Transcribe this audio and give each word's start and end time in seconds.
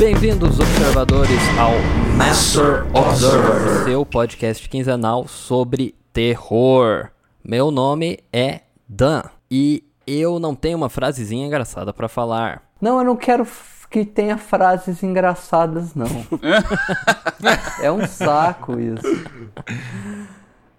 Bem-vindos, 0.00 0.58
observadores, 0.58 1.38
ao 1.58 1.72
Master 2.16 2.86
Observer, 2.96 3.84
seu 3.84 4.06
podcast 4.06 4.66
quinzenal 4.66 5.28
sobre 5.28 5.94
terror. 6.10 7.10
Meu 7.44 7.70
nome 7.70 8.18
é 8.32 8.62
Dan 8.88 9.24
e 9.50 9.84
eu 10.06 10.38
não 10.38 10.54
tenho 10.54 10.78
uma 10.78 10.88
frasezinha 10.88 11.46
engraçada 11.46 11.92
pra 11.92 12.08
falar. 12.08 12.62
Não, 12.80 12.96
eu 12.96 13.04
não 13.04 13.14
quero 13.14 13.46
que 13.90 14.06
tenha 14.06 14.38
frases 14.38 15.02
engraçadas, 15.02 15.94
não. 15.94 16.06
é 17.84 17.92
um 17.92 18.06
saco 18.06 18.80
isso. 18.80 19.02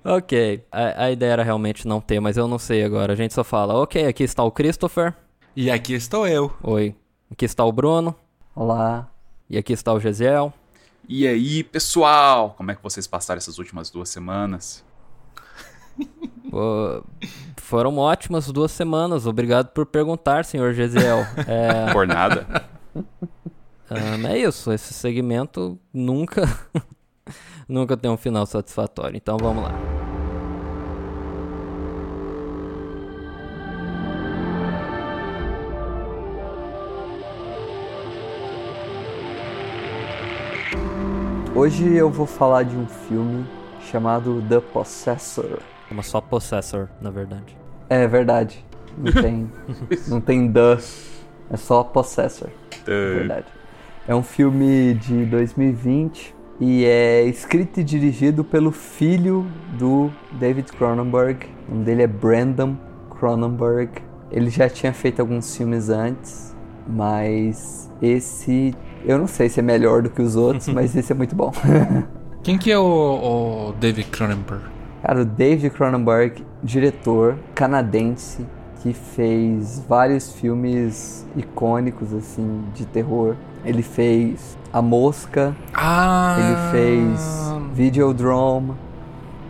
Ok, 0.03 0.65
a, 0.71 1.03
a 1.03 1.11
ideia 1.11 1.33
era 1.33 1.43
realmente 1.43 1.87
não 1.87 2.01
ter, 2.01 2.19
mas 2.19 2.37
eu 2.37 2.47
não 2.47 2.57
sei 2.57 2.83
agora. 2.83 3.13
A 3.13 3.15
gente 3.15 3.35
só 3.35 3.43
fala, 3.43 3.75
ok, 3.75 4.03
aqui 4.07 4.23
está 4.23 4.43
o 4.43 4.49
Christopher. 4.49 5.13
E 5.55 5.69
aqui 5.69 5.93
estou 5.93 6.27
eu. 6.27 6.51
Oi. 6.63 6.95
Aqui 7.31 7.45
está 7.45 7.63
o 7.63 7.71
Bruno. 7.71 8.15
Olá. 8.55 9.10
E 9.51 9.57
aqui 9.57 9.73
está 9.73 9.91
o 9.91 9.99
Gesiel. 9.99 10.53
E 11.09 11.27
aí, 11.27 11.61
pessoal? 11.61 12.51
Como 12.55 12.71
é 12.71 12.75
que 12.75 12.81
vocês 12.81 13.05
passaram 13.05 13.37
essas 13.37 13.59
últimas 13.59 13.89
duas 13.89 14.07
semanas? 14.07 14.81
Pô, 16.49 17.03
foram 17.57 17.97
ótimas 17.97 18.47
duas 18.47 18.71
semanas. 18.71 19.27
Obrigado 19.27 19.67
por 19.73 19.85
perguntar, 19.85 20.45
senhor 20.45 20.73
Gesiel. 20.73 21.25
É, 21.45 21.91
Por 21.91 22.07
nada? 22.07 22.65
ahn, 23.89 24.25
é 24.25 24.37
isso, 24.37 24.71
esse 24.71 24.93
segmento 24.93 25.77
nunca, 25.93 26.43
nunca 27.67 27.97
tem 27.97 28.09
um 28.09 28.15
final 28.15 28.45
satisfatório. 28.45 29.17
Então 29.17 29.37
vamos 29.37 29.63
lá. 29.63 30.00
Hoje 41.53 41.93
eu 41.93 42.09
vou 42.09 42.25
falar 42.25 42.63
de 42.63 42.77
um 42.77 42.87
filme 42.87 43.45
chamado 43.81 44.41
The 44.47 44.61
Possessor. 44.61 45.59
Uma 45.91 46.01
só 46.01 46.21
Possessor, 46.21 46.87
na 47.01 47.11
verdade. 47.11 47.57
É 47.89 48.07
verdade. 48.07 48.65
Não 48.97 49.11
tem, 49.21 49.51
não 50.07 50.21
tem 50.21 50.49
The. 50.49 50.77
É 51.49 51.57
só 51.57 51.83
Possessor. 51.83 52.47
Uh, 52.83 53.17
Verdade. 53.17 53.47
É 54.07 54.15
um 54.15 54.23
filme 54.23 54.93
de 54.93 55.25
2020 55.25 56.33
e 56.57 56.85
é 56.85 57.23
escrito 57.23 57.81
e 57.81 57.83
dirigido 57.83 58.45
pelo 58.45 58.71
filho 58.71 59.45
do 59.77 60.09
David 60.31 60.71
Cronenberg. 60.71 61.47
O 61.67 61.73
nome 61.73 61.83
dele 61.83 62.03
é 62.03 62.07
Brandon 62.07 62.77
Cronenberg. 63.09 64.01
Ele 64.31 64.49
já 64.49 64.69
tinha 64.69 64.93
feito 64.93 65.19
alguns 65.19 65.53
filmes 65.55 65.89
antes, 65.89 66.55
mas 66.87 67.91
esse 68.01 68.73
eu 69.05 69.17
não 69.17 69.27
sei 69.27 69.49
se 69.49 69.59
é 69.59 69.63
melhor 69.63 70.01
do 70.01 70.09
que 70.09 70.21
os 70.21 70.35
outros, 70.35 70.67
mas 70.73 70.95
esse 70.95 71.11
é 71.11 71.15
muito 71.15 71.35
bom. 71.35 71.51
Quem 72.43 72.57
que 72.57 72.71
é 72.71 72.77
o, 72.79 72.83
o 73.69 73.73
David 73.79 74.09
Cronenberg? 74.09 74.63
Cara, 75.03 75.21
o 75.21 75.25
David 75.25 75.69
Cronenberg, 75.71 76.43
diretor 76.63 77.35
canadense, 77.55 78.45
que 78.81 78.93
fez 78.93 79.83
vários 79.87 80.31
filmes 80.33 81.25
icônicos 81.35 82.13
assim 82.13 82.63
de 82.73 82.85
terror. 82.85 83.35
Ele 83.63 83.83
fez 83.83 84.57
A 84.73 84.81
Mosca, 84.81 85.55
Ah! 85.73 86.35
ele 86.39 86.71
fez 86.71 87.21
Videodrome, 87.75 88.73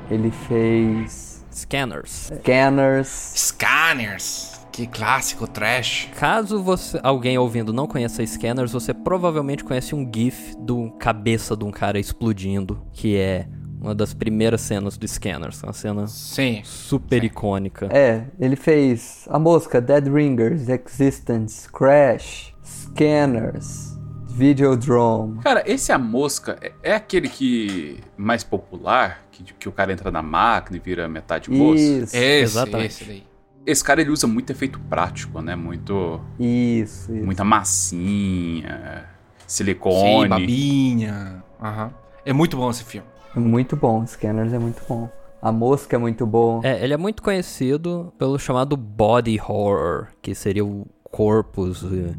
ele 0.09 0.31
fez 0.31 1.43
Scanners. 1.53 2.31
Scanners. 2.39 3.07
Scanners! 3.35 4.60
Que 4.71 4.87
clássico 4.87 5.47
trash. 5.47 6.09
Caso 6.17 6.63
você, 6.63 6.99
alguém 7.03 7.37
ouvindo 7.37 7.73
não 7.73 7.85
conheça 7.85 8.25
Scanners, 8.25 8.71
você 8.71 8.93
provavelmente 8.93 9.63
conhece 9.63 9.93
um 9.93 10.09
GIF 10.13 10.55
do 10.59 10.91
cabeça 10.91 11.57
de 11.57 11.65
um 11.65 11.71
cara 11.71 11.99
explodindo, 11.99 12.81
que 12.93 13.17
é 13.17 13.47
uma 13.81 13.93
das 13.95 14.13
primeiras 14.13 14.61
cenas 14.61 14.97
do 14.97 15.07
Scanners, 15.07 15.61
uma 15.63 15.73
cena 15.73 16.07
Sim. 16.07 16.61
super 16.63 17.23
icônica. 17.23 17.89
É, 17.91 18.25
ele 18.39 18.55
fez 18.55 19.27
A 19.29 19.39
Mosca, 19.39 19.81
Dead 19.81 20.07
Ringers, 20.07 20.69
Existence, 20.69 21.67
Crash, 21.69 22.53
Scanners, 22.63 23.99
Videodrome. 24.29 25.39
Cara, 25.41 25.63
esse 25.65 25.91
A 25.91 25.97
Mosca 25.97 26.57
é, 26.61 26.71
é 26.83 26.93
aquele 26.93 27.27
que 27.27 27.99
mais 28.15 28.43
popular, 28.43 29.25
que, 29.31 29.43
que 29.43 29.67
o 29.67 29.71
cara 29.71 29.91
entra 29.91 30.11
na 30.11 30.21
máquina 30.21 30.77
e 30.77 30.79
vira 30.79 31.09
metade 31.09 31.49
moço? 31.51 31.81
Isso, 31.81 32.15
Esse, 32.15 32.17
Exatamente. 32.17 32.85
esse 32.87 33.03
daí. 33.05 33.30
Esse 33.65 33.83
cara 33.83 34.01
ele 34.01 34.09
usa 34.09 34.25
muito 34.27 34.51
efeito 34.51 34.79
prático, 34.79 35.41
né? 35.41 35.55
Muito, 35.55 36.19
isso, 36.39 37.13
isso. 37.13 37.25
muita 37.25 37.43
massinha, 37.43 39.05
Sim, 39.39 39.47
silicone. 39.47 40.29
babinha. 40.29 41.43
Aham. 41.61 41.91
É 42.25 42.33
muito 42.33 42.57
bom 42.57 42.69
esse 42.69 42.83
filme. 42.83 43.07
É 43.35 43.39
muito 43.39 43.75
bom, 43.75 44.05
Scanners 44.05 44.53
é 44.53 44.59
muito 44.59 44.81
bom. 44.87 45.09
A 45.41 45.51
Mosca 45.51 45.95
é 45.95 45.99
muito 45.99 46.25
bom. 46.25 46.61
É, 46.63 46.83
ele 46.83 46.93
é 46.93 46.97
muito 46.97 47.23
conhecido 47.23 48.13
pelo 48.17 48.37
chamado 48.37 48.75
body 48.77 49.39
horror, 49.39 50.07
que 50.21 50.35
seria 50.35 50.63
o 50.65 50.85
corpos, 51.03 51.83
e 51.83 52.15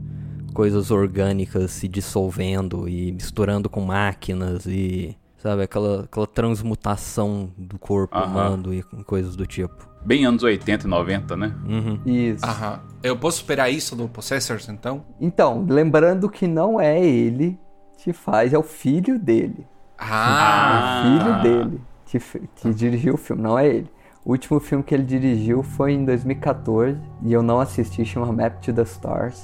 coisas 0.53 0.91
orgânicas 0.91 1.71
se 1.71 1.89
dissolvendo 1.89 2.89
e 2.89 3.11
misturando 3.13 3.69
com 3.71 3.81
máquinas 3.81 4.67
e 4.67 5.17
sabe 5.39 5.63
aquela 5.63 6.03
aquela 6.05 6.27
transmutação 6.27 7.51
do 7.57 7.79
corpo 7.79 8.17
Aham. 8.17 8.27
humano 8.27 8.75
e 8.75 8.83
com 8.83 9.03
coisas 9.03 9.35
do 9.35 9.47
tipo. 9.47 9.89
Bem 10.05 10.25
anos 10.25 10.43
80 10.43 10.87
e 10.87 10.91
90, 10.91 11.37
né? 11.37 11.55
Uhum. 11.65 12.01
Isso. 12.05 12.45
Aham. 12.45 12.81
Eu 13.03 13.17
posso 13.17 13.39
esperar 13.39 13.71
isso 13.71 13.95
do 13.95 14.09
Possessors, 14.09 14.69
então? 14.69 15.05
Então, 15.21 15.65
lembrando 15.69 16.29
que 16.29 16.47
não 16.47 16.81
é 16.81 17.05
ele 17.05 17.59
que 17.99 18.13
faz, 18.13 18.53
é 18.53 18.59
o 18.59 18.63
filho 18.63 19.19
dele. 19.19 19.67
Ah! 19.99 21.03
O 21.05 21.19
filho 21.19 21.43
dele 21.43 21.81
que, 22.19 22.19
que 22.57 22.75
dirigiu 22.75 23.15
o 23.15 23.17
filme, 23.17 23.43
não 23.43 23.59
é 23.59 23.67
ele. 23.67 23.91
O 24.25 24.31
último 24.31 24.61
filme 24.61 24.85
que 24.85 24.95
ele 24.95 25.05
dirigiu 25.05 25.63
foi 25.63 25.93
em 25.93 26.05
2014 26.05 26.97
e 27.23 27.33
eu 27.33 27.43
não 27.43 27.59
assisti, 27.59 28.05
chama 28.05 28.33
Map 28.33 28.61
to 28.61 28.73
the 28.73 28.83
Stars. 28.83 29.43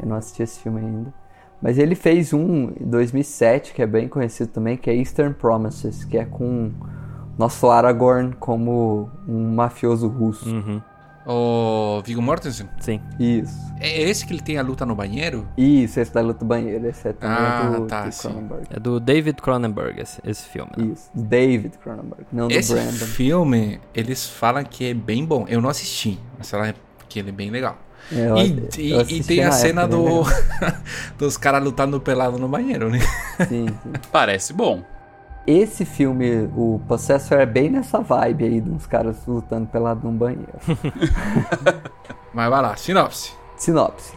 Eu 0.00 0.08
não 0.08 0.16
assisti 0.16 0.42
esse 0.42 0.60
filme 0.60 0.80
ainda. 0.80 1.14
Mas 1.60 1.78
ele 1.78 1.94
fez 1.94 2.32
um 2.32 2.70
em 2.80 2.84
2007 2.86 3.72
que 3.72 3.82
é 3.82 3.86
bem 3.86 4.08
conhecido 4.08 4.50
também, 4.50 4.76
que 4.76 4.90
é 4.90 4.96
Eastern 4.96 5.34
Promises, 5.34 6.04
que 6.04 6.18
é 6.18 6.24
com 6.24 6.72
nosso 7.38 7.68
Aragorn 7.70 8.34
como 8.38 9.10
um 9.28 9.54
mafioso 9.54 10.08
russo. 10.08 10.48
Uhum. 10.48 10.80
O 11.28 12.00
Viggo 12.04 12.22
Mortensen? 12.22 12.68
Sim. 12.78 13.00
Isso. 13.18 13.74
É 13.80 14.00
esse 14.02 14.24
que 14.24 14.32
ele 14.32 14.40
tem 14.40 14.58
a 14.58 14.62
luta 14.62 14.86
no 14.86 14.94
banheiro? 14.94 15.46
Isso, 15.58 15.98
esse 15.98 16.14
da 16.14 16.20
luta 16.20 16.38
do 16.38 16.44
banheiro. 16.44 16.86
Esse 16.86 17.08
é 17.08 17.12
também 17.12 17.36
Ah, 17.36 17.70
do, 17.80 17.86
tá, 17.86 18.06
do. 18.08 18.16
Cronenberg. 18.16 18.62
É 18.70 18.78
do 18.78 19.00
David 19.00 19.42
Cronenberg 19.42 20.00
esse, 20.00 20.20
esse 20.24 20.44
filme. 20.48 20.70
né? 20.76 20.84
Isso, 20.92 21.10
David 21.12 21.78
Cronenberg, 21.78 22.26
não 22.32 22.48
Esse 22.48 22.68
do 22.72 22.80
Brandon. 22.80 23.06
filme, 23.06 23.80
eles 23.92 24.24
falam 24.28 24.62
que 24.62 24.90
é 24.90 24.94
bem 24.94 25.24
bom. 25.24 25.44
Eu 25.48 25.60
não 25.60 25.68
assisti, 25.68 26.16
mas 26.38 26.48
falam 26.48 26.72
que 27.08 27.18
ele 27.18 27.30
é 27.30 27.32
bem 27.32 27.50
legal. 27.50 27.76
É, 28.12 28.28
Eu- 28.28 28.36
e, 28.38 28.68
eu 28.92 29.00
e- 29.02 29.18
e 29.18 29.24
tem 29.24 29.42
a 29.42 29.46
na 29.46 29.52
cena 29.52 29.82
época, 29.82 29.96
do 29.96 30.22
dos 31.18 31.36
caras 31.36 31.62
lutando 31.64 32.00
pelado 32.00 32.38
no 32.38 32.46
banheiro, 32.46 32.88
né? 32.88 33.00
Sim, 33.48 33.66
sim. 33.66 33.92
Parece 34.12 34.52
bom. 34.52 34.84
Esse 35.46 35.84
filme, 35.84 36.50
o 36.56 36.80
Possessor, 36.88 37.38
é 37.38 37.46
bem 37.46 37.70
nessa 37.70 38.00
vibe 38.00 38.44
aí, 38.44 38.60
de 38.60 38.68
uns 38.68 38.86
caras 38.86 39.24
lutando 39.26 39.66
pelado 39.68 40.06
num 40.06 40.16
banheiro. 40.16 40.58
Mas 42.34 42.50
vai 42.50 42.62
lá, 42.62 42.76
sinopse. 42.76 43.32
Sinopse. 43.56 44.12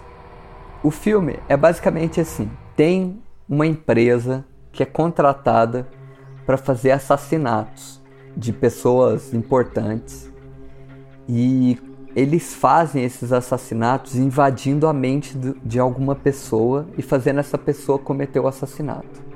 O 0.82 0.90
filme 0.90 1.40
é 1.48 1.56
basicamente 1.56 2.20
assim: 2.20 2.50
tem 2.76 3.22
uma 3.48 3.68
empresa 3.68 4.44
que 4.72 4.82
é 4.82 4.86
contratada 4.86 5.88
para 6.46 6.58
fazer 6.58 6.92
assassinatos 6.92 8.02
de 8.36 8.52
pessoas 8.52 9.34
importantes 9.34 10.32
e 11.28 11.78
eles 12.16 12.56
fazem 12.56 13.04
esses 13.04 13.32
assassinatos 13.32 14.16
invadindo 14.16 14.88
a 14.88 14.94
mente 14.94 15.38
de 15.64 15.80
alguma 15.80 16.16
pessoa 16.16 16.88
e 16.98 17.02
fazendo 17.02 17.40
essa 17.40 17.58
pessoa 17.58 18.00
cometer 18.00 18.40
o 18.40 18.48
assassinato. 18.48 19.29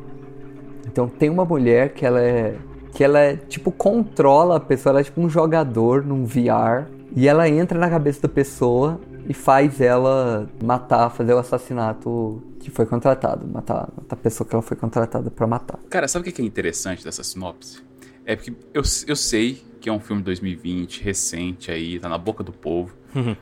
Então 0.88 1.08
tem 1.08 1.30
uma 1.30 1.46
mulher 1.46 1.94
que 1.94 2.06
ela 2.06 2.22
é 2.22 2.58
que 2.94 3.04
ela 3.04 3.20
é 3.20 3.36
tipo 3.36 3.72
controla 3.72 4.58
a 4.58 4.60
pessoa, 4.60 4.92
ela 4.92 5.00
é 5.00 5.04
tipo 5.04 5.20
um 5.20 5.30
jogador 5.30 6.06
num 6.06 6.26
VR 6.26 6.88
e 7.16 7.28
ela 7.28 7.50
entra 7.50 7.80
na 7.80 7.90
cabeça 7.90 8.22
da 8.22 8.30
pessoa 8.30 9.02
e 9.28 9.34
faz 9.34 9.82
ela 9.82 10.48
matar, 10.64 11.10
fazer 11.10 11.34
o 11.34 11.38
assassinato 11.38 12.42
que 12.60 12.70
foi 12.70 12.86
contratado, 12.86 13.48
matar, 13.48 13.90
matar 13.96 14.16
a 14.16 14.16
pessoa 14.16 14.48
que 14.48 14.56
ela 14.56 14.62
foi 14.62 14.78
contratada 14.78 15.32
pra 15.32 15.48
matar. 15.48 15.80
Cara, 15.90 16.08
sabe 16.08 16.22
o 16.22 16.26
que 16.26 16.32
que 16.32 16.42
é 16.42 16.46
interessante 16.46 17.04
dessa 17.04 17.24
sinopse? 17.24 17.82
É 18.26 18.36
porque 18.36 18.54
eu, 18.74 18.84
eu 19.08 19.16
sei 19.16 19.62
que 19.82 19.90
é 19.90 19.92
um 19.92 20.00
filme 20.00 20.22
de 20.22 20.26
2020, 20.28 21.04
recente 21.04 21.70
aí, 21.70 22.00
tá 22.00 22.08
na 22.08 22.18
boca 22.18 22.42
do 22.44 22.54
povo. 22.54 22.96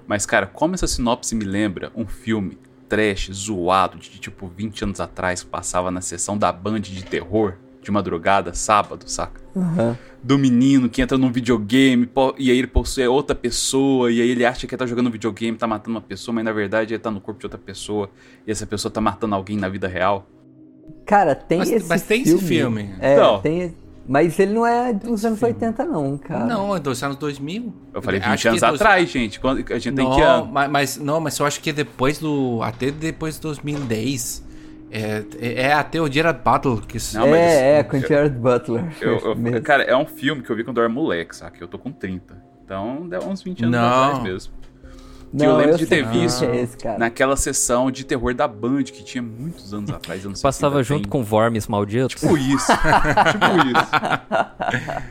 Mas, 0.07 0.25
cara, 0.25 0.47
como 0.47 0.73
essa 0.73 0.87
sinopse 0.87 1.35
me 1.35 1.45
lembra 1.45 1.91
um 1.95 2.05
filme 2.07 2.57
trash, 2.91 3.29
zoado, 3.31 3.97
de 3.97 4.09
tipo 4.19 4.47
20 4.47 4.83
anos 4.83 4.99
atrás, 4.99 5.41
que 5.43 5.49
passava 5.49 5.89
na 5.89 6.01
sessão 6.01 6.38
da 6.38 6.51
Band 6.51 6.81
de 6.81 7.05
terror, 7.05 7.53
de 7.81 7.89
madrugada, 7.89 8.53
sábado, 8.53 9.05
saca? 9.07 9.39
Aham. 9.55 9.97
Do 10.21 10.38
menino 10.38 10.89
que 10.89 11.01
entra 11.01 11.17
num 11.17 11.31
videogame 11.31 12.07
e 12.38 12.51
aí 12.51 12.57
ele 12.57 12.67
possui 12.67 13.07
outra 13.07 13.33
pessoa, 13.33 14.11
e 14.11 14.21
aí 14.21 14.29
ele 14.29 14.45
acha 14.45 14.67
que 14.67 14.75
ele 14.75 14.79
tá 14.79 14.85
jogando 14.85 15.09
videogame, 15.09 15.57
tá 15.57 15.65
matando 15.65 15.95
uma 15.95 16.01
pessoa, 16.01 16.35
mas 16.35 16.43
na 16.43 16.51
verdade 16.51 16.93
ele 16.93 17.01
tá 17.01 17.09
no 17.09 17.21
corpo 17.21 17.39
de 17.39 17.45
outra 17.45 17.57
pessoa, 17.57 18.09
e 18.45 18.51
essa 18.51 18.65
pessoa 18.67 18.91
tá 18.91 18.99
matando 18.99 19.33
alguém 19.35 19.55
na 19.57 19.69
vida 19.69 19.87
real. 19.87 20.27
Cara, 21.05 21.33
tem 21.33 21.59
Mas- 21.59 21.71
esse 21.71 21.87
mas 21.87 22.01
tem 22.01 22.21
esse 22.23 22.37
filme. 22.39 22.83
filme. 22.83 22.95
É, 22.99 23.13
Então. 23.13 23.41
tem. 23.41 23.73
Mas 24.07 24.38
ele 24.39 24.53
não 24.53 24.65
é 24.65 24.92
dos 24.94 25.24
anos 25.24 25.39
filme. 25.39 25.53
80, 25.53 25.86
não, 25.86 26.18
cara. 26.18 26.45
Não, 26.45 26.75
é 26.75 26.80
dos 26.80 27.01
anos 27.03 27.18
2000. 27.18 27.74
Eu 27.94 28.01
falei 28.01 28.19
20 28.19 28.30
Acho 28.30 28.48
anos 28.50 28.62
dois- 28.62 28.74
atrás, 28.81 29.09
gente. 29.09 29.39
Quando, 29.39 29.59
a 29.71 29.80
gente 29.80 29.95
tem 29.95 30.06
não, 30.06 30.15
que 30.15 30.21
ano? 30.21 30.45
Mas, 30.51 30.69
mas- 30.71 30.98
não, 30.98 31.19
mas 31.19 31.38
eu 31.39 31.45
acho 31.45 31.62
que 31.62 31.71
depois 31.71 32.18
do. 32.19 32.62
Até 32.63 32.92
depois 32.92 33.36
de 33.36 33.42
2010. 33.42 34.50
É, 34.94 35.24
é, 35.39 35.53
é 35.68 35.74
até 35.74 36.01
o 36.01 36.12
Gerard 36.12 36.42
Butler 36.44 36.81
que. 36.86 36.98
Não, 37.13 37.27
mas 37.30 37.39
é, 37.39 37.77
é, 37.77 37.80
eu- 37.80 37.83
com 37.86 37.95
o 37.98 38.00
Jared 38.01 38.36
Butler. 38.38 38.83
Eu- 39.00 39.19
eu- 39.19 39.62
cara, 39.63 39.83
é 39.83 39.95
um 39.95 40.06
filme 40.06 40.42
que 40.42 40.50
eu 40.51 40.56
vi 40.56 40.63
quando 40.65 40.77
eu 40.80 40.83
era 40.83 40.92
moleque, 40.92 41.33
saca? 41.36 41.57
Eu 41.63 41.68
tô 41.68 41.80
com 41.80 41.92
30. 41.92 42.36
Então, 42.65 43.07
deu 43.07 43.21
uns 43.21 43.42
20 43.42 43.63
anos 43.63 43.71
Não. 43.80 44.04
atrás 44.04 44.24
mesmo. 44.24 44.54
Que 45.38 45.44
eu 45.44 45.50
Não, 45.50 45.57
lembro 45.57 45.78
de 45.78 45.86
sei 45.86 46.04
ter 46.04 46.10
visto 46.10 46.44
é 46.45 46.57
esse, 46.62 46.78
cara. 46.78 46.98
Naquela 47.00 47.36
sessão 47.36 47.89
de 47.89 48.04
terror 48.06 48.33
da 48.33 48.48
Band, 48.48 48.83
que 48.83 49.04
tinha 49.04 49.22
muitos 49.22 49.74
anos 49.74 49.89
atrás. 49.89 50.24
Eu 50.24 50.30
não 50.30 50.36
sei 50.36 50.39
se 50.39 50.44
Passava 50.44 50.83
junto 50.83 51.04
tem. 51.04 51.10
com 51.10 51.24
Vormes 51.24 51.68
Malditos. 51.68 52.19
Tipo 52.19 52.38
isso. 52.38 52.68
tipo 53.31 53.68
isso. 53.68 55.01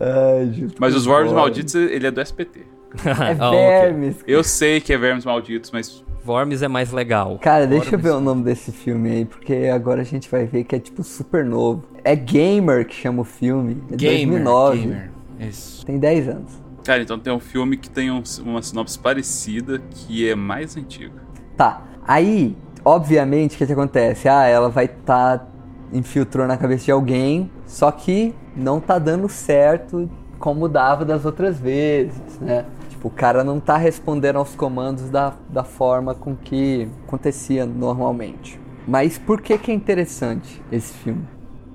Ai, 0.00 0.68
Mas 0.78 0.94
os 0.94 1.06
Bob. 1.06 1.32
Malditos, 1.32 1.74
ele 1.74 2.06
é 2.06 2.10
do 2.10 2.20
SPT. 2.20 2.60
É 3.04 3.36
Ah, 3.40 3.50
vermes. 3.50 4.16
Eu 4.26 4.42
sei 4.44 4.80
que 4.80 4.92
é 4.92 4.96
Vermes 4.98 5.24
Malditos, 5.24 5.70
mas 5.70 6.04
Worms 6.26 6.62
é 6.62 6.68
mais 6.68 6.92
legal. 6.92 7.38
Cara, 7.40 7.66
deixa 7.66 7.86
eu 7.86 7.90
Worms. 7.98 8.02
ver 8.04 8.10
o 8.16 8.20
nome 8.20 8.42
desse 8.44 8.72
filme 8.72 9.10
aí, 9.10 9.24
porque 9.24 9.70
agora 9.72 10.00
a 10.00 10.04
gente 10.04 10.30
vai 10.30 10.44
ver 10.46 10.64
que 10.64 10.74
é 10.74 10.78
tipo 10.78 11.02
super 11.02 11.44
novo. 11.44 11.84
É 12.04 12.14
Gamer 12.16 12.86
que 12.86 12.94
chama 12.94 13.22
o 13.22 13.24
filme. 13.24 13.82
É 13.92 13.96
Gamer. 13.96 14.42
2009. 14.42 14.78
Gamer. 14.78 15.10
Isso. 15.40 15.84
Tem 15.84 15.98
10 15.98 16.28
anos. 16.28 16.52
Cara, 16.86 17.02
então 17.02 17.18
tem 17.18 17.32
um 17.32 17.40
filme 17.40 17.76
que 17.76 17.90
tem 17.90 18.12
um- 18.12 18.22
uma 18.44 18.62
sinopse 18.62 18.96
parecida, 18.96 19.80
que 19.90 20.28
é 20.28 20.36
mais 20.36 20.76
antigo. 20.76 21.16
Tá. 21.56 21.82
Aí, 22.06 22.56
obviamente, 22.84 23.56
o 23.56 23.58
que, 23.58 23.66
que 23.66 23.72
acontece? 23.72 24.28
Ah, 24.28 24.44
ela 24.44 24.68
vai 24.68 24.84
estar 24.84 25.48
infiltrando 25.92 26.46
na 26.46 26.56
cabeça 26.56 26.84
de 26.84 26.92
alguém, 26.92 27.50
só 27.66 27.90
que 27.90 28.32
não 28.54 28.78
tá 28.78 29.00
dando 29.00 29.28
certo 29.28 30.08
como 30.38 30.68
dava 30.68 31.04
das 31.04 31.24
outras 31.24 31.58
vezes, 31.58 32.38
né? 32.40 32.64
Tipo, 32.88 33.08
o 33.08 33.10
cara 33.10 33.42
não 33.42 33.58
tá 33.58 33.76
respondendo 33.76 34.36
aos 34.36 34.54
comandos 34.54 35.10
da, 35.10 35.32
da 35.48 35.64
forma 35.64 36.14
com 36.14 36.36
que 36.36 36.86
acontecia 37.04 37.66
normalmente. 37.66 38.60
Mas 38.86 39.18
por 39.18 39.40
que 39.40 39.58
que 39.58 39.72
é 39.72 39.74
interessante 39.74 40.62
esse 40.70 40.92
filme? 40.98 41.26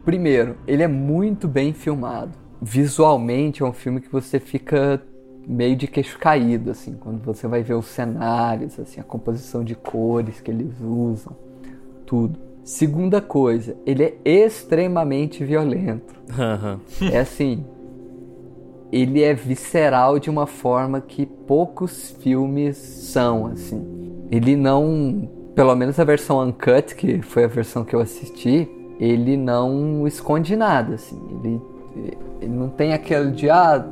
Primeiro, 0.05 0.55
ele 0.65 0.83
é 0.83 0.87
muito 0.87 1.49
bem 1.49 1.73
filmado. 1.73 2.40
Visualmente 2.61 3.63
é 3.63 3.65
um 3.65 3.73
filme 3.73 3.99
que 3.99 4.11
você 4.11 4.39
fica 4.39 5.01
meio 5.47 5.75
de 5.75 5.87
queixo 5.87 6.19
caído, 6.19 6.69
assim, 6.71 6.93
quando 6.93 7.23
você 7.23 7.47
vai 7.47 7.63
ver 7.63 7.73
os 7.73 7.87
cenários, 7.87 8.79
assim, 8.79 9.01
a 9.01 9.03
composição 9.03 9.63
de 9.63 9.73
cores 9.73 10.39
que 10.39 10.51
eles 10.51 10.79
usam, 10.79 11.35
tudo. 12.05 12.39
Segunda 12.63 13.19
coisa, 13.19 13.75
ele 13.85 14.03
é 14.03 14.15
extremamente 14.23 15.43
violento. 15.43 16.13
Aham. 16.37 16.79
É 17.11 17.19
assim, 17.19 17.65
ele 18.91 19.23
é 19.23 19.33
visceral 19.33 20.19
de 20.19 20.29
uma 20.29 20.45
forma 20.45 21.01
que 21.01 21.25
poucos 21.25 22.11
filmes 22.19 22.77
são, 22.77 23.47
assim. 23.47 23.83
Ele 24.29 24.55
não, 24.55 25.27
pelo 25.55 25.75
menos 25.75 25.99
a 25.99 26.03
versão 26.03 26.39
uncut, 26.39 26.95
que 26.95 27.21
foi 27.21 27.45
a 27.45 27.47
versão 27.47 27.83
que 27.83 27.95
eu 27.95 27.99
assisti, 27.99 28.69
ele 28.99 29.35
não 29.37 30.05
esconde 30.05 30.55
nada, 30.55 30.95
assim. 30.95 31.19
Ele, 31.31 31.59
ele 32.41 32.51
não 32.51 32.69
tem 32.69 32.93
aquele 32.93 33.31
de 33.31 33.49
ah, 33.49 33.85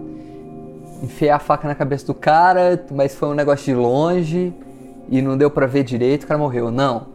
enfiar 1.04 1.36
a 1.36 1.40
faca 1.40 1.68
na 1.68 1.75
cabeça 1.75 2.06
do 2.07 2.13
cara, 2.13 2.84
mas 2.92 3.16
foi 3.16 3.30
um 3.30 3.34
negócio 3.34 3.66
de 3.66 3.74
longe 3.74 4.54
e 5.10 5.22
não 5.22 5.38
deu 5.38 5.50
pra 5.50 5.66
ver 5.66 5.84
direito, 5.84 6.24
o 6.24 6.28
cara 6.28 6.38
morreu. 6.40 6.72
Não. 6.72 7.07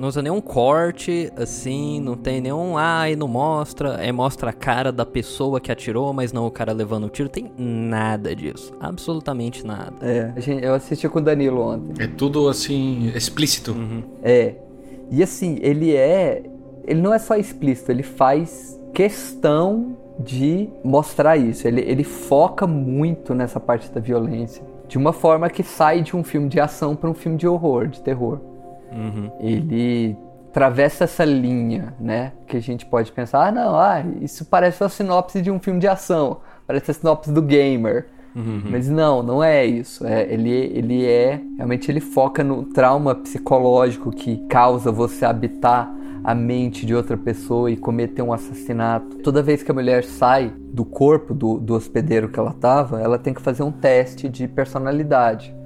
Não 0.00 0.06
usa 0.06 0.22
nenhum 0.22 0.40
corte, 0.40 1.28
assim, 1.36 1.98
não 1.98 2.14
tem 2.16 2.40
nenhum. 2.40 2.78
Ai, 2.78 3.16
não 3.16 3.26
mostra. 3.26 3.94
É 3.94 4.12
mostra 4.12 4.50
a 4.50 4.52
cara 4.52 4.92
da 4.92 5.04
pessoa 5.04 5.60
que 5.60 5.72
atirou, 5.72 6.12
mas 6.12 6.32
não 6.32 6.46
o 6.46 6.52
cara 6.52 6.72
levando 6.72 7.06
o 7.06 7.08
tiro. 7.08 7.28
Tem 7.28 7.50
nada 7.58 8.32
disso. 8.36 8.72
Absolutamente 8.78 9.66
nada. 9.66 9.94
É, 10.00 10.32
a 10.36 10.38
gente- 10.38 10.64
eu 10.64 10.72
assisti 10.74 11.08
com 11.08 11.18
o 11.18 11.22
Danilo 11.22 11.60
ontem. 11.60 12.00
É 12.00 12.06
tudo 12.06 12.48
assim, 12.48 13.10
explícito. 13.12 13.74
É. 14.22 14.54
E 15.10 15.20
assim, 15.20 15.58
ele 15.62 15.92
é. 15.96 16.44
Ele 16.86 17.00
não 17.00 17.12
é 17.12 17.18
só 17.18 17.34
explícito, 17.34 17.90
ele 17.90 18.04
faz 18.04 18.78
questão 18.94 19.96
de 20.18 20.68
mostrar 20.84 21.36
isso. 21.36 21.66
Ele, 21.66 21.80
ele 21.80 22.04
foca 22.04 22.66
muito 22.66 23.34
nessa 23.34 23.60
parte 23.60 23.90
da 23.90 24.00
violência. 24.00 24.62
De 24.86 24.96
uma 24.96 25.12
forma 25.12 25.48
que 25.50 25.62
sai 25.62 26.00
de 26.00 26.16
um 26.16 26.24
filme 26.24 26.48
de 26.48 26.58
ação 26.58 26.96
para 26.96 27.10
um 27.10 27.14
filme 27.14 27.36
de 27.36 27.46
horror, 27.46 27.86
de 27.86 28.00
terror. 28.00 28.40
Uhum. 28.90 29.30
Ele 29.38 30.16
atravessa 30.50 31.04
essa 31.04 31.24
linha, 31.24 31.94
né? 32.00 32.32
Que 32.46 32.56
a 32.56 32.60
gente 32.60 32.86
pode 32.86 33.12
pensar, 33.12 33.46
ah, 33.46 33.52
não, 33.52 33.78
ah, 33.78 34.02
isso 34.20 34.44
parece 34.46 34.82
a 34.82 34.88
sinopse 34.88 35.42
de 35.42 35.50
um 35.50 35.58
filme 35.58 35.78
de 35.78 35.86
ação. 35.86 36.38
Parece 36.66 36.90
a 36.90 36.94
sinopse 36.94 37.30
do 37.30 37.42
gamer. 37.42 38.06
Mas 38.70 38.88
não, 38.88 39.22
não 39.22 39.42
é 39.42 39.64
isso. 39.66 40.06
É, 40.06 40.32
ele, 40.32 40.50
ele 40.50 41.04
é. 41.04 41.40
Realmente 41.56 41.90
ele 41.90 42.00
foca 42.00 42.44
no 42.44 42.64
trauma 42.64 43.14
psicológico 43.14 44.10
que 44.10 44.38
causa 44.48 44.92
você 44.92 45.24
habitar 45.24 45.92
a 46.28 46.34
mente 46.34 46.84
de 46.84 46.94
outra 46.94 47.16
pessoa 47.16 47.70
e 47.70 47.76
cometer 47.78 48.20
um 48.20 48.34
assassinato. 48.34 49.16
Toda 49.20 49.42
vez 49.42 49.62
que 49.62 49.70
a 49.70 49.74
mulher 49.74 50.04
sai 50.04 50.52
do 50.58 50.84
corpo 50.84 51.32
do, 51.32 51.58
do 51.58 51.72
hospedeiro 51.72 52.28
que 52.28 52.38
ela 52.38 52.52
tava, 52.52 53.00
ela 53.00 53.18
tem 53.18 53.32
que 53.32 53.40
fazer 53.40 53.62
um 53.62 53.72
teste 53.72 54.28
de 54.28 54.46
personalidade. 54.46 55.56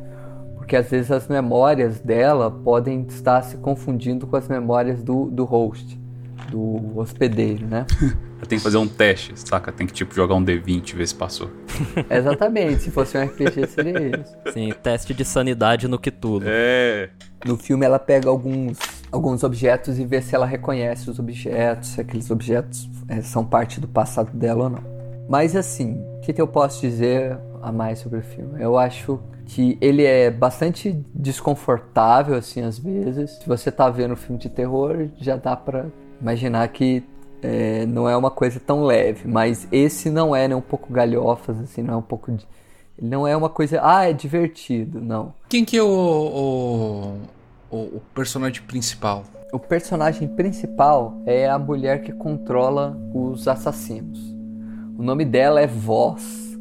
Porque 0.54 0.76
às 0.76 0.88
vezes 0.88 1.10
as 1.10 1.26
memórias 1.26 1.98
dela 1.98 2.48
podem 2.48 3.04
estar 3.08 3.42
se 3.42 3.56
confundindo 3.56 4.24
com 4.24 4.36
as 4.36 4.46
memórias 4.46 5.02
do, 5.02 5.24
do 5.32 5.44
host, 5.44 6.00
do 6.48 6.96
hospedeiro, 6.96 7.66
né? 7.66 7.84
Ela 8.36 8.46
tem 8.46 8.56
que 8.56 8.62
fazer 8.62 8.76
um 8.76 8.86
teste, 8.86 9.32
saca? 9.34 9.72
Tem 9.72 9.84
que, 9.84 9.92
tipo, 9.92 10.14
jogar 10.14 10.36
um 10.36 10.44
D20 10.44 10.90
e 10.90 10.94
ver 10.94 11.08
se 11.08 11.14
passou. 11.16 11.50
Exatamente, 12.08 12.82
se 12.82 12.92
fosse 12.92 13.18
um 13.18 13.24
RPG 13.24 13.66
seria 13.66 14.20
isso. 14.20 14.36
Sim, 14.52 14.72
teste 14.80 15.12
de 15.12 15.24
sanidade 15.24 15.88
no 15.88 15.98
que 15.98 16.12
tudo. 16.12 16.44
É. 16.46 17.10
No 17.44 17.56
filme 17.56 17.84
ela 17.84 17.98
pega 17.98 18.28
alguns, 18.28 18.78
alguns 19.12 19.44
objetos 19.44 19.98
e 19.98 20.04
vê 20.06 20.22
se 20.22 20.34
ela 20.34 20.46
reconhece 20.46 21.08
os 21.10 21.18
objetos, 21.18 21.90
se 21.90 22.00
aqueles 22.00 22.30
objetos 22.30 22.88
eh, 23.08 23.20
são 23.20 23.44
parte 23.44 23.78
do 23.78 23.86
passado 23.86 24.34
dela 24.34 24.64
ou 24.64 24.70
não. 24.70 24.82
Mas 25.28 25.54
assim, 25.54 26.02
o 26.16 26.20
que, 26.22 26.32
que 26.32 26.40
eu 26.40 26.48
posso 26.48 26.80
dizer 26.80 27.38
a 27.60 27.70
mais 27.70 27.98
sobre 27.98 28.18
o 28.18 28.22
filme? 28.22 28.60
Eu 28.60 28.78
acho 28.78 29.20
que 29.44 29.76
ele 29.80 30.04
é 30.04 30.30
bastante 30.30 30.98
desconfortável, 31.14 32.36
assim, 32.36 32.62
às 32.62 32.78
vezes. 32.78 33.32
Se 33.32 33.46
você 33.46 33.70
tá 33.70 33.90
vendo 33.90 34.14
um 34.14 34.16
filme 34.16 34.40
de 34.40 34.48
terror, 34.48 35.08
já 35.18 35.36
dá 35.36 35.54
pra 35.54 35.86
imaginar 36.20 36.66
que 36.68 37.04
eh, 37.42 37.84
não 37.86 38.08
é 38.08 38.16
uma 38.16 38.30
coisa 38.30 38.58
tão 38.58 38.84
leve. 38.84 39.28
Mas 39.28 39.68
esse 39.70 40.08
não 40.08 40.34
é 40.34 40.48
nem 40.48 40.56
um 40.56 40.62
pouco 40.62 40.92
galhofas, 40.92 41.60
assim, 41.60 41.82
não 41.82 41.94
é 41.94 41.96
um 41.98 42.02
pouco... 42.02 42.32
De... 42.32 42.46
Não 43.00 43.26
é 43.26 43.36
uma 43.36 43.48
coisa... 43.48 43.80
Ah, 43.82 44.08
é 44.08 44.12
divertido, 44.12 45.00
não. 45.00 45.34
Quem 45.48 45.64
que 45.64 45.76
é 45.76 45.82
o, 45.82 45.86
o, 45.86 47.18
o, 47.72 47.96
o 47.96 48.02
personagem 48.14 48.62
principal? 48.62 49.24
O 49.52 49.58
personagem 49.58 50.28
principal 50.28 51.20
é 51.26 51.48
a 51.48 51.58
mulher 51.58 52.02
que 52.02 52.12
controla 52.12 52.96
os 53.12 53.48
assassinos. 53.48 54.18
O 54.96 55.02
nome 55.02 55.24
dela 55.24 55.60
é 55.60 55.66
Voz. 55.66 56.56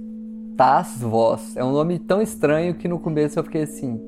Taz 0.57 0.99
Voz. 0.99 1.55
É 1.55 1.63
um 1.63 1.71
nome 1.71 1.99
tão 1.99 2.21
estranho 2.21 2.73
que 2.75 2.87
no 2.87 2.97
começo 2.99 3.37
eu 3.37 3.43
fiquei 3.43 3.63
assim: 3.63 3.99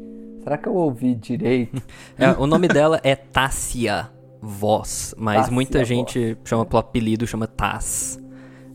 será 0.43 0.57
que 0.57 0.67
eu 0.67 0.75
ouvi 0.75 1.13
direito? 1.15 1.81
É, 2.17 2.31
o 2.31 2.47
nome 2.47 2.67
dela 2.67 2.99
é 3.03 3.15
Tássia 3.15 4.09
Voz, 4.41 5.15
mas 5.17 5.37
Tássia 5.37 5.53
muita 5.53 5.83
gente 5.85 6.37
chama 6.43 6.65
pelo 6.65 6.79
apelido, 6.79 7.25
chama 7.27 7.47
Taz. 7.47 8.19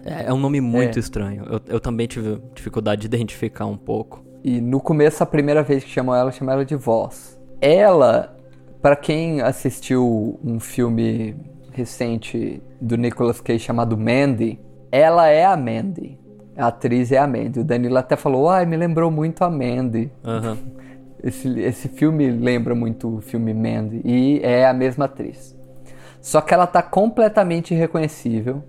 É, 0.04 0.26
é 0.26 0.32
um 0.32 0.38
nome 0.38 0.61
muito 0.61 0.97
É. 0.97 1.00
estranho. 1.00 1.44
Eu, 1.44 1.61
eu 1.66 1.80
também 1.80 2.06
tive 2.06 2.40
dificuldade 2.54 3.02
de 3.02 3.06
identificar 3.06 3.66
um 3.66 3.76
pouco. 3.76 4.25
E 4.42 4.61
no 4.61 4.80
começo, 4.80 5.23
a 5.23 5.26
primeira 5.26 5.62
vez 5.62 5.85
que 5.85 5.90
chamam 5.90 6.14
ela, 6.14 6.30
chama 6.32 6.52
ela 6.52 6.64
de 6.64 6.76
Voz. 6.76 7.38
Ela, 7.60 8.36
pra 8.80 8.94
quem 8.94 9.40
assistiu 9.40 10.38
um 10.44 10.60
filme 10.60 11.36
recente 11.72 12.62
do 12.80 12.96
Nicolas 12.96 13.40
Cage 13.40 13.60
chamado 13.60 13.96
Mandy, 13.96 14.58
ela 14.90 15.28
é 15.28 15.44
a 15.44 15.56
Mandy. 15.56 16.18
A 16.56 16.68
atriz 16.68 17.12
é 17.12 17.18
a 17.18 17.26
Mandy. 17.26 17.60
O 17.60 17.64
Danilo 17.64 17.96
até 17.96 18.16
falou: 18.16 18.48
ai, 18.48 18.66
me 18.66 18.76
lembrou 18.76 19.10
muito 19.10 19.44
a 19.44 19.50
Mandy. 19.50 20.10
Aham. 20.24 20.58
Esse, 21.22 21.48
esse 21.60 21.88
filme 21.88 22.30
lembra 22.30 22.74
muito 22.74 23.16
o 23.16 23.20
filme 23.20 23.52
Mandy 23.52 24.00
e 24.04 24.40
é 24.42 24.66
a 24.66 24.72
mesma 24.72 25.06
atriz. 25.06 25.56
Só 26.20 26.40
que 26.40 26.54
ela 26.54 26.66
tá 26.66 26.82
completamente 26.82 27.74
irreconhecível. 27.74 28.62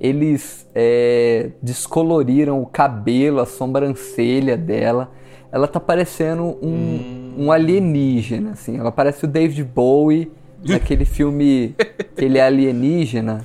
Eles 0.00 0.68
é, 0.74 1.50
descoloriram 1.62 2.60
o 2.60 2.66
cabelo, 2.66 3.40
a 3.40 3.46
sobrancelha 3.46 4.56
dela. 4.56 5.12
Ela 5.52 5.68
tá 5.68 5.78
parecendo 5.78 6.58
um, 6.60 7.21
um 7.36 7.52
alienígena, 7.52 8.52
assim. 8.52 8.78
Ela 8.78 8.92
parece 8.92 9.24
o 9.24 9.28
David 9.28 9.64
Bowie 9.64 10.30
naquele 10.64 11.04
filme 11.04 11.74
que 12.16 12.24
ele 12.24 12.38
é 12.38 12.42
alienígena. 12.42 13.44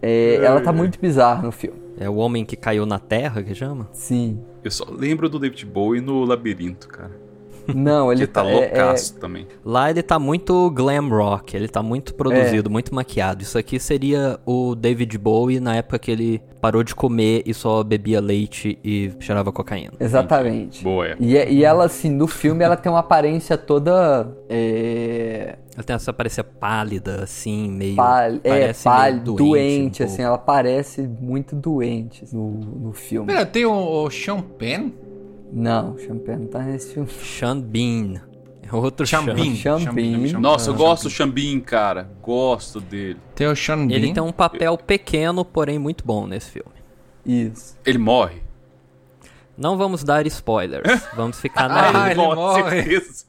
É, 0.00 0.36
ela 0.36 0.60
tá 0.60 0.72
muito 0.72 0.98
bizarra 1.00 1.42
no 1.42 1.52
filme. 1.52 1.78
É 1.98 2.08
o 2.08 2.16
homem 2.16 2.44
que 2.44 2.56
caiu 2.56 2.84
na 2.84 2.98
terra 2.98 3.42
que 3.42 3.54
chama? 3.54 3.88
Sim. 3.92 4.40
Eu 4.62 4.70
só 4.70 4.84
lembro 4.90 5.28
do 5.28 5.38
David 5.38 5.66
Bowie 5.66 6.00
no 6.00 6.24
Labirinto, 6.24 6.88
cara. 6.88 7.23
Não, 7.72 8.10
ele 8.12 8.22
Ele 8.22 8.26
tá 8.26 8.42
tá. 8.42 8.48
é- 8.48 8.52
é- 8.52 8.56
loucaço 8.56 9.14
também. 9.18 9.46
Lá 9.64 9.90
ele 9.90 10.02
tá 10.02 10.18
muito 10.18 10.70
glam 10.70 11.08
rock, 11.08 11.56
ele 11.56 11.68
tá 11.68 11.82
muito 11.82 12.14
produzido, 12.14 12.68
muito 12.70 12.94
maquiado. 12.94 13.42
Isso 13.42 13.56
aqui 13.58 13.78
seria 13.78 14.38
o 14.44 14.74
David 14.74 15.16
Bowie 15.18 15.60
na 15.60 15.76
época 15.76 15.98
que 15.98 16.10
ele 16.10 16.42
parou 16.60 16.82
de 16.82 16.94
comer 16.94 17.42
e 17.46 17.52
só 17.52 17.82
bebia 17.82 18.20
leite 18.20 18.78
e 18.82 19.12
cheirava 19.20 19.52
cocaína. 19.52 19.92
Exatamente. 20.00 20.82
Boa, 20.82 21.08
é. 21.08 21.16
E, 21.20 21.34
e 21.56 21.64
ela, 21.64 21.84
assim, 21.84 22.10
no 22.10 22.26
filme, 22.26 22.64
ela 22.64 22.76
tem 22.76 22.90
uma 22.90 23.00
aparência 23.00 23.56
toda. 23.58 24.26
É, 24.48 25.56
Ela 25.74 25.82
tem 25.84 25.94
essa 25.96 26.10
aparência 26.10 26.42
pálida, 26.44 27.22
assim, 27.24 27.70
meio. 27.70 27.96
pál- 27.96 28.38
é, 28.44 28.72
meio 29.10 29.20
doente, 29.24 30.02
um 30.02 30.06
assim, 30.06 30.22
ela 30.22 30.38
parece 30.38 31.02
muito 31.02 31.54
doente 31.56 32.24
no, 32.32 32.50
no 32.50 32.92
filme. 32.92 33.26
Pera, 33.26 33.44
tem 33.44 33.64
o, 33.66 33.72
o 34.04 34.10
Sean 34.10 34.40
Penn? 34.40 34.90
Não, 35.56 35.96
Champagne 35.98 36.40
não 36.40 36.46
tá 36.48 36.58
nesse 36.60 36.94
filme. 36.94 37.08
Sean 37.08 37.60
Bean. 37.60 38.20
É 38.62 38.74
outro 38.74 39.06
Sean 39.06 39.24
Sean. 39.24 39.34
Bean. 39.34 39.54
Sean 39.54 39.94
Bean. 39.94 40.40
Nossa, 40.40 40.70
eu 40.70 40.74
Ah, 40.74 40.76
gosto 40.78 41.04
do 41.04 41.10
Xambin, 41.10 41.60
cara. 41.60 42.10
Gosto 42.22 42.80
dele. 42.80 43.18
Tem 43.34 43.46
o 43.46 43.54
Sean 43.54 43.86
Bean. 43.86 43.94
Ele 43.96 44.12
tem 44.12 44.22
um 44.22 44.32
papel 44.32 44.76
pequeno, 44.76 45.44
porém 45.44 45.78
muito 45.78 46.04
bom 46.04 46.26
nesse 46.26 46.50
filme. 46.50 46.72
Isso. 47.24 47.76
Ele 47.86 47.98
morre. 47.98 48.42
Não 49.56 49.76
vamos 49.78 50.02
dar 50.02 50.26
spoilers. 50.26 50.82
Vamos 51.14 51.40
ficar 51.40 51.68
na. 51.68 52.04
Ah, 52.06 52.10
ele 52.10 52.20
morre. 52.20 52.82
certeza. 52.82 53.24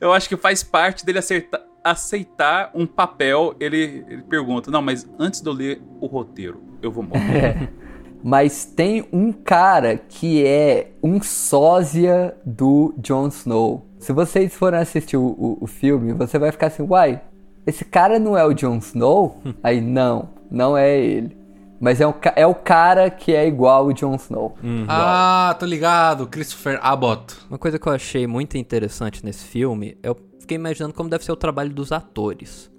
Eu 0.00 0.12
acho 0.12 0.28
que 0.28 0.36
faz 0.36 0.62
parte 0.62 1.06
dele 1.06 1.18
acertar- 1.20 1.62
aceitar 1.82 2.70
um 2.74 2.86
papel. 2.86 3.54
Ele, 3.58 4.04
ele 4.08 4.22
pergunta: 4.22 4.70
Não, 4.70 4.82
mas 4.82 5.08
antes 5.18 5.40
de 5.40 5.48
eu 5.48 5.54
ler 5.54 5.80
o 6.00 6.06
roteiro, 6.06 6.60
eu 6.82 6.92
vou 6.92 7.02
morrer. 7.02 7.72
Mas 8.22 8.64
tem 8.64 9.04
um 9.12 9.32
cara 9.32 9.96
que 9.96 10.46
é 10.46 10.92
um 11.02 11.20
sósia 11.22 12.34
do 12.44 12.94
Jon 12.98 13.28
Snow. 13.28 13.86
Se 13.98 14.12
vocês 14.12 14.54
forem 14.54 14.78
assistir 14.80 15.16
o, 15.16 15.22
o- 15.24 15.58
o 15.60 15.66
filme, 15.66 16.12
você 16.12 16.38
vai 16.38 16.50
ficar 16.52 16.68
assim, 16.68 16.82
uai, 16.82 17.20
esse 17.66 17.84
cara 17.84 18.18
não 18.18 18.36
é 18.36 18.44
o 18.44 18.52
Jon 18.52 18.78
Snow? 18.78 19.40
Aí, 19.62 19.80
não, 19.80 20.28
não 20.50 20.76
é 20.76 20.98
ele. 20.98 21.36
Mas 21.80 22.00
é 22.00 22.06
o, 22.06 22.14
é 22.36 22.46
o 22.46 22.54
cara 22.54 23.10
que 23.10 23.34
é 23.34 23.46
igual 23.46 23.86
o 23.86 23.92
Jon 23.92 24.14
Snow. 24.14 24.54
Ah, 24.88 25.56
tô 25.58 25.66
ligado. 25.66 26.26
Christopher 26.28 26.78
Abbott. 26.80 27.34
Uma 27.50 27.58
coisa 27.58 27.76
que 27.78 27.86
eu 27.88 27.92
achei 27.92 28.24
muito 28.26 28.56
interessante 28.56 29.24
nesse 29.24 29.44
filme, 29.44 29.96
eu 30.02 30.16
fiquei 30.38 30.54
imaginando 30.54 30.94
como 30.94 31.10
deve 31.10 31.24
ser 31.24 31.32
o 31.32 31.36
trabalho 31.36 31.70
dos 31.70 31.90
atores. 31.90 32.70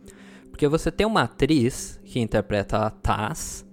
Porque 0.50 0.67
você 0.69 0.89
tem 0.89 1.05
uma 1.05 1.23
atriz 1.23 2.00
que 2.05 2.19
interpreta 2.19 2.77
a 2.77 2.89
Taz, 2.89 3.65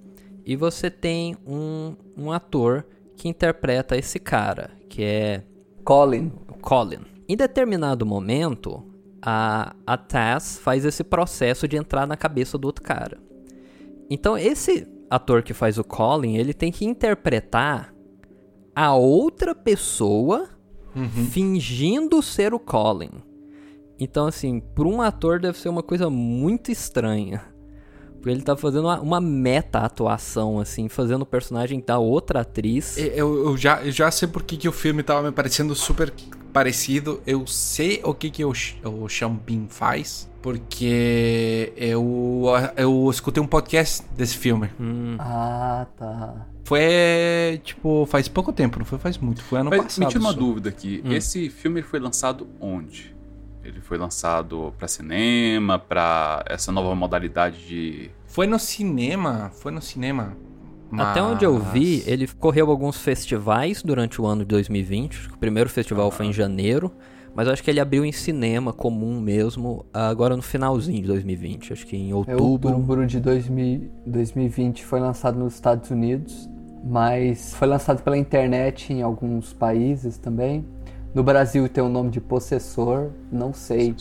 e 0.44 0.56
você 0.56 0.90
tem 0.90 1.36
um, 1.46 1.94
um 2.16 2.32
ator 2.32 2.86
que 3.16 3.28
interpreta 3.28 3.96
esse 3.96 4.18
cara, 4.18 4.70
que 4.88 5.02
é 5.02 5.42
Colin. 5.84 6.32
Colin. 6.60 7.00
Em 7.28 7.36
determinado 7.36 8.04
momento, 8.04 8.84
a, 9.22 9.74
a 9.86 9.96
Taz 9.96 10.58
faz 10.58 10.84
esse 10.84 11.04
processo 11.04 11.68
de 11.68 11.76
entrar 11.76 12.06
na 12.06 12.16
cabeça 12.16 12.56
do 12.56 12.66
outro 12.66 12.82
cara. 12.82 13.18
Então, 14.08 14.36
esse 14.36 14.86
ator 15.08 15.42
que 15.42 15.52
faz 15.52 15.78
o 15.78 15.84
Colin, 15.84 16.36
ele 16.36 16.54
tem 16.54 16.72
que 16.72 16.84
interpretar 16.84 17.94
a 18.74 18.94
outra 18.94 19.54
pessoa 19.54 20.48
fingindo 21.30 22.22
ser 22.22 22.52
o 22.52 22.58
Colin. 22.58 23.10
Então, 23.98 24.26
assim, 24.26 24.60
para 24.60 24.88
um 24.88 25.02
ator 25.02 25.38
deve 25.38 25.58
ser 25.58 25.68
uma 25.68 25.82
coisa 25.82 26.08
muito 26.08 26.72
estranha. 26.72 27.42
Porque 28.20 28.30
ele 28.30 28.42
tá 28.42 28.54
fazendo 28.54 28.84
uma, 28.84 29.00
uma 29.00 29.20
meta-atuação, 29.20 30.60
assim, 30.60 30.88
fazendo 30.88 31.22
o 31.22 31.26
personagem 31.26 31.82
da 31.84 31.98
outra 31.98 32.42
atriz. 32.42 32.98
Eu, 32.98 33.46
eu 33.46 33.56
já, 33.56 33.82
eu 33.82 33.90
já 33.90 34.10
sei 34.10 34.28
por 34.28 34.42
que, 34.42 34.58
que 34.58 34.68
o 34.68 34.72
filme 34.72 35.02
tava 35.02 35.22
me 35.22 35.32
parecendo 35.32 35.74
super 35.74 36.12
parecido. 36.52 37.22
Eu 37.26 37.46
sei 37.46 38.00
o 38.04 38.12
que, 38.12 38.30
que 38.30 38.44
o, 38.44 38.50
o 38.84 39.08
faz. 39.68 40.28
Porque 40.42 41.72
eu, 41.76 42.44
eu 42.76 43.08
escutei 43.10 43.42
um 43.42 43.46
podcast 43.46 44.02
desse 44.16 44.36
filme. 44.36 44.70
Hum, 44.80 45.16
Ah, 45.18 45.86
tá. 45.96 46.46
Foi, 46.64 47.60
tipo, 47.64 48.06
faz 48.06 48.28
pouco 48.28 48.52
tempo, 48.52 48.78
não 48.78 48.86
foi 48.86 48.98
faz 48.98 49.18
muito. 49.18 49.42
Foi 49.42 49.58
ano 49.60 49.70
Mas 49.70 49.82
passado. 49.82 50.04
me 50.04 50.06
tira 50.08 50.20
uma 50.20 50.32
só. 50.32 50.38
dúvida 50.38 50.68
aqui. 50.68 51.02
Hum. 51.04 51.12
Esse 51.12 51.50
filme 51.50 51.82
foi 51.82 51.98
lançado 51.98 52.46
onde? 52.60 53.14
Ele 53.64 53.80
foi 53.80 53.98
lançado 53.98 54.72
pra 54.78 54.88
cinema, 54.88 55.78
pra 55.78 56.42
essa 56.48 56.72
nova 56.72 56.94
modalidade 56.94 57.66
de. 57.66 58.10
Foi 58.26 58.46
no 58.46 58.58
cinema, 58.58 59.50
foi 59.54 59.70
no 59.72 59.82
cinema. 59.82 60.36
Até 60.92 61.22
onde 61.22 61.44
eu 61.44 61.56
vi, 61.58 61.98
mas- 61.98 62.08
ele 62.08 62.26
correu 62.26 62.68
alguns 62.70 62.96
festivais 62.96 63.82
durante 63.82 64.20
o 64.20 64.26
ano 64.26 64.40
de 64.40 64.48
2020. 64.48 65.18
Acho 65.18 65.28
que 65.28 65.34
O 65.34 65.38
primeiro 65.38 65.70
festival 65.70 66.10
foi 66.10 66.26
em 66.26 66.32
janeiro, 66.32 66.90
mas 67.34 67.46
eu 67.46 67.52
acho 67.52 67.62
que 67.62 67.70
ele 67.70 67.78
abriu 67.78 68.04
em 68.04 68.10
cinema 68.10 68.72
comum 68.72 69.20
mesmo, 69.20 69.84
agora 69.92 70.34
no 70.34 70.42
finalzinho 70.42 71.00
de 71.02 71.06
2020. 71.06 71.72
Acho 71.72 71.86
que 71.86 71.96
em 71.96 72.10
É 72.10 72.14
outubro. 72.14 72.70
outubro 72.70 73.06
de 73.06 73.20
2000, 73.20 73.88
2020 74.04 74.84
foi 74.84 74.98
lançado 74.98 75.38
nos 75.38 75.54
Estados 75.54 75.90
Unidos, 75.92 76.50
mas 76.82 77.54
foi 77.54 77.68
lançado 77.68 78.02
pela 78.02 78.16
internet 78.18 78.92
em 78.92 79.00
alguns 79.02 79.52
países 79.52 80.18
também. 80.18 80.64
No 81.12 81.22
Brasil 81.22 81.68
tem 81.68 81.82
o 81.82 81.88
nome 81.88 82.10
de 82.10 82.20
Possessor, 82.20 83.10
não 83.32 83.52
sei 83.52 83.94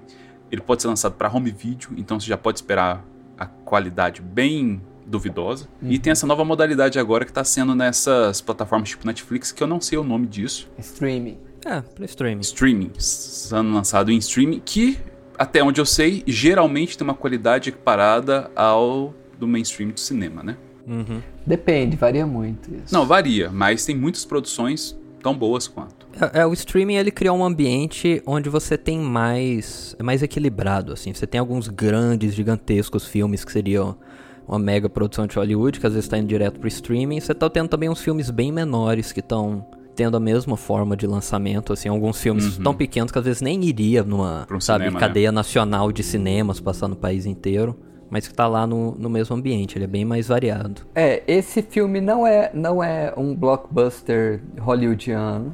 Ele 0.52 0.62
pode 0.62 0.84
ser 0.84 0.88
lançado 0.88 1.16
pra 1.16 1.34
home 1.34 1.50
video, 1.50 1.90
então 1.98 2.20
você 2.20 2.28
já 2.28 2.38
pode 2.38 2.60
esperar 2.60 3.04
a 3.36 3.48
qualidade 3.48 4.22
bem 4.22 4.80
duvidosa. 5.06 5.68
E 5.82 5.98
tem 5.98 6.12
essa 6.12 6.28
nova 6.28 6.46
modalidade 6.46 7.00
agora 7.00 7.26
que 7.26 7.34
tá 7.34 7.44
sendo 7.44 7.74
nessas 7.74 8.40
plataformas 8.40 8.90
tipo 8.90 9.06
Netflix, 9.08 9.52
que 9.52 9.64
eu 9.64 9.68
não 9.68 9.82
sei 9.82 9.98
o 9.98 10.04
nome 10.04 10.28
disso. 10.28 10.70
Streaming. 10.78 11.38
É, 11.68 11.82
pra 11.82 12.06
streaming. 12.06 12.42
Streaming, 12.42 12.92
sendo 12.98 13.74
lançado 13.74 14.10
em 14.10 14.18
streaming, 14.18 14.62
que, 14.64 14.98
até 15.38 15.62
onde 15.62 15.82
eu 15.82 15.86
sei, 15.86 16.24
geralmente 16.26 16.98
tem 16.98 17.06
uma 17.06 17.14
qualidade 17.14 17.70
equiparada 17.70 18.50
ao 18.56 19.14
do 19.38 19.46
mainstream 19.46 19.92
do 19.92 20.00
cinema, 20.00 20.42
né? 20.42 20.58
Uhum. 20.88 21.22
Depende, 21.46 21.98
varia 21.98 22.26
muito 22.26 22.74
isso. 22.74 22.94
Não, 22.94 23.06
varia, 23.06 23.52
mas 23.52 23.86
tem 23.86 23.96
muitas 23.96 24.24
produções 24.24 24.98
tão 25.22 25.36
boas 25.36 25.68
quanto. 25.68 26.08
É, 26.34 26.40
é, 26.40 26.46
o 26.46 26.54
streaming 26.54 26.96
ele 26.96 27.12
criou 27.12 27.38
um 27.38 27.44
ambiente 27.44 28.24
onde 28.26 28.50
você 28.50 28.78
tem 28.78 28.98
mais 28.98 29.96
é 30.00 30.04
mais 30.04 30.24
equilibrado 30.24 30.94
assim. 30.94 31.14
Você 31.14 31.28
tem 31.28 31.40
alguns 31.40 31.68
grandes, 31.68 32.34
gigantescos 32.34 33.06
filmes 33.06 33.44
que 33.44 33.52
seriam 33.52 33.98
uma 34.48 34.58
mega 34.58 34.88
produção 34.88 35.28
de 35.28 35.36
Hollywood, 35.36 35.80
que 35.80 35.86
às 35.86 35.92
vezes 35.92 36.06
está 36.06 36.18
indo 36.18 36.28
direto 36.28 36.58
pro 36.60 36.70
streaming. 36.70 37.20
Você 37.20 37.36
tá 37.36 37.50
tendo 37.50 37.68
também 37.68 37.90
uns 37.90 38.02
filmes 38.02 38.30
bem 38.30 38.52
menores 38.52 39.12
que 39.12 39.20
estão 39.20 39.68
tendo 39.98 40.16
a 40.16 40.20
mesma 40.20 40.56
forma 40.56 40.96
de 40.96 41.08
lançamento, 41.08 41.74
assim, 41.74 41.90
alguns 41.90 42.22
filmes 42.22 42.56
tão 42.60 42.74
pequenos 42.74 43.12
que 43.12 43.18
às 43.18 43.26
vezes 43.26 43.42
nem 43.42 43.66
iria 43.66 44.04
numa, 44.04 44.48
um 44.50 44.62
sabe, 44.62 44.84
cinema, 44.84 45.00
né? 45.00 45.08
cadeia 45.08 45.32
nacional 45.32 45.92
de 45.92 46.04
cinemas 46.04 46.60
passando 46.60 46.94
o 46.94 46.96
país 46.96 47.26
inteiro, 47.26 47.76
mas 48.08 48.28
que 48.28 48.34
tá 48.34 48.48
lá 48.48 48.68
no, 48.68 48.92
no 48.92 49.10
mesmo 49.10 49.36
ambiente, 49.36 49.76
ele 49.76 49.86
é 49.86 49.88
bem 49.88 50.06
mais 50.06 50.28
variado. 50.28 50.84
É, 50.94 51.24
esse 51.28 51.64
filme 51.64 52.00
não 52.00 52.28
é, 52.28 52.52
não 52.54 52.82
é 52.82 53.12
um 53.18 53.36
blockbuster 53.36 54.40
hollywoodiano. 54.60 55.52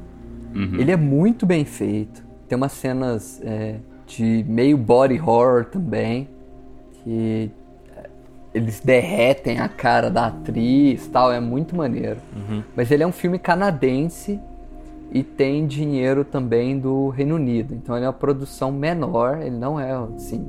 Uhum. 0.54 0.78
Ele 0.78 0.92
é 0.92 0.96
muito 0.96 1.46
bem 1.46 1.64
feito. 1.64 2.22
Tem 2.46 2.54
umas 2.54 2.72
cenas 2.72 3.40
é, 3.42 3.76
de 4.06 4.44
meio 4.46 4.76
body 4.76 5.18
horror 5.18 5.64
também. 5.64 6.28
Que 7.02 7.50
eles 8.54 8.80
derretem 8.80 9.58
a 9.58 9.68
cara 9.68 10.08
da 10.08 10.28
atriz 10.28 11.08
tal. 11.08 11.32
É 11.32 11.40
muito 11.40 11.74
maneiro. 11.74 12.20
Mas 12.76 12.90
ele 12.90 13.02
é 13.02 13.06
um 13.06 13.12
filme 13.12 13.38
canadense 13.38 14.40
e 15.10 15.22
tem 15.24 15.66
dinheiro 15.66 16.24
também 16.24 16.78
do 16.78 17.08
Reino 17.08 17.34
Unido. 17.34 17.74
Então 17.74 17.96
ele 17.96 18.04
é 18.04 18.08
uma 18.08 18.14
produção 18.14 18.70
menor. 18.70 19.42
Ele 19.42 19.56
não 19.56 19.78
é 19.78 19.92
assim 19.92 20.46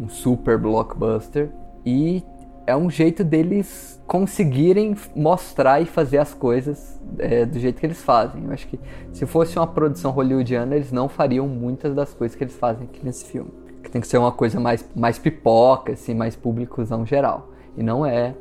um 0.00 0.08
super 0.08 0.58
blockbuster. 0.58 1.50
E 1.84 2.24
é 2.66 2.74
um 2.74 2.90
jeito 2.90 3.22
deles 3.22 4.00
conseguirem 4.06 4.96
mostrar 5.14 5.80
e 5.80 5.84
fazer 5.84 6.18
as 6.18 6.32
coisas 6.32 7.00
é, 7.18 7.44
do 7.44 7.58
jeito 7.58 7.78
que 7.78 7.86
eles 7.86 8.02
fazem. 8.02 8.44
Eu 8.44 8.52
acho 8.52 8.66
que 8.66 8.80
se 9.12 9.26
fosse 9.26 9.58
uma 9.58 9.66
produção 9.66 10.10
hollywoodiana, 10.10 10.74
eles 10.74 10.90
não 10.90 11.08
fariam 11.08 11.46
muitas 11.46 11.94
das 11.94 12.14
coisas 12.14 12.36
que 12.36 12.42
eles 12.42 12.56
fazem 12.56 12.84
aqui 12.84 13.04
nesse 13.04 13.26
filme. 13.26 13.50
Que 13.86 13.92
tem 13.92 14.00
que 14.00 14.08
ser 14.08 14.18
uma 14.18 14.32
coisa 14.32 14.58
mais, 14.58 14.84
mais 14.96 15.16
pipoca, 15.16 15.92
assim, 15.92 16.12
mais 16.12 16.34
públicozão 16.34 17.06
geral. 17.06 17.52
E 17.78 17.82
não 17.84 18.04
é. 18.04 18.34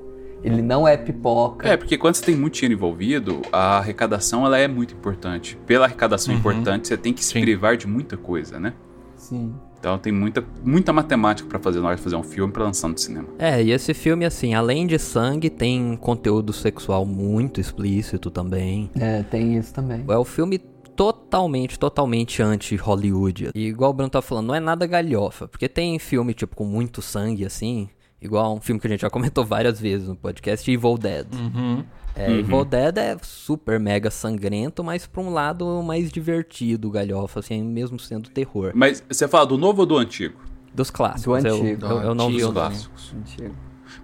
Ele 0.44 0.60
não 0.60 0.88
é 0.88 0.98
pipoca. 0.98 1.68
É, 1.70 1.78
porque 1.78 1.98
quando 2.00 2.16
você 2.16 2.26
tem 2.26 2.36
muito 2.36 2.56
dinheiro 2.56 2.74
envolvido, 2.74 3.42
a 3.52 3.78
arrecadação 3.78 4.44
ela 4.44 4.58
é 4.58 4.68
muito 4.68 4.96
importante. 4.96 5.56
Pela 5.68 5.86
arrecadação 5.86 6.34
Uhum. 6.34 6.40
importante, 6.40 6.88
você 6.88 6.98
tem 6.98 7.14
que 7.14 7.24
se 7.24 7.34
Sim. 7.34 7.42
privar 7.42 7.78
de 7.78 7.86
muita 7.88 8.18
coisa, 8.18 8.60
né? 8.60 8.74
Sim. 9.16 9.54
Então 9.80 10.00
tem 10.00 10.12
muita, 10.12 10.44
muita 10.64 10.92
matemática 10.92 11.48
pra 11.48 11.60
fazer 11.60 11.80
na 11.80 11.88
hora 11.90 11.96
de 11.96 12.02
fazer 12.02 12.16
um 12.16 12.24
filme 12.24 12.52
pra 12.52 12.64
lançar 12.64 12.88
no 12.88 12.98
cinema. 12.98 13.28
É, 13.38 13.62
e 13.62 13.72
esse 13.72 13.94
filme, 13.94 14.26
assim, 14.26 14.56
além 14.56 14.88
de 14.88 14.98
sangue, 14.98 15.48
tem 15.48 15.96
conteúdo 15.96 16.52
sexual 16.52 17.06
muito 17.06 17.62
explícito 17.62 18.32
também. 18.32 18.90
É, 19.00 19.22
tem 19.22 19.56
isso 19.56 19.72
também. 19.72 20.04
É 20.08 20.18
o 20.18 20.26
filme 20.26 20.60
totalmente, 20.96 21.78
totalmente 21.78 22.42
anti-Hollywood. 22.42 23.50
E 23.54 23.68
igual 23.68 23.92
o 23.92 23.94
Bruno 23.94 24.10
tá 24.10 24.22
falando, 24.22 24.48
não 24.48 24.56
é 24.56 24.60
nada 24.60 24.86
galhofa. 24.88 25.48
Porque 25.48 25.68
tem 25.68 25.98
filme, 26.00 26.34
tipo, 26.34 26.56
com 26.56 26.66
muito 26.66 27.02
sangue, 27.02 27.46
assim. 27.46 27.90
Igual 28.22 28.56
um 28.56 28.62
filme 28.62 28.80
que 28.80 28.88
a 28.88 28.90
gente 28.90 29.02
já 29.02 29.10
comentou 29.12 29.46
várias 29.46 29.80
vezes 29.80 30.08
no 30.08 30.16
podcast, 30.16 30.70
Evil 30.72 30.98
Dead. 30.98 31.28
Uhum. 31.34 31.84
É, 32.16 32.32
Evil 32.32 32.64
Dead 32.64 32.98
é 32.98 33.18
super 33.22 33.80
mega 33.80 34.10
sangrento, 34.10 34.84
mas 34.84 35.06
pra 35.06 35.22
um 35.22 35.30
lado 35.30 35.84
mais 35.84 36.10
divertido, 36.12 36.90
galhofa, 36.90 37.42
assim, 37.42 37.62
mesmo 37.62 38.00
sendo 38.00 38.30
terror. 38.30 38.72
Mas 38.74 39.04
você 39.10 39.28
fala 39.28 39.46
do 39.46 39.58
novo 39.58 39.82
ou 39.82 39.86
do 39.86 39.98
antigo? 39.98 40.40
Dos 40.74 40.90
clássicos. 40.90 41.44
Do 41.44 41.48
eu, 41.48 41.56
antigo. 41.56 41.86
Eu, 41.86 42.02
eu 42.02 42.16
não 42.16 42.30
vi 42.30 42.40
Do 42.40 42.50
o 42.50 42.52
nome. 42.54 42.68
clássicos. 42.70 43.14
Antigo. 43.18 43.56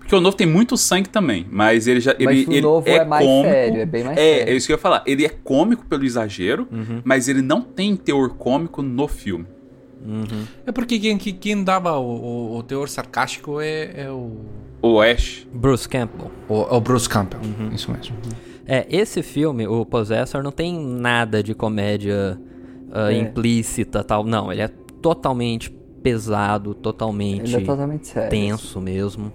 Porque 0.01 0.15
o 0.15 0.19
novo 0.19 0.35
tem 0.35 0.45
muito 0.45 0.75
sangue 0.75 1.07
também, 1.07 1.47
mas 1.49 1.87
ele 1.87 2.01
já. 2.01 2.13
Mas 2.19 2.37
ele, 2.37 2.45
o 2.47 2.51
ele 2.51 2.61
novo 2.61 2.89
é, 2.89 2.95
é 2.97 3.05
mais 3.05 3.25
cômico. 3.25 3.49
sério, 3.49 3.81
é 3.81 3.85
bem 3.85 4.03
mais 4.03 4.17
é, 4.17 4.21
sério. 4.37 4.51
É 4.53 4.55
isso 4.57 4.67
que 4.67 4.73
eu 4.73 4.75
ia 4.75 4.81
falar. 4.81 5.03
Ele 5.07 5.25
é 5.25 5.29
cômico 5.29 5.85
pelo 5.85 6.03
exagero, 6.03 6.67
Uhum. 6.71 7.01
mas 7.05 7.27
ele 7.29 7.41
não 7.41 7.61
tem 7.61 7.95
teor 7.95 8.29
cômico 8.31 8.81
no 8.81 9.07
filme. 9.07 9.45
É 10.65 10.71
porque 10.71 10.97
quem, 10.99 11.17
quem- 11.17 11.33
quem 11.35 11.63
dava 11.63 11.97
o, 11.97 12.03
o- 12.53 12.57
o 12.57 12.63
teor 12.63 12.89
sarcástico 12.89 13.61
é, 13.61 13.91
é 14.05 14.09
o, 14.09 14.37
O 14.81 14.99
Ash. 14.99 15.47
Bruce 15.53 15.87
Campbell. 15.87 16.31
o, 16.49 16.61
é 16.63 16.73
o 16.75 16.81
Bruce 16.81 17.07
Campbell. 17.07 17.39
Isso 17.71 17.91
mesmo. 17.91 18.15
É, 18.65 18.85
esse 18.89 19.21
filme, 19.21 19.67
o 19.67 19.85
Possessor, 19.85 20.41
não 20.43 20.51
tem 20.51 20.77
nada 20.77 21.43
de 21.43 21.53
comédia 21.53 22.39
É. 22.93 23.13
implícita 23.13 24.03
tal. 24.03 24.23
Não, 24.23 24.51
ele 24.51 24.61
é 24.63 24.67
totalmente 25.01 25.69
pesado, 26.01 26.73
totalmente 26.73 27.53
Ele 27.53 27.63
é 27.63 27.65
totalmente 27.65 28.07
sério. 28.07 28.29
tenso 28.29 28.81
mesmo. 28.81 29.31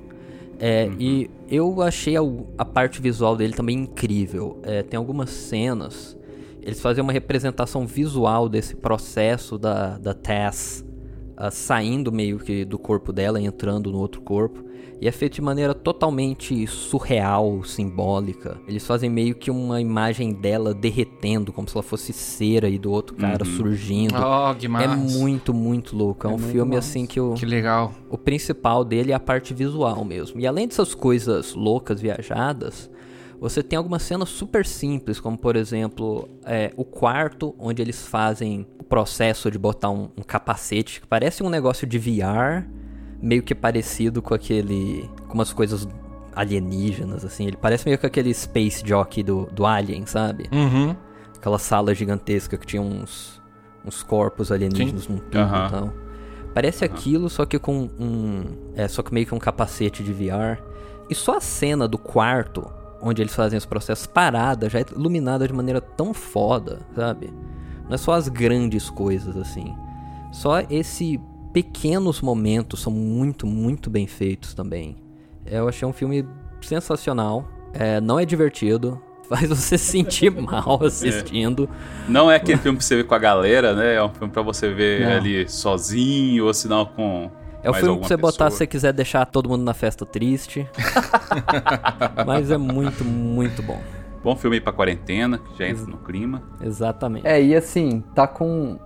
É, 0.59 0.89
E 0.99 1.31
eu 1.49 1.83
achei 1.83 2.17
a, 2.17 2.21
a 2.59 2.65
parte 2.65 3.01
visual 3.01 3.37
dele 3.37 3.53
também 3.53 3.79
incrível. 3.79 4.59
É, 4.63 4.83
tem 4.83 4.97
algumas 4.97 5.31
cenas, 5.31 6.17
eles 6.63 6.81
fazem 6.81 7.03
uma 7.03 7.13
representação 7.13 7.87
visual 7.87 8.49
desse 8.49 8.75
processo 8.75 9.59
da, 9.59 9.99
da 9.99 10.15
Tess 10.15 10.85
ah, 11.37 11.51
saindo 11.51 12.11
meio 12.11 12.39
que 12.39 12.65
do 12.65 12.79
corpo 12.79 13.13
dela 13.13 13.41
entrando 13.41 13.93
no 13.93 13.99
outro 13.99 14.23
corpo. 14.23 14.65
E 15.01 15.07
é 15.07 15.13
feito 15.13 15.35
de 15.35 15.43
maneira 15.43 15.75
totalmente 15.75 16.67
surreal, 16.67 17.63
simbólica. 17.65 18.59
Eles 18.67 18.87
fazem 18.87 19.11
meio 19.11 19.35
que 19.35 19.51
uma 19.51 19.79
imagem 19.81 20.33
dela 20.33 20.73
derretendo, 20.73 21.53
como 21.53 21.69
se 21.69 21.77
ela 21.77 21.83
fosse 21.83 22.15
cera 22.15 22.67
e 22.69 22.79
do 22.79 22.91
outro 22.91 23.15
cara 23.15 23.45
surgindo. 23.45 24.15
Oh, 24.17 24.55
que 24.55 24.65
É 24.65 24.69
massa. 24.69 24.97
muito, 24.97 25.53
muito 25.53 25.95
louco. 25.95 26.27
É, 26.27 26.31
um 26.31 26.39
muito 26.39 26.51
filme 26.51 26.75
massa. 26.77 26.89
assim 26.89 27.07
que 27.07 27.21
o, 27.21 27.35
Que 27.35 27.45
legal. 27.45 27.93
o 28.09 28.17
principal 28.17 28.83
dele 28.85 29.13
é 29.13 29.15
a 29.15 29.21
parte 29.21 29.53
visual 29.53 30.03
mesmo. 30.03 30.41
E 30.41 30.47
além 30.47 30.67
dessas 30.67 30.95
coisas 30.95 31.55
loucas, 31.55 32.01
viajadas, 32.01 32.91
você 33.39 33.63
tem 33.63 33.77
algumas 33.77 34.03
cenas 34.03 34.31
super 34.31 34.65
simples, 34.65 35.21
como 35.21 35.37
por 35.37 35.57
exemplo, 35.57 36.27
é, 36.47 36.73
o 36.75 36.87
quarto 36.87 37.55
onde 37.59 37.83
eles 37.83 38.07
fazem 38.07 38.67
o 38.79 38.83
processo 38.83 39.51
de 39.51 39.59
botar 39.59 39.91
um, 39.91 40.09
um 40.17 40.23
capacete 40.23 41.03
que 41.03 41.07
parece 41.07 41.43
um 41.43 41.51
negócio 41.51 41.87
de 41.87 41.99
VR, 41.99 42.65
meio 43.27 43.43
que 43.43 43.55
parecido 43.55 44.23
com 44.23 44.33
aquele. 44.33 45.11
com 45.27 45.35
umas 45.35 45.53
coisas 45.53 45.87
alienígenas, 46.35 47.25
assim. 47.25 47.47
Ele 47.47 47.57
parece 47.57 47.85
meio 47.85 47.99
com 47.99 48.07
aquele 48.07 48.33
Space 48.33 48.87
Jockey 48.87 49.23
do, 49.23 49.49
do 49.51 49.67
Alien, 49.67 50.07
sabe? 50.07 50.49
Uhum. 50.53 50.95
Aquela 51.37 51.59
sala 51.59 51.95
gigantesca 51.95 52.57
que 52.57 52.67
tinha 52.67 52.81
uns, 52.81 53.43
uns 53.85 54.03
corpos 54.03 54.53
alienígenas 54.53 55.09
num 55.09 55.19
tubo 55.19 55.39
Aham. 55.39 55.67
e 55.67 55.71
tal. 55.71 55.93
Parece 56.55 56.85
aquilo, 56.85 57.29
só 57.29 57.45
que 57.45 57.59
com 57.59 57.91
um. 57.99 58.45
É, 58.75 58.87
só 58.87 59.03
que 59.03 59.13
meio 59.13 59.27
que 59.27 59.35
um 59.35 59.39
capacete 59.39 60.03
de 60.03 60.13
VR. 60.13 60.63
E 61.11 61.15
só 61.15 61.37
a 61.37 61.41
cena 61.41 61.87
do 61.87 61.99
quarto, 61.99 62.71
onde 63.03 63.21
eles 63.23 63.35
fazem 63.35 63.59
os 63.59 63.67
processos 63.67 64.07
parada, 64.07 64.71
já 64.71 64.81
é 64.81 64.85
iluminada 64.95 65.47
de 65.47 65.53
maneira 65.53 65.81
tão 65.81 66.15
foda, 66.15 66.81
sabe? 66.95 67.33
Não 67.85 67.95
é 67.95 67.99
só 67.99 68.13
as 68.13 68.29
grandes 68.29 68.89
coisas, 68.89 69.37
assim. 69.37 69.75
Só 70.33 70.61
esse 70.71 71.21
pequenos 71.57 72.21
momentos 72.21 72.83
são 72.83 72.93
muito, 72.93 73.47
muito 73.47 73.89
bem 73.89 74.07
feitos 74.07 74.53
também. 74.53 74.95
É, 75.47 75.59
Eu 75.59 75.67
achei 75.67 75.89
um 75.89 75.93
filme 75.93 76.29
sensacional. 76.61 77.49
É, 77.73 77.99
não 77.99 78.21
é 78.21 78.27
divertido. 78.27 79.01
Faz 79.27 79.49
você 79.49 79.79
se 79.79 79.93
sentir 79.93 80.29
mal 80.39 80.85
assistindo. 80.85 81.67
Não 82.07 82.31
é 82.31 82.37
aquele 82.37 82.59
filme 82.59 82.77
pra 82.77 82.87
você 82.87 82.97
ver 82.97 83.05
com 83.05 83.15
a 83.15 83.19
galera, 83.19 83.73
né? 83.75 83.95
É 83.95 84.03
um 84.05 84.11
filme 84.11 84.31
pra 84.31 84.43
você 84.43 84.71
ver 84.71 85.07
Não. 85.07 85.17
ali 85.17 85.49
sozinho, 85.49 86.45
ou 86.45 86.53
não 86.69 86.85
com. 86.85 87.31
É 87.63 87.71
o 87.71 87.73
mais 87.73 87.83
filme 87.83 88.01
pra 88.01 88.09
você 88.09 88.17
botar 88.19 88.33
se 88.33 88.37
pessoa. 88.37 88.51
você 88.51 88.67
quiser 88.67 88.93
deixar 88.93 89.25
todo 89.25 89.49
mundo 89.49 89.65
na 89.65 89.73
festa 89.73 90.05
triste. 90.05 90.69
Mas 92.27 92.51
é 92.51 92.59
muito, 92.59 93.03
muito 93.03 93.63
bom. 93.63 93.81
Bom 94.23 94.37
filme 94.37 94.57
aí 94.57 94.61
pra 94.61 94.75
quarentena, 94.75 95.39
que 95.39 95.59
já 95.59 95.67
entra 95.67 95.87
no 95.87 95.97
clima. 95.97 96.43
Exatamente. 96.61 97.27
É, 97.27 97.43
e 97.43 97.57
assim, 97.57 98.05
tá 98.15 98.27
com. 98.27 98.79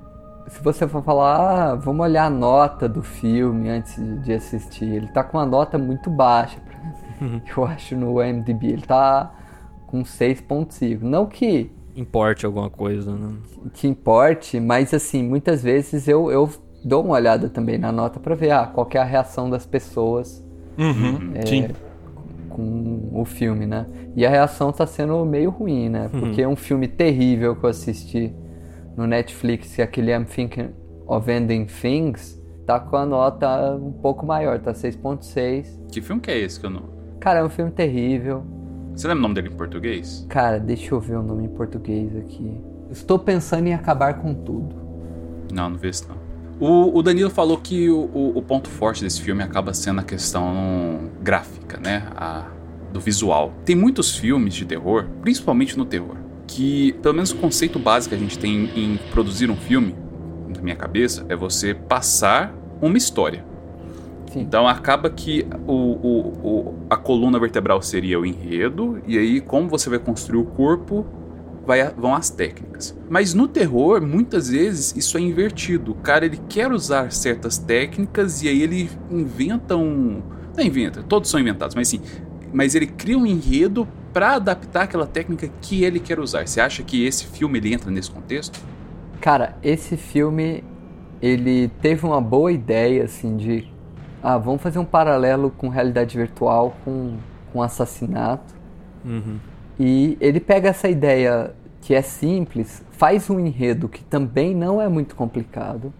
Se 0.48 0.62
você 0.62 0.86
for 0.88 1.02
falar, 1.02 1.36
ah, 1.72 1.74
vamos 1.74 2.04
olhar 2.04 2.24
a 2.26 2.30
nota 2.30 2.88
do 2.88 3.02
filme 3.02 3.68
antes 3.68 3.96
de 4.22 4.32
assistir, 4.32 4.84
ele 4.86 5.06
tá 5.08 5.22
com 5.22 5.38
uma 5.38 5.46
nota 5.46 5.78
muito 5.78 6.10
baixa, 6.10 6.58
pra- 6.60 6.80
eu 7.56 7.64
acho, 7.64 7.96
no 7.96 8.20
MDB. 8.20 8.66
Ele 8.68 8.82
tá 8.82 9.32
com 9.86 10.02
6.5. 10.02 11.02
Não 11.02 11.26
que, 11.26 11.70
Importe 11.96 12.46
alguma 12.46 12.70
coisa, 12.70 13.14
né? 13.14 13.34
que 13.74 13.86
importe, 13.86 14.58
mas 14.60 14.94
assim, 14.94 15.22
muitas 15.22 15.62
vezes 15.62 16.06
eu, 16.08 16.30
eu 16.30 16.48
dou 16.84 17.04
uma 17.04 17.14
olhada 17.14 17.48
também 17.48 17.76
na 17.78 17.90
nota 17.92 18.18
pra 18.20 18.34
ver 18.34 18.52
ah, 18.52 18.66
qual 18.66 18.86
que 18.86 18.96
é 18.96 19.00
a 19.00 19.04
reação 19.04 19.50
das 19.50 19.66
pessoas 19.66 20.42
Uhum. 20.78 21.32
Sim. 21.44 21.68
com 22.48 23.10
o 23.12 23.24
filme, 23.24 23.66
né? 23.66 23.86
E 24.16 24.24
a 24.24 24.30
reação 24.30 24.72
tá 24.72 24.86
sendo 24.86 25.24
meio 25.26 25.50
ruim, 25.50 25.88
né? 25.90 26.08
Porque 26.10 26.40
é 26.40 26.48
um 26.48 26.56
filme 26.56 26.88
terrível 26.88 27.54
que 27.54 27.64
eu 27.64 27.70
assisti 27.70 28.32
no 29.00 29.06
Netflix, 29.06 29.74
que 29.74 29.80
é 29.80 29.84
aquele 29.84 30.12
I'm 30.14 30.24
Thinking 30.24 30.70
of 31.06 31.30
Ending 31.30 31.64
Things, 31.66 32.40
tá 32.66 32.78
com 32.78 32.96
a 32.96 33.06
nota 33.06 33.74
um 33.76 33.92
pouco 33.92 34.24
maior, 34.26 34.58
tá 34.60 34.72
6.6. 34.72 35.66
Que 35.90 36.00
filme 36.00 36.20
que 36.20 36.30
é 36.30 36.38
esse 36.38 36.60
que 36.60 36.66
eu 36.66 36.70
não. 36.70 36.82
Cara, 37.18 37.40
é 37.40 37.44
um 37.44 37.48
filme 37.48 37.70
terrível. 37.70 38.44
Você 38.94 39.06
lembra 39.08 39.20
o 39.20 39.22
nome 39.22 39.34
dele 39.34 39.48
em 39.48 39.56
português? 39.56 40.26
Cara, 40.28 40.58
deixa 40.60 40.94
eu 40.94 41.00
ver 41.00 41.16
o 41.16 41.22
nome 41.22 41.44
em 41.44 41.48
português 41.48 42.14
aqui. 42.16 42.60
Estou 42.90 43.18
pensando 43.18 43.66
em 43.66 43.74
acabar 43.74 44.14
com 44.20 44.34
tudo. 44.34 44.76
Não, 45.52 45.70
não 45.70 45.76
vi 45.78 45.88
esse 45.88 46.06
não. 46.08 46.16
O, 46.60 46.98
o 46.98 47.02
Danilo 47.02 47.30
falou 47.30 47.56
que 47.56 47.88
o, 47.88 48.00
o- 48.12 48.38
o 48.38 48.42
ponto 48.42 48.68
forte 48.68 49.02
desse 49.02 49.22
filme 49.22 49.42
acaba 49.42 49.72
sendo 49.72 50.00
a 50.00 50.04
questão 50.04 51.08
gráfica, 51.22 51.78
né? 51.80 52.02
A, 52.14 52.46
do 52.92 53.00
visual. 53.00 53.52
Tem 53.64 53.74
muitos 53.76 54.16
filmes 54.16 54.52
de 54.54 54.64
terror, 54.66 55.06
principalmente 55.22 55.78
no 55.78 55.84
terror, 55.84 56.16
que, 56.50 56.92
pelo 57.00 57.14
menos 57.14 57.30
o 57.30 57.36
conceito 57.36 57.78
básico 57.78 58.10
que 58.14 58.20
a 58.20 58.22
gente 58.22 58.36
tem 58.38 58.68
em 58.74 58.98
produzir 59.12 59.48
um 59.50 59.56
filme, 59.56 59.94
na 60.54 60.60
minha 60.60 60.74
cabeça, 60.74 61.24
é 61.28 61.36
você 61.36 61.72
passar 61.74 62.52
uma 62.82 62.98
história. 62.98 63.44
Sim. 64.32 64.40
Então 64.40 64.66
acaba 64.66 65.08
que 65.10 65.46
o, 65.66 65.72
o- 65.72 66.28
o- 66.42 66.74
a 66.90 66.96
coluna 66.96 67.38
vertebral 67.38 67.80
seria 67.80 68.18
o 68.18 68.26
enredo, 68.26 69.00
e 69.06 69.16
aí, 69.16 69.40
como 69.40 69.68
você 69.68 69.88
vai 69.88 69.98
construir 70.00 70.40
o 70.40 70.44
corpo, 70.44 71.06
vai 71.64 71.88
vão 71.94 72.14
as 72.16 72.30
técnicas. 72.30 72.96
Mas 73.08 73.32
no 73.32 73.46
terror, 73.46 74.04
muitas 74.04 74.48
vezes, 74.48 74.92
isso 74.96 75.16
é 75.16 75.20
invertido. 75.20 75.92
O 75.92 75.94
cara 75.96 76.26
ele 76.26 76.40
quer 76.48 76.72
usar 76.72 77.12
certas 77.12 77.58
técnicas 77.58 78.42
e 78.42 78.48
aí 78.48 78.60
ele 78.62 78.90
inventa 79.08 79.76
um. 79.76 80.20
Não 80.56 80.64
inventa, 80.64 81.00
todos 81.02 81.30
são 81.30 81.38
inventados, 81.38 81.76
mas 81.76 81.86
sim. 81.86 82.00
Mas 82.52 82.74
ele 82.74 82.86
cria 82.86 83.16
um 83.16 83.24
enredo 83.24 83.86
para 84.12 84.34
adaptar 84.34 84.82
aquela 84.82 85.06
técnica 85.06 85.50
que 85.60 85.84
ele 85.84 86.00
quer 86.00 86.18
usar. 86.18 86.46
Você 86.46 86.60
acha 86.60 86.82
que 86.82 87.04
esse 87.04 87.26
filme 87.26 87.58
ele 87.58 87.74
entra 87.74 87.90
nesse 87.90 88.10
contexto? 88.10 88.60
Cara, 89.20 89.56
esse 89.62 89.96
filme 89.96 90.64
ele 91.20 91.68
teve 91.80 92.06
uma 92.06 92.20
boa 92.20 92.50
ideia 92.50 93.04
assim 93.04 93.36
de 93.36 93.68
ah, 94.22 94.38
vamos 94.38 94.62
fazer 94.62 94.78
um 94.78 94.84
paralelo 94.84 95.50
com 95.50 95.68
realidade 95.68 96.16
virtual 96.16 96.76
com 96.84 97.18
com 97.52 97.62
assassinato. 97.62 98.54
Uhum. 99.04 99.38
E 99.78 100.16
ele 100.20 100.40
pega 100.40 100.68
essa 100.68 100.88
ideia 100.88 101.54
que 101.80 101.94
é 101.94 102.02
simples, 102.02 102.84
faz 102.90 103.30
um 103.30 103.40
enredo 103.40 103.88
que 103.88 104.04
também 104.04 104.54
não 104.54 104.80
é 104.80 104.88
muito 104.88 105.14
complicado. 105.14 105.92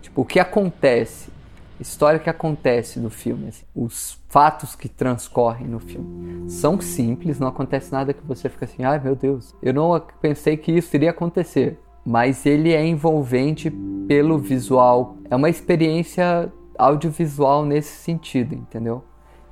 Tipo, 0.00 0.22
o 0.22 0.24
que 0.24 0.40
acontece 0.40 1.30
história 1.80 2.18
que 2.18 2.30
acontece 2.30 2.98
no 2.98 3.10
filme, 3.10 3.48
assim, 3.48 3.64
os 3.74 4.18
fatos 4.28 4.74
que 4.74 4.88
transcorrem 4.88 5.66
no 5.66 5.78
filme. 5.78 6.50
São 6.50 6.80
simples, 6.80 7.38
não 7.38 7.48
acontece 7.48 7.92
nada 7.92 8.12
que 8.12 8.26
você 8.26 8.48
fica 8.48 8.64
assim, 8.64 8.84
ai 8.84 8.98
meu 8.98 9.14
Deus, 9.14 9.54
eu 9.62 9.72
não 9.72 10.00
pensei 10.20 10.56
que 10.56 10.72
isso 10.72 10.94
iria 10.96 11.10
acontecer. 11.10 11.78
Mas 12.04 12.46
ele 12.46 12.72
é 12.72 12.86
envolvente 12.86 13.68
pelo 14.06 14.38
visual. 14.38 15.16
É 15.28 15.34
uma 15.34 15.50
experiência 15.50 16.52
audiovisual 16.78 17.64
nesse 17.64 17.96
sentido, 17.96 18.54
entendeu? 18.54 19.02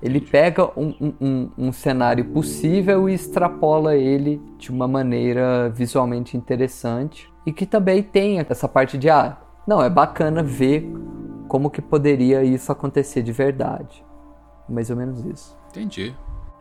Ele 0.01 0.21
pega 0.21 0.71
um, 0.79 0.95
um, 1.01 1.15
um, 1.21 1.51
um 1.59 1.73
cenário 1.73 2.27
possível 2.27 3.09
e 3.09 3.15
extrapola 3.15 3.97
ele 3.97 4.41
de 4.59 4.71
uma 4.71 4.87
maneira 4.87 5.69
visualmente 5.71 6.37
interessante. 6.37 7.33
E 7.47 7.53
que 7.53 7.67
também 7.67 8.03
tem 8.03 8.39
essa 8.39 8.69
parte 8.69 8.99
de, 8.99 9.09
ah, 9.09 9.39
não, 9.67 9.83
é 9.83 9.89
bacana 9.89 10.43
ver 10.43 10.93
como 11.55 11.71
que 11.71 11.81
poderia 11.81 12.43
isso 12.43 12.73
acontecer 12.73 13.23
de 13.23 13.31
verdade. 13.31 14.05
Mais 14.69 14.91
ou 14.91 14.97
menos 14.97 15.25
isso. 15.25 15.57
Entendi. 15.71 16.13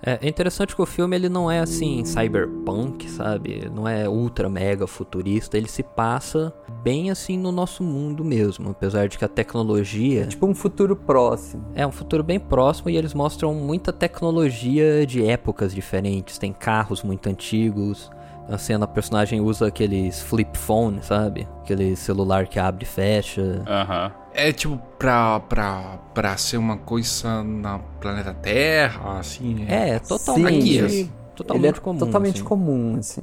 É, 0.05 0.19
é 0.21 0.29
interessante 0.29 0.75
que 0.75 0.81
o 0.83 0.85
filme 0.85 1.15
ele 1.15 1.29
não 1.29 1.49
é 1.49 1.61
assim 1.61 2.05
cyberpunk, 2.05 3.09
sabe? 3.09 3.71
Não 3.73 3.87
é 3.87 4.07
ultra 4.07 4.47
mega 4.47 4.85
futurista, 4.85 5.57
ele 5.57 5.67
se 5.67 5.81
passa 5.81 6.53
bem 6.83 7.09
assim 7.09 7.39
no 7.39 7.51
nosso 7.51 7.81
mundo 7.81 8.23
mesmo, 8.23 8.69
apesar 8.69 9.07
de 9.07 9.17
que 9.17 9.25
a 9.25 9.27
tecnologia 9.27 10.25
é 10.25 10.27
tipo 10.27 10.45
um 10.45 10.53
futuro 10.53 10.95
próximo. 10.95 11.65
É 11.73 11.87
um 11.87 11.91
futuro 11.91 12.21
bem 12.21 12.39
próximo 12.39 12.91
e 12.91 12.95
eles 12.95 13.15
mostram 13.15 13.51
muita 13.55 13.91
tecnologia 13.91 15.07
de 15.07 15.25
épocas 15.25 15.73
diferentes. 15.73 16.37
Tem 16.37 16.53
carros 16.53 17.01
muito 17.01 17.27
antigos, 17.27 18.11
a 18.47 18.59
cena, 18.59 18.85
a 18.85 18.87
personagem 18.87 19.41
usa 19.41 19.69
aqueles 19.69 20.21
flip 20.21 20.55
phone, 20.55 21.01
sabe? 21.01 21.47
Aquele 21.63 21.95
celular 21.95 22.45
que 22.45 22.59
abre 22.59 22.83
e 22.83 22.87
fecha. 22.87 23.63
Aham. 23.65 24.22
É 24.33 24.51
tipo 24.51 24.79
pra, 24.97 25.39
pra, 25.41 25.99
pra 26.13 26.37
ser 26.37 26.57
uma 26.57 26.77
coisa 26.77 27.43
na 27.43 27.79
planeta 28.01 28.33
Terra, 28.33 29.19
assim. 29.19 29.65
É, 29.67 29.99
totalmente, 29.99 30.89
Sim, 30.89 31.11
totalmente 31.35 31.65
ele 31.69 31.77
é 31.77 31.81
comum. 31.81 31.99
totalmente 31.99 32.35
assim. 32.37 32.43
comum, 32.43 32.95
assim. 32.97 33.21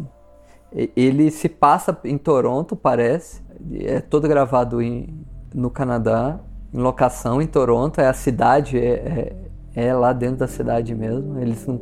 Ele 0.96 1.31
se 1.33 1.49
passa 1.49 1.99
em 2.05 2.16
Toronto, 2.16 2.77
parece. 2.77 3.42
É 3.81 4.01
todo 4.01 4.29
gravado 4.29 4.81
em, 4.81 5.09
no 5.53 5.68
Canadá, 5.68 6.38
em 6.73 6.79
locação 6.79 7.42
em 7.42 7.46
Toronto. 7.46 8.01
É 8.01 8.07
a 8.07 8.12
cidade, 8.12 8.79
é, 8.79 9.35
é, 9.75 9.88
é 9.88 9.94
lá 9.94 10.12
dentro 10.12 10.37
da 10.37 10.46
cidade 10.46 10.94
mesmo. 10.94 11.40
Eles 11.40 11.66
não, 11.66 11.81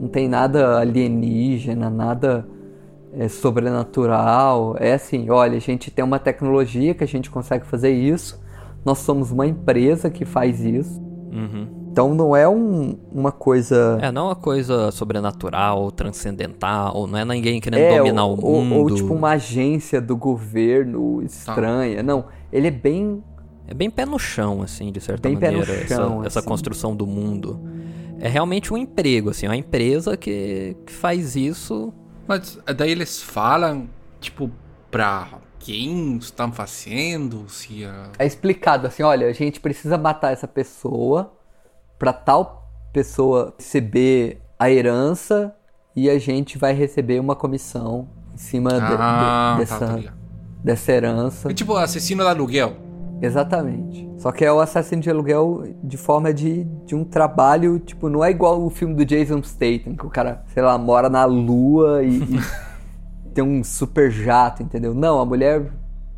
não 0.00 0.08
tem 0.08 0.28
nada 0.28 0.78
alienígena, 0.80 1.88
nada 1.88 2.44
é, 3.12 3.28
sobrenatural. 3.28 4.74
É 4.80 4.94
assim, 4.94 5.30
olha, 5.30 5.56
a 5.56 5.60
gente 5.60 5.92
tem 5.92 6.04
uma 6.04 6.18
tecnologia 6.18 6.92
que 6.92 7.04
a 7.04 7.08
gente 7.08 7.30
consegue 7.30 7.64
fazer 7.64 7.90
isso. 7.92 8.42
Nós 8.84 8.98
somos 8.98 9.30
uma 9.30 9.46
empresa 9.46 10.10
que 10.10 10.24
faz 10.24 10.60
isso. 10.60 11.00
Uhum. 11.32 11.84
Então 11.90 12.12
não 12.14 12.34
é 12.34 12.48
um- 12.48 12.98
uma 13.12 13.30
coisa. 13.30 13.98
É, 14.02 14.10
não 14.10 14.22
é 14.22 14.24
uma 14.30 14.34
coisa 14.36 14.90
sobrenatural, 14.90 15.90
transcendental, 15.92 17.06
não 17.06 17.18
é 17.18 17.24
ninguém 17.24 17.60
querendo 17.60 17.80
É, 17.80 17.96
dominar 17.98 18.24
ou, 18.24 18.36
o 18.38 18.44
ou- 18.56 18.64
mundo. 18.64 18.90
ou 18.90 18.94
tipo 18.96 19.14
uma 19.14 19.30
agência 19.30 20.00
do 20.00 20.16
governo 20.16 21.22
estranha. 21.22 22.02
Não, 22.02 22.24
ele 22.52 22.68
é 22.68 22.70
bem. 22.70 23.22
É 23.66 23.72
bem 23.72 23.88
pé 23.88 24.04
no 24.04 24.18
chão, 24.18 24.60
assim, 24.62 24.92
de 24.92 25.00
certa 25.00 25.26
Bem 25.28 25.38
pé 25.38 25.50
no 25.50 25.58
maneira, 25.60 25.86
chão, 25.88 26.18
essa, 26.18 26.26
essa 26.26 26.38
assim. 26.40 26.48
construção 26.48 26.94
do 26.94 27.06
mundo. 27.06 27.58
É 28.20 28.28
realmente 28.28 28.72
um 28.72 28.76
emprego, 28.76 29.30
assim, 29.30 29.46
é 29.46 29.48
uma 29.48 29.56
empresa 29.56 30.16
que, 30.16 30.76
que 30.84 30.92
faz 30.92 31.34
isso. 31.34 31.92
Mas 32.28 32.58
daí 32.76 32.90
eles 32.90 33.22
falam, 33.22 33.88
tipo, 34.20 34.50
pra 34.90 35.28
quem 35.64 36.16
estão 36.18 36.52
fazendo, 36.52 37.48
se 37.48 37.84
a... 37.84 38.10
É 38.18 38.26
explicado 38.26 38.86
assim: 38.86 39.02
olha, 39.02 39.26
a 39.28 39.32
gente 39.32 39.60
precisa 39.60 39.96
matar 39.96 40.32
essa 40.32 40.46
pessoa 40.46 41.32
pra 41.98 42.12
tal 42.12 42.68
pessoa 42.92 43.54
receber 43.58 44.40
a 44.58 44.70
herança 44.70 45.54
e 45.96 46.10
a 46.10 46.18
gente 46.18 46.58
vai 46.58 46.72
receber 46.74 47.18
uma 47.18 47.34
comissão 47.34 48.08
em 48.34 48.36
cima 48.36 48.70
de- 48.70 48.76
de- 48.76 48.96
Ah, 48.98 49.56
dessa, 49.58 49.78
tá, 49.78 49.86
tá 49.86 49.96
ligado. 49.96 50.16
dessa 50.62 50.92
herança. 50.92 51.50
É 51.50 51.54
tipo 51.54 51.74
assassino 51.76 52.22
de 52.22 52.28
aluguel. 52.28 52.76
Exatamente. 53.22 54.06
Só 54.18 54.30
que 54.30 54.44
é 54.44 54.52
o 54.52 54.60
assassino 54.60 55.00
de 55.00 55.08
aluguel 55.10 55.64
de 55.82 55.96
forma 55.96 56.32
de, 56.34 56.64
de 56.84 56.94
um 56.94 57.04
trabalho, 57.04 57.78
tipo, 57.78 58.08
não 58.08 58.22
é 58.22 58.30
igual 58.30 58.62
o 58.62 58.68
filme 58.70 58.94
do 58.94 59.04
Jason 59.04 59.42
Statham, 59.42 59.96
que 59.96 60.04
o 60.06 60.10
cara, 60.10 60.44
sei 60.52 60.62
lá, 60.62 60.76
mora 60.76 61.08
na 61.08 61.24
lua 61.24 62.02
e, 62.02 62.18
e 62.18 62.40
tem 63.34 63.44
um 63.44 63.64
super 63.64 64.10
jato, 64.10 64.62
entendeu? 64.62 64.94
Não, 64.94 65.18
a 65.18 65.24
mulher 65.24 65.72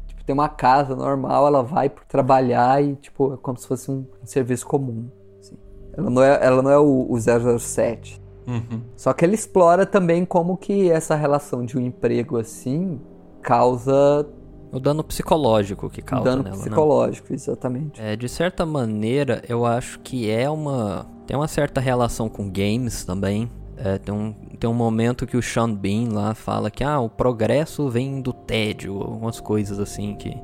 tipo, 0.06 0.22
tem 0.24 0.34
uma 0.34 0.48
casa 0.48 0.94
normal, 0.94 1.46
ela 1.46 1.62
vai 1.62 1.90
trabalhar 2.08 2.82
e, 2.84 2.94
tipo, 2.96 3.34
é 3.34 3.36
como 3.38 3.58
se 3.58 3.66
fosse 3.66 3.90
um, 3.90 4.06
um 4.22 4.26
serviço 4.26 4.66
comum. 4.66 5.08
assim. 5.40 5.56
Ela 5.96 6.10
não 6.10 6.22
é, 6.22 6.38
ela 6.44 6.62
não 6.62 6.70
é 6.70 6.78
o, 6.78 7.06
o 7.10 7.18
007. 7.58 8.20
Uhum. 8.46 8.82
Só 8.96 9.12
que 9.12 9.24
ele 9.24 9.34
explora 9.34 9.84
também 9.84 10.24
como 10.24 10.56
que 10.56 10.88
essa 10.90 11.16
relação 11.16 11.64
de 11.64 11.76
um 11.76 11.80
emprego 11.80 12.38
assim 12.38 13.00
causa 13.42 14.26
O 14.70 14.78
dano 14.78 15.02
psicológico 15.02 15.90
que 15.90 16.00
causa 16.00 16.24
dano 16.24 16.42
nela, 16.44 16.56
né? 16.56 16.62
psicológico, 16.62 17.32
exatamente. 17.32 18.00
É, 18.00 18.14
de 18.14 18.28
certa 18.28 18.64
maneira, 18.64 19.42
eu 19.48 19.64
acho 19.64 19.98
que 20.00 20.30
é 20.30 20.48
uma. 20.48 21.06
Tem 21.26 21.36
uma 21.36 21.48
certa 21.48 21.80
relação 21.80 22.28
com 22.28 22.48
games 22.48 23.04
também. 23.04 23.50
É, 23.76 23.98
tem, 23.98 24.14
um, 24.14 24.32
tem 24.58 24.68
um 24.68 24.74
momento 24.74 25.26
que 25.26 25.36
o 25.36 25.42
Sean 25.42 25.72
Bean 25.74 26.08
lá 26.12 26.34
fala 26.34 26.70
que 26.70 26.82
ah, 26.82 26.98
o 26.98 27.10
progresso 27.10 27.88
vem 27.90 28.22
do 28.22 28.32
tédio, 28.32 29.00
algumas 29.02 29.38
coisas 29.38 29.78
assim 29.78 30.14
que 30.14 30.34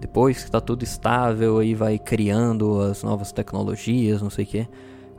depois 0.00 0.44
que 0.44 0.50
tá 0.50 0.60
tudo 0.60 0.82
estável 0.82 1.58
aí 1.58 1.74
vai 1.74 1.96
criando 1.96 2.80
as 2.80 3.04
novas 3.04 3.30
tecnologias, 3.30 4.20
não 4.20 4.30
sei 4.30 4.44
o 4.44 4.48
que. 4.48 4.68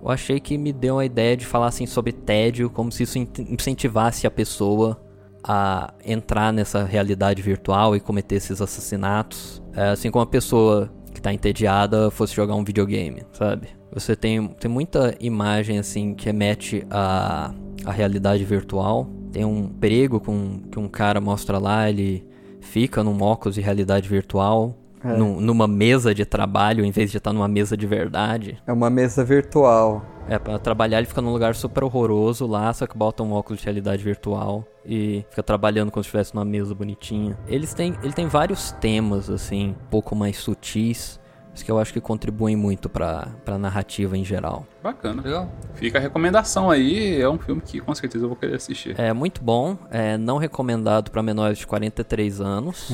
Eu 0.01 0.09
achei 0.09 0.41
que 0.41 0.57
me 0.57 0.73
deu 0.73 0.99
a 0.99 1.05
ideia 1.05 1.37
de 1.37 1.45
falar 1.45 1.67
assim 1.67 1.85
sobre 1.85 2.11
tédio, 2.11 2.69
como 2.69 2.91
se 2.91 3.03
isso 3.03 3.17
in- 3.17 3.29
incentivasse 3.49 4.27
a 4.27 4.31
pessoa 4.31 5.01
a 5.41 5.93
entrar 6.05 6.51
nessa 6.51 6.83
realidade 6.83 7.41
virtual 7.41 7.95
e 7.95 8.01
cometer 8.01 8.35
esses 8.35 8.61
assassinatos. 8.61 9.63
É, 9.73 9.89
assim 9.89 10.11
como 10.11 10.23
a 10.23 10.27
pessoa 10.27 10.91
que 11.13 11.21
tá 11.21 11.33
entediada 11.33 12.11
fosse 12.11 12.35
jogar 12.35 12.55
um 12.55 12.63
videogame, 12.65 13.23
sabe? 13.31 13.69
Você 13.93 14.15
tem, 14.15 14.47
tem 14.47 14.69
muita 14.69 15.15
imagem 15.19 15.77
assim 15.79 16.13
que 16.13 16.25
remete 16.25 16.85
à, 16.89 17.53
à 17.85 17.91
realidade 17.91 18.43
virtual. 18.43 19.07
Tem 19.31 19.45
um 19.45 19.67
perigo 19.67 20.19
com, 20.19 20.59
que 20.71 20.79
um 20.79 20.87
cara 20.87 21.19
mostra 21.21 21.57
lá, 21.57 21.89
ele 21.89 22.25
fica 22.61 23.03
num 23.03 23.21
óculos 23.21 23.55
de 23.55 23.61
realidade 23.61 24.07
virtual, 24.07 24.75
É. 25.03 25.17
num- 25.17 25.41
numa 25.41 25.67
mesa 25.67 26.13
de 26.13 26.23
trabalho, 26.25 26.85
em 26.85 26.91
vez 26.91 27.11
de 27.11 27.17
estar 27.17 27.33
numa 27.33 27.47
mesa 27.47 27.75
de 27.75 27.85
verdade. 27.85 28.57
É 28.65 28.71
uma 28.71 28.89
mesa 28.89 29.23
virtual. 29.23 30.03
É, 30.29 30.39
pra 30.39 30.57
trabalhar 30.57 30.99
ele 30.99 31.07
fica 31.07 31.21
num 31.21 31.33
lugar 31.33 31.53
super 31.53 31.83
horroroso 31.83 32.47
lá, 32.47 32.71
só 32.73 32.87
que 32.87 32.97
bota 32.97 33.21
um 33.21 33.33
óculos 33.33 33.59
de 33.59 33.65
realidade 33.65 34.01
virtual 34.01 34.63
e 34.85 35.25
fica 35.29 35.43
trabalhando 35.43 35.91
como 35.91 36.01
se 36.01 36.07
estivesse 36.07 36.33
numa 36.33 36.45
mesa 36.45 36.73
bonitinha. 36.73 37.37
Eles 37.47 37.73
têm, 37.73 37.93
ele 38.01 38.13
tem 38.13 38.27
vários 38.27 38.71
temas, 38.71 39.29
assim, 39.29 39.71
um 39.71 39.87
pouco 39.89 40.15
mais 40.15 40.37
sutis, 40.37 41.19
mas 41.53 41.61
que 41.61 41.69
eu 41.69 41.77
acho 41.77 41.93
que 41.93 42.01
contribuem 42.01 42.55
muito 42.55 42.89
pra, 42.89 43.27
pra 43.45 43.59
narrativa 43.59 44.17
em 44.17 44.25
geral. 44.25 44.65
Bacana. 44.81 45.21
Legal. 45.21 45.51
Fica 45.75 45.99
a 45.99 46.01
recomendação 46.01 46.71
aí. 46.71 47.21
É 47.21 47.29
um 47.29 47.37
filme 47.37 47.61
que 47.61 47.79
com 47.79 47.93
certeza 47.93 48.25
eu 48.25 48.27
vou 48.27 48.35
querer 48.35 48.55
assistir. 48.55 48.99
É 48.99 49.13
muito 49.13 49.41
bom, 49.41 49.77
é 49.91 50.17
não 50.17 50.37
recomendado 50.37 51.11
pra 51.11 51.21
menores 51.21 51.59
de 51.59 51.67
43 51.67 52.41
anos. 52.41 52.89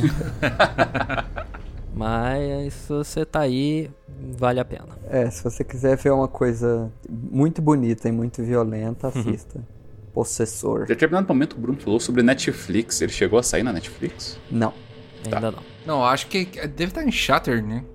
mas 1.96 2.74
se 2.74 2.90
você 2.90 3.26
tá 3.26 3.40
aí, 3.40 3.90
vale 4.38 4.60
a 4.60 4.66
pena. 4.66 4.90
É, 5.10 5.32
se 5.32 5.42
você 5.42 5.64
quiser 5.64 5.96
ver 5.96 6.12
uma 6.12 6.28
coisa 6.28 6.92
muito 7.10 7.62
bonita 7.62 8.10
e 8.10 8.12
muito 8.12 8.44
violenta, 8.44 9.08
assista. 9.08 9.64
Possessor. 10.14 10.84
Em 10.84 10.88
determinado 10.88 11.26
momento 11.30 11.54
o 11.54 11.60
Bruno 11.60 11.80
falou 11.80 12.00
sobre 12.00 12.22
Netflix. 12.22 13.00
Ele 13.02 13.12
chegou 13.12 13.40
a 13.40 13.44
sair 13.44 13.64
na 13.64 13.72
Netflix? 13.72 14.38
Não. 14.52 14.74
Ainda 15.24 15.52
não. 15.52 15.64
Não, 15.86 16.06
acho 16.06 16.28
que 16.28 16.46
deve 16.46 16.86
estar 16.86 17.04
em 17.04 17.12
Shatter, 17.12 17.64
né? 17.66 17.86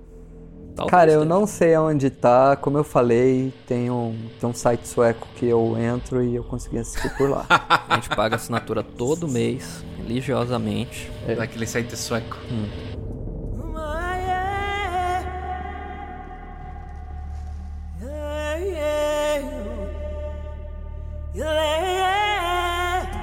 Talvez 0.75 0.91
Cara, 0.91 1.11
eu 1.11 1.23
não 1.23 1.47
sei 1.47 1.73
aonde 1.73 2.09
tá. 2.09 2.57
Como 2.57 2.77
eu 2.77 2.83
falei, 2.83 3.53
tem 3.65 3.89
um, 3.89 4.13
tem 4.39 4.49
um 4.49 4.53
site 4.53 4.85
sueco 4.85 5.25
que 5.37 5.45
eu 5.45 5.77
entro 5.77 6.21
e 6.21 6.35
eu 6.35 6.43
consegui 6.43 6.79
assistir 6.79 7.15
por 7.15 7.29
lá. 7.29 7.45
A 7.87 7.95
gente 7.95 8.09
paga 8.09 8.35
assinatura 8.35 8.83
todo 8.83 9.25
mês, 9.25 9.85
religiosamente. 9.97 11.09
Daquele 11.37 11.65
site 11.65 11.95
sueco. 11.95 12.37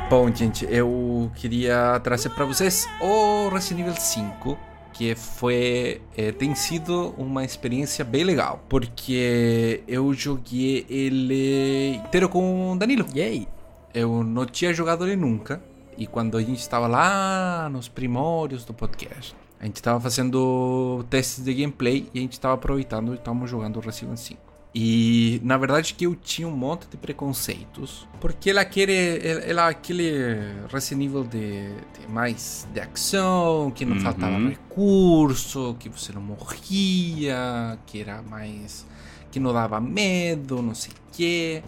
Bom, 0.08 0.30
gente, 0.34 0.66
eu 0.70 1.30
queria 1.34 1.98
trazer 2.00 2.28
para 2.30 2.44
vocês 2.44 2.86
o 3.00 3.48
Resident 3.48 3.80
Evil 3.80 3.98
5, 3.98 4.58
que 4.92 5.14
foi 5.14 6.00
eh, 6.16 6.32
tem 6.32 6.54
sido 6.54 7.14
uma 7.16 7.44
experiência 7.44 8.04
bem 8.04 8.24
legal, 8.24 8.64
porque 8.68 9.82
eu 9.88 10.12
joguei 10.12 10.86
ele 10.88 11.96
inteiro 11.96 12.28
com 12.28 12.72
o 12.72 12.76
Danilo. 12.76 13.06
Yay! 13.14 13.48
Eu 13.94 14.22
não 14.22 14.46
tinha 14.46 14.72
jogado 14.72 15.06
ele 15.06 15.16
nunca. 15.16 15.62
E 15.96 16.06
quando 16.06 16.38
a 16.38 16.40
gente 16.40 16.60
estava 16.60 16.86
lá 16.86 17.68
nos 17.70 17.86
primórdios 17.88 18.64
do 18.64 18.72
podcast, 18.72 19.36
A 19.60 19.66
gente 19.66 19.80
tava 19.80 20.00
fazendo 20.00 21.04
testes 21.08 21.44
de 21.44 21.54
gameplay 21.54 22.08
e 22.12 22.18
a 22.18 22.22
gente 22.22 22.40
tava 22.40 22.54
aproveitando 22.54 23.12
e 23.12 23.16
estávamos 23.16 23.48
jogando 23.48 23.78
Resident 23.78 24.04
Evil 24.04 24.16
5. 24.16 24.51
E 24.74 25.38
na 25.44 25.58
verdade 25.58 25.92
que 25.92 26.06
eu 26.06 26.14
tinha 26.14 26.48
um 26.48 26.56
monte 26.56 26.86
de 26.88 26.96
preconceitos, 26.96 28.08
porque 28.18 28.48
ela 28.48 28.64
quer 28.64 28.88
ela 29.46 29.68
aquele 29.68 30.12
Resident 30.72 31.04
Evil 31.10 31.24
de, 31.24 31.74
de 31.98 32.08
mais 32.08 32.66
de 32.72 32.80
ação, 32.80 33.70
que 33.74 33.84
não 33.84 33.96
Uhum. 33.96 34.02
faltava 34.02 34.38
recurso, 34.48 35.76
que 35.78 35.90
você 35.90 36.10
não 36.12 36.22
morria, 36.22 37.78
que 37.86 38.00
era 38.00 38.22
mais 38.22 38.86
que 39.30 39.38
não 39.38 39.52
dava 39.52 39.78
medo, 39.80 40.62
não 40.62 40.74
sei 40.74 40.92
o 40.92 40.96
quê. 41.12 41.62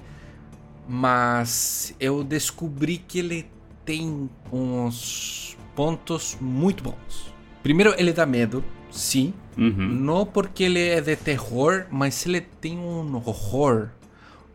Mas 0.88 1.95
eu 1.99 2.23
descobri 2.25 2.99
que 2.99 3.19
ele 3.19 3.47
tem 3.85 4.29
uns 4.53 5.57
pontos 5.75 6.37
muito 6.40 6.83
bons. 6.85 7.33
Primeiro, 7.62 7.95
ele 7.99 8.12
dá 8.12 8.27
medo, 8.27 8.62
sim. 8.94 9.35
Uhum. 9.57 9.88
Não 9.88 10.24
porque 10.24 10.64
ele 10.64 10.80
é 10.80 11.00
de 11.00 11.16
terror, 11.16 11.87
mas 11.90 12.24
ele 12.24 12.40
tem 12.40 12.78
um 12.78 13.16
horror 13.16 13.88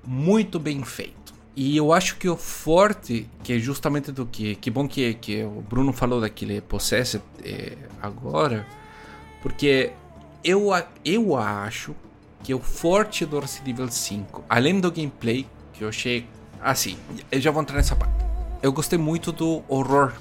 muito 0.04 0.60
bem 0.60 0.84
feito. 0.84 1.34
E 1.56 1.75
eu 1.75 1.91
acho 1.91 2.17
que 2.17 2.30
o 2.30 2.38
forte, 2.38 3.30
que 3.43 3.54
é 3.54 3.60
justamente 3.60 4.12
do 4.12 4.25
que. 4.25 4.56
Que 4.56 4.71
bom 4.71 4.88
que, 4.88 5.13
que 5.15 5.43
o 5.43 5.62
Bruno 5.62 5.91
falou 5.91 6.21
daquele 6.21 6.62
Possessed 6.62 7.21
eh, 7.43 7.78
agora, 8.02 8.65
porque 9.41 9.91
eu, 10.43 10.69
eu 11.04 11.36
acho 11.36 11.93
que 12.43 12.54
o 12.54 12.60
forte 12.60 13.25
do 13.25 13.39
Resident 13.39 13.67
Evil 13.67 13.91
5, 13.91 14.45
além 14.47 14.80
do 14.80 14.89
gameplay, 14.89 15.45
que 15.73 15.84
eu 15.84 15.89
achei. 15.89 16.25
Assim, 16.62 16.97
eu 17.32 17.41
já 17.41 17.52
vou 17.52 17.62
entrar 17.62 17.75
nessa 17.75 17.95
parte. 17.95 18.25
Eu 18.62 18.71
gostei 18.71 18.97
muito 18.97 19.32
do 19.32 19.62
horror 19.67 20.13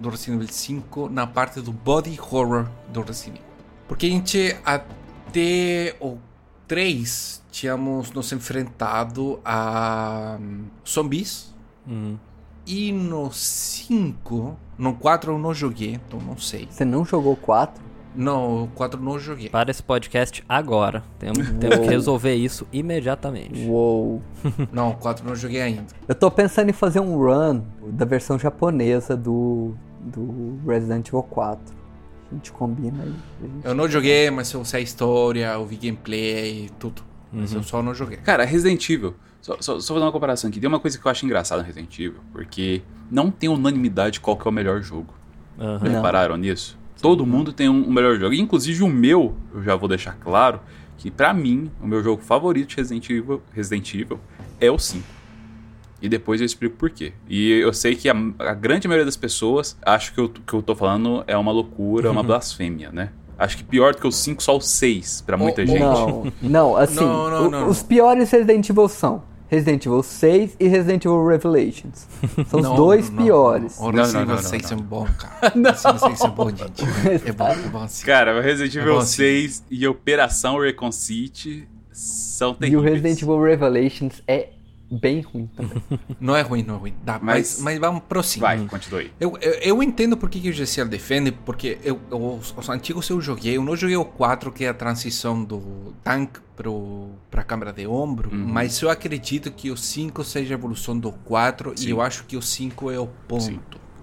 do 0.00 0.08
Resident 0.08 0.42
Evil 0.42 0.52
5 0.52 1.08
na 1.10 1.26
parte 1.26 1.60
do 1.60 1.72
body 1.72 2.18
horror 2.18 2.68
do 2.88 3.02
Resident 3.02 3.36
Evil. 3.36 3.55
Porque 3.88 4.06
a 4.06 4.10
gente 4.10 4.56
até 4.64 5.96
o 6.00 6.18
3 6.66 7.42
tínhamos 7.50 8.10
nos 8.10 8.32
enfrentado 8.32 9.40
a 9.44 10.38
zumbis. 10.86 11.54
Uhum. 11.86 12.18
E 12.66 12.90
no 12.90 13.30
5, 13.32 14.56
no 14.76 14.94
4 14.94 15.32
eu 15.32 15.38
não 15.38 15.54
joguei, 15.54 15.94
então 15.94 16.18
não 16.20 16.36
sei. 16.36 16.66
Você 16.68 16.84
não 16.84 17.04
jogou 17.04 17.36
4? 17.36 17.86
Não, 18.16 18.64
o 18.64 18.68
4 18.68 18.98
eu 18.98 19.04
não 19.04 19.18
joguei. 19.18 19.48
Para 19.50 19.70
esse 19.70 19.82
podcast 19.82 20.42
agora. 20.48 21.04
Temos, 21.18 21.48
temos 21.60 21.78
que 21.78 21.86
resolver 21.86 22.34
isso 22.34 22.66
imediatamente. 22.72 23.68
Uou. 23.68 24.22
Não, 24.72 24.90
o 24.90 24.94
4 24.96 25.24
eu 25.24 25.28
não 25.28 25.36
joguei 25.36 25.60
ainda. 25.60 25.86
Eu 26.08 26.14
tô 26.14 26.30
pensando 26.30 26.70
em 26.70 26.72
fazer 26.72 26.98
um 26.98 27.16
run 27.16 27.62
da 27.88 28.04
versão 28.04 28.38
japonesa 28.38 29.16
do, 29.16 29.74
do 30.00 30.58
Resident 30.66 31.06
Evil 31.08 31.22
4. 31.22 31.76
A 32.30 32.34
gente 32.34 32.50
combina 32.52 33.02
aí. 33.02 33.12
gente- 33.42 33.64
Eu 33.66 33.74
não 33.74 33.88
joguei, 33.88 34.30
mas 34.30 34.52
eu 34.52 34.64
sei 34.64 34.80
a 34.80 34.82
história, 34.82 35.52
eu 35.52 35.64
vi 35.66 35.76
gameplay, 35.76 36.70
tudo. 36.78 37.02
Mas 37.32 37.52
eu 37.52 37.62
só 37.62 37.82
não 37.82 37.94
joguei. 37.94 38.16
Cara, 38.18 38.44
Resident 38.44 38.88
Evil. 38.88 39.14
Só, 39.42 39.56
só, 39.60 39.78
só 39.78 39.94
vou 39.94 40.00
dar 40.00 40.06
uma 40.06 40.12
comparação 40.12 40.48
aqui. 40.50 40.58
Tem 40.58 40.68
uma 40.68 40.80
coisa 40.80 40.98
que 40.98 41.06
eu 41.06 41.10
acho 41.10 41.24
engraçada 41.24 41.60
no 41.62 41.66
Resident 41.66 41.96
Evil, 41.98 42.20
porque 42.32 42.82
não 43.10 43.30
tem 43.30 43.48
unanimidade 43.48 44.18
qual 44.20 44.36
que 44.36 44.46
é 44.46 44.50
o 44.50 44.52
melhor 44.52 44.80
jogo. 44.82 45.14
Não. 45.56 45.78
Repararam 45.78 46.36
nisso? 46.36 46.76
Todo 47.00 47.24
mundo 47.26 47.52
tem 47.52 47.68
um, 47.68 47.88
um 47.88 47.92
melhor 47.92 48.18
jogo. 48.18 48.34
Inclusive 48.34 48.82
o 48.82 48.88
meu, 48.88 49.36
eu 49.54 49.62
já 49.62 49.76
vou 49.76 49.88
deixar 49.88 50.16
claro, 50.16 50.60
que 50.98 51.10
pra 51.10 51.32
mim, 51.34 51.70
o 51.80 51.86
meu 51.86 52.02
jogo 52.02 52.22
favorito 52.22 52.70
de 52.70 52.76
Resident 52.76 53.08
Evil, 53.10 53.42
Resident 53.52 53.94
Evil 53.94 54.18
é 54.60 54.70
o 54.70 54.78
5. 54.78 55.04
E 56.00 56.08
depois 56.08 56.40
eu 56.40 56.44
explico 56.46 56.76
por 56.76 56.90
quê. 56.90 57.12
E 57.28 57.52
eu 57.52 57.72
sei 57.72 57.94
que 57.96 58.08
a, 58.08 58.14
a 58.40 58.52
grande 58.54 58.86
maioria 58.86 59.04
das 59.06 59.16
pessoas 59.16 59.76
acha 59.84 60.12
que 60.12 60.20
o 60.20 60.28
que 60.28 60.52
eu 60.52 60.62
tô 60.62 60.74
falando 60.74 61.24
é 61.26 61.36
uma 61.36 61.50
loucura, 61.52 62.10
uma 62.10 62.22
blasfêmia, 62.22 62.90
né? 62.92 63.10
Acho 63.38 63.56
que 63.58 63.64
pior 63.64 63.94
do 63.94 64.00
que 64.00 64.06
o 64.06 64.12
5, 64.12 64.42
só 64.42 64.56
o 64.56 64.60
6, 64.60 65.22
pra 65.26 65.36
muita 65.36 65.62
Oh, 65.62 65.66
gente. 65.66 65.80
Não, 65.80 66.32
não, 66.42 66.76
assim, 66.76 66.96
Não, 66.96 67.30
não, 67.30 67.46
o- 67.46 67.50
não, 67.50 67.68
os 67.68 67.80
não. 67.80 67.86
piores 67.88 68.30
Resident 68.30 68.68
Evil 68.70 68.88
são 68.88 69.22
Resident 69.48 69.84
Evil 69.86 70.02
6 70.02 70.56
e 70.58 70.66
Resident 70.68 71.04
Evil 71.04 71.26
Revelations. 71.26 72.06
São 72.48 72.60
os 72.60 72.66
Não, 72.66 72.74
dois 72.76 73.08
não, 73.10 73.16
não, 73.16 73.24
piores. 73.24 73.78
não. 73.78 73.92
Não, 73.92 73.98
Resident 74.02 74.12
não, 74.14 74.20
Evil 74.22 74.34
não, 74.36 74.42
não, 74.42 74.48
6 74.50 74.70
não. 74.70 74.78
é 74.78 74.80
bom, 74.82 75.06
cara. 75.18 75.52
O 75.54 75.62
Resident 75.62 75.84
Evil 75.84 76.08
6 76.16 76.20
é 76.20 76.28
bom, 76.28 76.50
gente. 76.50 77.28
É 77.28 77.32
bom, 77.32 77.46
é 77.48 77.68
bom 77.68 77.82
assim. 77.82 78.06
Cara, 78.06 78.36
o 78.38 78.40
Resident 78.42 78.74
É 78.74 78.78
Evil 78.80 78.92
bom 78.94 78.98
assim. 79.00 79.16
6 79.16 79.64
e 79.70 79.86
Operação 79.86 80.58
Recon 80.58 80.90
City 80.92 81.68
são 81.92 82.50
E 82.50 82.52
o 82.52 82.56
terríveis. 82.56 82.84
Resident 83.02 83.22
Evil 83.22 83.42
Revelations 83.42 84.22
é 84.26 84.48
bem 84.90 85.20
ruim 85.20 85.46
também. 85.56 85.82
Não 86.20 86.34
é 86.36 86.42
ruim, 86.42 86.62
não 86.62 86.76
é 86.76 86.78
ruim. 86.78 86.94
Dá, 87.04 87.18
mas, 87.20 87.56
Mas- 87.56 87.60
mas 87.62 87.78
vamos 87.78 88.02
prosseguir. 88.08 88.42
Vai, 88.42 88.66
continue 88.66 89.00
aí. 89.00 89.12
Eu, 89.18 89.36
eu, 89.40 89.52
eu 89.54 89.82
entendo 89.82 90.16
por 90.16 90.30
que, 90.30 90.40
que 90.40 90.48
o 90.48 90.52
GCL 90.52 90.88
defende, 90.88 91.32
porque 91.32 91.78
eu, 91.82 91.98
eu- 92.10 92.34
os, 92.38 92.54
os 92.56 92.68
antigos 92.68 93.08
eu 93.10 93.20
joguei, 93.20 93.56
eu 93.56 93.64
não 93.64 93.76
joguei 93.76 93.96
o 93.96 94.04
4, 94.04 94.50
que 94.52 94.64
é 94.64 94.68
a 94.68 94.74
transição 94.74 95.42
do 95.44 95.92
tank 96.04 96.38
pro, 96.56 97.10
pra 97.30 97.42
câmera 97.42 97.72
de 97.72 97.86
ombro, 97.86 98.30
Uhum. 98.30 98.46
mas 98.46 98.80
eu 98.80 98.88
acredito 98.90 99.50
que 99.50 99.70
o 99.70 99.76
5 99.76 100.22
seja 100.24 100.54
a 100.54 100.56
evolução 100.58 100.98
do 100.98 101.12
4 101.12 101.72
Sim. 101.76 101.86
e 101.86 101.90
eu 101.90 102.00
acho 102.00 102.24
que 102.24 102.36
o 102.36 102.42
5 102.42 102.90
é 102.90 102.98
o 102.98 103.06
ponto. 103.28 103.42
Sim. 103.44 103.60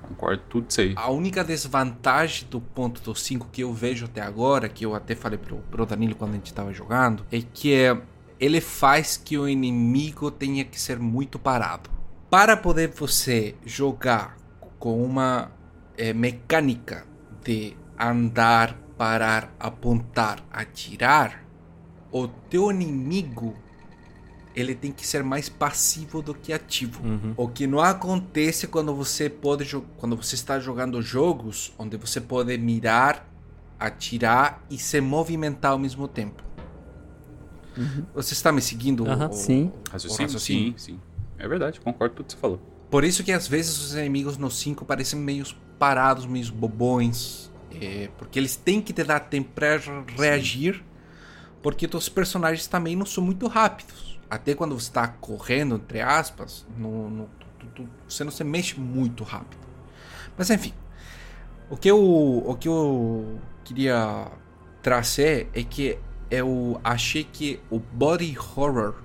Concordo 0.08 0.43
tudo 0.50 0.65
isso 0.69 0.82
aí. 0.82 0.93
A 0.98 1.10
única 1.10 1.43
desvantagem 1.43 2.46
do 2.52 2.60
ponto 2.60 3.02
do 3.02 3.15
5 3.15 3.48
que 3.52 3.62
eu 3.63 3.74
vejo 3.74 4.06
até 4.06 4.22
agora, 4.22 4.67
que 4.69 4.86
eu 4.86 4.93
até 4.93 5.15
falei 5.15 5.38
pro, 5.39 5.58
pro 5.72 5.86
Danilo 5.86 6.13
quando 6.13 6.32
a 6.32 6.34
gente 6.36 6.54
tava 6.54 6.72
jogando, 6.74 7.26
é 7.32 7.41
que 7.41 7.74
é, 7.74 7.98
ele 8.43 8.60
faz 8.60 9.15
que 9.15 9.38
o 9.38 9.47
inimigo 9.47 10.29
tenha 10.29 10.65
que 10.65 10.79
ser 10.79 10.99
muito 10.99 11.39
parado. 11.39 11.89
Para 12.29 12.58
poder 12.58 12.89
você 12.89 13.56
jogar 13.65 14.36
com 14.77 15.01
uma 15.01 15.49
eh, 15.97 16.12
mecânica 16.12 17.08
de 17.41 17.73
andar, 17.97 18.77
parar, 18.97 19.56
apontar, 19.58 20.43
atirar, 20.51 21.41
o 22.12 22.27
teu 22.27 22.69
inimigo 22.69 23.56
ele 24.53 24.75
tem 24.75 24.91
que 24.91 25.08
ser 25.08 25.23
mais 25.23 25.47
passivo 25.47 26.21
do 26.21 26.34
que 26.34 26.51
ativo. 26.51 27.01
Uhum. 27.01 27.34
O 27.38 27.47
que 27.47 27.65
não 27.65 27.79
acontece 27.79 28.67
quando 28.67 28.93
você 28.93 29.29
pode 29.29 29.65
quando 29.95 30.17
você 30.17 30.36
está 30.36 30.60
jogando 30.60 31.01
jogos 31.01 31.73
onde 31.77 31.95
você 31.95 32.19
pode 32.19 32.58
mirar, 32.58 33.25
atirar 33.79 34.62
e 34.69 34.77
se 34.77 34.99
movimentar 34.99 35.71
ao 35.71 35.79
mesmo 35.79 36.10
tempo. 36.10 36.43
Você 38.13 38.33
está 38.33 38.51
me 38.51 38.62
seguindo? 38.62 39.07
Aham. 39.09 39.29
o- 39.29 39.33
Sim. 39.33 39.71
o 39.88 39.91
Raciocínio? 39.91 40.25
raciocínio? 40.27 40.79
Sim, 40.79 40.93
sim. 40.93 40.99
É 41.38 41.47
verdade, 41.47 41.79
concordo 41.81 42.12
com 42.12 42.17
tudo 42.17 42.27
que 42.27 42.33
você 42.33 42.38
falou. 42.39 42.59
Por 42.89 43.03
isso 43.03 43.23
que 43.23 43.31
às 43.31 43.47
vezes 43.47 43.77
os 43.79 43.95
inimigos 43.95 44.38
no 44.38 44.51
5 44.51 44.86
parecem 44.86 45.19
meio 45.19 45.45
parados, 45.79 46.25
meio 46.25 46.51
bobões. 46.53 47.51
é, 47.81 48.09
porque 48.19 48.38
eles 48.38 48.55
têm 48.55 48.79
que 48.81 48.93
te 48.93 49.03
dar 49.03 49.19
tempo 49.19 49.49
para 49.55 49.79
reagir. 50.17 50.83
Porque 51.62 51.89
os 51.91 52.07
personagens 52.09 52.67
também 52.67 52.95
não 52.95 53.05
são 53.05 53.23
muito 53.23 53.47
rápidos. 53.47 54.19
Até 54.29 54.53
quando 54.53 54.77
você 54.79 54.89
está 54.89 55.07
correndo, 55.07 55.75
entre 55.75 56.01
aspas, 56.01 56.65
no, 56.77 57.09
no- 57.09 57.29
tu- 57.59 57.65
tu- 57.73 57.89
você 58.07 58.23
não 58.23 58.31
se 58.31 58.43
mexe 58.43 58.79
muito 58.79 59.23
rápido. 59.23 59.62
Mas 60.38 60.49
enfim. 60.49 60.73
O 61.69 61.75
que 61.77 61.89
eu, 61.89 61.97
o 61.99 62.55
que 62.59 62.67
eu 62.67 63.39
queria 63.63 64.27
trazer 64.81 65.49
é 65.53 65.63
que 65.63 65.97
eu 66.34 66.80
achei 66.84 67.24
que 67.24 67.60
o 67.69 67.80
body 67.80 68.36
horror 68.38 68.96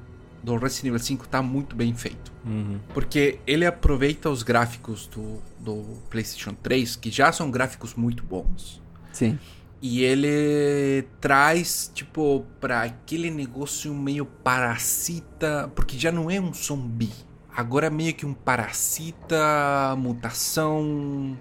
do 0.42 0.56
Resident 0.56 0.86
Evil 0.86 0.98
5 0.98 1.28
tá 1.28 1.42
muito 1.42 1.76
bem 1.76 1.94
feito. 1.94 2.32
Uhum. 2.44 2.78
Porque 2.94 3.38
ele 3.46 3.66
aproveita 3.66 4.30
os 4.30 4.42
gráficos 4.42 5.06
do, 5.06 5.42
do 5.58 5.98
PlayStation 6.08 6.54
3, 6.54 6.96
que 6.96 7.10
já 7.10 7.30
são 7.30 7.50
gráficos 7.50 7.94
muito 7.94 8.22
bons. 8.24 8.80
Sim. 9.12 9.38
E 9.82 10.02
ele 10.02 11.06
traz, 11.20 11.90
tipo, 11.94 12.44
pra 12.60 12.82
aquele 12.82 13.30
negócio 13.30 13.94
meio 13.94 14.24
parasita. 14.24 15.70
Porque 15.74 15.98
já 15.98 16.10
não 16.10 16.30
é 16.30 16.40
um 16.40 16.52
zumbi. 16.52 17.12
Agora 17.54 17.88
é 17.88 17.90
meio 17.90 18.14
que 18.14 18.24
um 18.24 18.32
parasita, 18.32 19.94
mutação. 19.98 21.36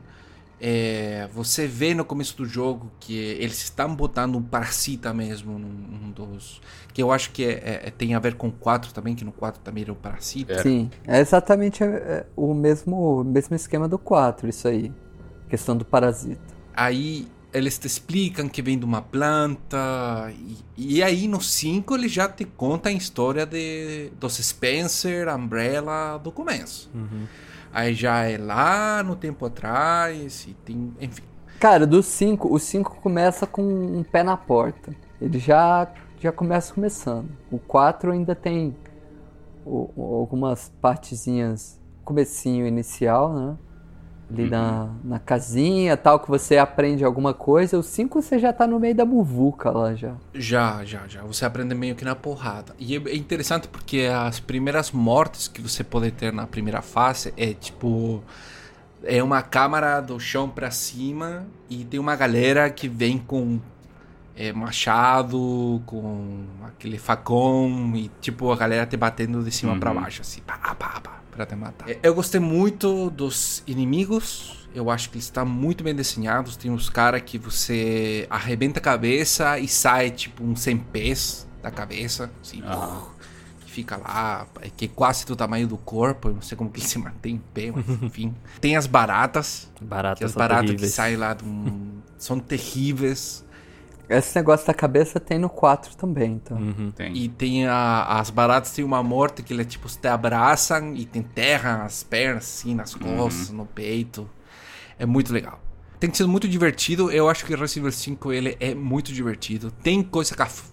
É, 0.59 1.29
você 1.33 1.67
vê 1.67 1.93
no 1.93 2.03
começo 2.03 2.35
do 2.35 2.45
jogo 2.45 2.91
que 2.99 3.15
eles 3.15 3.61
estão 3.63 3.95
botando 3.95 4.35
um 4.35 4.41
parasita 4.41 5.13
mesmo 5.13 5.59
num, 5.59 5.67
num 5.69 6.11
dos. 6.11 6.59
Que 6.93 7.03
eu 7.03 7.11
acho 7.11 7.31
que 7.31 7.43
é- 7.43 7.81
é- 7.85 7.91
tem 7.91 8.15
a 8.15 8.19
ver 8.19 8.33
com 8.35 8.47
o 8.47 8.51
4 8.51 8.91
também, 8.91 9.13
que 9.15 9.23
no 9.23 9.31
4 9.31 9.61
também 9.63 9.83
era 9.83 9.91
o 9.91 9.95
parasita. 9.95 10.53
É. 10.53 10.63
Sim. 10.63 10.89
É 11.05 11.19
exatamente 11.19 11.83
é, 11.83 12.25
o 12.35 12.53
mesmo, 12.55 13.21
o 13.21 13.23
mesmo 13.23 13.55
esquema 13.55 13.87
do 13.87 13.99
4, 13.99 14.49
isso 14.49 14.67
aí. 14.67 14.91
Questão 15.47 15.77
do 15.77 15.85
parasita. 15.85 16.41
Aí 16.75 17.27
eles 17.53 17.77
te 17.77 17.87
explicam 17.87 18.49
que 18.49 18.61
vem 18.61 18.77
de 18.77 18.85
uma 18.85 19.01
planta. 19.01 20.31
E, 20.77 20.97
e 20.97 21.03
aí 21.03 21.27
no 21.27 21.41
5 21.41 21.95
ele 21.95 22.07
já 22.07 22.27
te 22.27 22.45
conta 22.45 22.89
a 22.89 22.91
história 22.91 23.45
de, 23.45 24.11
dos 24.19 24.37
Spencer, 24.37 25.27
Umbrella 25.33 26.17
do 26.17 26.31
começo. 26.31 26.89
Uhum. 26.93 27.25
Aí 27.73 27.93
já 27.93 28.23
é 28.23 28.37
lá 28.37 29.03
no 29.03 29.15
tempo 29.15 29.45
atrás, 29.45 30.45
e 30.47 30.53
tem. 30.53 30.93
Enfim. 30.99 31.23
Cara, 31.59 31.85
do 31.87 32.01
5, 32.03 32.53
o 32.53 32.59
5 32.59 32.97
começa 33.01 33.45
com 33.47 33.61
um 33.63 34.03
pé 34.03 34.23
na 34.23 34.37
porta. 34.37 34.93
Ele 35.19 35.39
já, 35.39 35.87
já 36.19 36.31
começa 36.31 36.73
começando. 36.73 37.29
O 37.51 37.57
4 37.57 38.11
ainda 38.11 38.35
tem 38.35 38.75
o- 39.65 39.89
algumas 40.19 40.71
partezinhas, 40.81 41.79
comecinho 42.05 42.65
inicial, 42.67 43.33
né? 43.33 43.57
Ali 44.31 44.43
Uhum. 44.43 44.49
na, 44.49 44.89
na 45.03 45.19
casinha 45.19 45.95
tal, 45.95 46.19
que 46.19 46.27
você 46.27 46.57
aprende 46.57 47.03
alguma 47.03 47.33
coisa. 47.33 47.77
O 47.77 47.83
5 47.83 48.21
você 48.21 48.37
já 48.37 48.51
tá 48.51 48.67
no 48.67 48.79
meio 48.79 48.93
da 48.93 49.05
muvuca 49.05 49.71
lá 49.71 49.93
já. 49.95 50.13
Já, 50.33 50.83
já, 50.83 51.07
já. 51.07 51.21
Você 51.23 51.45
aprende 51.45 51.73
meio 51.73 51.95
que 51.95 52.03
na 52.03 52.15
porrada. 52.15 52.75
E 52.77 52.95
é 52.95 53.15
interessante 53.15 53.67
porque 53.67 54.09
as 54.13 54.39
primeiras 54.39 54.91
mortes 54.91 55.47
que 55.47 55.61
você 55.61 55.83
pode 55.83 56.11
ter 56.11 56.33
na 56.33 56.45
primeira 56.45 56.81
fase 56.81 57.33
é 57.37 57.53
tipo. 57.53 58.21
É 59.03 59.21
uma 59.23 59.41
câmara 59.41 60.01
do 60.01 60.19
chão 60.19 60.49
pra 60.49 60.71
cima 60.71 61.45
e 61.69 61.85
tem 61.85 61.99
uma 61.99 62.15
galera 62.15 62.69
que 62.69 62.89
vem 62.89 63.17
com 63.17 63.59
é, 64.35 64.51
machado, 64.51 65.81
com 65.85 66.43
aquele 66.65 66.97
facão 66.97 67.91
e 67.95 68.09
tipo 68.19 68.51
a 68.51 68.55
galera 68.55 68.85
te 68.85 68.97
batendo 68.97 69.43
de 69.43 69.51
cima 69.51 69.77
pra 69.77 69.93
baixo, 69.93 70.21
assim, 70.21 70.41
pá, 70.41 70.57
pá, 70.57 70.75
pá, 70.75 71.01
pra 71.37 71.45
te 71.45 71.55
matar. 71.55 71.89
É, 71.89 71.99
Eu 72.03 72.13
gostei 72.15 72.39
muito 72.41 73.09
dos 73.11 73.63
inimigos. 73.67 74.67
Eu 74.75 74.89
acho 74.91 75.09
que 75.09 75.15
eles 75.15 75.25
estão 75.25 75.45
muito 75.45 75.83
bem 75.83 75.95
desenhados. 75.95 76.55
Tem 76.57 76.69
uns 76.69 76.89
caras 76.89 77.21
que 77.25 77.37
você 77.37 78.27
arrebenta 78.29 78.79
a 78.79 78.81
cabeça 78.81 79.57
e 79.57 79.67
sai 79.67 80.11
tipo 80.11 80.43
um 80.43 80.55
100 80.55 80.77
pés 80.77 81.47
da 81.63 81.71
cabeça, 81.71 82.29
assim, 82.41 82.61
Ah. 82.65 83.01
que 83.61 83.71
fica 83.71 83.97
lá, 83.97 84.45
é 84.61 84.69
que 84.69 84.85
é 84.85 84.87
quase 84.87 85.25
do 85.25 85.35
tamanho 85.35 85.67
do 85.67 85.77
corpo. 85.77 86.27
Eu 86.29 86.33
não 86.35 86.41
sei 86.41 86.57
como 86.57 86.69
que 86.69 86.79
ele 86.79 86.87
se 86.87 86.99
mantém 86.99 87.35
em 87.35 87.41
pé, 87.53 87.71
mas 87.73 87.85
enfim. 88.03 88.35
Tem 88.61 88.75
as 88.75 88.85
baratas, 88.87 89.67
que 89.75 89.83
Baratas 89.85 90.23
as 90.25 90.31
são 90.31 90.39
baratas 90.39 90.61
que 90.65 90.67
terríveis. 90.75 90.93
saem 90.93 91.15
lá 91.17 91.33
de 91.33 91.43
um... 91.45 91.99
são 92.17 92.39
terríveis. 92.39 93.43
Esse 94.09 94.35
negócio 94.37 94.65
da 94.65 94.73
cabeça 94.73 95.19
tem 95.19 95.37
no 95.37 95.49
4 95.49 95.95
também, 95.97 96.33
então. 96.33 96.57
Uhum. 96.57 96.91
Tem. 96.95 97.15
E 97.15 97.27
tem 97.27 97.67
a- 97.67 98.05
as 98.19 98.29
baratas 98.29 98.71
tem 98.71 98.83
uma 98.85 99.03
morte 99.03 99.43
que 99.43 99.53
ele 99.53 99.63
é 99.63 99.65
tipo, 99.65 99.87
te 99.89 100.07
abraçam 100.07 100.93
e 100.95 101.03
te 101.05 101.19
enterram 101.19 101.81
as 101.83 102.03
pernas, 102.03 102.43
assim, 102.45 102.73
nas 102.73 102.95
costas, 102.95 103.49
no 103.49 103.65
peito. 103.65 104.29
É 104.97 105.05
muito 105.05 105.33
legal. 105.33 105.61
Tem 105.99 106.13
sido 106.13 106.29
muito 106.29 106.47
divertido. 106.47 107.11
Eu 107.11 107.27
acho 107.29 107.43
que 107.45 107.51
Resident 107.55 107.77
Evil 107.77 107.91
5 107.91 108.31
ele 108.31 108.55
é 108.59 108.73
muito 108.73 109.11
divertido. 109.11 109.71
Tem 109.83 110.01
coisa 110.03 110.35
caf... 110.35 110.63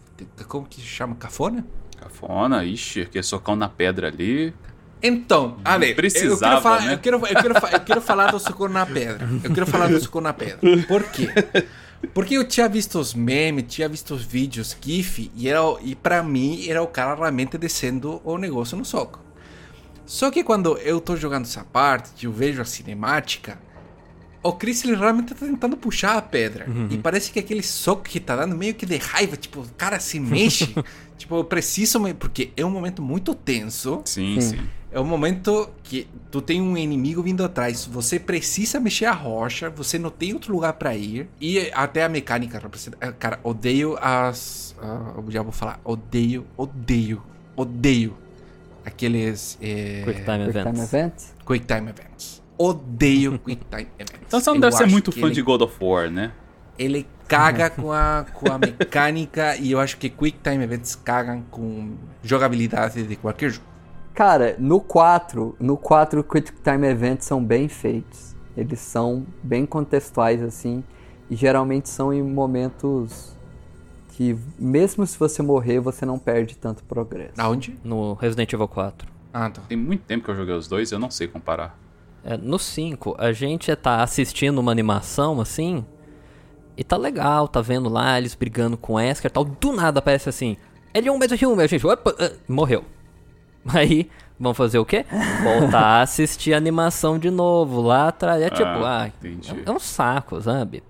Como 0.46 0.66
que 0.66 0.80
chama? 0.80 1.16
Cafona? 1.16 1.66
Cafona, 1.98 2.64
ixi, 2.64 3.00
aquele 3.02 3.24
socão 3.24 3.56
na 3.56 3.68
pedra 3.68 4.08
ali. 4.08 4.54
Então, 5.02 5.58
Ale, 5.64 5.90
eu 5.90 5.96
precisava, 5.96 6.38
quero, 6.52 6.62
falar, 6.62 6.80
né? 6.82 6.94
eu, 6.94 6.98
quero, 6.98 7.16
eu, 7.16 7.42
quero, 7.42 7.54
eu 7.72 7.80
quero 7.80 8.00
falar 8.00 8.30
do 8.30 8.38
socorro 8.38 8.72
na 8.72 8.86
pedra. 8.86 9.28
Eu 9.42 9.52
quero 9.52 9.66
falar 9.66 9.88
do 9.88 10.00
socorro 10.00 10.22
na 10.22 10.32
pedra. 10.32 10.58
Por 10.86 11.02
quê? 11.04 11.28
Porque 12.12 12.34
eu 12.34 12.46
tinha 12.46 12.68
visto 12.68 12.98
os 12.98 13.14
memes, 13.14 13.64
tinha 13.68 13.88
visto 13.88 14.14
os 14.14 14.24
vídeos, 14.24 14.76
GIF, 14.80 15.30
e, 15.34 15.48
era, 15.48 15.60
e 15.82 15.94
pra 15.94 16.22
mim 16.22 16.68
era 16.68 16.82
o 16.82 16.86
cara 16.86 17.14
realmente 17.14 17.56
descendo 17.56 18.20
o 18.24 18.36
negócio 18.36 18.76
no 18.76 18.84
soco. 18.84 19.20
Só 20.06 20.30
que 20.30 20.44
quando 20.44 20.76
eu 20.78 21.00
tô 21.00 21.16
jogando 21.16 21.44
essa 21.44 21.64
parte, 21.64 22.26
eu 22.26 22.32
vejo 22.32 22.60
a 22.60 22.64
cinemática, 22.64 23.58
o 24.44 24.52
Chris 24.52 24.84
ele 24.84 24.94
realmente 24.94 25.34
tá 25.34 25.46
tentando 25.46 25.76
puxar 25.76 26.18
a 26.18 26.22
pedra. 26.22 26.66
E 26.90 26.98
parece 26.98 27.32
que 27.32 27.38
aquele 27.38 27.62
soco 27.62 28.02
que 28.02 28.20
tá 28.20 28.36
dando 28.36 28.54
meio 28.54 28.74
que 28.74 28.84
de 28.84 28.98
raiva, 28.98 29.36
tipo, 29.36 29.60
o 29.60 29.68
cara 29.76 29.98
se 29.98 30.20
mexe. 30.20 30.74
tipo, 31.16 31.34
eu 31.36 31.44
preciso. 31.44 31.98
Me... 31.98 32.12
Porque 32.12 32.50
é 32.56 32.64
um 32.64 32.70
momento 32.70 33.00
muito 33.02 33.34
tenso. 33.34 34.02
Sim, 34.04 34.40
Sim. 34.40 34.58
É 34.92 35.00
um 35.00 35.04
momento 35.04 35.68
que 35.82 36.06
tu 36.30 36.40
tem 36.40 36.60
um 36.60 36.76
inimigo 36.76 37.20
vindo 37.20 37.42
atrás, 37.44 37.84
você 37.84 38.16
precisa 38.16 38.78
mexer 38.78 39.06
a 39.06 39.12
rocha, 39.12 39.68
você 39.68 39.98
não 39.98 40.08
tem 40.08 40.32
outro 40.32 40.52
lugar 40.52 40.74
pra 40.74 40.94
ir 40.94 41.28
e 41.40 41.68
até 41.74 42.04
a 42.04 42.08
mecânica 42.08 42.60
representa. 42.60 42.96
ah, 43.00 43.10
Cara, 43.10 43.40
odeio 43.42 43.98
as. 44.00 44.76
ah, 44.80 45.14
eu 45.16 45.24
já 45.32 45.42
vou 45.42 45.50
falar, 45.50 45.80
odeio, 45.82 46.46
odeio, 46.56 47.20
odeio 47.56 48.16
aqueles 48.84 49.58
é, 49.60 50.02
Quick 50.04 50.22
Time 50.24 50.44
Quick 50.44 50.52
Time 50.52 50.60
Events. 50.60 50.94
Events. 50.94 51.34
Quick 51.44 51.66
Time 51.66 51.90
Events. 51.90 52.43
Odeio 52.58 53.38
Quick 53.38 53.64
Time 53.70 53.88
Events. 53.98 54.20
Então 54.26 54.40
você 54.40 54.50
não 54.50 54.56
Eu 54.56 54.60
deve 54.62 54.76
ser 54.76 54.86
muito 54.86 55.12
fã 55.12 55.26
ele- 55.26 55.34
de 55.34 55.42
God 55.42 55.60
of 55.62 55.76
War, 55.84 56.10
né? 56.10 56.32
Ele 56.78 57.06
caga 57.28 57.70
com 57.70 57.92
a, 57.92 58.26
com 58.34 58.52
a 58.52 58.58
mecânica 58.58 59.56
e 59.56 59.70
eu 59.72 59.80
acho 59.80 59.96
que 59.96 60.08
Quick 60.10 60.38
Time 60.42 60.62
Events 60.64 60.94
cagam 60.96 61.42
com 61.50 61.94
jogabilidade 62.22 63.02
de 63.06 63.16
qualquer 63.16 63.50
jogo. 63.50 63.66
Cara, 64.12 64.56
no 64.58 64.80
4, 64.80 65.56
no 65.58 65.76
4 65.76 66.22
Quick 66.24 66.52
Time 66.62 66.86
Events 66.86 67.26
são 67.26 67.42
bem 67.44 67.68
feitos. 67.68 68.34
Eles 68.56 68.78
são 68.80 69.26
bem 69.42 69.66
contextuais 69.66 70.42
assim 70.42 70.84
e 71.30 71.34
geralmente 71.36 71.88
são 71.88 72.12
em 72.12 72.22
momentos 72.22 73.34
que 74.10 74.36
mesmo 74.58 75.04
se 75.06 75.18
você 75.18 75.42
morrer, 75.42 75.80
você 75.80 76.06
não 76.06 76.18
perde 76.18 76.56
tanto 76.56 76.84
progresso. 76.84 77.32
Aonde? 77.38 77.76
No 77.82 78.14
Resident 78.14 78.52
Evil 78.52 78.68
4. 78.68 79.08
Ah, 79.32 79.50
tá. 79.50 79.62
Tem 79.68 79.76
muito 79.76 80.02
tempo 80.04 80.24
que 80.24 80.30
eu 80.30 80.36
joguei 80.36 80.54
os 80.54 80.68
dois, 80.68 80.92
eu 80.92 80.98
não 81.00 81.10
sei 81.10 81.26
comparar. 81.26 81.76
É, 82.24 82.38
no 82.38 82.58
5, 82.58 83.16
a 83.18 83.32
gente 83.32 83.74
tá 83.76 84.02
assistindo 84.02 84.58
uma 84.58 84.72
animação 84.72 85.40
assim. 85.40 85.84
E 86.76 86.82
tá 86.82 86.96
legal, 86.96 87.46
tá 87.46 87.60
vendo 87.60 87.88
lá 87.88 88.18
eles 88.18 88.34
brigando 88.34 88.76
com 88.76 88.98
Esker 88.98 89.30
e 89.30 89.32
tal. 89.32 89.44
Do 89.44 89.72
nada 89.72 89.98
aparece 89.98 90.28
assim: 90.28 90.56
Ele 90.92 91.08
é 91.08 91.12
um 91.12 91.18
mesmo 91.18 91.36
filme. 91.36 91.62
A 91.62 91.66
gente, 91.66 91.86
opa, 91.86 92.14
ah, 92.18 92.32
morreu. 92.48 92.84
Aí, 93.72 94.10
vamos 94.38 94.56
fazer 94.56 94.78
o 94.78 94.84
quê? 94.84 95.04
Voltar 95.42 95.98
a 95.98 96.02
assistir 96.02 96.54
a 96.54 96.56
animação 96.56 97.18
de 97.18 97.30
novo 97.30 97.82
lá 97.82 98.08
atrás. 98.08 98.42
É 98.42 98.50
tipo, 98.50 98.64
Ah, 98.64 99.04
ah, 99.04 99.06
é, 99.06 99.68
é 99.68 99.70
um 99.70 99.78
saco, 99.78 100.40
sabe? 100.40 100.82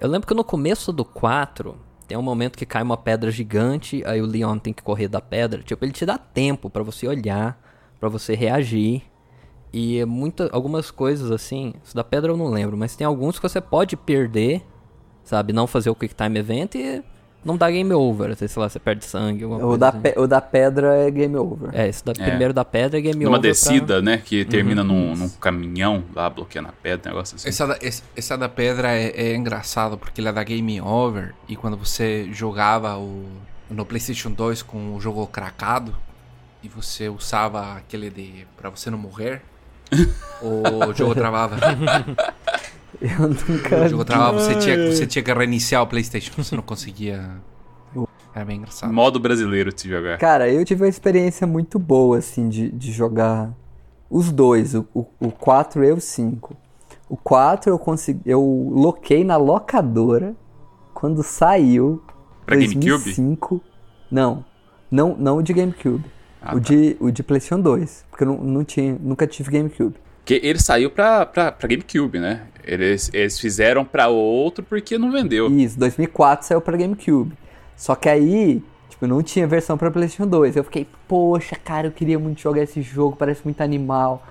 Eu 0.00 0.08
lembro 0.08 0.26
que 0.26 0.34
no 0.34 0.44
começo 0.44 0.92
do 0.92 1.04
4, 1.04 1.76
tem 2.08 2.18
um 2.18 2.22
momento 2.22 2.58
que 2.58 2.66
cai 2.66 2.82
uma 2.82 2.96
pedra 2.96 3.30
gigante, 3.30 4.02
aí 4.04 4.20
o 4.20 4.26
Leon 4.26 4.58
tem 4.58 4.72
que 4.72 4.82
correr 4.82 5.08
da 5.08 5.20
pedra. 5.20 5.62
Tipo, 5.62 5.84
ele 5.84 5.92
te 5.92 6.04
dá 6.04 6.18
tempo 6.18 6.68
pra 6.68 6.82
você 6.82 7.06
olhar, 7.06 7.58
pra 8.00 8.08
você 8.08 8.34
reagir. 8.34 9.02
E 9.72 9.98
é 9.98 10.04
muita, 10.04 10.48
algumas 10.52 10.90
coisas 10.90 11.30
assim, 11.30 11.72
isso 11.82 11.94
da 11.96 12.04
pedra 12.04 12.30
eu 12.32 12.36
não 12.36 12.48
lembro, 12.48 12.76
mas 12.76 12.94
tem 12.94 13.06
alguns 13.06 13.38
que 13.38 13.42
você 13.48 13.60
pode 13.60 13.96
perder, 13.96 14.62
sabe? 15.24 15.52
Não 15.52 15.66
fazer 15.66 15.88
o 15.88 15.94
Quick 15.94 16.14
Time 16.14 16.38
Event 16.38 16.74
e 16.74 17.02
não 17.42 17.56
dá 17.56 17.70
game 17.70 17.90
over. 17.94 18.36
Sei 18.36 18.46
lá, 18.56 18.68
você 18.68 18.78
perde 18.78 19.04
sangue, 19.06 19.44
alguma 19.44 19.60
O 19.60 19.68
coisa 19.68 19.78
da, 19.78 19.88
assim. 19.88 20.00
pe- 20.00 20.14
o 20.18 20.26
da 20.26 20.40
pedra 20.42 20.94
é 20.98 21.10
game 21.10 21.34
over. 21.36 21.70
É, 21.72 21.88
esse 21.88 22.04
da, 22.04 22.12
primeiro 22.12 22.52
da 22.52 22.64
pedra 22.66 22.98
é 22.98 23.00
game 23.00 23.24
Numa 23.24 23.38
over. 23.38 23.40
pra- 23.40 23.50
descida, 23.50 24.02
né? 24.02 24.18
Que 24.18 24.44
termina 24.44 24.84
num, 24.84 25.14
isso. 25.14 25.22
num 25.22 25.28
caminhão 25.30 26.04
lá, 26.14 26.28
bloqueando 26.28 26.68
a 26.68 26.72
pedra, 26.72 27.10
um 27.10 27.14
negócio 27.14 27.36
assim. 27.36 27.48
Essa 27.48 27.66
da, 27.66 27.78
esse- 27.80 28.02
essa 28.14 28.36
da 28.36 28.50
pedra 28.50 28.92
é, 28.92 29.08
é 29.08 29.34
engraçado 29.34 29.96
porque 29.96 30.20
ela 30.20 30.32
dá 30.34 30.44
game 30.44 30.80
over 30.82 31.34
e 31.48 31.56
quando 31.56 31.78
você 31.78 32.28
jogava 32.30 32.98
o, 32.98 33.24
no 33.70 33.86
PlayStation 33.86 34.30
2 34.30 34.62
com 34.62 34.94
o 34.94 35.00
jogo 35.00 35.26
craquado 35.26 35.96
e 36.62 36.68
você 36.68 37.08
usava 37.08 37.72
aquele 37.78 38.10
de 38.10 38.46
pra 38.56 38.68
você 38.70 38.90
não 38.90 38.98
morrer, 38.98 39.40
o 40.42 40.92
jogo 40.94 41.14
travava. 41.14 41.56
Eu 43.00 43.28
nunca 43.28 43.84
O 43.84 43.88
jogo 43.88 44.04
travava, 44.04 44.38
você 44.38 44.54
tinha, 44.56 44.92
você 44.92 45.06
tinha 45.06 45.22
que 45.22 45.32
reiniciar 45.32 45.82
o 45.82 45.86
PlayStation, 45.86 46.30
você 46.36 46.54
não 46.54 46.62
conseguia. 46.62 47.30
Era 48.34 48.44
bem 48.44 48.58
engraçado. 48.58 48.92
Modo 48.92 49.18
brasileiro 49.18 49.72
de 49.72 49.80
se 49.82 49.88
jogar. 49.88 50.18
Cara, 50.18 50.48
eu 50.48 50.64
tive 50.64 50.84
uma 50.84 50.88
experiência 50.88 51.46
muito 51.46 51.78
boa, 51.78 52.18
assim, 52.18 52.48
de, 52.48 52.70
de 52.70 52.92
jogar 52.92 53.52
os 54.08 54.30
dois, 54.30 54.74
o, 54.74 54.86
o, 54.94 55.06
o 55.20 55.32
4 55.32 55.84
e 55.84 55.92
o 55.92 56.00
5. 56.00 56.56
O 57.08 57.16
4 57.16 57.70
eu 57.70 57.78
consegui. 57.78 58.20
Eu 58.24 58.42
loquei 58.72 59.24
na 59.24 59.36
locadora 59.36 60.34
quando 60.94 61.22
saiu. 61.22 62.02
Pra 62.46 62.56
GameCube? 62.56 62.86
2005. 62.86 63.60
Não. 64.10 64.44
Não, 64.90 65.16
não 65.18 65.36
o 65.38 65.42
de 65.42 65.52
GameCube. 65.52 66.04
Ah, 66.42 66.56
o, 66.56 66.60
tá. 66.60 66.68
de, 66.68 66.96
o 66.98 67.10
de 67.10 67.22
PlayStation 67.22 67.60
2. 67.60 68.04
Porque 68.10 68.24
eu 68.24 68.28
não, 68.28 68.36
não 68.38 68.64
tinha, 68.64 68.96
nunca 69.00 69.26
tive 69.26 69.50
GameCube. 69.50 69.94
Porque 70.18 70.40
ele 70.42 70.60
saiu 70.60 70.90
pra, 70.90 71.26
pra, 71.26 71.50
pra 71.52 71.68
GameCube, 71.68 72.18
né? 72.18 72.42
Eles, 72.64 73.10
eles 73.12 73.40
fizeram 73.40 73.84
pra 73.84 74.08
outro 74.08 74.64
porque 74.64 74.96
não 74.96 75.10
vendeu. 75.10 75.50
Isso, 75.50 75.78
2004 75.78 76.46
saiu 76.46 76.60
pra 76.60 76.76
GameCube. 76.76 77.32
Só 77.76 77.94
que 77.94 78.08
aí, 78.08 78.62
tipo, 78.88 79.06
não 79.06 79.22
tinha 79.22 79.46
versão 79.46 79.76
pra 79.76 79.90
PlayStation 79.90 80.28
2. 80.28 80.56
Eu 80.56 80.64
fiquei, 80.64 80.86
poxa, 81.08 81.56
cara, 81.56 81.88
eu 81.88 81.92
queria 81.92 82.18
muito 82.18 82.40
jogar 82.40 82.62
esse 82.62 82.80
jogo, 82.82 83.16
parece 83.16 83.40
muito 83.44 83.60
animal. 83.60 84.24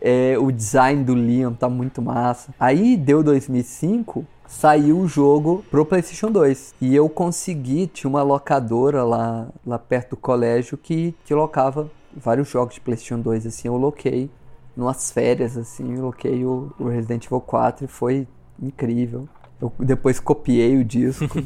É, 0.00 0.36
o 0.38 0.50
design 0.50 1.04
do 1.04 1.14
Leon 1.14 1.52
tá 1.52 1.68
muito 1.68 2.02
massa. 2.02 2.52
Aí 2.58 2.96
deu 2.96 3.22
2005, 3.22 4.26
saiu 4.48 4.98
o 4.98 5.06
jogo 5.06 5.62
pro 5.70 5.84
PlayStation 5.84 6.32
2. 6.32 6.74
E 6.80 6.96
eu 6.96 7.08
consegui, 7.08 7.86
tinha 7.86 8.08
uma 8.08 8.22
locadora 8.22 9.04
lá, 9.04 9.48
lá 9.64 9.78
perto 9.78 10.10
do 10.10 10.16
colégio 10.16 10.76
que, 10.76 11.14
que 11.24 11.34
locava 11.34 11.88
vários 12.16 12.48
jogos 12.48 12.74
de 12.74 12.80
PlayStation 12.80 13.20
2. 13.20 13.46
Assim, 13.46 13.68
eu 13.68 13.76
loquei 13.76 14.30
numas 14.76 15.12
férias, 15.12 15.56
assim, 15.56 15.94
eu 15.94 16.06
loquei 16.06 16.44
o, 16.44 16.72
o 16.78 16.88
Resident 16.88 17.26
Evil 17.26 17.40
4 17.40 17.84
e 17.84 17.88
foi 17.88 18.26
incrível. 18.60 19.28
Eu 19.60 19.72
depois 19.78 20.18
copiei 20.18 20.78
o 20.78 20.84
disco 20.84 21.26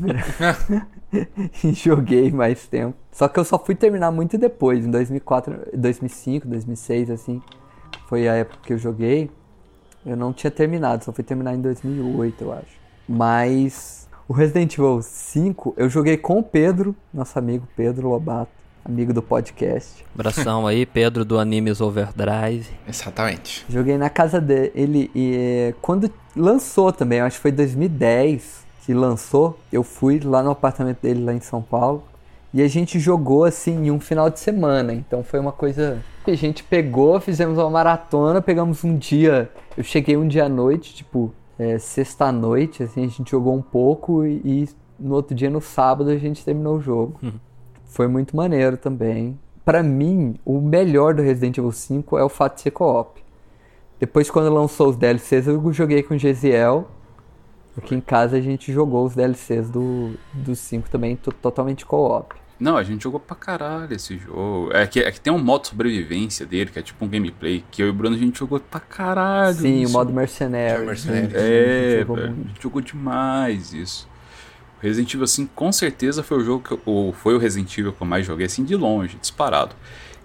e 1.64 1.72
joguei 1.72 2.30
mais 2.30 2.66
tempo. 2.66 2.96
Só 3.10 3.28
que 3.28 3.38
eu 3.38 3.44
só 3.44 3.58
fui 3.58 3.74
terminar 3.74 4.10
muito 4.10 4.38
depois, 4.38 4.84
em 4.84 4.90
2004, 4.90 5.70
2005, 5.74 6.46
2006, 6.46 7.10
assim. 7.10 7.42
Foi 8.06 8.28
a 8.28 8.34
época 8.34 8.58
que 8.62 8.72
eu 8.72 8.78
joguei. 8.78 9.30
Eu 10.04 10.16
não 10.16 10.32
tinha 10.32 10.50
terminado, 10.50 11.04
só 11.04 11.12
fui 11.12 11.22
terminar 11.22 11.54
em 11.54 11.60
2008, 11.60 12.44
eu 12.44 12.52
acho. 12.52 12.81
Mas 13.12 14.08
o 14.26 14.32
Resident 14.32 14.72
Evil 14.72 15.02
5 15.02 15.74
eu 15.76 15.86
joguei 15.90 16.16
com 16.16 16.38
o 16.38 16.42
Pedro, 16.42 16.96
nosso 17.12 17.38
amigo 17.38 17.68
Pedro 17.76 18.08
Lobato. 18.08 18.50
amigo 18.82 19.12
do 19.12 19.20
podcast. 19.20 20.02
Abração 20.14 20.66
aí, 20.66 20.86
Pedro 20.86 21.22
do 21.22 21.38
Animes 21.38 21.82
Overdrive. 21.82 22.66
Exatamente. 22.88 23.66
Joguei 23.68 23.98
na 23.98 24.08
casa 24.08 24.40
dele 24.40 25.10
e 25.14 25.74
quando 25.82 26.10
lançou 26.34 26.90
também, 26.90 27.20
acho 27.20 27.36
que 27.36 27.42
foi 27.42 27.52
2010 27.52 28.62
que 28.86 28.94
lançou, 28.94 29.58
eu 29.70 29.82
fui 29.82 30.18
lá 30.18 30.42
no 30.42 30.50
apartamento 30.50 31.02
dele 31.02 31.22
lá 31.22 31.34
em 31.34 31.40
São 31.40 31.60
Paulo 31.60 32.02
e 32.52 32.62
a 32.62 32.68
gente 32.68 32.98
jogou 32.98 33.44
assim 33.44 33.86
em 33.86 33.90
um 33.90 34.00
final 34.00 34.30
de 34.30 34.40
semana. 34.40 34.94
Então 34.94 35.22
foi 35.22 35.38
uma 35.38 35.52
coisa 35.52 36.02
que 36.24 36.30
a 36.30 36.36
gente 36.36 36.64
pegou, 36.64 37.20
fizemos 37.20 37.58
uma 37.58 37.68
maratona, 37.68 38.40
pegamos 38.40 38.82
um 38.82 38.96
dia. 38.96 39.50
Eu 39.76 39.84
cheguei 39.84 40.16
um 40.16 40.26
dia 40.26 40.46
à 40.46 40.48
noite, 40.48 40.94
tipo, 40.94 41.32
é, 41.62 41.78
sexta-noite, 41.78 42.82
assim, 42.82 43.04
a 43.04 43.08
gente 43.08 43.30
jogou 43.30 43.54
um 43.54 43.62
pouco 43.62 44.24
e, 44.24 44.40
e, 44.44 44.68
no 44.98 45.14
outro 45.14 45.34
dia, 45.34 45.48
no 45.48 45.60
sábado, 45.60 46.10
a 46.10 46.16
gente 46.16 46.44
terminou 46.44 46.76
o 46.76 46.80
jogo. 46.80 47.18
Uhum. 47.22 47.32
Foi 47.84 48.08
muito 48.08 48.36
maneiro 48.36 48.76
também. 48.76 49.38
Para 49.64 49.82
mim, 49.82 50.34
o 50.44 50.60
melhor 50.60 51.14
do 51.14 51.22
Resident 51.22 51.58
Evil 51.58 51.72
5 51.72 52.18
é 52.18 52.24
o 52.24 52.28
fato 52.28 52.56
de 52.56 52.62
ser 52.62 52.70
co-op. 52.72 53.22
Depois, 54.00 54.28
quando 54.30 54.52
lançou 54.52 54.88
os 54.88 54.96
DLCs, 54.96 55.46
eu 55.46 55.72
joguei 55.72 56.02
com 56.02 56.14
o 56.14 56.18
Gesiel. 56.18 56.88
Aqui 57.76 57.94
em 57.94 58.00
casa 58.00 58.36
a 58.36 58.40
gente 58.40 58.72
jogou 58.72 59.06
os 59.06 59.14
DLCs 59.14 59.70
do, 59.70 60.14
do 60.32 60.56
5 60.56 60.90
também, 60.90 61.16
totalmente 61.16 61.86
co-op. 61.86 62.34
Não, 62.62 62.76
a 62.76 62.84
gente 62.84 63.02
jogou 63.02 63.18
pra 63.18 63.34
caralho 63.34 63.92
esse 63.92 64.16
jogo. 64.16 64.70
É 64.72 64.86
que, 64.86 65.00
é 65.00 65.10
que 65.10 65.20
tem 65.20 65.32
um 65.32 65.38
modo 65.42 65.66
sobrevivência 65.66 66.46
dele, 66.46 66.70
que 66.70 66.78
é 66.78 66.82
tipo 66.82 67.04
um 67.04 67.08
gameplay, 67.08 67.64
que 67.72 67.82
eu 67.82 67.88
e 67.88 67.90
o 67.90 67.92
Bruno 67.92 68.14
a 68.14 68.18
gente 68.18 68.38
jogou 68.38 68.60
pra 68.60 68.78
caralho. 68.78 69.56
Sim, 69.56 69.82
isso. 69.82 69.90
o 69.90 69.92
modo 69.92 70.12
mercenário. 70.12 70.86
Mercenário. 70.86 71.30
É, 71.34 71.98
jogou 72.02 72.16
velho, 72.16 72.28
muito. 72.28 72.44
a 72.44 72.48
gente 72.50 72.62
jogou 72.62 72.80
demais 72.80 73.72
isso. 73.72 74.08
Resident 74.80 75.12
Evil 75.12 75.26
5 75.26 75.52
com 75.56 75.72
certeza 75.72 76.22
foi 76.22 76.38
o 76.38 76.44
jogo 76.44 76.62
que 76.62 76.72
eu, 76.74 76.80
ou 76.86 77.12
foi 77.12 77.34
o 77.34 77.38
Resident 77.38 77.76
Evil 77.76 77.92
que 77.92 78.00
eu 78.00 78.06
mais 78.06 78.24
joguei, 78.24 78.46
assim, 78.46 78.62
de 78.62 78.76
longe, 78.76 79.18
disparado. 79.20 79.74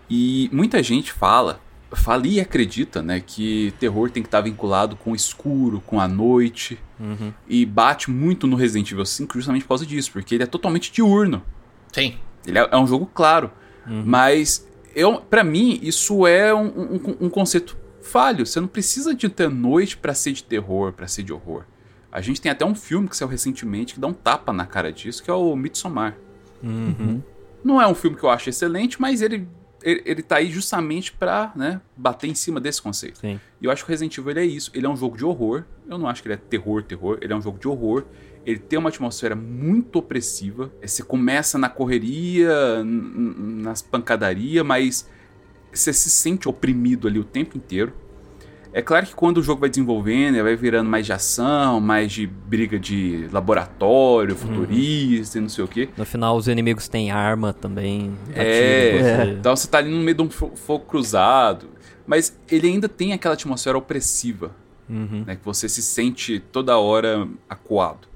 E 0.08 0.48
muita 0.54 0.84
gente 0.84 1.12
fala, 1.12 1.60
fala 1.92 2.28
e 2.28 2.40
acredita, 2.40 3.02
né, 3.02 3.20
que 3.20 3.74
terror 3.80 4.12
tem 4.12 4.22
que 4.22 4.28
estar 4.28 4.42
vinculado 4.42 4.96
com 4.96 5.14
o 5.14 5.16
escuro, 5.16 5.82
com 5.88 6.00
a 6.00 6.08
noite. 6.08 6.78
Uhum. 7.00 7.34
E 7.48 7.66
bate 7.66 8.12
muito 8.12 8.46
no 8.46 8.56
Resident 8.56 8.92
Evil 8.92 9.08
5 9.08 9.34
justamente 9.34 9.64
por 9.64 9.70
causa 9.70 9.88
disso, 9.88 10.12
porque 10.12 10.36
ele 10.36 10.44
é 10.44 10.48
totalmente 10.48 10.92
diurno. 10.92 11.42
Sim. 11.92 12.16
Ele 12.48 12.60
é, 12.60 12.70
é 12.72 12.78
um 12.78 12.88
jogo 12.88 13.10
claro. 13.14 13.52
Mas, 13.86 14.68
eu, 14.94 15.22
para 15.22 15.44
mim, 15.44 15.80
isso 15.82 16.28
é 16.28 16.54
um, 16.54 16.68
um, 16.68 17.18
um 17.22 17.30
conceito 17.30 17.78
falho. 18.02 18.46
Você 18.46 18.60
não 18.60 18.68
precisa 18.68 19.14
de 19.14 19.30
ter 19.30 19.50
noite 19.50 19.98
pra 19.98 20.14
ser 20.14 20.32
de 20.32 20.44
terror, 20.44 20.94
pra 20.94 21.08
ser 21.08 21.24
de 21.24 21.32
horror. 21.32 21.64
A 22.12 22.22
gente 22.22 22.42
tem 22.42 22.52
até 22.52 22.66
um 22.66 22.74
filme 22.74 23.08
que 23.08 23.16
saiu 23.16 23.28
recentemente 23.28 23.94
que 23.94 24.00
dá 24.00 24.08
um 24.08 24.14
tapa 24.14 24.52
na 24.52 24.66
cara 24.66 24.92
disso, 24.92 25.24
que 25.24 25.30
é 25.30 25.34
o 25.34 25.56
Midsommar. 25.56 26.18
Uhum. 26.64 27.22
Não 27.64 27.82
é 27.82 27.88
um 27.88 27.94
filme 27.94 28.18
que 28.18 28.24
eu 28.24 28.30
acho 28.30 28.50
excelente, 28.50 29.00
mas 29.00 29.22
ele, 29.22 29.48
ele, 29.84 30.02
ele 30.06 30.24
tá 30.24 30.38
aí 30.38 30.50
justamente 30.50 31.12
pra 31.12 31.52
né, 31.56 31.82
bater 31.96 32.28
em 32.28 32.36
cima 32.36 32.60
desse 32.60 32.82
conceito. 32.82 33.20
Sim. 33.20 33.40
E 33.62 33.66
eu 33.66 33.72
acho 33.72 33.84
que 33.84 33.90
o 33.90 33.92
Resident 33.92 34.18
Evil 34.18 34.32
ele 34.32 34.40
é 34.40 34.46
isso. 34.46 34.72
Ele 34.74 34.86
é 34.86 34.90
um 34.90 34.96
jogo 34.96 35.18
de 35.18 35.26
horror. 35.26 35.64
Eu 35.88 35.98
não 35.98 36.08
acho 36.08 36.22
que 36.22 36.28
ele 36.28 36.36
é 36.36 36.38
terror, 36.38 36.82
terror. 36.82 37.18
Ele 37.22 37.34
é 37.34 37.36
um 37.36 37.42
jogo 37.42 37.60
de 37.60 37.68
horror. 37.68 38.06
Ele 38.48 38.58
tem 38.60 38.80
uma 38.80 38.88
atmosfera 38.90 39.36
muito 39.36 40.00
opressiva. 40.00 40.72
É, 40.82 40.88
Você 40.88 41.04
começa 41.04 41.58
na 41.58 41.68
correria, 41.68 42.82
nas 42.84 43.82
pancadarias, 43.82 44.66
mas 44.66 45.08
você 45.74 45.92
se 45.92 46.10
sente 46.10 46.48
oprimido 46.48 47.08
ali 47.10 47.20
o 47.20 47.24
tempo 47.26 47.58
inteiro. 47.58 47.92
É 48.74 48.82
claro 48.82 49.06
que 49.06 49.14
quando 49.16 49.38
o 49.40 49.44
jogo 49.44 49.62
vai 49.62 49.70
desenvolvendo, 49.70 50.36
ele 50.36 50.44
vai 50.44 50.56
virando 50.56 50.90
mais 50.90 51.06
de 51.06 51.12
ação, 51.12 51.82
mais 51.82 52.12
de 52.12 52.26
briga 52.28 52.80
de 52.80 53.28
laboratório, 53.34 54.36
futurista 54.36 55.38
e 55.38 55.42
não 55.42 55.50
sei 55.50 55.64
o 55.64 55.68
quê. 55.68 55.90
No 55.98 56.06
final, 56.06 56.38
os 56.38 56.48
inimigos 56.48 56.88
têm 56.88 57.12
arma 57.12 57.54
também. 57.54 58.14
É, 58.36 58.92
em 58.96 59.02
você. 59.02 59.32
então 59.40 59.56
você 59.56 59.68
tá 59.68 59.80
ali 59.80 59.90
no 59.90 59.98
meio 60.00 60.16
de 60.16 60.22
um 60.24 60.30
fo- 60.30 60.52
fogo 60.56 60.86
cruzado. 60.86 61.68
Mas 62.06 62.38
ele 62.50 62.68
ainda 62.68 62.88
tem 62.88 63.12
aquela 63.12 63.34
atmosfera 63.34 63.78
opressiva, 63.78 64.52
Uhum. 64.90 65.24
né? 65.28 65.36
Que 65.36 65.44
você 65.44 65.68
se 65.68 65.82
sente 65.82 66.40
toda 66.40 66.78
hora 66.78 67.28
acuado. 67.50 68.08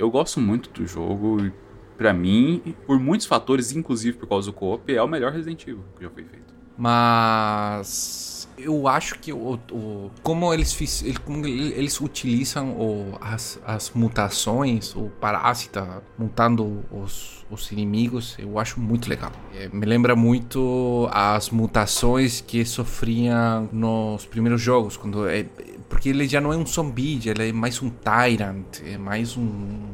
Eu 0.00 0.10
gosto 0.10 0.40
muito 0.40 0.70
do 0.70 0.86
jogo 0.86 1.44
e, 1.44 1.52
pra 1.98 2.10
mim, 2.14 2.74
por 2.86 2.98
muitos 2.98 3.26
fatores, 3.26 3.70
inclusive 3.72 4.16
por 4.16 4.26
causa 4.26 4.46
do 4.50 4.52
co-op, 4.54 4.90
é 4.90 5.02
o 5.02 5.06
melhor 5.06 5.30
Resident 5.30 5.60
Evil 5.62 5.84
que 5.94 6.02
já 6.02 6.08
foi 6.08 6.24
feito. 6.24 6.54
Mas 6.78 8.48
eu 8.56 8.88
acho 8.88 9.18
que 9.18 9.30
o, 9.30 9.58
o- 9.70 10.10
como 10.22 10.54
eles 10.54 10.72
fiz, 10.72 11.04
como 11.24 11.46
ele- 11.46 11.74
eles 11.74 12.00
utilizam 12.00 12.70
o- 12.70 13.18
as, 13.20 13.60
as 13.66 13.90
mutações, 13.90 14.96
o 14.96 15.10
parásita 15.20 16.02
mutando 16.18 16.82
os, 16.90 17.44
os 17.50 17.70
inimigos, 17.70 18.36
eu 18.38 18.58
acho 18.58 18.80
muito 18.80 19.06
legal. 19.08 19.30
É, 19.54 19.68
me 19.68 19.84
lembra 19.84 20.16
muito 20.16 21.06
as 21.12 21.50
mutações 21.50 22.40
que 22.40 22.64
sofriam 22.64 23.68
nos 23.70 24.24
primeiros 24.24 24.62
jogos, 24.62 24.96
quando 24.96 25.26
é, 25.28 25.44
porque 25.90 26.08
ele 26.08 26.26
já 26.26 26.40
não 26.40 26.50
é 26.52 26.56
um 26.56 26.64
zumbi, 26.64 27.20
ele 27.28 27.50
é 27.50 27.52
mais 27.52 27.82
um 27.82 27.90
tyrant, 27.90 28.80
é 28.86 28.96
mais 28.96 29.36
um 29.36 29.90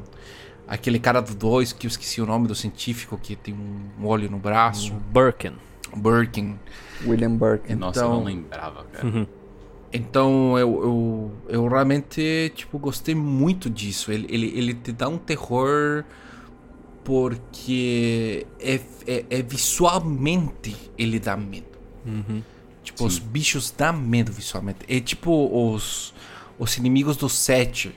aquele 0.68 0.98
cara 1.00 1.20
do 1.20 1.34
2 1.34 1.72
que 1.72 1.86
eu 1.86 1.88
esqueci 1.88 2.20
o 2.20 2.26
nome 2.26 2.46
do 2.46 2.54
científico 2.54 3.16
que 3.20 3.34
tem 3.34 3.54
um 3.54 4.06
olho 4.06 4.30
no 4.30 4.38
braço, 4.38 4.92
Birkin. 5.12 5.54
Birkin. 5.96 6.58
William 7.06 7.36
Burke. 7.36 7.74
Nossa, 7.74 8.00
eu 8.00 8.04
Então- 8.04 8.16
não 8.18 8.24
lembrava, 8.24 8.84
cara. 8.92 9.06
Uhum. 9.06 9.26
Então 9.92 10.58
eu, 10.58 10.82
eu, 10.82 11.32
eu 11.48 11.68
realmente 11.68 12.52
tipo, 12.54 12.78
gostei 12.78 13.14
muito 13.14 13.70
disso. 13.70 14.12
Ele, 14.12 14.26
ele, 14.28 14.52
ele 14.58 14.74
te 14.74 14.92
dá 14.92 15.08
um 15.08 15.16
terror 15.16 16.04
porque 17.04 18.46
é, 18.58 18.80
é, 19.06 19.24
é 19.30 19.42
visualmente 19.42 20.76
ele 20.98 21.18
dá 21.20 21.36
medo. 21.36 21.78
Uhum. 22.04 22.42
Tipo, 22.86 23.04
os 23.04 23.18
bichos 23.18 23.72
dão 23.76 23.92
medo 23.92 24.30
visualmente. 24.30 24.78
É 24.88 25.00
tipo 25.00 25.50
os, 25.52 26.14
os 26.56 26.76
inimigos 26.76 27.16
do 27.16 27.28
7. 27.28 27.92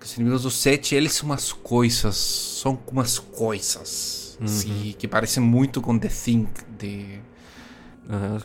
Os 0.00 0.14
inimigos 0.14 0.44
do 0.44 0.50
7, 0.52 0.94
eles 0.94 1.12
são 1.14 1.28
umas 1.28 1.52
coisas. 1.52 2.16
São 2.16 2.78
umas 2.92 3.18
coisas. 3.18 4.38
assim, 4.40 4.94
que 4.96 5.08
parecem 5.08 5.42
muito 5.42 5.82
com 5.82 5.98
The 5.98 6.08
Thing 6.08 6.46
de. 6.78 7.20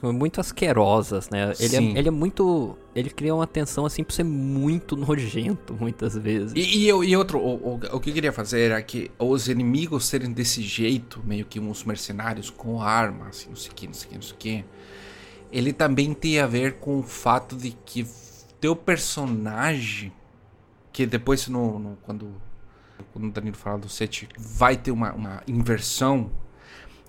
São 0.01 0.11
muito 0.11 0.41
asquerosas, 0.41 1.29
né? 1.29 1.53
Ele 1.57 1.75
é, 1.75 1.79
Sim. 1.79 1.97
ele 1.97 2.07
é 2.07 2.11
muito. 2.11 2.75
Ele 2.95 3.11
cria 3.11 3.33
uma 3.33 3.47
tensão 3.47 3.85
assim 3.85 4.03
pra 4.03 4.13
ser 4.13 4.23
muito 4.23 4.97
nojento, 4.97 5.73
muitas 5.79 6.17
vezes. 6.17 6.51
E, 6.55 6.87
e, 6.87 6.89
e 6.89 7.15
outro, 7.15 7.37
o, 7.37 7.75
o, 7.75 7.75
o 7.75 7.99
que 7.99 8.09
eu 8.09 8.13
queria 8.13 8.33
fazer 8.33 8.59
era 8.59 8.81
que 8.81 9.11
os 9.19 9.47
inimigos 9.47 10.05
serem 10.05 10.33
desse 10.33 10.63
jeito, 10.63 11.21
meio 11.23 11.45
que 11.45 11.59
uns 11.59 11.83
mercenários 11.85 12.49
com 12.49 12.81
armas, 12.81 13.27
assim, 13.27 13.49
não 13.49 13.55
sei 13.55 13.71
o 13.71 13.75
que, 13.75 13.87
não 13.87 13.93
sei 13.93 14.07
o 14.07 14.09
que, 14.09 14.15
não 14.15 14.21
sei 14.23 14.33
o 14.33 14.37
que. 14.37 14.65
Ele 15.53 15.71
também 15.71 16.13
tem 16.15 16.39
a 16.39 16.47
ver 16.47 16.79
com 16.79 16.99
o 16.99 17.03
fato 17.03 17.55
de 17.55 17.71
que 17.85 18.07
teu 18.59 18.75
personagem, 18.75 20.11
que 20.91 21.05
depois 21.05 21.47
no, 21.47 21.77
no- 21.77 21.97
quando, 22.01 22.33
quando 23.13 23.27
o 23.27 23.31
Danilo 23.31 23.55
fala 23.55 23.77
do 23.77 23.87
set, 23.87 24.27
vai 24.35 24.75
ter 24.75 24.89
uma, 24.89 25.13
uma 25.13 25.43
inversão, 25.47 26.31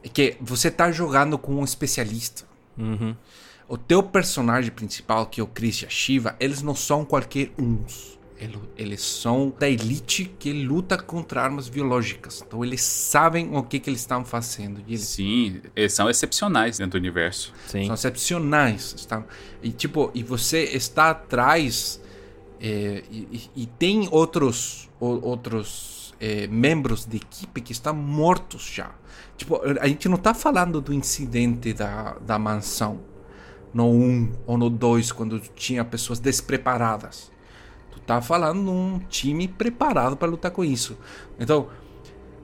é 0.02 0.08
que 0.10 0.36
você 0.42 0.70
tá 0.70 0.92
jogando 0.92 1.38
com 1.38 1.54
um 1.54 1.64
especialista. 1.64 2.44
Uhum. 2.76 3.16
O 3.66 3.78
teu 3.78 4.02
personagem 4.02 4.70
principal, 4.70 5.24
que 5.24 5.40
é 5.40 5.44
o 5.44 5.46
Chris 5.46 5.80
e 5.80 5.86
a 5.86 5.88
Shiva, 5.88 6.36
eles 6.38 6.60
não 6.60 6.74
são 6.74 7.02
qualquer 7.02 7.50
uns. 7.58 8.13
Ele- 8.38 8.58
Eles 8.76 9.00
são 9.00 9.54
da 9.58 9.68
elite 9.68 10.24
que 10.38 10.52
luta 10.52 10.98
contra 10.98 11.40
armas 11.42 11.68
biológicas. 11.68 12.42
Então 12.46 12.64
eles 12.64 12.82
sabem 12.82 13.56
o 13.56 13.62
que, 13.62 13.78
que 13.78 13.88
eles 13.88 14.00
estão 14.00 14.24
fazendo. 14.24 14.80
E 14.86 14.94
eles 14.94 15.02
Sim, 15.08 15.60
eles 15.76 15.92
são 15.92 16.10
excepcionais 16.10 16.78
dentro 16.78 16.98
do 16.98 17.02
universo. 17.02 17.52
Sim. 17.68 17.86
são 17.86 17.94
excepcionais. 17.94 18.94
Estão, 18.96 19.24
e 19.62 19.70
tipo, 19.70 20.10
e 20.14 20.22
você 20.22 20.64
está 20.64 21.10
atrás 21.10 22.00
é, 22.60 23.02
e, 23.10 23.50
e- 23.54 23.66
tem 23.66 24.08
outros, 24.10 24.88
o- 24.98 25.26
outros 25.28 26.14
é, 26.20 26.46
membros 26.46 27.04
de 27.04 27.16
equipe 27.18 27.60
que 27.60 27.72
estão 27.72 27.94
mortos 27.94 28.62
já. 28.72 28.90
Tipo, 29.36 29.60
a 29.80 29.86
gente 29.86 30.08
não 30.08 30.16
está 30.16 30.32
falando 30.34 30.80
do 30.80 30.92
incidente 30.92 31.72
da, 31.72 32.14
da 32.20 32.38
mansão 32.38 33.00
no 33.72 33.88
1 33.90 34.32
ou 34.46 34.56
no 34.56 34.70
2, 34.70 35.10
quando 35.12 35.38
tinha 35.40 35.84
pessoas 35.84 36.18
despreparadas. 36.20 37.30
Tá 38.06 38.20
falando 38.20 38.62
de 38.64 38.70
um 38.70 39.00
time 39.08 39.48
preparado 39.48 40.16
para 40.16 40.28
lutar 40.28 40.50
com 40.50 40.64
isso. 40.64 40.96
Então, 41.38 41.68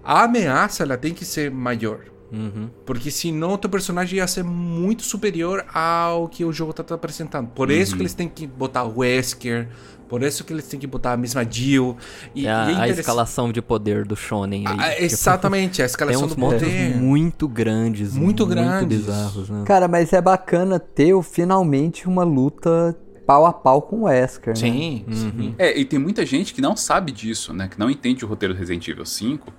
a 0.02 0.24
ameaça 0.24 0.82
ela 0.82 0.96
tem 0.96 1.12
que 1.12 1.24
ser 1.24 1.50
maior. 1.50 2.00
Uhum. 2.32 2.70
Porque 2.86 3.10
senão 3.10 3.54
o 3.54 3.58
teu 3.58 3.68
personagem 3.68 4.18
ia 4.18 4.26
ser 4.26 4.44
muito 4.44 5.02
superior 5.02 5.64
ao 5.74 6.28
que 6.28 6.44
o 6.44 6.52
jogo 6.52 6.72
tá 6.72 6.84
te 6.84 6.92
apresentando. 6.92 7.48
Por 7.48 7.70
isso 7.70 7.96
que 7.96 8.02
eles 8.02 8.14
têm 8.14 8.28
que 8.28 8.46
botar 8.46 8.84
o 8.84 9.00
Wesker, 9.00 9.68
por 10.08 10.22
isso 10.22 10.44
que 10.44 10.52
eles 10.52 10.66
têm 10.66 10.78
que 10.78 10.86
botar 10.86 11.12
a 11.12 11.16
mesma 11.16 11.44
Jill. 11.48 11.96
E, 12.34 12.46
É 12.46 12.52
a, 12.52 12.70
e 12.70 12.74
é 12.74 12.82
a 12.82 12.88
escalação 12.88 13.50
de 13.52 13.60
poder 13.60 14.06
do 14.06 14.14
Shonen 14.14 14.64
aí. 14.66 14.76
Ah, 14.78 14.90
tipo, 14.90 15.02
exatamente, 15.04 15.82
a 15.82 15.84
Tem 15.84 15.86
escalação 15.86 16.24
uns 16.24 16.34
do 16.34 16.40
poder. 16.40 16.96
muito 16.96 17.48
grandes. 17.48 18.14
Muito 18.14 18.46
grandes. 18.46 19.00
bizarros, 19.00 19.50
né? 19.50 19.64
Cara, 19.66 19.88
mas 19.88 20.12
é 20.12 20.20
bacana 20.20 20.78
ter 20.78 21.20
finalmente 21.24 22.06
uma 22.08 22.22
luta 22.22 22.96
pau 23.30 23.46
a 23.46 23.52
pau 23.52 23.80
com 23.82 23.96
o 24.00 24.02
Wesker, 24.02 24.54
né? 24.54 24.60
Sim, 24.60 25.04
Uhum. 25.06 25.14
sim. 25.14 25.54
É, 25.56 25.78
e 25.78 25.84
tem 25.84 26.00
muita 26.00 26.26
gente 26.26 26.52
que 26.52 26.60
não 26.60 26.74
sabe 26.74 27.12
disso, 27.12 27.52
né? 27.52 27.68
Que 27.68 27.78
não 27.78 27.88
entende 27.88 28.24
o 28.24 28.28
roteiro 28.28 28.52
do 28.52 28.58
Resident 28.58 28.88
Evil 28.88 29.06
5. 29.06 29.52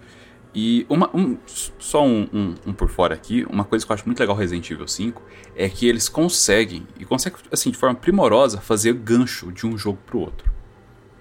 E 0.54 0.86
uma, 0.90 1.10
um, 1.16 1.38
só 1.80 2.06
um, 2.06 2.28
um, 2.34 2.56
um, 2.68 2.74
por 2.74 2.90
fora 2.90 3.16
aqui, 3.16 3.46
uma 3.50 3.64
coisa 3.64 3.86
que 3.86 3.90
eu 3.90 3.94
acho 3.94 4.06
muito 4.06 4.20
legal 4.20 4.36
Resident 4.36 4.70
Evil 4.70 4.86
5 4.90 5.22
é 5.56 5.70
que 5.70 5.88
eles 5.88 6.10
conseguem, 6.10 6.86
e 7.00 7.06
conseguem, 7.06 7.40
assim, 7.50 7.72
de 7.72 7.78
forma 7.78 7.96
primorosa, 7.96 8.60
fazer 8.60 8.92
gancho 8.92 9.50
de 9.54 9.66
um 9.66 9.78
jogo 9.78 10.00
pro 10.06 10.20
outro. 10.20 10.52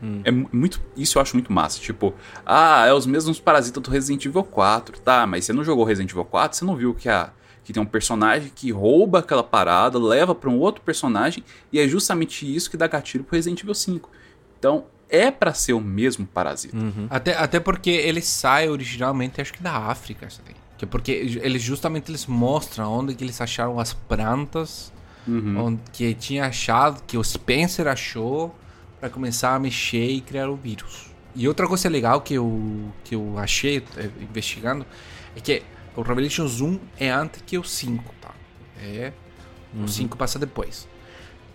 Hum. 0.03 0.21
É 0.25 0.33
muito, 0.33 0.81
isso 0.97 1.19
eu 1.19 1.23
acho 1.23 1.37
muito 1.37 1.53
massa. 1.53 1.79
Tipo, 1.79 2.13
ah, 2.45 2.85
é 2.85 2.93
os 2.93 3.07
mesmos 3.07 3.39
parasitas 3.39 3.81
do 3.81 3.89
Resident 3.93 4.25
Evil 4.25 4.43
4. 4.43 4.99
Tá, 4.99 5.25
mas 5.25 5.45
você 5.45 5.53
não 5.53 5.63
jogou 5.63 5.85
Resident 5.85 6.11
Evil 6.11 6.25
4, 6.25 6.59
você 6.59 6.65
não 6.65 6.75
viu 6.75 6.93
que, 6.95 7.09
a, 7.09 7.31
que 7.71 7.75
tem 7.75 7.83
um 7.83 7.87
personagem 7.87 8.51
que 8.53 8.73
rouba 8.73 9.21
aquela 9.21 9.45
parada, 9.45 9.97
leva 9.97 10.35
para 10.35 10.51
um 10.51 10.59
outro 10.59 10.83
personagem, 10.83 11.45
e 11.73 11.79
é 11.79 11.87
justamente 11.87 12.45
isso 12.45 12.69
que 12.69 12.77
dá 12.77 12.89
gatilho 12.89 13.23
pro 13.23 13.37
Resident 13.37 13.61
Evil 13.61 13.75
5. 13.75 14.11
Então, 14.59 14.85
é 15.09 15.31
para 15.31 15.55
ser 15.55 15.73
o 15.73 15.81
mesmo 15.81 16.27
parasita. 16.27 16.77
Uhum. 16.77 17.07
Até, 17.09 17.37
até 17.37 17.61
porque 17.61 17.91
ele 17.91 18.21
sai 18.21 18.69
originalmente, 18.69 19.41
acho 19.41 19.53
que 19.53 19.63
da 19.63 19.77
África, 19.77 20.27
Que 20.77 20.85
porque 20.85 21.13
eles 21.13 21.63
justamente 21.63 22.11
eles 22.11 22.27
mostram 22.27 22.91
onde 22.91 23.15
que 23.15 23.23
eles 23.23 23.41
acharam 23.41 23.79
as 23.79 23.93
plantas, 23.93 24.93
uhum. 25.29 25.67
onde 25.67 25.81
que 25.93 26.13
tinha 26.15 26.47
achado, 26.47 27.03
que 27.07 27.17
o 27.17 27.23
Spencer 27.23 27.87
achou 27.87 28.55
para 28.99 29.09
começar 29.09 29.55
a 29.55 29.59
mexer 29.61 30.09
e 30.09 30.21
criar 30.21 30.51
o 30.51 30.57
vírus. 30.57 31.09
E 31.37 31.47
outra 31.47 31.69
coisa 31.69 31.89
legal 31.89 32.21
que 32.21 32.35
eu, 32.35 32.93
que 33.05 33.15
eu 33.15 33.39
achei 33.39 33.85
é, 33.97 34.11
investigando 34.21 34.85
é 35.37 35.41
que 35.41 35.63
o 35.97 36.03
Revelations 36.03 36.61
1 36.61 36.79
é 36.99 37.11
antes 37.11 37.43
que 37.43 37.59
o 37.59 37.65
5, 37.65 38.15
tá? 38.21 38.35
É, 38.83 39.13
uhum. 39.75 39.85
O 39.85 39.89
5 39.89 40.17
passa 40.17 40.39
depois. 40.39 40.89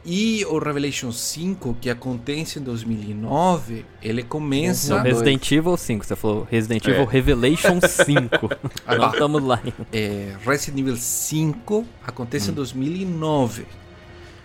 E 0.05 0.45
o 0.45 0.59
Revelation 0.59 1.11
5, 1.11 1.77
que 1.81 1.89
acontece 1.89 2.59
em 2.59 2.61
2009, 2.61 3.83
ele 4.03 4.21
começa. 4.21 5.01
Resident 5.01 5.51
Evil 5.51 5.75
5, 5.75 6.05
você 6.05 6.15
falou 6.15 6.47
Resident 6.49 6.85
Evil 6.85 7.01
é. 7.01 7.05
Revelation 7.05 7.79
5. 7.81 8.49
Ah, 8.85 8.95
Nós 8.97 9.13
estamos 9.13 9.41
lá. 9.41 9.59
É, 9.91 10.35
Resident 10.45 10.79
Evil 10.79 10.95
5 10.95 11.85
acontece 12.05 12.49
hum. 12.49 12.51
em 12.51 12.55
2009. 12.55 13.65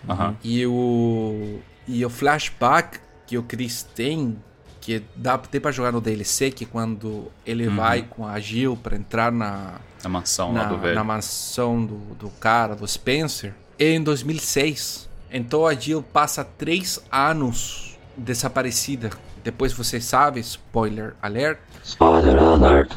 Uhum. 0.09 0.35
E, 0.43 0.65
o, 0.65 1.59
e 1.87 2.03
o 2.03 2.09
flashback 2.09 2.99
que 3.27 3.37
o 3.37 3.43
Chris 3.43 3.83
tem, 3.83 4.35
que 4.81 5.03
dá 5.15 5.35
até 5.35 5.59
pra 5.59 5.71
jogar 5.71 5.91
no 5.91 6.01
DLC, 6.01 6.49
que 6.49 6.65
quando 6.65 7.31
ele 7.45 7.67
uhum. 7.67 7.75
vai 7.75 8.01
com 8.01 8.27
a 8.27 8.39
Jill 8.39 8.75
pra 8.75 8.97
entrar 8.97 9.31
na. 9.31 9.75
Na 10.03 10.09
mansão 10.09 10.51
na, 10.51 10.63
lá 10.63 10.69
do 10.69 10.77
velho. 10.79 10.95
Na 10.95 11.03
mansão 11.03 11.85
do, 11.85 11.97
do 12.15 12.29
cara, 12.31 12.75
do 12.75 12.87
Spencer, 12.87 13.53
é 13.77 13.91
em 13.91 14.01
2006. 14.01 15.07
Então 15.31 15.65
a 15.65 15.73
Jill 15.75 16.01
passa 16.01 16.43
três 16.43 16.99
anos 17.11 17.97
desaparecida. 18.17 19.11
Depois 19.43 19.71
você 19.71 20.01
sabe, 20.01 20.39
spoiler 20.39 21.13
alert. 21.21 21.59
Spoiler 21.83 22.37
alert. 22.37 22.91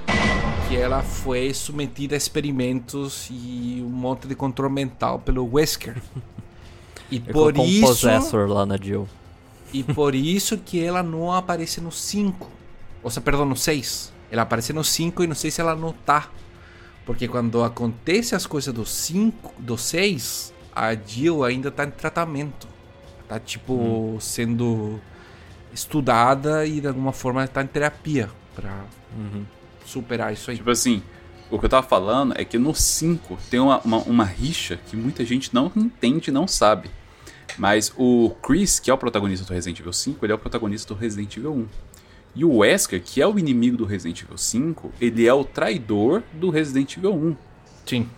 Que 0.69 0.77
ela 0.77 1.03
foi 1.03 1.53
submetida 1.53 2.15
a 2.15 2.19
experimentos 2.19 3.29
e 3.31 3.83
um 3.85 3.91
monte 3.91 4.27
de 4.27 4.35
controle 4.35 4.73
mental 4.73 5.19
pelo 5.19 5.49
Wesker. 5.53 5.97
E 7.11 7.21
por 7.21 7.57
isso. 7.59 7.85
Um 7.85 7.87
possessor 7.87 8.49
lá 8.49 8.65
na 8.65 8.79
Jill. 8.79 9.07
E 9.75 9.83
por 9.83 10.15
isso 10.15 10.57
que 10.57 10.81
ela 10.81 11.03
não 11.03 11.33
aparece 11.33 11.81
no 11.81 11.91
5. 11.91 12.49
Ou 13.03 13.11
seja, 13.11 13.21
perdão, 13.21 13.45
no 13.45 13.57
6. 13.57 14.13
Ela 14.31 14.43
aparece 14.43 14.73
no 14.73 14.85
5 14.85 15.25
e 15.25 15.27
não 15.27 15.35
sei 15.35 15.51
se 15.51 15.61
ela 15.61 15.75
não 15.75 15.93
tá. 15.93 16.31
Porque 17.05 17.27
quando 17.27 17.63
acontece 17.63 18.37
as 18.37 18.47
coisas 18.47 18.73
do 18.73 18.87
5, 18.87 19.55
do 19.59 19.77
6, 19.77 20.55
a 20.75 20.95
Jill 20.95 21.43
ainda 21.43 21.73
tá 21.73 21.85
em 21.85 21.91
tratamento. 21.91 22.69
Tá, 23.29 23.41
tipo, 23.41 23.75
hum. 23.75 24.21
sendo 24.21 25.01
estudada 25.73 26.65
e 26.65 26.81
de 26.81 26.87
alguma 26.87 27.13
forma 27.13 27.47
tá 27.49 27.61
em 27.61 27.67
terapia 27.67 28.31
pra 28.55 28.85
uhum. 29.17 29.45
superar 29.85 30.33
isso 30.33 30.53
aí. 30.53 30.57
Tipo 30.57 30.71
assim, 30.71 31.03
o 31.51 31.59
que 31.59 31.65
eu 31.65 31.69
tava 31.69 31.85
falando 31.85 32.33
é 32.37 32.45
que 32.45 32.59
no 32.59 32.73
5 32.73 33.37
tem 33.51 33.59
uma, 33.59 33.81
uma, 33.81 33.99
uma, 33.99 34.25
rixa 34.25 34.79
que 34.89 34.97
muita 34.97 35.25
gente 35.25 35.53
não 35.53 35.73
entende 35.75 36.31
não 36.31 36.47
sabe. 36.47 36.89
Mas 37.59 37.93
o 37.97 38.31
Chris, 38.43 38.81
que 38.81 38.91
é 38.91 38.95
o 38.95 38.99
protagonista 38.99 39.47
do 39.47 39.53
Resident 39.53 39.81
Evil 39.81 39.93
5, 39.93 40.25
ele 40.25 40.33
é 40.33 40.35
o 40.35 40.39
protagonista 40.39 40.93
do 40.93 40.99
Resident 40.99 41.37
Evil 41.37 41.53
1. 41.55 41.67
E 42.37 42.45
o 42.45 42.57
Wesker, 42.57 43.01
que 43.03 43.23
é 43.23 43.27
o 43.27 43.39
inimigo 43.39 43.77
do 43.77 43.85
Resident 43.85 44.23
Evil 44.23 44.37
5, 44.37 44.93
ele 45.01 45.27
é 45.27 45.33
o 45.33 45.45
traidor 45.45 46.23
do 46.33 46.51
Resident 46.51 46.97
Evil 46.97 47.15
1. 47.15 47.37
Sim. 47.87 48.09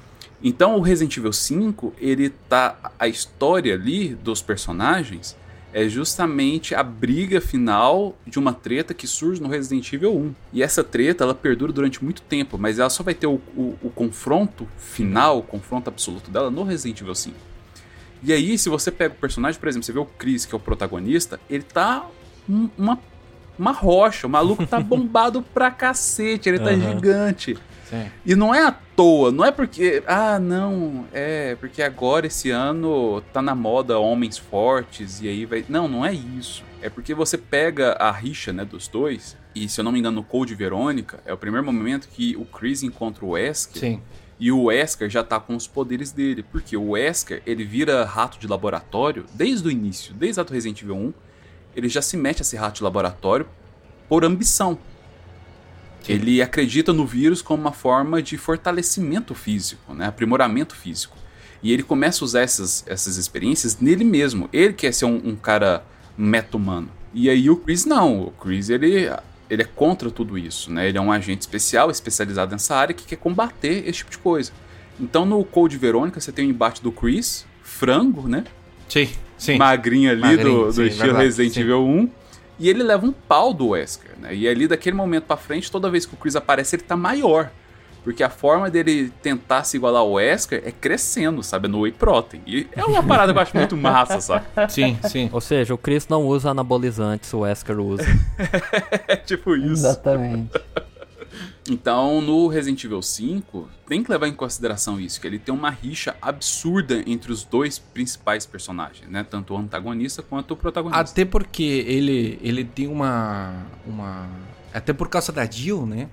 Então 0.42 0.76
o 0.76 0.80
Resident 0.80 1.16
Evil 1.16 1.32
5, 1.32 1.94
ele 1.98 2.30
tá 2.30 2.92
a 2.98 3.06
história 3.08 3.74
ali 3.74 4.14
dos 4.14 4.40
personagens 4.40 5.36
é 5.76 5.86
justamente 5.90 6.74
a 6.74 6.82
briga 6.82 7.38
final 7.38 8.16
de 8.26 8.38
uma 8.38 8.54
treta 8.54 8.94
que 8.94 9.06
surge 9.06 9.42
no 9.42 9.48
Resident 9.48 9.92
Evil 9.92 10.16
1. 10.16 10.34
E 10.54 10.62
essa 10.62 10.82
treta 10.82 11.22
ela 11.22 11.34
perdura 11.34 11.70
durante 11.70 12.02
muito 12.02 12.22
tempo, 12.22 12.56
mas 12.56 12.78
ela 12.78 12.88
só 12.88 13.02
vai 13.02 13.12
ter 13.12 13.26
o, 13.26 13.34
o, 13.54 13.76
o 13.82 13.90
confronto 13.90 14.66
final, 14.78 15.40
o 15.40 15.42
confronto 15.42 15.90
absoluto 15.90 16.30
dela 16.30 16.50
no 16.50 16.62
Resident 16.62 17.02
Evil 17.02 17.14
5. 17.14 17.36
E 18.22 18.32
aí, 18.32 18.56
se 18.58 18.68
você 18.68 18.90
pega 18.90 19.14
o 19.14 19.18
personagem, 19.18 19.58
por 19.58 19.68
exemplo, 19.68 19.84
você 19.84 19.92
vê 19.92 19.98
o 19.98 20.04
Chris, 20.04 20.44
que 20.44 20.54
é 20.54 20.56
o 20.56 20.60
protagonista, 20.60 21.38
ele 21.48 21.62
tá 21.62 22.06
um, 22.48 22.68
uma, 22.76 22.98
uma 23.58 23.72
rocha, 23.72 24.26
o 24.26 24.30
maluco 24.30 24.66
tá 24.66 24.78
bombado 24.80 25.42
pra 25.42 25.70
cacete, 25.70 26.48
ele 26.48 26.58
tá 26.58 26.70
uhum. 26.70 26.80
gigante. 26.80 27.58
Sim. 27.88 28.06
E 28.24 28.34
não 28.34 28.52
é 28.52 28.64
à 28.64 28.72
toa, 28.72 29.30
não 29.30 29.44
é 29.44 29.52
porque, 29.52 30.02
ah, 30.06 30.40
não, 30.40 31.06
é 31.12 31.54
porque 31.56 31.82
agora 31.82 32.26
esse 32.26 32.50
ano 32.50 33.22
tá 33.32 33.40
na 33.40 33.54
moda 33.54 33.98
homens 33.98 34.36
fortes 34.36 35.20
e 35.20 35.28
aí 35.28 35.44
vai. 35.44 35.64
Não, 35.68 35.86
não 35.86 36.04
é 36.04 36.12
isso. 36.12 36.64
É 36.82 36.90
porque 36.90 37.14
você 37.14 37.38
pega 37.38 37.92
a 37.92 38.10
rixa, 38.10 38.52
né, 38.52 38.64
dos 38.64 38.88
dois, 38.88 39.36
e 39.54 39.68
se 39.68 39.80
eu 39.80 39.84
não 39.84 39.92
me 39.92 39.98
engano, 39.98 40.16
no 40.16 40.24
Code 40.24 40.54
Verônica, 40.54 41.20
é 41.24 41.32
o 41.32 41.36
primeiro 41.36 41.64
momento 41.64 42.08
que 42.08 42.36
o 42.36 42.44
Chris 42.44 42.82
encontra 42.82 43.24
o 43.24 43.30
Wesker. 43.30 43.80
Sim. 43.80 44.02
E 44.38 44.52
o 44.52 44.64
Wesker 44.64 45.08
já 45.08 45.24
tá 45.24 45.40
com 45.40 45.56
os 45.56 45.66
poderes 45.66 46.12
dele, 46.12 46.42
porque 46.42 46.76
o 46.76 46.90
Wesker, 46.90 47.42
ele 47.46 47.64
vira 47.64 48.04
rato 48.04 48.38
de 48.38 48.46
laboratório 48.46 49.24
desde 49.32 49.68
o 49.68 49.70
início, 49.70 50.12
desde 50.12 50.40
a 50.40 50.44
Resident 50.44 50.82
Evil 50.82 50.96
1, 50.96 51.14
ele 51.74 51.88
já 51.88 52.02
se 52.02 52.16
mete 52.16 52.42
a 52.42 52.44
ser 52.44 52.58
rato 52.58 52.76
de 52.76 52.82
laboratório 52.82 53.46
por 54.08 54.24
ambição. 54.24 54.78
Ele 56.08 56.40
acredita 56.40 56.92
no 56.92 57.04
vírus 57.04 57.42
como 57.42 57.62
uma 57.62 57.72
forma 57.72 58.22
de 58.22 58.38
fortalecimento 58.38 59.34
físico, 59.34 59.92
né? 59.92 60.06
aprimoramento 60.06 60.74
físico. 60.76 61.16
E 61.62 61.72
ele 61.72 61.82
começa 61.82 62.22
a 62.22 62.24
usar 62.24 62.42
essas, 62.42 62.84
essas 62.86 63.16
experiências 63.16 63.80
nele 63.80 64.04
mesmo. 64.04 64.48
Ele 64.52 64.72
quer 64.72 64.92
ser 64.92 65.06
um, 65.06 65.20
um 65.24 65.34
cara 65.34 65.84
meta-humano. 66.16 66.88
E 67.12 67.28
aí 67.28 67.50
o 67.50 67.56
Chris 67.56 67.84
não. 67.84 68.20
O 68.20 68.30
Chris, 68.30 68.68
ele, 68.68 69.10
ele 69.48 69.62
é 69.62 69.64
contra 69.64 70.10
tudo 70.10 70.36
isso, 70.36 70.70
né? 70.70 70.88
Ele 70.88 70.98
é 70.98 71.00
um 71.00 71.12
agente 71.12 71.40
especial, 71.40 71.90
especializado 71.90 72.52
nessa 72.52 72.74
área, 72.74 72.94
que 72.94 73.04
quer 73.04 73.16
combater 73.16 73.88
esse 73.88 73.98
tipo 73.98 74.10
de 74.10 74.18
coisa. 74.18 74.52
Então 74.98 75.24
no 75.24 75.44
Code 75.44 75.76
Verônica 75.76 76.20
você 76.20 76.32
tem 76.32 76.46
o 76.46 76.50
embate 76.50 76.82
do 76.82 76.90
Chris, 76.90 77.46
frango, 77.62 78.28
né? 78.28 78.44
Sim, 78.88 79.08
sim. 79.36 79.56
Magrinho 79.56 80.10
ali 80.10 80.20
Magrinho, 80.20 80.58
do, 80.58 80.66
do 80.66 80.72
sim, 80.72 80.84
estilo 80.84 81.06
verdade, 81.06 81.24
Resident. 81.24 81.56
Evil 81.56 81.84
1. 81.84 82.10
E 82.58 82.68
ele 82.70 82.82
leva 82.82 83.04
um 83.04 83.12
pau 83.12 83.52
do 83.52 83.68
Wesker, 83.68 84.12
né? 84.18 84.34
E 84.34 84.48
ali, 84.48 84.66
daquele 84.66 84.96
momento 84.96 85.24
para 85.24 85.36
frente, 85.36 85.70
toda 85.70 85.90
vez 85.90 86.06
que 86.06 86.14
o 86.14 86.16
Chris 86.16 86.34
aparece, 86.36 86.76
ele 86.76 86.82
tá 86.82 86.96
maior. 86.96 87.50
Porque 88.06 88.22
a 88.22 88.30
forma 88.30 88.70
dele 88.70 89.12
tentar 89.20 89.64
se 89.64 89.76
igualar 89.76 90.00
ao 90.00 90.12
Wesker 90.12 90.62
é 90.64 90.70
crescendo, 90.70 91.42
sabe? 91.42 91.66
No 91.66 91.80
Whey 91.80 91.90
Protein. 91.90 92.40
E 92.46 92.68
é 92.70 92.84
uma 92.84 93.02
parada 93.02 93.32
que 93.32 93.38
eu 93.38 93.42
acho 93.42 93.56
muito 93.56 93.76
massa, 93.76 94.20
sabe? 94.20 94.46
Sim, 94.70 94.96
sim. 95.10 95.28
Ou 95.32 95.40
seja, 95.40 95.74
o 95.74 95.78
Chris 95.78 96.06
não 96.06 96.24
usa 96.24 96.50
anabolizantes, 96.50 97.32
o 97.32 97.40
Wesker 97.40 97.80
usa. 97.80 98.04
é 99.08 99.16
tipo 99.16 99.56
isso. 99.56 99.72
Exatamente. 99.72 100.52
Então, 101.68 102.20
no 102.20 102.46
Resident 102.46 102.84
Evil 102.84 103.02
5, 103.02 103.68
tem 103.88 104.04
que 104.04 104.10
levar 104.12 104.28
em 104.28 104.32
consideração 104.32 105.00
isso, 105.00 105.20
que 105.20 105.26
ele 105.26 105.40
tem 105.40 105.52
uma 105.52 105.70
rixa 105.70 106.14
absurda 106.22 107.02
entre 107.08 107.32
os 107.32 107.42
dois 107.42 107.76
principais 107.76 108.46
personagens, 108.46 109.10
né? 109.10 109.26
Tanto 109.28 109.52
o 109.52 109.58
antagonista 109.58 110.22
quanto 110.22 110.52
o 110.52 110.56
protagonista. 110.56 111.00
Até 111.00 111.24
porque 111.24 111.84
ele, 111.88 112.38
ele 112.40 112.64
tem 112.64 112.86
uma, 112.86 113.66
uma... 113.84 114.28
Até 114.72 114.92
por 114.92 115.08
causa 115.08 115.32
da 115.32 115.44
Jill, 115.44 115.84
né? 115.84 116.08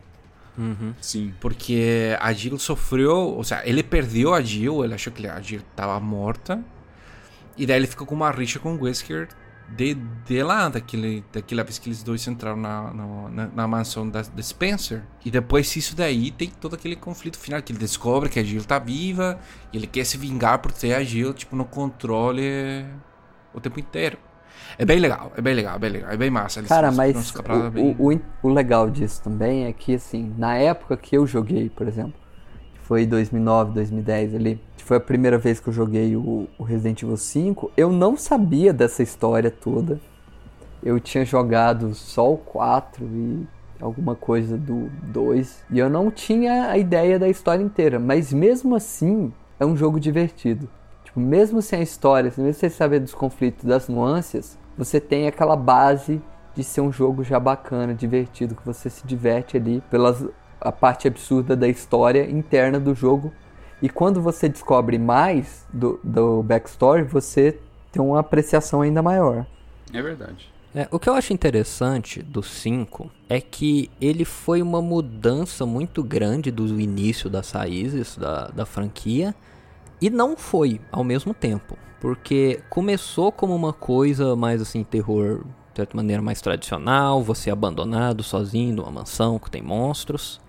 Uhum. 0.58 0.94
Sim. 1.02 1.34
Porque 1.40 2.16
a 2.20 2.32
Jill 2.34 2.58
sofreu... 2.60 3.16
Ou 3.16 3.44
seja, 3.44 3.62
ele 3.66 3.84
perdeu 3.84 4.34
a 4.34 4.42
Jill, 4.42 4.84
ele 4.84 4.94
achou 4.94 5.12
que 5.12 5.28
a 5.28 5.40
Jill 5.42 5.62
estava 5.72 6.00
morta. 6.00 6.64
E 7.58 7.66
daí 7.66 7.78
ele 7.78 7.88
ficou 7.88 8.06
com 8.06 8.16
uma 8.16 8.32
rixa 8.32 8.60
com 8.60 8.76
o 8.76 8.84
Wesker 8.84 9.30
de, 9.70 9.96
de 10.26 10.44
lá, 10.44 10.70
daquele, 10.70 11.24
daquela 11.32 11.64
vez 11.64 11.80
que 11.80 11.90
eles 11.90 12.04
dois 12.04 12.28
entraram 12.28 12.58
na, 12.58 12.94
na, 12.94 13.48
na 13.48 13.68
mansão 13.68 14.08
da, 14.10 14.22
da, 14.22 14.42
Spencer. 14.42 15.04
E 15.26 15.32
depois 15.32 15.76
isso 15.76 15.96
daí 15.96 16.32
tem 16.32 16.50
todo 16.50 16.76
aquele 16.76 16.96
conflito 16.96 17.38
final, 17.38 17.62
que 17.62 17.72
ele 17.72 17.80
descobre 17.80 18.30
que 18.30 18.40
a 18.40 18.44
Jill 18.44 18.64
tá 18.64 18.80
viva, 18.80 19.40
e 19.72 19.78
ele 19.78 19.88
quer 19.88 20.06
se 20.06 20.18
vingar 20.18 20.60
por 20.60 20.72
ter 20.72 20.94
a 20.94 21.04
Jill, 21.04 21.34
tipo, 21.34 21.56
no 21.56 21.66
controle 21.66 22.86
o 23.54 23.60
tempo 23.60 23.80
inteiro. 23.80 24.18
É 24.78 24.86
bem 24.86 25.00
legal, 25.00 25.32
é 25.36 25.42
bem 25.42 25.54
legal, 25.54 25.76
é 25.76 25.80
bem 25.80 25.90
legal, 25.90 26.12
é 26.12 26.18
bem 26.18 26.30
massa. 26.30 26.60
Eles 26.60 26.70
Cara, 26.70 26.92
mas 26.92 27.32
o, 27.32 27.72
bem... 27.72 27.96
o, 28.00 28.48
o, 28.48 28.50
legal 28.50 28.90
disso 28.90 29.22
também 29.22 29.66
é 29.66 29.74
que, 29.74 29.96
assim, 29.96 30.34
na 30.38 30.56
época 30.56 30.98
que 30.98 31.16
eu 31.16 31.28
joguei, 31.28 31.70
por 31.70 31.88
exemplo, 31.88 32.14
foi 32.84 33.06
2009, 33.06 33.74
2010 33.74 34.36
ali, 34.36 34.60
foi 34.84 34.98
a 34.98 35.00
primeira 35.00 35.38
vez 35.38 35.60
que 35.60 35.70
eu 35.70 35.74
joguei 35.74 36.16
o, 36.16 36.48
o, 36.58 36.64
Resident 36.64 37.02
Evil 37.04 37.18
5, 37.18 37.72
eu 37.78 37.92
não 37.92 38.18
sabia 38.18 38.74
dessa 38.74 39.02
história 39.02 39.50
toda. 39.50 40.00
Eu 40.84 41.00
tinha 41.00 41.24
jogado 41.24 41.94
só 41.94 42.34
o 42.34 42.38
4 42.38 43.06
e 43.06 43.48
alguma 43.80 44.16
coisa 44.16 44.58
do 44.58 44.90
2. 45.04 45.64
E 45.72 45.80
eu 45.80 45.90
não 45.90 46.12
tinha 46.12 46.70
a 46.70 46.78
ideia 46.78 47.18
da 47.18 47.30
história 47.30 47.64
inteira, 47.64 47.98
mas 47.98 48.34
mesmo 48.34 48.76
assim 48.76 49.32
é 49.60 49.66
um 49.66 49.78
jogo 49.78 50.00
divertido. 50.00 50.68
Tipo, 51.14 51.20
mesmo 51.20 51.62
sem 51.62 51.80
a 51.80 51.84
história, 51.84 52.34
mesmo 52.36 52.54
sem 52.54 52.70
saber 52.70 53.00
dos 53.00 53.14
conflitos, 53.14 53.64
das 53.64 53.88
nuances, 53.88 54.58
você 54.76 55.00
tem 55.00 55.28
aquela 55.28 55.56
base 55.56 56.20
de 56.56 56.64
ser 56.64 56.82
um 56.82 56.92
jogo 56.92 57.24
já 57.24 57.40
bacana, 57.40 57.94
divertido, 57.94 58.56
que 58.56 58.66
você 58.66 58.90
se 58.90 59.06
diverte 59.06 59.56
ali 59.56 59.82
pela 59.92 60.18
a 60.60 60.72
parte 60.72 61.08
absurda 61.08 61.56
da 61.56 61.68
história 61.68 62.30
interna 62.30 62.80
do 62.80 62.96
jogo. 62.96 63.32
E 63.82 63.90
quando 63.90 64.22
você 64.22 64.48
descobre 64.48 64.98
mais 64.98 65.66
do, 65.72 66.00
do 66.04 66.42
backstory, 66.42 67.04
você 67.04 67.60
tem 67.92 68.02
uma 68.02 68.22
apreciação 68.22 68.82
ainda 68.82 69.02
maior. 69.02 69.46
É 69.94 70.02
verdade. 70.02 70.52
É, 70.74 70.88
o 70.90 70.98
que 70.98 71.08
eu 71.08 71.14
acho 71.14 71.34
interessante 71.34 72.24
do 72.24 72.42
5 72.42 73.12
é 73.30 73.40
que 73.40 73.92
ele 74.02 74.26
foi 74.26 74.62
uma 74.62 74.82
mudança 74.82 75.66
muito 75.66 76.02
grande 76.02 76.50
do 76.50 76.80
início 76.80 77.30
das 77.30 77.52
raízes 77.52 78.18
da, 78.18 78.48
da 78.48 78.66
franquia 78.66 79.36
e 80.04 80.10
não 80.10 80.36
foi 80.36 80.82
ao 80.92 81.02
mesmo 81.02 81.34
tempo. 81.34 81.78
Porque 82.02 82.60
começou 82.70 83.32
como 83.32 83.56
uma 83.56 83.72
coisa 83.72 84.36
mais 84.36 84.62
assim, 84.62 84.84
terror 84.84 85.46
de 85.72 85.78
certa 85.78 85.96
maneira 85.96 86.22
mais 86.22 86.42
tradicional, 86.42 87.24
você 87.24 87.50
abandonado 87.50 88.22
sozinho 88.22 88.76
numa 88.76 88.92
mansão 88.92 89.40
que 89.40 89.50
tem 89.50 89.62
monstros. 89.62 90.42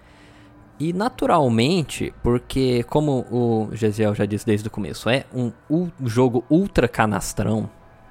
E 0.79 0.93
naturalmente, 0.93 2.13
porque 2.21 2.83
como 2.89 3.25
o 3.31 3.69
Gesiel 3.73 4.13
já 4.13 4.27
disse 4.27 4.45
desde 4.45 4.67
o 4.67 4.71
começo, 4.73 5.09
é 5.09 5.25
um, 5.33 5.53
um 5.71 5.89
jogo 6.03 6.45
ultra 6.51 6.89
canastrão, 6.89 7.71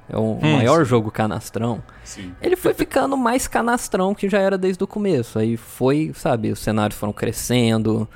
é 0.10 0.16
o 0.16 0.22
hum, 0.22 0.40
maior 0.42 0.86
sim. 0.86 0.90
jogo 0.90 1.12
canastrão. 1.12 1.84
Sim. 2.06 2.34
Ele 2.42 2.56
foi 2.56 2.74
ficando 2.74 3.18
mais 3.18 3.50
canastrão 3.50 4.16
que 4.16 4.30
já 4.30 4.40
era 4.40 4.58
desde 4.58 4.82
o 4.82 4.88
começo. 4.88 5.38
Aí 5.38 5.58
foi, 5.58 6.14
sabe, 6.16 6.54
os 6.54 6.60
cenários 6.60 6.98
foram 6.98 7.12
crescendo. 7.12 8.08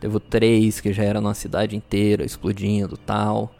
Teve 0.00 0.20
3, 0.20 0.80
que 0.80 0.92
já 0.92 1.04
era 1.04 1.20
numa 1.20 1.34
cidade 1.34 1.76
inteira 1.76 2.24
explodindo 2.24 2.96
tal. 2.96 3.54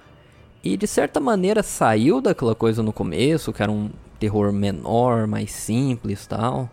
E 0.62 0.76
de 0.76 0.86
certa 0.86 1.20
maneira 1.20 1.62
saiu 1.62 2.20
daquela 2.20 2.54
coisa 2.54 2.82
no 2.82 2.92
começo, 2.92 3.52
que 3.52 3.62
era 3.62 3.72
um 3.72 3.90
terror 4.18 4.52
menor, 4.52 5.26
mais 5.26 5.52
simples 5.52 6.26
tal 6.26 6.70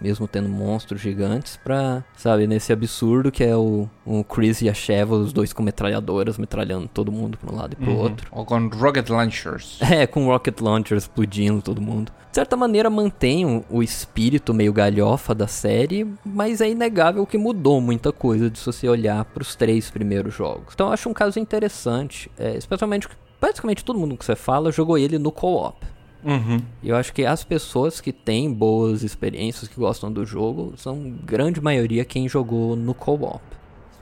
mesmo 0.00 0.28
tendo 0.28 0.48
monstros 0.48 1.00
gigantes, 1.00 1.56
pra, 1.56 2.04
sabe, 2.16 2.46
nesse 2.46 2.72
absurdo 2.72 3.30
que 3.30 3.44
é 3.44 3.56
o, 3.56 3.88
o 4.04 4.24
Chris 4.24 4.62
e 4.62 4.68
a 4.68 4.74
Sheva, 4.74 5.16
os 5.16 5.32
dois 5.32 5.52
com 5.52 5.62
metralhadoras, 5.62 6.38
metralhando 6.38 6.88
todo 6.88 7.10
mundo 7.10 7.38
pra 7.38 7.52
um 7.52 7.56
lado 7.56 7.72
e 7.72 7.76
pro 7.76 7.90
uhum. 7.90 7.98
outro. 7.98 8.28
Ou 8.30 8.44
com 8.44 8.68
rocket 8.68 9.08
launchers. 9.08 9.78
É, 9.96 10.06
com 10.06 10.26
rocket 10.26 10.60
launchers 10.60 11.04
explodindo 11.04 11.62
todo 11.62 11.80
mundo. 11.80 12.12
De 12.30 12.34
certa 12.34 12.56
maneira 12.56 12.90
mantém 12.90 13.46
o, 13.46 13.64
o 13.70 13.82
espírito 13.82 14.52
meio 14.52 14.72
galhofa 14.72 15.34
da 15.34 15.46
série, 15.46 16.06
mas 16.24 16.60
é 16.60 16.68
inegável 16.68 17.24
que 17.24 17.38
mudou 17.38 17.80
muita 17.80 18.12
coisa 18.12 18.50
de 18.50 18.58
se 18.58 18.66
você 18.66 18.88
olhar 18.88 19.24
pros 19.24 19.54
três 19.54 19.90
primeiros 19.90 20.34
jogos. 20.34 20.74
Então 20.74 20.88
eu 20.88 20.92
acho 20.92 21.08
um 21.08 21.14
caso 21.14 21.38
interessante, 21.38 22.30
é, 22.38 22.56
especialmente 22.56 23.08
praticamente 23.40 23.84
todo 23.84 23.98
mundo 23.98 24.16
que 24.16 24.24
você 24.24 24.34
fala 24.34 24.72
jogou 24.72 24.98
ele 24.98 25.18
no 25.18 25.30
co-op. 25.32 25.95
Uhum. 26.24 26.60
E 26.82 26.88
eu 26.88 26.96
acho 26.96 27.12
que 27.12 27.24
as 27.24 27.44
pessoas 27.44 28.00
que 28.00 28.12
têm 28.12 28.52
boas 28.52 29.02
experiências, 29.02 29.68
que 29.68 29.78
gostam 29.78 30.12
do 30.12 30.24
jogo, 30.26 30.74
são 30.76 31.14
grande 31.24 31.60
maioria 31.60 32.04
quem 32.04 32.28
jogou 32.28 32.74
no 32.74 32.94
co-op. 32.94 33.40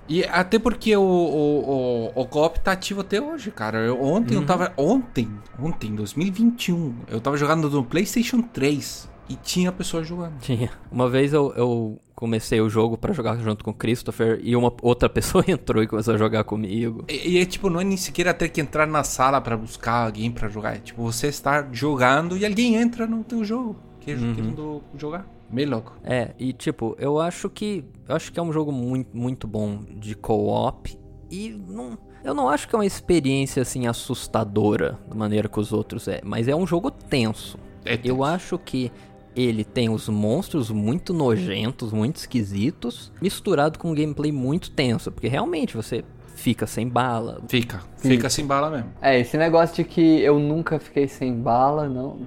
E 0.08 0.22
até 0.24 0.58
porque 0.58 0.94
o, 0.96 1.02
o, 1.02 2.10
o, 2.14 2.22
o 2.22 2.26
co-op 2.26 2.60
tá 2.60 2.72
ativo 2.72 3.00
até 3.00 3.20
hoje, 3.20 3.50
cara. 3.50 3.78
Eu, 3.78 4.02
ontem 4.02 4.34
uhum. 4.34 4.42
eu 4.42 4.46
tava. 4.46 4.72
Ontem, 4.76 5.30
ontem, 5.58 5.94
2021, 5.94 6.94
eu 7.08 7.20
tava 7.20 7.36
jogando 7.36 7.70
no 7.70 7.84
PlayStation 7.84 8.42
3 8.42 9.13
e 9.28 9.36
tinha 9.36 9.72
pessoas 9.72 10.06
jogando. 10.06 10.38
Tinha. 10.40 10.70
Uma 10.90 11.08
vez 11.08 11.32
eu, 11.32 11.52
eu 11.56 12.00
comecei 12.14 12.60
o 12.60 12.68
jogo 12.68 12.96
para 12.96 13.12
jogar 13.12 13.36
junto 13.38 13.64
com 13.64 13.70
o 13.70 13.74
Christopher 13.74 14.40
e 14.42 14.54
uma 14.54 14.72
outra 14.82 15.08
pessoa 15.08 15.44
entrou 15.46 15.82
e 15.82 15.86
começou 15.86 16.14
a 16.14 16.16
jogar 16.18 16.44
comigo. 16.44 17.04
E, 17.08 17.38
é 17.38 17.44
tipo, 17.44 17.68
não 17.68 17.80
é 17.80 17.84
nem 17.84 17.96
sequer 17.96 18.32
ter 18.34 18.48
que 18.48 18.60
entrar 18.60 18.86
na 18.86 19.04
sala 19.04 19.40
para 19.40 19.56
buscar 19.56 20.06
alguém 20.06 20.30
para 20.30 20.48
jogar. 20.48 20.76
É 20.76 20.78
tipo, 20.78 21.02
você 21.02 21.28
está 21.28 21.66
jogando 21.72 22.36
e 22.36 22.44
alguém 22.44 22.76
entra 22.76 23.06
no 23.06 23.24
teu 23.24 23.44
jogo. 23.44 23.76
Que 24.00 24.12
uhum. 24.12 24.34
querendo 24.34 24.82
jogar. 24.96 25.26
Meio 25.50 25.70
louco. 25.70 25.96
É, 26.02 26.34
e 26.38 26.52
tipo, 26.52 26.96
eu 26.98 27.18
acho 27.18 27.48
que. 27.48 27.84
Eu 28.08 28.16
acho 28.16 28.32
que 28.32 28.38
é 28.38 28.42
um 28.42 28.52
jogo 28.52 28.72
muito, 28.72 29.16
muito 29.16 29.46
bom 29.46 29.80
de 29.96 30.14
co-op. 30.14 30.98
E 31.30 31.50
não. 31.68 31.96
Eu 32.22 32.34
não 32.34 32.48
acho 32.48 32.66
que 32.66 32.74
é 32.74 32.78
uma 32.78 32.86
experiência 32.86 33.60
assim 33.60 33.86
assustadora 33.86 34.98
da 35.06 35.14
maneira 35.14 35.46
que 35.46 35.60
os 35.60 35.72
outros 35.72 36.08
é, 36.08 36.22
mas 36.24 36.48
é 36.48 36.56
um 36.56 36.66
jogo 36.66 36.90
tenso. 36.90 37.58
É 37.84 37.96
tenso. 37.96 38.08
Eu 38.08 38.24
acho 38.24 38.58
que 38.58 38.90
ele 39.34 39.64
tem 39.64 39.88
os 39.88 40.08
monstros 40.08 40.70
muito 40.70 41.12
nojentos, 41.12 41.92
muito 41.92 42.16
esquisitos, 42.16 43.12
misturado 43.20 43.78
com 43.78 43.90
um 43.90 43.94
gameplay 43.94 44.30
muito 44.30 44.70
tenso, 44.70 45.10
porque 45.10 45.28
realmente 45.28 45.76
você 45.76 46.04
fica 46.34 46.66
sem 46.66 46.88
bala. 46.88 47.40
Fica, 47.48 47.80
fica 47.96 48.28
sem 48.28 48.46
bala 48.46 48.70
mesmo. 48.70 48.90
É, 49.00 49.18
esse 49.18 49.36
negócio 49.36 49.76
de 49.76 49.84
que 49.84 50.20
eu 50.20 50.38
nunca 50.38 50.78
fiquei 50.78 51.08
sem 51.08 51.34
bala, 51.34 51.88
não 51.88 52.18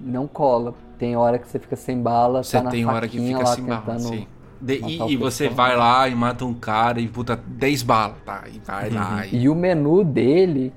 não 0.00 0.26
cola. 0.26 0.74
Tem 0.98 1.16
hora 1.16 1.38
que 1.38 1.48
você 1.48 1.58
fica 1.58 1.76
sem 1.76 2.00
bala, 2.00 2.42
você 2.42 2.60
tá 2.60 2.70
tem 2.70 2.86
hora 2.86 3.06
que 3.06 3.18
fica 3.18 3.46
sem 3.46 3.64
bala, 3.64 3.98
sim. 3.98 4.26
De, 4.60 4.80
e, 4.84 5.12
e 5.12 5.16
você 5.16 5.48
vai 5.48 5.76
lá 5.76 6.08
e 6.08 6.14
mata 6.14 6.44
um 6.44 6.54
cara 6.54 7.00
e 7.00 7.06
puta 7.06 7.36
10 7.36 7.82
balas, 7.84 8.16
tá? 8.24 8.44
E 8.52 8.58
vai 8.58 8.88
uhum. 8.88 8.94
lá. 8.94 9.26
E... 9.26 9.36
e 9.42 9.48
o 9.48 9.54
menu 9.54 10.02
dele 10.02 10.72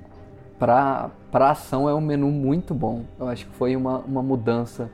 pra, 0.58 1.10
pra 1.32 1.50
ação 1.50 1.88
é 1.88 1.94
um 1.94 2.00
menu 2.00 2.30
muito 2.30 2.74
bom. 2.74 3.04
Eu 3.18 3.28
acho 3.28 3.46
que 3.46 3.52
foi 3.56 3.74
uma, 3.74 3.98
uma 3.98 4.22
mudança 4.22 4.88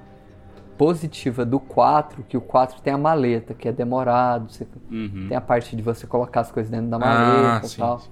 positiva 0.78 1.44
do 1.44 1.58
4, 1.58 2.24
que 2.28 2.36
o 2.36 2.40
4 2.40 2.80
tem 2.80 2.94
a 2.94 2.98
maleta, 2.98 3.52
que 3.52 3.68
é 3.68 3.72
demorado, 3.72 4.50
você 4.50 4.66
uhum. 4.90 5.26
tem 5.28 5.36
a 5.36 5.40
parte 5.40 5.74
de 5.74 5.82
você 5.82 6.06
colocar 6.06 6.40
as 6.40 6.52
coisas 6.52 6.70
dentro 6.70 6.88
da 6.88 6.98
maleta 6.98 7.56
ah, 7.56 7.60
e 7.64 7.68
sim, 7.68 7.78
tal. 7.80 7.98
Sim. 7.98 8.10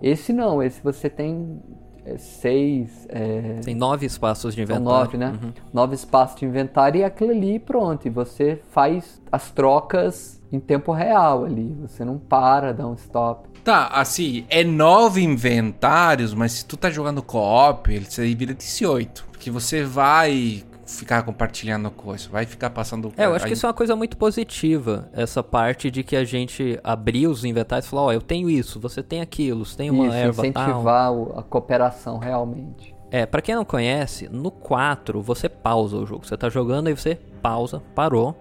Esse 0.00 0.32
não, 0.32 0.62
esse 0.62 0.80
você 0.82 1.10
tem 1.10 1.60
é, 2.04 2.16
seis. 2.16 3.06
É... 3.10 3.60
Tem 3.62 3.74
nove 3.74 4.06
espaços 4.06 4.54
de 4.54 4.62
inventário. 4.62 4.88
São 4.88 4.98
nove, 4.98 5.16
né? 5.18 5.38
Uhum. 5.42 5.52
Nove 5.72 5.94
espaços 5.94 6.40
de 6.40 6.46
inventário 6.46 7.00
e 7.00 7.04
aquilo 7.04 7.30
ali 7.30 7.58
pronto. 7.58 8.06
E 8.06 8.10
você 8.10 8.60
faz 8.70 9.20
as 9.30 9.50
trocas 9.50 10.40
em 10.50 10.58
tempo 10.58 10.92
real 10.92 11.44
ali. 11.44 11.76
Você 11.82 12.04
não 12.04 12.18
para, 12.18 12.72
dá 12.72 12.86
um 12.86 12.94
stop. 12.94 13.48
Tá, 13.62 13.88
assim, 13.88 14.46
é 14.48 14.64
nove 14.64 15.22
inventários, 15.22 16.32
mas 16.32 16.52
se 16.52 16.64
tu 16.64 16.76
tá 16.76 16.88
jogando 16.90 17.22
co-op, 17.22 17.92
ele 17.92 18.34
vira 18.34 18.54
18. 18.54 19.26
Porque 19.30 19.50
você 19.50 19.84
vai 19.84 20.64
ficar 20.88 21.22
compartilhando 21.22 21.90
coisa, 21.90 22.28
vai 22.30 22.46
ficar 22.46 22.70
passando. 22.70 23.12
É, 23.16 23.26
eu 23.26 23.34
acho 23.34 23.44
aí... 23.44 23.50
que 23.50 23.54
isso 23.56 23.66
é 23.66 23.68
uma 23.68 23.74
coisa 23.74 23.94
muito 23.94 24.16
positiva, 24.16 25.08
essa 25.12 25.42
parte 25.42 25.90
de 25.90 26.02
que 26.02 26.16
a 26.16 26.24
gente 26.24 26.80
abrir 26.82 27.26
os 27.26 27.44
inventários 27.44 27.86
e 27.86 27.90
falar, 27.90 28.02
ó, 28.02 28.06
oh, 28.06 28.12
eu 28.12 28.22
tenho 28.22 28.48
isso, 28.48 28.80
você 28.80 29.02
tem 29.02 29.20
aquilo, 29.20 29.64
você 29.64 29.76
tem 29.76 29.90
uma 29.90 30.06
isso, 30.06 30.16
erva 30.16 30.46
incentivar 30.46 31.12
tal. 31.12 31.38
a 31.38 31.42
cooperação 31.42 32.18
realmente. 32.18 32.94
É, 33.10 33.26
para 33.26 33.40
quem 33.40 33.54
não 33.54 33.64
conhece, 33.64 34.28
no 34.28 34.50
4 34.50 35.22
você 35.22 35.48
pausa 35.48 35.96
o 35.96 36.06
jogo. 36.06 36.26
Você 36.26 36.36
tá 36.36 36.48
jogando 36.48 36.88
aí 36.88 36.96
você 36.96 37.18
pausa, 37.40 37.82
parou, 37.94 38.36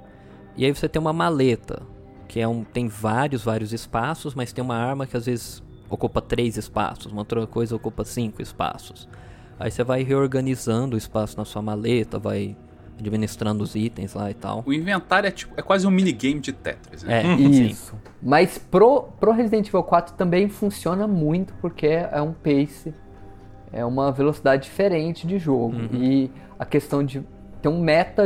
e 0.55 0.65
aí 0.65 0.73
você 0.73 0.89
tem 0.89 0.99
uma 1.01 1.13
maleta, 1.13 1.83
que 2.27 2.39
é 2.39 2.47
um 2.47 2.63
tem 2.63 2.87
vários, 2.87 3.43
vários 3.43 3.73
espaços, 3.73 4.33
mas 4.33 4.51
tem 4.51 4.63
uma 4.63 4.75
arma 4.75 5.05
que 5.05 5.15
às 5.15 5.25
vezes 5.25 5.63
ocupa 5.89 6.21
três 6.21 6.57
espaços, 6.57 7.11
uma 7.11 7.21
outra 7.21 7.45
coisa 7.47 7.75
ocupa 7.75 8.03
cinco 8.03 8.41
espaços. 8.41 9.07
Aí 9.59 9.71
você 9.71 9.83
vai 9.83 10.03
reorganizando 10.03 10.95
o 10.95 10.97
espaço 10.97 11.37
na 11.37 11.45
sua 11.45 11.61
maleta, 11.61 12.19
vai 12.19 12.55
administrando 12.99 13.63
os 13.63 13.75
itens 13.75 14.13
lá 14.13 14.29
e 14.29 14.33
tal. 14.33 14.63
O 14.65 14.73
inventário 14.73 15.27
é, 15.27 15.31
tipo, 15.31 15.53
é 15.57 15.61
quase 15.61 15.85
um 15.87 15.91
minigame 15.91 16.39
de 16.39 16.51
Tetris, 16.51 17.03
né? 17.03 17.23
É, 17.23 17.25
uhum. 17.25 17.49
isso. 17.49 17.95
Mas 18.21 18.57
pro, 18.57 19.03
pro 19.19 19.31
Resident 19.31 19.67
Evil 19.67 19.83
4 19.83 20.15
também 20.15 20.49
funciona 20.49 21.07
muito 21.07 21.53
porque 21.61 21.87
é 21.87 22.21
um 22.21 22.33
pace, 22.33 22.93
é 23.71 23.85
uma 23.85 24.11
velocidade 24.11 24.63
diferente 24.63 25.27
de 25.27 25.37
jogo. 25.37 25.75
Uhum. 25.75 25.89
E 25.93 26.31
a 26.57 26.65
questão 26.65 27.03
de 27.03 27.23
ter 27.61 27.69
um 27.69 27.79
meta, 27.79 28.23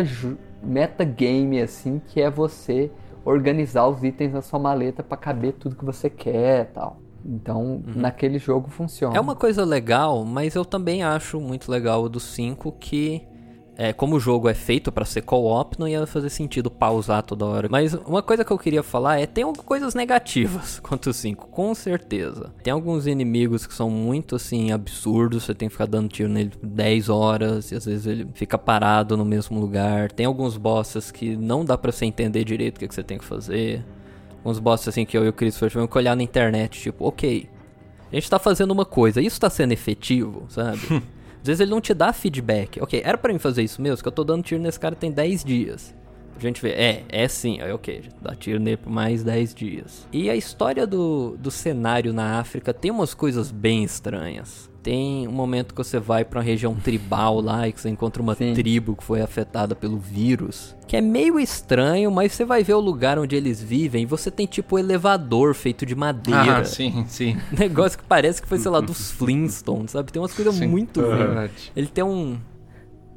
meta 0.64 1.04
game, 1.04 1.62
assim, 1.62 2.02
que 2.08 2.22
é 2.22 2.30
você 2.30 2.92
organizar 3.24 3.88
os 3.88 4.04
itens 4.04 4.34
na 4.34 4.42
sua 4.42 4.60
maleta 4.60 5.04
para 5.04 5.18
caber 5.18 5.54
tudo 5.54 5.76
que 5.76 5.86
você 5.86 6.10
quer 6.10 6.72
tal. 6.74 7.00
Então, 7.26 7.84
uhum. 7.86 7.94
naquele 7.96 8.40
jogo 8.40 8.70
funciona. 8.70 9.16
É 9.16 9.20
uma 9.20 9.36
coisa 9.36 9.64
legal, 9.64 10.26
mas 10.26 10.56
eu 10.56 10.66
também 10.66 11.04
acho 11.04 11.40
muito 11.40 11.72
legal 11.72 12.04
o 12.04 12.10
do 12.10 12.20
5 12.20 12.72
que 12.74 13.28
é, 13.78 13.94
como 13.94 14.18
o 14.18 14.20
jogo 14.20 14.48
é 14.48 14.54
feito 14.54 14.92
para 14.92 15.06
ser 15.06 15.22
co-op, 15.22 15.80
não 15.80 15.88
ia 15.88 16.06
fazer 16.06 16.30
sentido 16.30 16.70
pausar 16.70 17.24
toda 17.24 17.46
hora. 17.46 17.68
Mas 17.68 17.94
uma 17.94 18.22
coisa 18.22 18.46
que 18.46 18.52
eu 18.52 18.58
queria 18.58 18.84
falar 18.84 19.20
é 19.20 19.26
tem 19.26 19.44
coisas 19.54 19.96
negativas 19.96 20.80
quanto 20.84 21.10
o 21.10 21.14
5, 21.14 21.48
com 21.48 21.74
certeza. 21.74 22.54
Tem 22.62 22.72
alguns 22.72 23.08
inimigos 23.08 23.66
que 23.66 23.74
são 23.74 23.90
muito 23.90 24.36
assim 24.36 24.72
absurdos, 24.72 25.46
você 25.46 25.56
tem 25.56 25.68
que 25.68 25.74
ficar 25.74 25.88
dando 25.88 26.10
tiro 26.10 26.30
nele 26.30 26.52
10 26.62 27.10
horas 27.10 27.72
e 27.72 27.76
às 27.76 27.86
vezes 27.86 28.06
ele 28.06 28.28
fica 28.36 28.58
parado 28.58 29.18
no 29.18 29.26
mesmo 29.26 29.60
lugar. 29.60 30.12
Tem 30.12 30.28
alguns 30.28 30.58
bosses 30.58 31.10
que 31.10 31.36
não 31.36 31.66
dá 31.66 31.78
para 31.78 31.92
você 31.92 32.06
entender 32.06 32.44
direito 32.44 32.78
o 32.78 32.80
que, 32.82 32.88
que 32.88 32.94
você 32.94 33.04
tem 33.04 33.18
que 33.18 33.26
fazer 33.26 33.84
uns 34.44 34.60
bosses 34.60 34.88
assim 34.88 35.06
que 35.06 35.18
eu 35.18 35.26
e 35.26 35.30
o 35.30 35.34
Chris 35.34 35.56
tivemos 35.56 35.90
que 35.90 35.98
olhar 35.98 36.16
na 36.16 36.24
internet, 36.24 36.80
tipo, 36.80 37.06
ok, 37.06 37.50
a 38.12 38.16
gente 38.16 38.30
tá 38.30 38.38
fazendo 38.38 38.72
uma 38.72 38.86
coisa, 38.86 39.22
isso 39.22 39.40
tá 39.40 39.50
sendo 39.50 39.72
efetivo, 39.72 40.46
sabe? 40.50 40.80
Às 41.42 41.48
vezes 41.48 41.62
ele 41.62 41.72
não 41.72 41.82
te 41.82 41.94
dá 41.94 42.14
feedback. 42.14 42.80
Ok, 42.82 43.02
era 43.04 43.18
para 43.18 43.34
mim 43.34 43.40
fazer 43.40 43.64
isso 43.64 43.82
mesmo, 43.82 44.02
que 44.02 44.08
eu 44.08 44.12
tô 44.12 44.24
dando 44.24 44.44
tiro 44.44 44.62
nesse 44.62 44.80
cara 44.80 44.96
tem 44.96 45.12
10 45.12 45.44
dias. 45.44 45.96
A 46.38 46.40
gente 46.40 46.62
vê, 46.62 46.70
é, 46.70 47.06
é 47.10 47.28
sim, 47.28 47.60
é 47.60 47.74
ok, 47.74 48.04
dá 48.22 48.36
tiro 48.36 48.60
nele 48.60 48.78
por 48.78 48.92
mais 48.92 49.24
10 49.24 49.54
dias. 49.54 50.08
E 50.12 50.30
a 50.30 50.36
história 50.36 50.88
do, 50.88 51.38
do 51.38 51.52
cenário 51.52 52.14
na 52.14 52.40
África 52.40 52.74
tem 52.74 52.90
umas 52.90 53.14
coisas 53.14 53.52
bem 53.52 53.84
estranhas. 53.84 54.71
Tem 54.84 55.28
um 55.28 55.32
momento 55.32 55.76
que 55.76 55.84
você 55.84 56.00
vai 56.00 56.26
pra 56.26 56.40
uma 56.40 56.44
região 56.44 56.74
tribal 56.74 57.40
lá 57.40 57.68
e 57.68 57.72
que 57.72 57.80
você 57.80 57.90
encontra 57.90 58.20
uma 58.22 58.34
Sim. 58.34 58.54
tribo 58.56 58.96
que 58.96 59.04
foi 59.04 59.22
afetada 59.22 59.76
pelo 59.76 59.98
vírus. 60.00 60.76
Que 60.88 60.98
é 60.98 61.02
meio 61.02 61.40
estranho, 61.40 62.10
mas 62.10 62.32
você 62.34 62.44
vai 62.44 62.64
ver 62.64 62.74
o 62.74 62.80
lugar 62.80 63.20
onde 63.20 63.36
eles 63.36 63.62
vivem 63.62 64.02
e 64.04 64.06
você 64.08 64.32
tem 64.32 64.48
tipo 64.48 64.76
um 64.76 64.80
elevador 64.80 65.54
feito 65.54 65.86
de 65.86 65.94
madeira. 65.96 66.58
Ah, 66.58 66.64
sim, 66.66 67.06
sim. 67.08 67.38
Negócio 67.56 67.98
que 68.00 68.04
parece 68.06 68.42
que 68.42 68.48
foi, 68.48 68.58
sei 68.58 68.72
lá, 68.72 68.80
dos 68.82 69.12
Flintstones, 69.12 69.92
sabe? 69.92 70.12
Tem 70.12 70.20
umas 70.20 70.34
coisas 70.34 70.56
Sim. 70.56 70.66
muito 70.68 71.00
É 71.00 71.04
ruins. 71.06 71.18
verdade. 71.20 71.72
Ele 71.76 71.88
tem 71.88 72.04
um. 72.04 72.38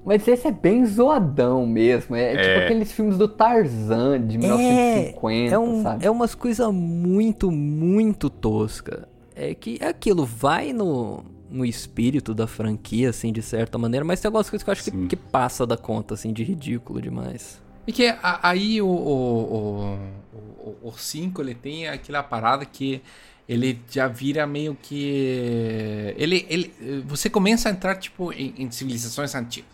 Mas 0.05 0.29
esse 0.29 0.47
é 0.47 0.53
bem 0.53 0.85
zoadão 0.85 1.67
mesmo. 1.67 2.15
É, 2.15 2.33
tipo 2.37 2.43
É. 2.43 2.65
aqueles 2.67 2.93
filmes 2.93 3.17
do 3.17 3.27
Tarzan 3.27 4.21
de 4.27 4.37
1950, 4.37 5.55
é, 5.55 5.59
um, 5.59 5.83
sabe? 5.83 6.05
é 6.05 6.11
umas 6.11 6.35
coisas 6.35 6.71
muito, 6.71 7.51
muito 7.51 8.29
tosca. 8.29 9.09
É 9.35 9.55
que 9.55 9.83
aquilo 9.83 10.27
vai 10.27 10.73
no, 10.75 11.25
no 11.55 11.65
espírito 11.65 12.35
da 12.35 12.47
franquia, 12.47 13.11
assim, 13.11 13.33
de 13.33 13.41
certa 13.43 13.79
maneira, 13.79 14.05
mas 14.05 14.21
tem 14.21 14.29
algumas 14.29 14.51
coisas 14.51 14.65
que 14.65 14.71
eu 14.71 14.73
acho 14.73 14.85
que, 14.85 15.07
que 15.07 15.17
passa 15.17 15.67
da 15.67 15.77
conta, 15.77 16.15
assim, 16.15 16.33
de 16.33 16.43
ridículo 16.43 17.01
demais. 17.01 17.63
E 17.87 17.93
que 17.93 18.07
a- 18.09 18.41
aí 18.43 18.81
o 18.83 18.87
5 18.87 20.35
o, 20.35 20.79
o, 20.87 20.89
o 20.89 20.93
cinco, 20.99 21.43
ele 21.43 21.55
tem 21.55 21.87
aquela 21.89 22.23
parada 22.23 22.65
que 22.65 23.01
ele 23.49 23.79
já 23.91 24.09
vira 24.09 24.47
meio 24.47 24.75
que. 24.75 26.15
Ele, 26.17 26.47
ele, 26.49 26.75
você 27.07 27.29
começa 27.29 27.69
a 27.69 27.73
entrar 27.73 27.95
tipo 27.97 28.33
em, 28.33 28.55
em 28.59 28.71
civilizações 28.71 29.35
antigas. 29.35 29.74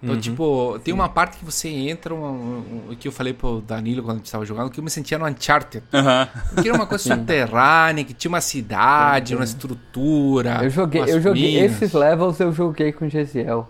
Então, 0.00 0.16
tipo, 0.20 0.78
tem 0.84 0.94
uma 0.94 1.08
parte 1.08 1.38
que 1.38 1.44
você 1.44 1.68
entra, 1.68 2.14
um, 2.14 2.18
um- 2.24 2.90
um- 2.90 2.94
que 2.94 3.08
eu 3.08 3.12
falei 3.12 3.32
pro 3.32 3.60
Danilo 3.60 4.02
quando 4.02 4.16
a 4.16 4.18
gente 4.18 4.30
tava 4.30 4.44
jogando, 4.44 4.70
que 4.70 4.78
eu 4.78 4.84
me 4.84 4.90
sentia 4.90 5.18
no 5.18 5.26
Uncharted. 5.26 5.82
Aham. 5.92 6.28
Que 6.62 6.68
era 6.68 6.76
uma 6.78 6.86
coisa 6.86 7.02
subterrânea, 7.14 8.04
que 8.04 8.14
tinha 8.14 8.28
uma 8.28 8.40
cidade, 8.40 9.34
uma 9.34 9.42
estrutura. 9.44 10.60
Eu 10.62 10.70
joguei, 10.70 11.00
umas 11.00 11.10
eu 11.10 11.20
joguei 11.20 11.56
minas. 11.62 11.72
esses 11.82 11.92
levels 11.92 12.38
eu 12.40 12.52
joguei 12.52 12.92
com 12.92 13.08
Gesiel. 13.08 13.68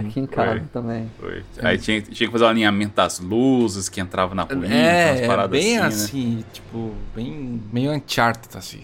Aqui 0.00 0.20
em 0.20 0.26
casa 0.26 0.52
Foi. 0.52 0.60
também. 0.72 1.10
Foi. 1.20 1.42
Aí 1.62 1.76
tinha, 1.76 2.00
tinha 2.00 2.26
que 2.28 2.32
fazer 2.32 2.44
o 2.44 2.48
alinhamento 2.48 2.94
das 2.94 3.18
luzes 3.20 3.90
que 3.90 4.00
entrava 4.00 4.34
na 4.34 4.44
umas 4.44 4.70
É, 4.70 5.24
é 5.24 5.26
paradas 5.26 5.50
bem 5.60 5.76
assim, 5.78 6.04
assim, 6.04 6.36
né? 6.36 6.44
tipo, 6.52 6.94
bem 7.14 7.60
meio 7.70 7.92
Uncharted, 7.92 8.56
assim. 8.56 8.80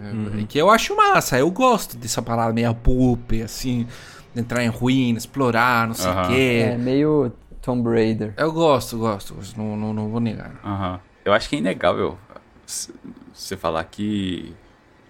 É, 0.00 0.44
Que 0.46 0.58
eu 0.58 0.70
acho 0.70 0.94
massa, 0.94 1.36
eu 1.38 1.50
gosto 1.50 1.96
dessa 1.96 2.22
parada 2.22 2.52
meio 2.52 2.72
pulp, 2.72 3.32
assim, 3.44 3.84
entrar 4.36 4.64
em 4.64 4.68
ruína, 4.68 5.18
explorar, 5.18 5.86
não 5.88 5.94
sei 5.94 6.06
o 6.06 6.14
Aham. 6.14 6.26
quê. 6.28 6.60
É 6.74 6.78
meio 6.78 7.32
Tomb 7.62 7.88
Raider. 7.88 8.34
Eu 8.36 8.52
gosto, 8.52 8.98
gosto, 8.98 9.34
gosto, 9.34 9.56
não, 9.58 9.76
não, 9.76 9.92
não 9.92 10.08
vou 10.08 10.20
negar. 10.20 10.52
Aham. 10.64 11.00
Eu 11.24 11.32
acho 11.32 11.48
que 11.48 11.56
é 11.56 11.58
inegável 11.58 12.16
você 13.34 13.56
falar 13.56 13.84
que, 13.84 14.54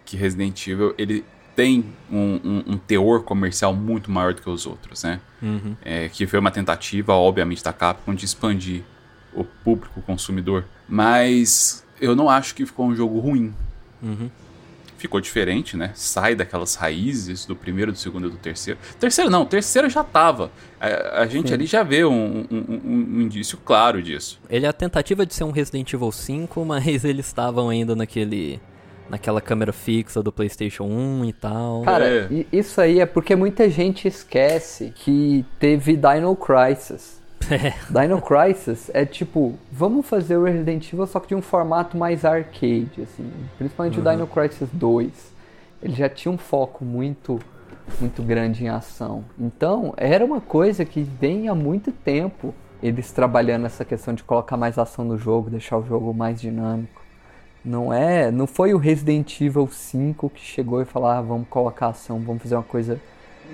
que 0.04 0.16
Resident 0.16 0.66
Evil 0.66 0.94
ele 0.98 1.24
tem 1.54 1.84
um, 2.10 2.40
um- 2.44 2.64
um 2.68 2.78
teor 2.78 3.22
comercial 3.24 3.74
muito 3.74 4.10
maior 4.10 4.32
do 4.34 4.40
que 4.42 4.48
os 4.50 4.66
outros, 4.66 5.02
né? 5.04 5.20
É, 5.82 6.08
que 6.08 6.26
foi 6.26 6.38
uma 6.38 6.50
tentativa, 6.50 7.12
obviamente, 7.14 7.62
da 7.62 7.72
Capcom 7.72 8.14
de 8.14 8.24
expandir 8.24 8.82
o 9.32 9.44
público 9.44 10.00
o 10.00 10.02
consumidor. 10.02 10.64
Mas 10.88 11.84
eu 12.00 12.14
não 12.16 12.28
acho 12.30 12.54
que 12.54 12.64
ficou 12.64 12.86
um 12.86 12.94
jogo 12.94 13.18
ruim. 13.18 13.52
Ficou 14.98 15.20
diferente, 15.20 15.76
né? 15.76 15.92
Sai 15.94 16.34
daquelas 16.34 16.74
raízes 16.74 17.46
do 17.46 17.56
primeiro, 17.56 17.92
do 17.92 17.96
segundo 17.98 18.26
e 18.28 18.30
do 18.30 18.36
terceiro. 18.36 18.78
Terceiro 19.00 19.30
não, 19.30 19.46
terceiro 19.46 19.88
já 19.88 20.04
tava. 20.04 20.50
A, 20.80 21.22
a 21.22 21.26
gente 21.26 21.48
Sim. 21.48 21.54
ali 21.54 21.64
já 21.66 21.82
vê 21.82 22.04
um, 22.04 22.44
um- 22.50 22.80
um- 22.84 23.06
um 23.16 23.20
indício 23.22 23.56
claro 23.64 24.02
disso. 24.02 24.40
Ele 24.50 24.66
é 24.66 24.68
a 24.68 24.72
tentativa 24.72 25.24
de 25.24 25.32
ser 25.32 25.44
um 25.44 25.50
Resident 25.52 25.92
Evil 25.92 26.12
5, 26.12 26.62
mas 26.66 27.04
eles 27.04 27.26
estavam 27.26 27.68
ainda 27.70 27.94
naquele. 27.96 28.60
naquela 29.08 29.40
câmera 29.40 29.72
fixa 29.72 30.22
do 30.22 30.30
PlayStation 30.30 30.84
1 30.84 31.24
e 31.26 31.32
tal. 31.32 31.80
Cara, 31.82 32.04
É. 32.06 32.44
isso 32.52 32.78
aí 32.80 33.00
é 33.00 33.06
porque 33.06 33.34
muita 33.34 33.70
gente 33.70 34.06
esquece 34.06 34.92
que 34.96 35.46
teve 35.58 35.96
Dino 35.96 36.36
Crisis. 36.36 37.17
Dino 37.90 38.20
Crisis 38.20 38.90
é 38.92 39.04
tipo, 39.04 39.58
vamos 39.70 40.06
fazer 40.06 40.36
o 40.36 40.44
Resident 40.44 40.92
Evil 40.92 41.06
só 41.06 41.20
que 41.20 41.28
de 41.28 41.34
um 41.34 41.42
formato 41.42 41.96
mais 41.96 42.24
arcade, 42.24 43.02
assim. 43.02 43.30
Principalmente 43.56 43.98
o 43.98 44.02
Dino 44.02 44.26
Crisis 44.26 44.68
2. 44.72 45.38
Ele 45.82 45.94
já 45.94 46.08
tinha 46.08 46.32
um 46.32 46.38
foco 46.38 46.84
muito, 46.84 47.38
muito 48.00 48.22
grande 48.22 48.64
em 48.64 48.68
ação. 48.68 49.24
Então, 49.38 49.94
era 49.96 50.24
uma 50.24 50.40
coisa 50.40 50.84
que 50.84 51.00
vem 51.02 51.48
há 51.48 51.54
muito 51.54 51.92
tempo 51.92 52.54
eles 52.82 53.10
trabalhando 53.10 53.66
essa 53.66 53.84
questão 53.84 54.14
de 54.14 54.22
colocar 54.22 54.56
mais 54.56 54.78
ação 54.78 55.04
no 55.04 55.18
jogo, 55.18 55.50
deixar 55.50 55.78
o 55.78 55.84
jogo 55.84 56.14
mais 56.14 56.40
dinâmico. 56.40 57.02
Não 57.64 57.92
é, 57.92 58.30
não 58.30 58.46
foi 58.46 58.72
o 58.72 58.78
Resident 58.78 59.40
Evil 59.40 59.66
5 59.66 60.30
que 60.30 60.40
chegou 60.40 60.80
e 60.80 60.84
falou: 60.84 61.08
ah, 61.08 61.20
vamos 61.20 61.48
colocar 61.48 61.88
ação, 61.88 62.20
vamos 62.20 62.42
fazer 62.42 62.54
uma 62.54 62.62
coisa 62.62 63.00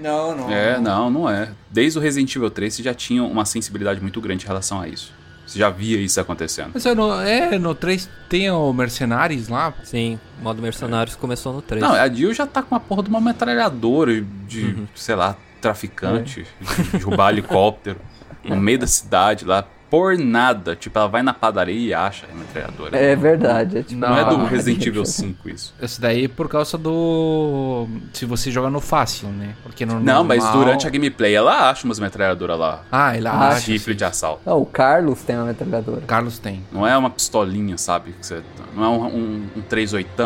Não, 0.01 0.37
não. 0.37 0.51
É, 0.51 0.79
não, 0.79 1.11
não 1.11 1.31
é. 1.31 1.51
Desde 1.71 1.99
o 1.99 2.03
Resident 2.03 2.35
Evil 2.35 2.51
3 2.51 2.75
você 2.75 2.83
já 2.83 2.95
tinha 2.95 3.23
uma 3.23 3.45
sensibilidade 3.45 4.01
muito 4.01 4.21
grande 4.21 4.45
em 4.45 4.47
relação 4.47 4.81
a 4.81 4.89
isso. 4.89 5.13
Você 5.47 5.59
já 5.59 5.69
via 5.69 5.99
isso 5.99 6.19
acontecendo. 6.21 6.71
Mas 6.73 6.87
é, 6.87 6.95
no, 6.95 7.21
é, 7.21 7.59
no 7.59 7.75
3 7.75 8.09
tem 8.29 8.51
o 8.51 8.73
Mercenários 8.73 9.49
lá. 9.49 9.75
Sim, 9.85 10.19
o 10.41 10.45
modo 10.45 10.63
Mercenários 10.63 11.17
começou 11.17 11.53
no 11.53 11.61
3. 11.61 11.83
Não, 11.83 11.93
a 11.93 12.09
Jill 12.09 12.33
já 12.33 12.47
tá 12.47 12.63
com 12.63 12.75
uma 12.75 12.81
porra 12.81 13.03
de 13.03 13.11
uma 13.11 13.21
metralhadora 13.21 14.23
de, 14.47 14.87
sei 14.95 15.15
lá, 15.15 15.37
traficante, 15.61 16.47
de 16.61 16.99
derrubar 16.99 17.31
helicóptero 17.31 18.01
no 18.43 18.57
meio 18.57 18.79
da 18.79 18.87
cidade 18.87 19.45
lá, 19.45 19.67
por 19.95 20.19
nada. 20.19 20.75
Tipo, 20.75 20.99
ela 20.99 21.09
vai 21.09 21.23
na 21.23 21.33
padaria 21.33 21.89
e 21.89 21.95
acha 21.95 22.27
a 22.31 22.35
metralhadora. 22.35 22.97
É 22.97 23.15
verdade. 23.15 23.79
É, 23.79 23.83
tipo, 23.83 24.01
Não, 24.01 24.09
Não 24.11 24.19
é 24.19 24.25
do 24.25 24.45
Resident 24.45 24.85
Evil 24.87 25.05
5 25.05 25.49
isso. 25.49 25.73
Esse 25.81 26.01
daí 26.01 26.25
é 26.25 26.29
por 26.29 26.49
causa 26.49 26.77
do. 26.77 27.87
Se 28.13 28.25
você 28.25 28.51
joga 28.51 28.69
no 28.71 28.81
fácil, 28.81 29.29
né? 29.29 29.55
Porque 29.63 29.87
no 29.87 30.01
Não, 30.01 30.25
mas 30.25 30.43
normal- 30.43 30.65
durante 30.65 30.87
a 30.87 30.91
gameplay 30.91 31.35
ela 31.35 31.71
acha 31.71 31.85
umas 31.87 31.99
metralhadoras 32.01 32.59
lá. 32.59 32.83
Ah, 32.91 33.17
ele 33.17 33.29
Ah, 33.29 33.49
acha. 33.51 33.61
Chifre 33.61 33.95
de 33.95 34.05
assalto. 34.05 34.41
Não, 34.45 34.61
o 34.61 34.67
Carlos 34.67 35.23
tem 35.23 35.37
uma 35.37 35.47
metralhadora. 35.47 36.01
Carlos 36.07 36.39
tem. 36.39 36.65
Não 36.73 36.87
é 36.87 36.97
uma 36.97 37.11
pistolinha, 37.11 37.79
sabe? 37.79 38.13
que 38.13 38.27
você- 38.27 38.43
não 38.75 38.85
é 38.85 38.89
um, 38.89 39.05
um, 39.07 39.47
um 39.57 39.61
38 39.63 40.09
que 40.09 40.17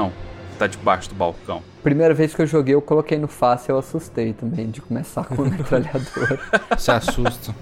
tá 0.59 0.67
debaixo 0.67 1.09
do 1.09 1.15
balcão. 1.15 1.63
Primeira 1.83 2.13
vez 2.13 2.35
que 2.35 2.43
eu 2.43 2.47
joguei, 2.47 2.75
eu 2.75 2.83
coloquei 2.83 3.19
no 3.19 3.29
fácil, 3.29 3.73
eu 3.73 3.79
assustei 3.79 4.33
também 4.33 4.71
de 4.71 4.81
começar 4.81 5.25
com 5.25 5.43
uma 5.43 5.51
metralhadora. 5.57 6.39
Se 6.77 6.91
assusta. 6.91 7.55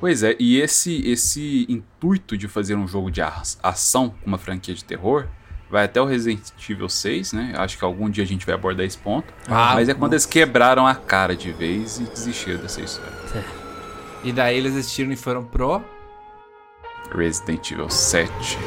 Pois 0.00 0.22
é, 0.22 0.36
e 0.38 0.60
esse, 0.60 1.08
esse 1.08 1.66
intuito 1.68 2.36
de 2.36 2.48
fazer 2.48 2.74
um 2.74 2.86
jogo 2.86 3.10
de 3.10 3.20
ação 3.62 4.10
com 4.10 4.26
uma 4.26 4.38
franquia 4.38 4.74
de 4.74 4.84
terror 4.84 5.26
vai 5.70 5.84
até 5.84 6.00
o 6.00 6.04
Resident 6.04 6.40
Evil 6.68 6.88
6, 6.88 7.32
né? 7.32 7.52
Acho 7.56 7.76
que 7.78 7.84
algum 7.84 8.08
dia 8.08 8.24
a 8.24 8.26
gente 8.26 8.46
vai 8.46 8.54
abordar 8.54 8.86
esse 8.86 8.98
ponto. 8.98 9.32
Ah, 9.48 9.72
Mas 9.74 9.88
é 9.88 9.94
quando 9.94 10.12
eles 10.12 10.26
quebraram 10.26 10.86
a 10.86 10.94
cara 10.94 11.34
de 11.34 11.50
vez 11.50 11.98
e 11.98 12.04
desistiram 12.04 12.60
dessa 12.60 12.80
história. 12.80 13.12
E 14.22 14.32
daí 14.32 14.56
eles 14.56 14.74
desistiram 14.74 15.12
e 15.12 15.16
foram 15.16 15.44
pro. 15.44 15.82
Resident 17.14 17.70
Evil 17.70 17.88
7. 17.88 18.58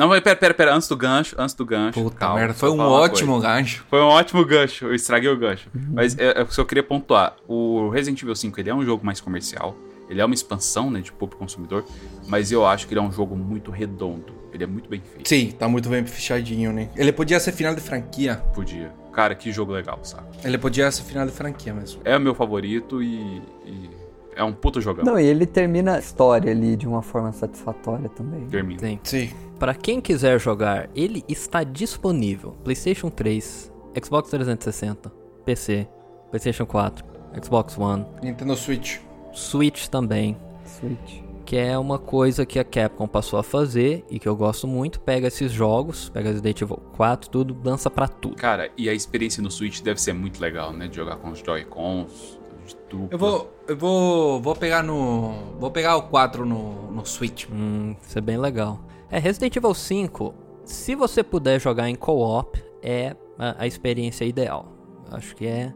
Não, 0.00 0.08
mas 0.08 0.20
pera, 0.20 0.34
pera, 0.34 0.54
pera, 0.54 0.74
antes 0.74 0.88
do 0.88 0.96
gancho, 0.96 1.36
antes 1.38 1.54
do 1.54 1.66
gancho. 1.66 2.02
Puta 2.02 2.16
calma, 2.16 2.36
merda, 2.36 2.54
foi 2.54 2.70
um 2.70 2.80
ótimo 2.80 3.32
coisa. 3.34 3.48
gancho. 3.48 3.84
Foi 3.90 4.00
um 4.00 4.06
ótimo 4.06 4.42
gancho, 4.46 4.86
eu 4.86 4.94
estraguei 4.94 5.28
o 5.28 5.36
gancho. 5.36 5.68
Mas 5.74 6.18
é, 6.18 6.40
eu 6.40 6.46
só 6.50 6.64
queria 6.64 6.82
pontuar, 6.82 7.36
o 7.46 7.90
Resident 7.90 8.22
Evil 8.22 8.34
5 8.34 8.58
ele 8.58 8.70
é 8.70 8.74
um 8.74 8.82
jogo 8.82 9.04
mais 9.04 9.20
comercial, 9.20 9.76
ele 10.08 10.22
é 10.22 10.24
uma 10.24 10.34
expansão 10.34 10.90
né, 10.90 11.02
de 11.02 11.12
público 11.12 11.38
consumidor, 11.38 11.84
mas 12.26 12.50
eu 12.50 12.66
acho 12.66 12.86
que 12.86 12.94
ele 12.94 13.00
é 13.00 13.02
um 13.02 13.12
jogo 13.12 13.36
muito 13.36 13.70
redondo, 13.70 14.32
ele 14.54 14.64
é 14.64 14.66
muito 14.66 14.88
bem 14.88 15.02
feito. 15.02 15.28
Sim, 15.28 15.50
tá 15.50 15.68
muito 15.68 15.90
bem 15.90 16.02
fechadinho, 16.06 16.72
né? 16.72 16.88
Ele 16.96 17.12
podia 17.12 17.38
ser 17.38 17.52
final 17.52 17.74
de 17.74 17.82
franquia. 17.82 18.36
Podia. 18.54 18.90
Cara, 19.12 19.34
que 19.34 19.52
jogo 19.52 19.72
legal, 19.72 19.98
sabe? 20.02 20.28
Ele 20.42 20.56
podia 20.56 20.90
ser 20.90 21.02
final 21.02 21.26
de 21.26 21.32
franquia 21.32 21.74
mesmo. 21.74 22.00
É 22.06 22.16
o 22.16 22.20
meu 22.20 22.34
favorito 22.34 23.02
e, 23.02 23.42
e 23.66 23.90
é 24.34 24.42
um 24.42 24.52
puto 24.52 24.80
jogão. 24.80 25.04
Não, 25.04 25.20
e 25.20 25.26
ele 25.26 25.44
termina 25.44 25.96
a 25.96 25.98
história 25.98 26.50
ali 26.50 26.74
de 26.74 26.88
uma 26.88 27.02
forma 27.02 27.32
satisfatória 27.32 28.08
também. 28.08 28.46
Termina. 28.46 28.80
Sim. 28.80 28.98
Sim. 29.02 29.30
Pra 29.60 29.74
quem 29.74 30.00
quiser 30.00 30.40
jogar, 30.40 30.88
ele 30.96 31.22
está 31.28 31.62
disponível. 31.62 32.52
PlayStation 32.64 33.10
3, 33.10 33.70
Xbox 34.02 34.30
360, 34.30 35.12
PC, 35.44 35.86
PlayStation 36.30 36.64
4, 36.64 37.04
Xbox 37.44 37.76
One, 37.76 38.06
Nintendo 38.22 38.56
Switch. 38.56 39.00
Switch 39.34 39.88
também. 39.88 40.34
Switch. 40.64 41.20
Que 41.44 41.58
é 41.58 41.76
uma 41.76 41.98
coisa 41.98 42.46
que 42.46 42.58
a 42.58 42.64
Capcom 42.64 43.06
passou 43.06 43.38
a 43.38 43.42
fazer 43.42 44.02
e 44.08 44.18
que 44.18 44.26
eu 44.26 44.34
gosto 44.34 44.66
muito. 44.66 44.98
Pega 44.98 45.28
esses 45.28 45.52
jogos, 45.52 46.08
pega 46.08 46.30
Resident 46.30 46.62
Evil 46.62 46.78
4, 46.96 47.28
tudo, 47.28 47.52
dança 47.52 47.90
pra 47.90 48.08
tudo. 48.08 48.36
Cara, 48.36 48.70
e 48.78 48.88
a 48.88 48.94
experiência 48.94 49.42
no 49.42 49.50
Switch 49.50 49.82
deve 49.82 50.00
ser 50.00 50.14
muito 50.14 50.40
legal, 50.40 50.72
né? 50.72 50.88
De 50.88 50.96
jogar 50.96 51.16
com 51.16 51.32
os 51.32 51.40
Joy-Cons, 51.40 52.40
de 52.66 52.76
dupla. 52.88 53.08
Eu 53.10 53.18
vou. 53.18 53.52
Eu 53.68 53.76
vou. 53.76 54.40
Vou 54.40 54.56
pegar 54.56 54.82
no. 54.82 55.34
Vou 55.58 55.70
pegar 55.70 55.98
o 55.98 56.04
4 56.04 56.46
no, 56.46 56.90
no 56.90 57.04
Switch. 57.04 57.46
Hum, 57.52 57.94
isso 58.00 58.16
é 58.16 58.22
bem 58.22 58.38
legal. 58.38 58.80
É, 59.12 59.18
Resident 59.18 59.56
Evil 59.56 59.74
5, 59.74 60.32
se 60.64 60.94
você 60.94 61.24
puder 61.24 61.60
jogar 61.60 61.90
em 61.90 61.96
co-op, 61.96 62.62
é 62.80 63.16
a, 63.36 63.64
a 63.64 63.66
experiência 63.66 64.24
ideal. 64.24 64.68
Acho 65.10 65.34
que 65.34 65.48
é, 65.48 65.74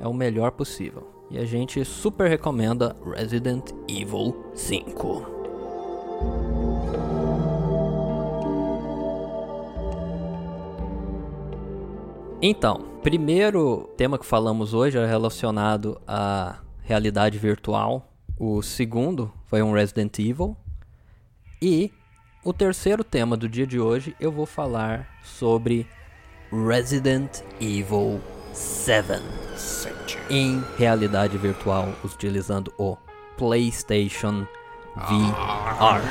é 0.00 0.08
o 0.08 0.12
melhor 0.12 0.50
possível. 0.50 1.08
E 1.30 1.38
a 1.38 1.44
gente 1.44 1.84
super 1.84 2.28
recomenda 2.28 2.96
Resident 3.16 3.70
Evil 3.88 4.34
5. 4.54 5.24
Então, 12.42 12.84
primeiro 13.04 13.88
tema 13.96 14.18
que 14.18 14.26
falamos 14.26 14.74
hoje 14.74 14.98
é 14.98 15.06
relacionado 15.06 16.00
à 16.08 16.58
realidade 16.82 17.38
virtual. 17.38 18.12
O 18.36 18.60
segundo 18.62 19.32
foi 19.46 19.62
um 19.62 19.72
Resident 19.72 20.18
Evil. 20.18 20.56
E 21.62 21.92
o 22.44 22.52
terceiro 22.52 23.02
tema 23.02 23.36
do 23.36 23.48
dia 23.48 23.66
de 23.66 23.80
hoje 23.80 24.14
eu 24.20 24.30
vou 24.30 24.44
falar 24.44 25.08
sobre 25.22 25.86
Resident 26.52 27.40
Evil 27.58 28.20
7 28.52 29.22
em 30.28 30.62
realidade 30.76 31.38
virtual, 31.38 31.88
utilizando 32.04 32.72
o 32.78 32.96
PlayStation 33.36 34.46
VR. 34.94 36.04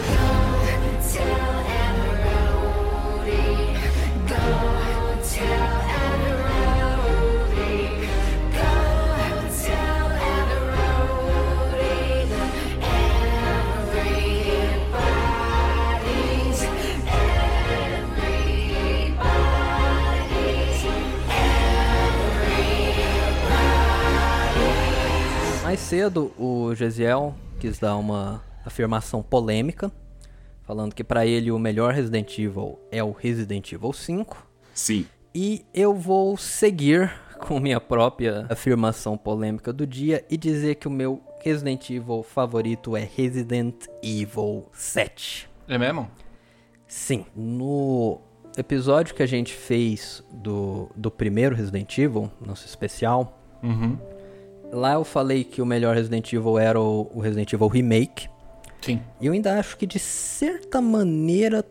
Mais 25.74 25.82
cedo, 25.82 26.32
o 26.38 26.76
Gesiel 26.76 27.34
quis 27.60 27.80
dar 27.80 27.98
uma 27.98 28.44
afirmação 28.64 29.24
polêmica, 29.24 29.92
falando 30.62 30.94
que 30.94 31.04
para 31.04 31.26
ele 31.26 31.50
o 31.50 31.58
melhor 31.58 31.96
Resident 31.96 32.38
Evil 32.38 32.78
é 32.92 33.04
o 33.04 33.12
Resident 33.12 33.72
Evil 33.72 33.92
5. 33.92 34.48
Sim. 34.72 35.08
E 35.34 35.66
eu 35.74 35.96
vou 35.96 36.38
seguir 36.38 37.12
com 37.40 37.60
minha 37.60 37.82
própria 37.82 38.46
afirmação 38.52 39.18
polêmica 39.18 39.74
do 39.74 39.88
dia 39.88 40.24
e 40.30 40.38
dizer 40.38 40.76
que 40.76 40.88
o 40.88 40.92
meu 40.92 41.20
Resident 41.42 41.90
Evil 41.90 42.22
favorito 42.22 42.96
é 42.96 43.10
Resident 43.12 43.88
Evil 44.04 44.68
7. 44.74 45.50
É 45.68 45.80
mesmo? 45.80 46.08
Sim. 46.88 47.26
No 47.36 48.22
episódio 48.56 49.16
que 49.16 49.24
a 49.24 49.28
gente 49.28 49.52
fez 49.52 50.24
do, 50.32 50.92
do 50.96 51.10
primeiro 51.10 51.56
Resident 51.56 51.98
Evil, 51.98 52.30
nosso 52.40 52.68
especial, 52.68 53.40
Uhum. 53.64 53.98
Lá 54.74 54.94
eu 54.94 55.04
falei 55.04 55.44
que 55.44 55.62
o 55.62 55.66
melhor 55.66 55.96
Resident 55.96 56.34
Evil 56.34 56.58
era 56.58 56.80
o, 56.80 57.10
o 57.14 57.20
Resident 57.20 57.54
Evil 57.54 57.68
Remake. 57.68 58.28
Sim. 58.82 59.00
E 59.22 59.28
eu 59.28 59.34
ainda 59.34 59.58
acho 59.58 59.78
que 59.78 59.86
de 59.86 60.00
certa 60.00 60.82
maneira 60.82 61.64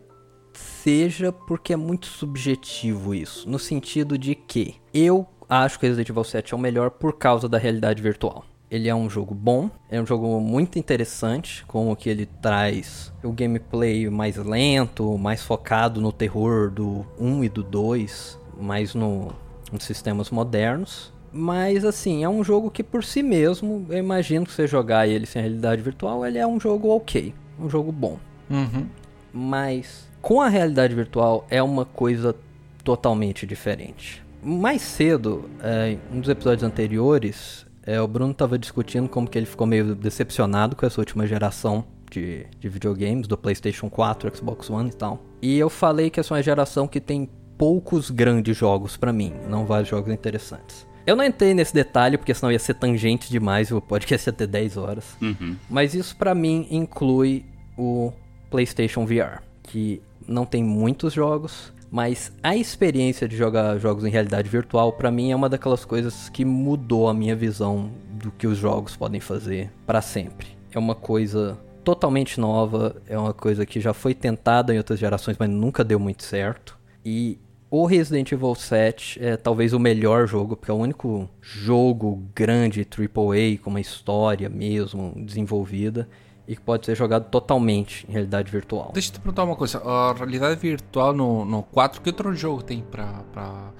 seja 0.54 1.30
porque 1.32 1.72
é 1.72 1.76
muito 1.76 2.06
subjetivo 2.06 3.14
isso. 3.14 3.48
No 3.48 3.58
sentido 3.58 4.16
de 4.16 4.34
que 4.34 4.76
eu 4.94 5.26
acho 5.48 5.78
que 5.78 5.86
Resident 5.86 6.08
Evil 6.08 6.24
7 6.24 6.54
é 6.54 6.56
o 6.56 6.60
melhor 6.60 6.90
por 6.90 7.18
causa 7.18 7.48
da 7.48 7.58
realidade 7.58 8.02
virtual. 8.02 8.44
Ele 8.70 8.88
é 8.88 8.94
um 8.94 9.10
jogo 9.10 9.34
bom, 9.34 9.70
é 9.90 10.00
um 10.00 10.06
jogo 10.06 10.40
muito 10.40 10.78
interessante, 10.78 11.62
como 11.66 11.94
que 11.94 12.08
ele 12.08 12.24
traz 12.24 13.12
o 13.22 13.30
gameplay 13.30 14.08
mais 14.08 14.36
lento, 14.36 15.18
mais 15.18 15.42
focado 15.42 16.00
no 16.00 16.10
terror 16.10 16.70
do 16.70 17.04
1 17.20 17.44
e 17.44 17.48
do 17.50 17.62
2, 17.62 18.38
mais 18.58 18.94
no, 18.94 19.30
nos 19.70 19.84
sistemas 19.84 20.30
modernos. 20.30 21.12
Mas 21.32 21.84
assim, 21.84 22.22
é 22.22 22.28
um 22.28 22.44
jogo 22.44 22.70
que 22.70 22.82
por 22.82 23.02
si 23.02 23.22
mesmo, 23.22 23.86
eu 23.88 23.98
imagino 23.98 24.44
que 24.44 24.52
você 24.52 24.66
jogar 24.66 25.08
ele 25.08 25.26
sem 25.26 25.40
realidade 25.40 25.80
virtual, 25.80 26.26
ele 26.26 26.38
é 26.38 26.46
um 26.46 26.60
jogo 26.60 26.88
ok, 26.88 27.34
um 27.58 27.70
jogo 27.70 27.90
bom. 27.90 28.18
Uhum. 28.50 28.86
Mas 29.32 30.08
com 30.20 30.40
a 30.40 30.48
realidade 30.48 30.94
virtual 30.94 31.46
é 31.50 31.62
uma 31.62 31.84
coisa 31.84 32.36
totalmente 32.84 33.46
diferente. 33.46 34.22
Mais 34.42 34.82
cedo, 34.82 35.48
é, 35.62 35.92
em 35.92 36.16
um 36.16 36.20
dos 36.20 36.28
episódios 36.28 36.62
anteriores, 36.62 37.64
é, 37.84 38.00
o 38.00 38.06
Bruno 38.06 38.32
estava 38.32 38.58
discutindo 38.58 39.08
como 39.08 39.28
que 39.28 39.38
ele 39.38 39.46
ficou 39.46 39.66
meio 39.66 39.94
decepcionado 39.94 40.76
com 40.76 40.84
essa 40.84 41.00
última 41.00 41.26
geração 41.26 41.84
de, 42.10 42.46
de 42.58 42.68
videogames, 42.68 43.26
do 43.26 43.38
PlayStation 43.38 43.88
4, 43.88 44.36
Xbox 44.36 44.68
One 44.68 44.90
e 44.90 44.92
tal. 44.92 45.22
E 45.40 45.58
eu 45.58 45.70
falei 45.70 46.10
que 46.10 46.20
essa 46.20 46.34
é 46.34 46.36
uma 46.36 46.42
geração 46.42 46.86
que 46.86 47.00
tem 47.00 47.28
poucos 47.56 48.10
grandes 48.10 48.56
jogos 48.56 48.96
pra 48.96 49.12
mim, 49.12 49.32
não 49.48 49.64
vários 49.64 49.88
jogos 49.88 50.12
interessantes. 50.12 50.86
Eu 51.06 51.16
não 51.16 51.24
entrei 51.24 51.52
nesse 51.54 51.74
detalhe 51.74 52.16
porque 52.16 52.34
senão 52.34 52.52
ia 52.52 52.58
ser 52.58 52.74
tangente 52.74 53.30
demais 53.30 53.68
e 53.68 53.74
o 53.74 53.80
podcast 53.80 54.28
ia 54.28 54.32
ter 54.32 54.46
10 54.46 54.76
horas. 54.76 55.16
Uhum. 55.20 55.56
Mas 55.68 55.94
isso 55.94 56.16
pra 56.16 56.34
mim 56.34 56.66
inclui 56.70 57.44
o 57.76 58.12
PlayStation 58.50 59.04
VR, 59.04 59.42
que 59.62 60.02
não 60.26 60.44
tem 60.44 60.62
muitos 60.62 61.12
jogos, 61.12 61.72
mas 61.90 62.32
a 62.42 62.56
experiência 62.56 63.28
de 63.28 63.36
jogar 63.36 63.78
jogos 63.78 64.04
em 64.04 64.10
realidade 64.10 64.48
virtual 64.48 64.92
pra 64.92 65.10
mim 65.10 65.30
é 65.30 65.36
uma 65.36 65.48
daquelas 65.48 65.84
coisas 65.84 66.28
que 66.28 66.44
mudou 66.44 67.08
a 67.08 67.14
minha 67.14 67.36
visão 67.36 67.90
do 68.12 68.30
que 68.30 68.46
os 68.46 68.56
jogos 68.58 68.96
podem 68.96 69.20
fazer 69.20 69.70
pra 69.86 70.00
sempre. 70.00 70.48
É 70.70 70.78
uma 70.78 70.94
coisa 70.94 71.58
totalmente 71.84 72.40
nova, 72.40 72.96
é 73.06 73.18
uma 73.18 73.34
coisa 73.34 73.66
que 73.66 73.80
já 73.80 73.92
foi 73.92 74.14
tentada 74.14 74.72
em 74.72 74.78
outras 74.78 74.98
gerações, 74.98 75.36
mas 75.38 75.50
nunca 75.50 75.82
deu 75.82 75.98
muito 75.98 76.22
certo. 76.22 76.78
E 77.04 77.38
o 77.74 77.86
Resident 77.86 78.30
Evil 78.30 78.54
7 78.54 79.18
é 79.24 79.34
talvez 79.34 79.72
o 79.72 79.78
melhor 79.78 80.26
jogo, 80.26 80.54
porque 80.54 80.70
é 80.70 80.74
o 80.74 80.76
único 80.76 81.26
jogo 81.40 82.22
grande 82.34 82.86
AAA 82.86 83.56
com 83.62 83.70
uma 83.70 83.80
história 83.80 84.46
mesmo 84.50 85.14
desenvolvida 85.16 86.06
e 86.46 86.54
que 86.54 86.60
pode 86.60 86.84
ser 86.84 86.94
jogado 86.94 87.30
totalmente 87.30 88.04
em 88.06 88.12
realidade 88.12 88.52
virtual. 88.52 88.90
Deixa 88.92 89.08
eu 89.08 89.12
te 89.14 89.20
perguntar 89.20 89.44
uma 89.44 89.56
coisa. 89.56 89.78
A 89.78 90.12
realidade 90.12 90.60
virtual 90.60 91.14
no, 91.14 91.46
no 91.46 91.62
4, 91.62 92.02
que 92.02 92.10
outro 92.10 92.34
jogo 92.34 92.62
tem 92.62 92.82
pra, 92.82 93.24
pra. 93.32 93.72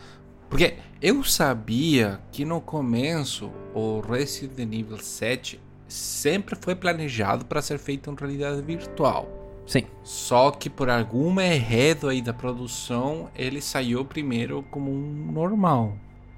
Porque 0.49 0.77
eu 1.03 1.23
sabia 1.23 2.19
que 2.31 2.47
no 2.47 2.63
começo 2.63 3.53
o 3.75 4.01
Resident 4.01 4.73
Evil 4.73 4.97
7 4.97 5.61
sempre 5.87 6.57
foi 6.59 6.75
planejado 6.75 7.45
para 7.45 7.61
ser 7.61 7.77
feito 7.77 8.11
em 8.11 8.17
realidade 8.19 8.63
virtual. 8.63 9.42
Sim, 9.67 9.85
Só 10.03 10.51
que 10.51 10.69
por 10.69 10.91
algum 10.91 11.41
errado 11.41 12.09
aí 12.09 12.21
da 12.21 12.33
produção, 12.33 13.29
ele 13.35 13.61
saiu 13.61 14.05
primeiro 14.05 14.65
como 14.71 14.91
um 14.91 15.33
normal. 15.33 15.95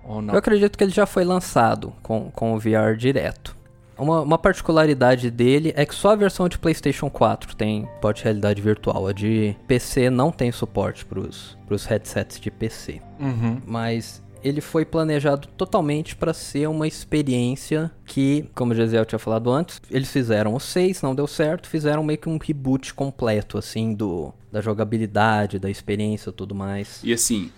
Ou 0.07 0.21
não? 0.21 0.35
eu 0.35 0.39
acredito 0.39 0.77
que 0.77 0.85
ele 0.85 0.93
já 0.93 1.07
foi 1.07 1.25
lançado 1.25 1.93
com, 2.03 2.31
com 2.31 2.55
o 2.55 2.59
VR 2.59 2.95
direto. 2.97 3.57
Uma, 3.97 4.21
uma 4.23 4.39
particularidade 4.39 5.31
dele 5.31 5.73
é 5.77 5.87
que 5.87 5.95
só 5.95 6.11
a 6.11 6.17
versão 6.17 6.49
de 6.49 6.59
PlayStation 6.59 7.09
4 7.09 7.55
tem 7.57 7.87
suporte 7.95 8.19
de 8.19 8.25
realidade 8.25 8.61
virtual. 8.61 9.07
A 9.07 9.13
de 9.13 9.57
PC 9.67 10.11
não 10.11 10.31
tem 10.33 10.51
suporte 10.51 11.05
para 11.05 11.21
os 11.21 11.87
headsets 11.87 12.41
de 12.41 12.51
PC. 12.51 13.01
Uhum. 13.21 13.61
mas 13.65 14.24
ele 14.45 14.61
foi 14.61 14.85
planejado 14.85 15.49
totalmente 15.57 16.15
para 16.15 16.35
ser 16.35 16.69
uma 16.69 16.87
experiência 16.87 17.91
que, 18.05 18.47
como 18.55 18.73
o 18.73 18.75
Gisele 18.77 19.07
tinha 19.07 19.19
falado 19.19 19.51
antes, 19.51 19.81
eles 19.91 20.11
fizeram 20.11 20.55
o 20.55 20.61
6, 20.61 21.01
não 21.01 21.15
deu 21.15 21.27
certo, 21.27 21.67
fizeram 21.67 22.05
meio 22.05 22.19
que 22.19 22.29
um 22.29 22.37
reboot 22.37 22.93
completo, 22.93 23.57
assim, 23.57 23.95
do 23.95 24.33
da 24.53 24.61
jogabilidade, 24.61 25.59
da 25.59 25.69
experiência 25.69 26.31
e 26.31 26.33
tudo 26.33 26.55
mais. 26.55 27.01
E 27.03 27.13
assim, 27.13 27.51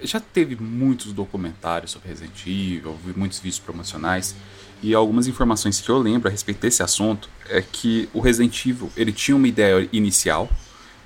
já 0.00 0.18
teve 0.20 0.56
muitos 0.56 1.12
documentários 1.12 1.90
sobre 1.90 2.08
Resident 2.08 2.40
Evil, 2.46 2.96
vi 3.04 3.12
muitos 3.14 3.38
vídeos 3.38 3.58
promocionais. 3.58 4.34
E 4.82 4.94
algumas 4.94 5.26
informações 5.26 5.80
que 5.80 5.90
eu 5.90 5.98
lembro 5.98 6.28
a 6.28 6.30
respeito 6.30 6.60
desse 6.60 6.82
assunto 6.82 7.28
é 7.50 7.60
que 7.60 8.08
o 8.14 8.20
Resident 8.20 8.64
Evil 8.64 8.90
ele 8.96 9.12
tinha 9.12 9.36
uma 9.36 9.48
ideia 9.48 9.88
inicial 9.92 10.48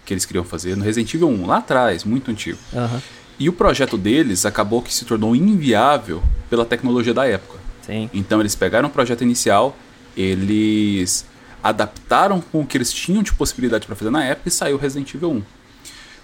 que 0.04 0.12
eles 0.12 0.24
queriam 0.24 0.44
fazer 0.44 0.76
no 0.76 0.84
Resident 0.84 1.12
Evil 1.14 1.28
1, 1.28 1.46
lá 1.46 1.56
atrás, 1.56 2.04
muito 2.04 2.30
antigo. 2.30 2.58
Aham, 2.74 3.02
E 3.43 3.49
o 3.49 3.53
projeto 3.53 3.99
deles 3.99 4.47
acabou 4.47 4.80
que 4.80 4.95
se 4.95 5.05
tornou 5.05 5.34
inviável 5.34 6.22
pela 6.49 6.64
tecnologia 6.64 7.12
da 7.12 7.26
época. 7.26 7.59
sim. 7.84 8.09
Então 8.14 8.38
eles 8.38 8.55
pegaram 8.55 8.88
o 8.88 8.93
projeto 8.93 9.22
inicial, 9.22 9.76
eles 10.16 11.26
adaptaram 11.61 12.40
com 12.40 12.61
o 12.61 12.66
que 12.66 12.76
eles 12.78 12.93
tinham 12.93 13.20
de 13.20 13.32
possibilidade 13.32 13.84
para 13.84 13.97
fazer 13.97 14.11
na 14.11 14.22
época 14.22 14.49
e 14.49 14.53
saiu 14.53 14.76
o 14.76 14.78
Resident 14.78 15.12
Evil 15.12 15.32
1. 15.32 15.43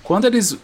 Quando 0.01 0.27
eles 0.27 0.57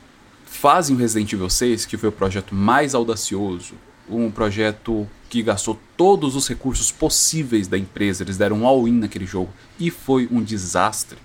fazem 0.47 0.95
o 0.95 0.99
Resident 0.99 1.33
Evil 1.33 1.51
6, 1.51 1.87
que 1.87 1.97
foi 1.97 2.11
o 2.11 2.13
projeto 2.13 2.55
mais 2.55 2.95
audacioso, 2.95 3.75
um 4.09 4.31
projeto 4.31 5.09
que 5.29 5.43
gastou 5.43 5.77
todos 5.97 6.37
os 6.37 6.47
recursos 6.47 6.93
possíveis 6.93 7.67
da 7.67 7.77
empresa, 7.77 8.23
eles 8.23 8.37
deram 8.37 8.59
um 8.59 8.67
all-in 8.67 9.01
naquele 9.01 9.27
jogo 9.27 9.53
e 9.77 9.91
foi 9.91 10.29
um 10.31 10.41
desastre. 10.41 11.19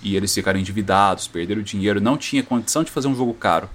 E 0.00 0.14
eles 0.14 0.32
ficaram 0.32 0.60
endividados, 0.60 1.26
perderam 1.26 1.60
dinheiro, 1.60 2.00
não 2.00 2.16
tinha 2.16 2.40
condição 2.40 2.84
de 2.84 2.92
fazer 2.92 3.08
um 3.08 3.16
jogo 3.16 3.34
caro. 3.34 3.68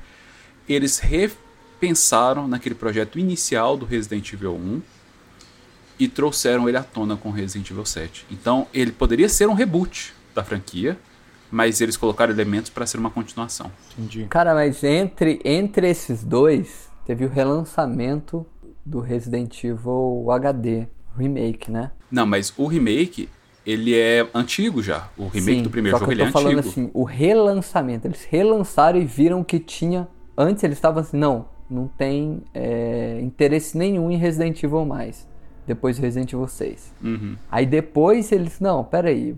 Eles 0.68 1.00
repensaram 1.00 2.48
naquele 2.48 2.76
projeto 2.76 3.20
inicial 3.20 3.78
do 3.78 3.86
Resident 3.86 4.32
Evil 4.34 4.56
1 4.56 4.82
e 6.00 6.08
trouxeram 6.08 6.68
ele 6.68 6.78
à 6.78 6.84
tona 6.84 7.16
com 7.16 7.30
Resident 7.32 7.70
Evil 7.70 7.86
7. 7.86 8.26
Então, 8.32 8.68
ele 8.74 8.92
poderia 8.92 9.30
ser 9.30 9.48
um 9.48 9.54
reboot 9.54 10.14
da 10.34 10.44
franquia, 10.44 10.98
mas 11.50 11.80
eles 11.80 11.96
colocaram 11.96 12.34
elementos 12.34 12.70
para 12.70 12.86
ser 12.86 12.98
uma 12.98 13.10
continuação. 13.10 13.72
Entendi. 13.98 14.26
Cara, 14.30 14.54
mas 14.54 14.84
entre, 14.84 15.40
entre 15.46 15.90
esses 15.90 16.24
dois, 16.24 16.90
teve 17.06 17.26
o 17.26 17.30
relançamento 17.30 18.46
do 18.86 19.00
Resident 19.00 19.64
Evil 19.64 20.28
HD 20.30 20.88
remake, 21.18 21.72
né? 21.72 21.92
Não, 22.12 22.26
mas 22.26 22.54
o 22.58 22.68
remake, 22.68 23.30
ele 23.66 23.96
é 23.96 24.28
antigo 24.34 24.84
já. 24.84 25.10
O 25.18 25.28
remake 25.28 25.58
Sim, 25.58 25.64
do 25.64 25.70
primeiro 25.70 25.98
só 25.98 26.00
jogo, 26.00 26.10
que 26.12 26.16
ele 26.16 26.22
eu 26.22 26.28
é 26.28 26.32
tô 26.32 26.34
falando 26.34 26.58
antigo. 26.60 26.70
assim, 26.70 26.92
o 26.94 27.04
relançamento. 27.04 28.08
Eles 28.08 28.26
relançaram 28.26 29.00
e 29.00 29.06
viram 29.06 29.44
que 29.44 29.60
tinha. 29.60 30.08
Antes 30.38 30.64
eles 30.64 30.78
estavam 30.78 31.02
assim, 31.02 31.18
não, 31.18 31.46
não 31.70 31.88
tem 31.88 32.42
é, 32.54 33.20
interesse 33.22 33.78
nenhum 33.78 34.12
em 34.12 34.18
Resident 34.18 34.62
Evil 34.64 34.86
mais. 34.86 35.28
Depois 35.66 35.98
Resident 35.98 36.32
Evil 36.32 36.48
6. 36.48 36.94
Uhum. 37.04 37.36
Aí 37.52 37.66
depois 37.66 38.32
eles, 38.32 38.60
não, 38.60 38.84
peraí, 38.84 39.32
o 39.32 39.38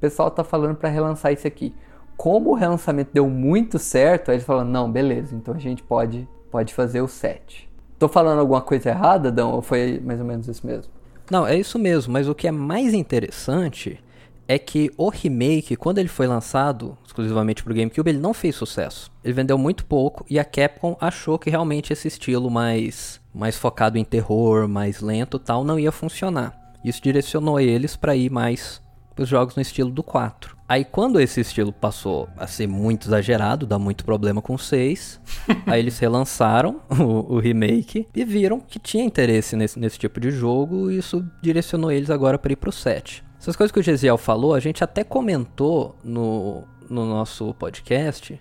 pessoal 0.00 0.30
tá 0.30 0.44
falando 0.44 0.76
pra 0.76 0.88
relançar 0.88 1.32
isso 1.32 1.46
aqui. 1.46 1.74
Como 2.16 2.50
o 2.50 2.54
relançamento 2.54 3.10
deu 3.12 3.28
muito 3.28 3.78
certo, 3.78 4.30
aí 4.30 4.36
eles 4.36 4.46
falaram, 4.46 4.68
não, 4.68 4.90
beleza, 4.90 5.34
então 5.34 5.54
a 5.54 5.58
gente 5.58 5.82
pode, 5.82 6.28
pode 6.50 6.74
fazer 6.74 7.00
o 7.00 7.08
7. 7.08 7.68
Tô 7.98 8.08
falando 8.08 8.38
alguma 8.38 8.60
coisa 8.60 8.90
errada, 8.90 9.30
Dão? 9.32 9.52
Ou 9.52 9.62
foi 9.62 10.00
mais 10.04 10.20
ou 10.20 10.26
menos 10.26 10.46
isso 10.46 10.66
mesmo? 10.66 10.92
Não, 11.30 11.46
é 11.46 11.56
isso 11.56 11.78
mesmo, 11.78 12.12
mas 12.12 12.28
o 12.28 12.34
que 12.34 12.48
é 12.48 12.50
mais 12.50 12.92
interessante 12.92 14.02
é 14.50 14.58
que 14.58 14.90
o 14.96 15.08
remake, 15.08 15.76
quando 15.76 15.98
ele 15.98 16.08
foi 16.08 16.26
lançado 16.26 16.98
exclusivamente 17.06 17.62
pro 17.62 17.72
GameCube, 17.72 18.10
ele 18.10 18.18
não 18.18 18.34
fez 18.34 18.56
sucesso. 18.56 19.08
Ele 19.22 19.32
vendeu 19.32 19.56
muito 19.56 19.86
pouco 19.86 20.26
e 20.28 20.40
a 20.40 20.44
Capcom 20.44 20.96
achou 21.00 21.38
que 21.38 21.48
realmente 21.48 21.92
esse 21.92 22.08
estilo 22.08 22.50
mais 22.50 23.20
mais 23.32 23.56
focado 23.56 23.96
em 23.96 24.02
terror, 24.02 24.66
mais 24.66 25.00
lento, 25.00 25.36
e 25.36 25.40
tal, 25.40 25.62
não 25.62 25.78
ia 25.78 25.92
funcionar. 25.92 26.52
Isso 26.84 27.00
direcionou 27.00 27.60
eles 27.60 27.94
para 27.94 28.16
ir 28.16 28.28
mais 28.28 28.82
os 29.16 29.28
jogos 29.28 29.54
no 29.54 29.62
estilo 29.62 29.88
do 29.88 30.02
4. 30.02 30.56
Aí 30.68 30.84
quando 30.84 31.20
esse 31.20 31.40
estilo 31.40 31.72
passou 31.72 32.28
a 32.36 32.48
ser 32.48 32.66
muito 32.66 33.06
exagerado, 33.06 33.68
dá 33.68 33.78
muito 33.78 34.04
problema 34.04 34.42
com 34.42 34.54
o 34.54 34.58
6, 34.58 35.20
aí 35.64 35.78
eles 35.78 36.00
relançaram 36.00 36.80
o, 36.90 37.34
o 37.34 37.38
remake 37.38 38.08
e 38.12 38.24
viram 38.24 38.58
que 38.58 38.80
tinha 38.80 39.04
interesse 39.04 39.54
nesse, 39.54 39.78
nesse 39.78 39.96
tipo 39.96 40.18
de 40.18 40.32
jogo 40.32 40.90
e 40.90 40.98
isso 40.98 41.24
direcionou 41.40 41.92
eles 41.92 42.10
agora 42.10 42.36
para 42.36 42.52
ir 42.52 42.56
pro 42.56 42.72
7. 42.72 43.29
Essas 43.40 43.56
coisas 43.56 43.72
que 43.72 43.80
o 43.80 43.82
Gesiel 43.82 44.18
falou, 44.18 44.52
a 44.52 44.60
gente 44.60 44.84
até 44.84 45.02
comentou 45.02 45.96
no, 46.04 46.62
no 46.90 47.06
nosso 47.06 47.54
podcast 47.54 48.38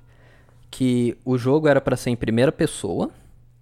que 0.70 1.18
o 1.24 1.38
jogo 1.38 1.70
era 1.70 1.80
para 1.80 1.96
ser 1.96 2.10
em 2.10 2.18
primeira 2.18 2.52
pessoa, 2.52 3.10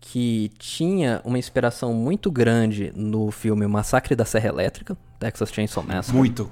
que 0.02 0.52
tinha 0.58 1.22
uma 1.24 1.38
inspiração 1.38 1.94
muito 1.94 2.32
grande 2.32 2.92
no 2.96 3.30
filme 3.30 3.68
O 3.68 3.70
Massacre 3.70 4.16
da 4.16 4.26
Serra 4.26 4.50
Elétrica, 4.50 4.98
Texas 5.20 5.54
Chainsaw 5.54 5.84
Massacre. 5.84 6.18
Muito. 6.18 6.50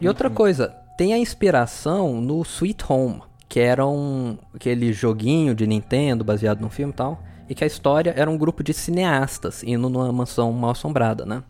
E 0.00 0.06
outra 0.06 0.30
coisa, 0.30 0.68
tem 0.96 1.12
a 1.12 1.18
inspiração 1.18 2.20
no 2.20 2.40
Sweet 2.42 2.84
Home, 2.88 3.22
que 3.48 3.58
era 3.58 3.84
um 3.84 4.38
aquele 4.54 4.92
joguinho 4.92 5.52
de 5.52 5.66
Nintendo 5.66 6.22
baseado 6.22 6.60
num 6.60 6.70
filme 6.70 6.92
e 6.92 6.96
tal, 6.96 7.20
e 7.48 7.56
que 7.56 7.64
a 7.64 7.66
história 7.66 8.14
era 8.16 8.30
um 8.30 8.38
grupo 8.38 8.62
de 8.62 8.72
cineastas 8.72 9.64
indo 9.64 9.90
numa 9.90 10.12
mansão 10.12 10.52
mal 10.52 10.70
assombrada, 10.70 11.26
né? 11.26 11.42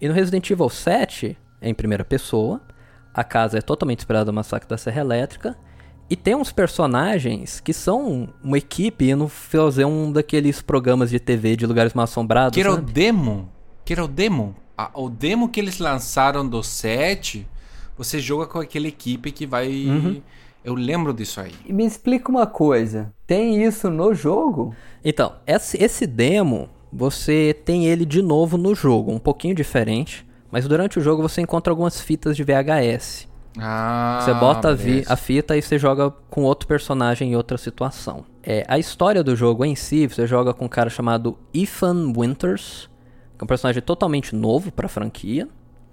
E 0.00 0.08
no 0.08 0.14
Resident 0.14 0.48
Evil 0.50 0.70
7, 0.70 1.36
é 1.36 1.41
em 1.62 1.72
primeira 1.74 2.04
pessoa, 2.04 2.60
a 3.14 3.22
casa 3.24 3.58
é 3.58 3.60
totalmente 3.60 4.00
inspirada 4.00 4.26
no 4.26 4.34
Massacre 4.34 4.68
da 4.68 4.76
Serra 4.76 5.00
Elétrica, 5.00 5.56
e 6.10 6.16
tem 6.16 6.34
uns 6.34 6.52
personagens 6.52 7.60
que 7.60 7.72
são 7.72 8.28
uma 8.42 8.58
equipe 8.58 9.08
indo 9.10 9.28
fazer 9.28 9.84
um 9.86 10.12
daqueles 10.12 10.60
programas 10.60 11.08
de 11.08 11.18
TV 11.18 11.56
de 11.56 11.64
lugares 11.66 11.94
mal 11.94 12.04
assombrados, 12.04 12.54
Que 12.54 12.60
era 12.60 12.70
o 12.72 12.74
sabe? 12.74 12.92
demo. 12.92 13.48
Que 13.84 13.92
era 13.94 14.04
o 14.04 14.08
demo. 14.08 14.54
Ah, 14.76 14.90
o 14.94 15.08
demo 15.08 15.48
que 15.48 15.58
eles 15.60 15.78
lançaram 15.78 16.46
do 16.46 16.62
7, 16.62 17.46
você 17.96 18.18
joga 18.18 18.46
com 18.46 18.58
aquela 18.58 18.86
equipe 18.88 19.32
que 19.32 19.46
vai. 19.46 19.68
Uhum. 19.68 20.20
Eu 20.64 20.74
lembro 20.74 21.12
disso 21.14 21.40
aí. 21.40 21.52
E 21.66 21.72
me 21.72 21.84
explica 21.86 22.30
uma 22.30 22.46
coisa, 22.46 23.12
tem 23.26 23.64
isso 23.64 23.90
no 23.90 24.12
jogo? 24.14 24.74
Então, 25.04 25.34
esse, 25.46 25.82
esse 25.82 26.06
demo, 26.06 26.68
você 26.92 27.56
tem 27.64 27.86
ele 27.86 28.04
de 28.04 28.20
novo 28.20 28.58
no 28.58 28.74
jogo, 28.74 29.12
um 29.12 29.18
pouquinho 29.18 29.54
diferente, 29.54 30.26
mas 30.52 30.68
durante 30.68 30.98
o 30.98 31.02
jogo 31.02 31.20
você 31.22 31.40
encontra 31.40 31.72
algumas 31.72 32.00
fitas 32.00 32.36
de 32.36 32.44
VHS. 32.44 33.26
Ah, 33.58 34.20
Você 34.22 34.32
bota 34.34 34.68
a, 34.68 34.74
vi- 34.74 35.04
a 35.08 35.16
fita 35.16 35.56
e 35.56 35.60
você 35.62 35.78
joga 35.78 36.10
com 36.30 36.42
outro 36.44 36.66
personagem 36.68 37.32
em 37.32 37.36
outra 37.36 37.58
situação. 37.58 38.24
É, 38.42 38.64
a 38.68 38.78
história 38.78 39.22
do 39.24 39.34
jogo 39.36 39.64
em 39.64 39.74
si, 39.74 40.06
você 40.06 40.26
joga 40.26 40.54
com 40.54 40.64
um 40.66 40.68
cara 40.68 40.88
chamado 40.88 41.36
Ethan 41.52 42.12
Winters, 42.16 42.88
que 43.36 43.42
é 43.42 43.44
um 43.44 43.46
personagem 43.46 43.82
totalmente 43.82 44.34
novo 44.34 44.70
pra 44.72 44.88
franquia, 44.88 45.48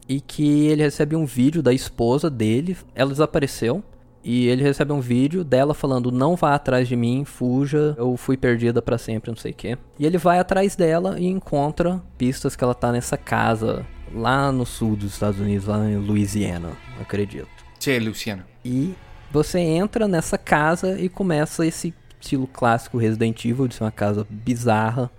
e 0.07 0.22
que 0.22 0.68
ele 0.68 0.82
recebe 0.84 1.16
um 1.16 1.26
vídeo 1.26 1.62
da 1.62 1.74
esposa 1.74 2.30
dele, 2.30 2.78
ela 2.95 3.12
desapareceu, 3.12 3.84
e 4.24 4.47
ele 4.47 4.63
recebe 4.63 4.91
um 4.91 4.99
vídeo 4.99 5.43
dela 5.43 5.74
falando: 5.74 6.11
Não 6.11 6.36
vá 6.36 6.55
atrás 6.55 6.88
de 6.88 6.95
mim, 6.95 7.24
fuja, 7.26 7.95
eu 7.97 8.15
fui 8.17 8.36
perdida 8.36 8.82
pra 8.82 8.97
sempre, 8.97 9.32
não 9.32 9.38
sei 9.38 9.51
o 9.51 9.55
quê. 9.55 9.78
E 9.97 10.05
ele 10.05 10.17
vai 10.17 10.39
atrás 10.39 10.76
dela 10.76 11.20
e 11.20 11.28
encontra 11.28 12.01
pistas 12.17 12.55
que 12.55 12.63
ela 12.63 12.76
tá 12.76 12.91
nessa 12.91 13.17
casa 13.17 13.86
lá 14.13 14.51
no 14.51 14.65
sul 14.65 14.95
dos 14.95 15.13
Estados 15.13 15.39
Unidos, 15.39 15.67
lá 15.67 15.89
em 15.89 15.97
Louisiana, 15.97 16.72
acredito. 16.99 17.47
Tchê, 17.80 17.99
Luciano. 17.99 18.43
E 18.65 18.93
você 19.32 19.59
entra 19.59 20.07
nessa 20.07 20.38
casa 20.38 20.99
e 20.99 21.07
começa 21.07 21.65
esse 21.65 21.93
estilo 22.20 22.47
clássico 22.47 22.97
Resident 22.97 23.45
Evil 23.45 23.67
de 23.67 23.76
ser 23.76 23.84
uma 23.84 23.91
casa 23.91 24.28
bizarra, 24.30 25.09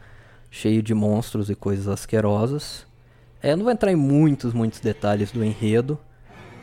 cheia 0.51 0.83
de 0.83 0.93
monstros 0.93 1.49
e 1.49 1.55
coisas 1.55 1.89
asquerosas. 1.89 2.87
É, 3.43 3.53
eu 3.53 3.57
não 3.57 3.65
vou 3.65 3.73
entrar 3.73 3.91
em 3.91 3.97
muitos, 3.97 4.53
muitos 4.53 4.81
detalhes 4.81 5.33
do 5.33 5.43
enredo, 5.43 5.99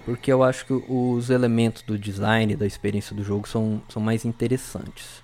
porque 0.08 0.32
eu 0.32 0.42
acho 0.42 0.66
que 0.66 0.74
os 0.74 1.30
elementos 1.30 1.82
do 1.82 2.00
design 2.00 2.54
e 2.54 2.56
da 2.56 2.66
experiência 2.66 3.14
do 3.14 3.22
jogo 3.22 3.46
são, 3.46 3.82
são 3.90 4.02
mais 4.02 4.24
interessantes. 4.24 5.22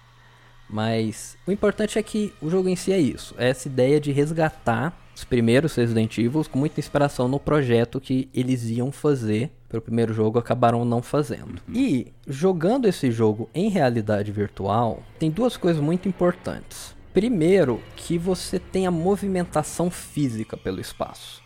Mas 0.69 1.37
o 1.47 1.53
importante 1.53 1.97
é 1.97 2.03
que 2.03 2.33
o 2.41 2.49
jogo 2.49 2.67
em 2.67 2.75
si 2.75 2.91
é 2.91 2.99
isso, 2.99 3.33
é 3.37 3.47
essa 3.47 3.69
ideia 3.69 3.97
de 3.97 4.11
resgatar 4.11 4.93
os 5.15 5.23
primeiros 5.23 5.75
Resident 5.75 6.17
Evil 6.17 6.43
com 6.51 6.59
muita 6.59 6.81
inspiração 6.81 7.29
no 7.29 7.39
projeto 7.39 8.01
que 8.01 8.27
eles 8.33 8.65
iam 8.65 8.91
fazer 8.91 9.51
para 9.69 9.77
o 9.77 9.81
primeiro 9.81 10.13
jogo 10.13 10.37
acabaram 10.37 10.83
não 10.83 11.01
fazendo. 11.01 11.61
E 11.73 12.11
jogando 12.27 12.85
esse 12.85 13.09
jogo 13.09 13.49
em 13.55 13.69
realidade 13.69 14.33
virtual, 14.33 15.01
tem 15.17 15.31
duas 15.31 15.55
coisas 15.55 15.81
muito 15.81 16.09
importantes. 16.09 16.93
Primeiro, 17.13 17.79
que 17.95 18.17
você 18.17 18.59
tem 18.59 18.85
a 18.85 18.91
movimentação 18.91 19.89
física 19.89 20.57
pelo 20.57 20.81
espaço. 20.81 21.42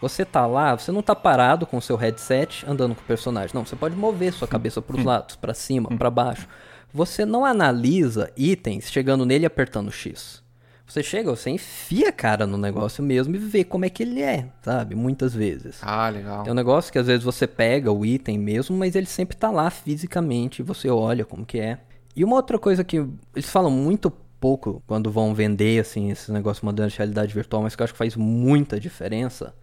Você 0.00 0.24
tá 0.24 0.46
lá, 0.46 0.76
você 0.76 0.90
não 0.90 1.02
tá 1.02 1.14
parado 1.14 1.66
com 1.66 1.76
o 1.76 1.82
seu 1.82 1.96
headset 1.96 2.64
andando 2.66 2.94
com 2.94 3.02
o 3.02 3.04
personagem. 3.04 3.54
Não, 3.54 3.66
você 3.66 3.76
pode 3.76 3.94
mover 3.94 4.32
sua 4.32 4.48
cabeça 4.48 4.80
para 4.80 4.96
os 4.96 5.04
lados, 5.04 5.36
para 5.36 5.52
cima, 5.52 5.90
para 5.96 6.10
baixo. 6.10 6.48
Você 6.92 7.24
não 7.24 7.44
analisa 7.44 8.32
itens 8.36 8.90
chegando 8.90 9.26
nele 9.26 9.44
e 9.44 9.46
apertando 9.46 9.92
X. 9.92 10.42
Você 10.86 11.04
chega, 11.04 11.30
você 11.30 11.50
enfia 11.50 12.08
a 12.08 12.12
cara 12.12 12.48
no 12.48 12.58
negócio 12.58 13.04
mesmo 13.04 13.36
e 13.36 13.38
vê 13.38 13.62
como 13.62 13.84
é 13.84 13.88
que 13.88 14.02
ele 14.02 14.20
é, 14.22 14.48
sabe? 14.60 14.96
Muitas 14.96 15.32
vezes. 15.32 15.78
Ah, 15.82 16.08
legal. 16.08 16.44
É 16.44 16.50
um 16.50 16.54
negócio 16.54 16.90
que 16.90 16.98
às 16.98 17.06
vezes 17.06 17.22
você 17.22 17.46
pega 17.46 17.92
o 17.92 18.04
item 18.04 18.36
mesmo, 18.36 18.76
mas 18.76 18.96
ele 18.96 19.06
sempre 19.06 19.36
tá 19.36 19.52
lá 19.52 19.70
fisicamente, 19.70 20.58
e 20.58 20.64
você 20.64 20.88
olha 20.88 21.24
como 21.24 21.46
que 21.46 21.60
é. 21.60 21.78
E 22.16 22.24
uma 22.24 22.34
outra 22.34 22.58
coisa 22.58 22.82
que 22.82 22.96
eles 22.96 23.48
falam 23.48 23.70
muito 23.70 24.10
pouco 24.40 24.82
quando 24.84 25.12
vão 25.12 25.32
vender 25.32 25.80
assim 25.80 26.10
esse 26.10 26.32
negócio 26.32 26.64
moderno 26.64 26.90
de 26.90 26.96
realidade 26.96 27.32
virtual, 27.32 27.62
mas 27.62 27.76
que 27.76 27.82
eu 27.82 27.84
acho 27.84 27.92
que 27.92 27.98
faz 27.98 28.16
muita 28.16 28.80
diferença, 28.80 29.54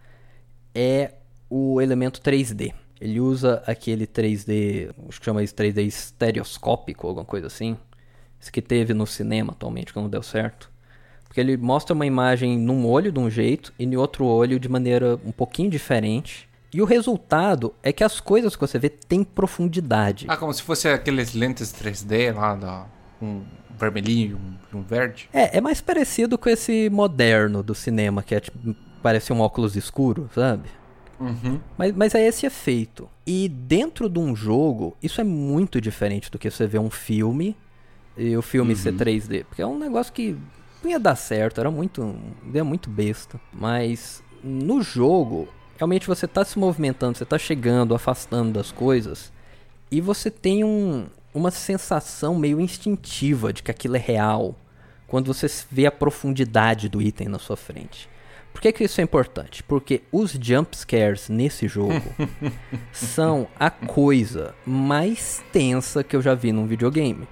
é 0.78 1.14
o 1.50 1.80
elemento 1.80 2.20
3D. 2.20 2.72
Ele 3.00 3.20
usa 3.20 3.62
aquele 3.66 4.06
3D, 4.06 4.90
acho 5.08 5.18
que 5.18 5.24
chama 5.24 5.42
isso 5.42 5.54
3D 5.54 5.84
estereoscópico, 5.84 7.06
alguma 7.06 7.24
coisa 7.24 7.48
assim. 7.48 7.76
Isso 8.40 8.52
que 8.52 8.62
teve 8.62 8.94
no 8.94 9.06
cinema 9.06 9.52
atualmente, 9.52 9.92
que 9.92 9.98
não 9.98 10.08
deu 10.08 10.22
certo. 10.22 10.70
Porque 11.24 11.40
ele 11.40 11.56
mostra 11.56 11.94
uma 11.94 12.06
imagem 12.06 12.56
num 12.56 12.86
olho 12.86 13.10
de 13.10 13.18
um 13.18 13.28
jeito 13.28 13.72
e 13.78 13.86
no 13.86 14.00
outro 14.00 14.24
olho 14.24 14.58
de 14.58 14.68
maneira 14.68 15.18
um 15.24 15.32
pouquinho 15.32 15.68
diferente. 15.68 16.48
E 16.72 16.80
o 16.80 16.84
resultado 16.84 17.74
é 17.82 17.92
que 17.92 18.04
as 18.04 18.20
coisas 18.20 18.54
que 18.54 18.60
você 18.60 18.78
vê 18.78 18.88
têm 18.88 19.24
profundidade. 19.24 20.26
Ah, 20.28 20.36
como 20.36 20.52
se 20.52 20.62
fosse 20.62 20.88
aqueles 20.88 21.34
lentes 21.34 21.72
3D 21.72 22.34
lá, 22.34 22.54
da, 22.54 22.86
um 23.20 23.42
vermelhinho 23.78 24.38
e 24.72 24.76
um, 24.76 24.80
um 24.80 24.82
verde. 24.82 25.28
É, 25.32 25.58
é 25.58 25.60
mais 25.60 25.80
parecido 25.80 26.36
com 26.36 26.48
esse 26.48 26.90
moderno 26.90 27.62
do 27.62 27.74
cinema, 27.74 28.22
que 28.22 28.34
é 28.34 28.40
tipo, 28.40 28.74
parece 29.02 29.32
um 29.32 29.40
óculos 29.40 29.76
escuro, 29.76 30.28
sabe? 30.34 30.68
Uhum. 31.20 31.60
Mas, 31.76 31.94
mas 31.94 32.14
é 32.14 32.26
esse 32.26 32.46
efeito. 32.46 33.08
E 33.26 33.48
dentro 33.48 34.08
de 34.08 34.18
um 34.18 34.34
jogo, 34.34 34.96
isso 35.02 35.20
é 35.20 35.24
muito 35.24 35.80
diferente 35.80 36.30
do 36.30 36.38
que 36.38 36.50
você 36.50 36.66
vê 36.66 36.78
um 36.78 36.90
filme 36.90 37.56
e 38.16 38.36
o 38.36 38.42
filme 38.42 38.74
ser 38.76 38.94
3D. 38.94 39.44
Porque 39.44 39.62
é 39.62 39.66
um 39.66 39.78
negócio 39.78 40.12
que 40.12 40.36
não 40.82 40.90
ia 40.90 40.98
dar 40.98 41.16
certo, 41.16 41.60
era 41.60 41.70
muito. 41.70 42.16
ideia 42.46 42.64
muito 42.64 42.88
besta. 42.88 43.40
Mas 43.52 44.22
no 44.42 44.80
jogo, 44.80 45.48
realmente 45.76 46.06
você 46.06 46.26
tá 46.26 46.44
se 46.44 46.58
movimentando, 46.58 47.18
você 47.18 47.24
tá 47.24 47.38
chegando, 47.38 47.94
afastando 47.94 48.52
das 48.52 48.70
coisas. 48.70 49.32
E 49.90 50.00
você 50.00 50.30
tem 50.30 50.64
um, 50.64 51.06
uma 51.34 51.50
sensação 51.50 52.34
meio 52.36 52.60
instintiva 52.60 53.52
de 53.52 53.62
que 53.62 53.70
aquilo 53.70 53.96
é 53.96 54.00
real. 54.00 54.54
Quando 55.06 55.32
você 55.32 55.46
vê 55.70 55.86
a 55.86 55.92
profundidade 55.92 56.88
do 56.88 57.00
item 57.00 57.28
na 57.28 57.38
sua 57.38 57.56
frente. 57.56 58.08
Por 58.58 58.62
que, 58.62 58.72
que 58.72 58.82
isso 58.82 59.00
é 59.00 59.04
importante? 59.04 59.62
Porque 59.62 60.02
os 60.10 60.32
jump 60.32 60.76
scares 60.76 61.28
nesse 61.28 61.68
jogo 61.68 62.02
são 62.90 63.46
a 63.56 63.70
coisa 63.70 64.52
mais 64.66 65.44
tensa 65.52 66.02
que 66.02 66.16
eu 66.16 66.20
já 66.20 66.34
vi 66.34 66.50
num 66.50 66.66
videogame. 66.66 67.28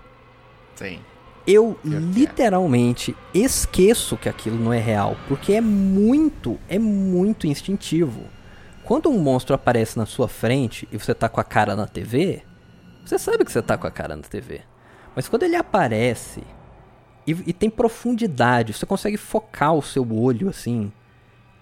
Sim. 0.76 1.00
eu 1.44 1.76
literalmente 1.82 3.16
esqueço 3.34 4.16
que 4.16 4.28
aquilo 4.28 4.56
não 4.56 4.72
é 4.72 4.78
real, 4.78 5.16
porque 5.26 5.54
é 5.54 5.60
muito, 5.60 6.60
é 6.68 6.78
muito 6.78 7.48
instintivo. 7.48 8.22
Quando 8.84 9.10
um 9.10 9.18
monstro 9.18 9.52
aparece 9.52 9.98
na 9.98 10.06
sua 10.06 10.28
frente 10.28 10.86
e 10.92 10.96
você 10.96 11.12
tá 11.12 11.28
com 11.28 11.40
a 11.40 11.44
cara 11.44 11.74
na 11.74 11.88
TV, 11.88 12.44
você 13.04 13.18
sabe 13.18 13.44
que 13.44 13.50
você 13.50 13.60
tá 13.60 13.76
com 13.76 13.88
a 13.88 13.90
cara 13.90 14.14
na 14.14 14.22
TV. 14.22 14.60
Mas 15.12 15.28
quando 15.28 15.42
ele 15.42 15.56
aparece 15.56 16.44
e, 17.26 17.32
e 17.48 17.52
tem 17.52 17.68
profundidade, 17.68 18.72
você 18.72 18.86
consegue 18.86 19.16
focar 19.16 19.74
o 19.74 19.82
seu 19.82 20.08
olho 20.12 20.48
assim 20.48 20.92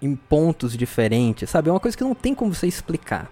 em 0.05 0.15
pontos 0.15 0.77
diferentes, 0.77 1.49
sabe? 1.49 1.69
É 1.69 1.71
uma 1.71 1.79
coisa 1.79 1.97
que 1.97 2.03
não 2.03 2.15
tem 2.15 2.33
como 2.35 2.53
você 2.53 2.67
explicar. 2.67 3.29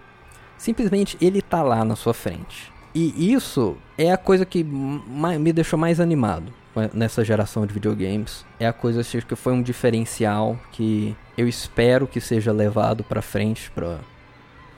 Simplesmente 0.57 1.17
ele 1.21 1.41
tá 1.41 1.61
lá 1.61 1.83
na 1.85 1.95
sua 1.95 2.13
frente. 2.13 2.71
E 2.95 3.33
isso 3.33 3.75
é 3.97 4.11
a 4.11 4.17
coisa 4.17 4.45
que 4.45 4.63
me 4.63 5.51
deixou 5.51 5.79
mais 5.79 5.99
animado 5.99 6.53
nessa 6.93 7.25
geração 7.25 7.65
de 7.65 7.73
videogames. 7.73 8.45
É 8.59 8.67
a 8.67 8.73
coisa 8.73 9.01
assim, 9.01 9.19
que 9.19 9.35
foi 9.35 9.53
um 9.53 9.61
diferencial 9.61 10.59
que 10.71 11.15
eu 11.35 11.47
espero 11.47 12.07
que 12.07 12.21
seja 12.21 12.51
levado 12.51 13.03
para 13.03 13.21
frente 13.21 13.71
para 13.71 13.99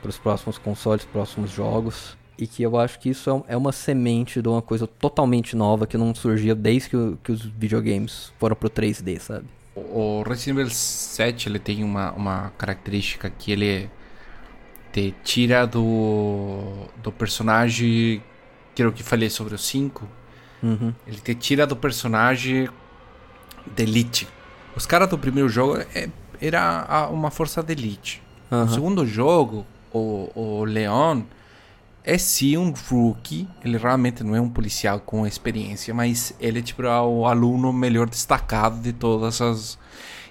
os 0.04 0.16
próximos 0.16 0.56
consoles, 0.56 1.04
próximos 1.04 1.50
jogos. 1.50 2.16
E 2.38 2.46
que 2.46 2.62
eu 2.62 2.78
acho 2.78 2.98
que 2.98 3.08
isso 3.10 3.44
é, 3.48 3.54
é 3.54 3.56
uma 3.56 3.72
semente 3.72 4.42
de 4.42 4.48
uma 4.48 4.60
coisa 4.60 4.86
totalmente 4.86 5.56
nova 5.56 5.86
que 5.86 5.96
não 5.96 6.14
surgia 6.14 6.54
desde 6.54 6.90
que, 6.90 7.16
que 7.24 7.32
os 7.32 7.42
videogames 7.42 8.30
foram 8.38 8.54
pro 8.54 8.68
3D, 8.68 9.18
sabe? 9.18 9.46
O 9.76 10.22
Resident 10.26 10.58
Evil 10.58 10.70
7 10.70 11.48
ele 11.48 11.58
tem 11.58 11.84
uma, 11.84 12.10
uma 12.12 12.52
característica 12.56 13.28
que 13.28 13.52
ele 13.52 13.90
te 14.90 15.14
tira 15.22 15.66
do, 15.66 16.88
do 17.02 17.12
personagem. 17.12 18.22
Que 18.74 18.82
era 18.82 18.88
o 18.88 18.92
que 18.92 19.02
falei 19.02 19.28
sobre 19.28 19.54
o 19.54 19.58
5. 19.58 20.08
Uhum. 20.62 20.94
Ele 21.06 21.20
te 21.20 21.34
tira 21.34 21.66
do 21.66 21.76
personagem 21.76 22.68
de 23.74 23.82
elite. 23.82 24.26
Os 24.74 24.86
caras 24.86 25.08
do 25.08 25.18
primeiro 25.18 25.48
jogo 25.48 25.78
é, 25.94 26.08
era 26.40 27.08
uma 27.10 27.30
força 27.30 27.62
de 27.62 27.72
elite. 27.72 28.22
Uhum. 28.50 28.64
No 28.64 28.72
segundo 28.72 29.06
jogo, 29.06 29.66
o, 29.92 30.30
o 30.34 30.64
Leon 30.64 31.22
é 32.06 32.16
sim 32.16 32.56
um 32.56 32.72
rookie. 32.88 33.48
Ele 33.64 33.76
realmente 33.76 34.22
não 34.22 34.34
é 34.34 34.40
um 34.40 34.48
policial 34.48 35.00
com 35.00 35.26
experiência, 35.26 35.92
mas 35.92 36.32
ele 36.40 36.60
é 36.60 36.62
tipo 36.62 36.82
o 36.82 37.26
aluno 37.26 37.72
melhor 37.72 38.08
destacado 38.08 38.80
de 38.80 38.92
todas 38.92 39.40
as. 39.40 39.76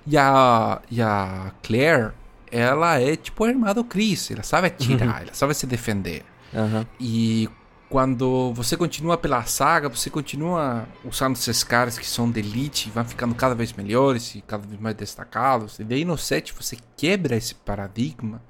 E 0.07 0.17
a, 0.17 0.81
e 0.89 1.01
a 1.01 1.51
Claire 1.61 2.13
ela 2.51 2.99
é 3.01 3.15
tipo 3.15 3.43
a 3.43 3.49
irmã 3.49 3.73
do 3.73 3.83
Chris. 3.83 4.31
Ela 4.31 4.43
sabe 4.43 4.67
atirar, 4.67 5.23
ela 5.23 5.33
sabe 5.33 5.53
se 5.53 5.67
defender. 5.67 6.23
Uhum. 6.53 6.85
E 6.99 7.49
quando 7.89 8.53
você 8.53 8.77
continua 8.77 9.17
pela 9.17 9.43
saga, 9.43 9.89
você 9.89 10.09
continua 10.09 10.87
usando 11.03 11.35
esses 11.35 11.63
caras 11.63 11.97
que 11.97 12.05
são 12.05 12.31
de 12.31 12.39
elite, 12.39 12.89
vão 12.89 13.03
ficando 13.03 13.35
cada 13.35 13.53
vez 13.53 13.73
melhores 13.73 14.35
e 14.35 14.41
cada 14.41 14.65
vez 14.65 14.79
mais 14.79 14.95
destacados. 14.95 15.79
E 15.79 15.83
daí 15.83 16.05
no 16.05 16.17
set 16.17 16.53
você 16.53 16.77
quebra 16.95 17.35
esse 17.35 17.53
paradigma 17.53 18.41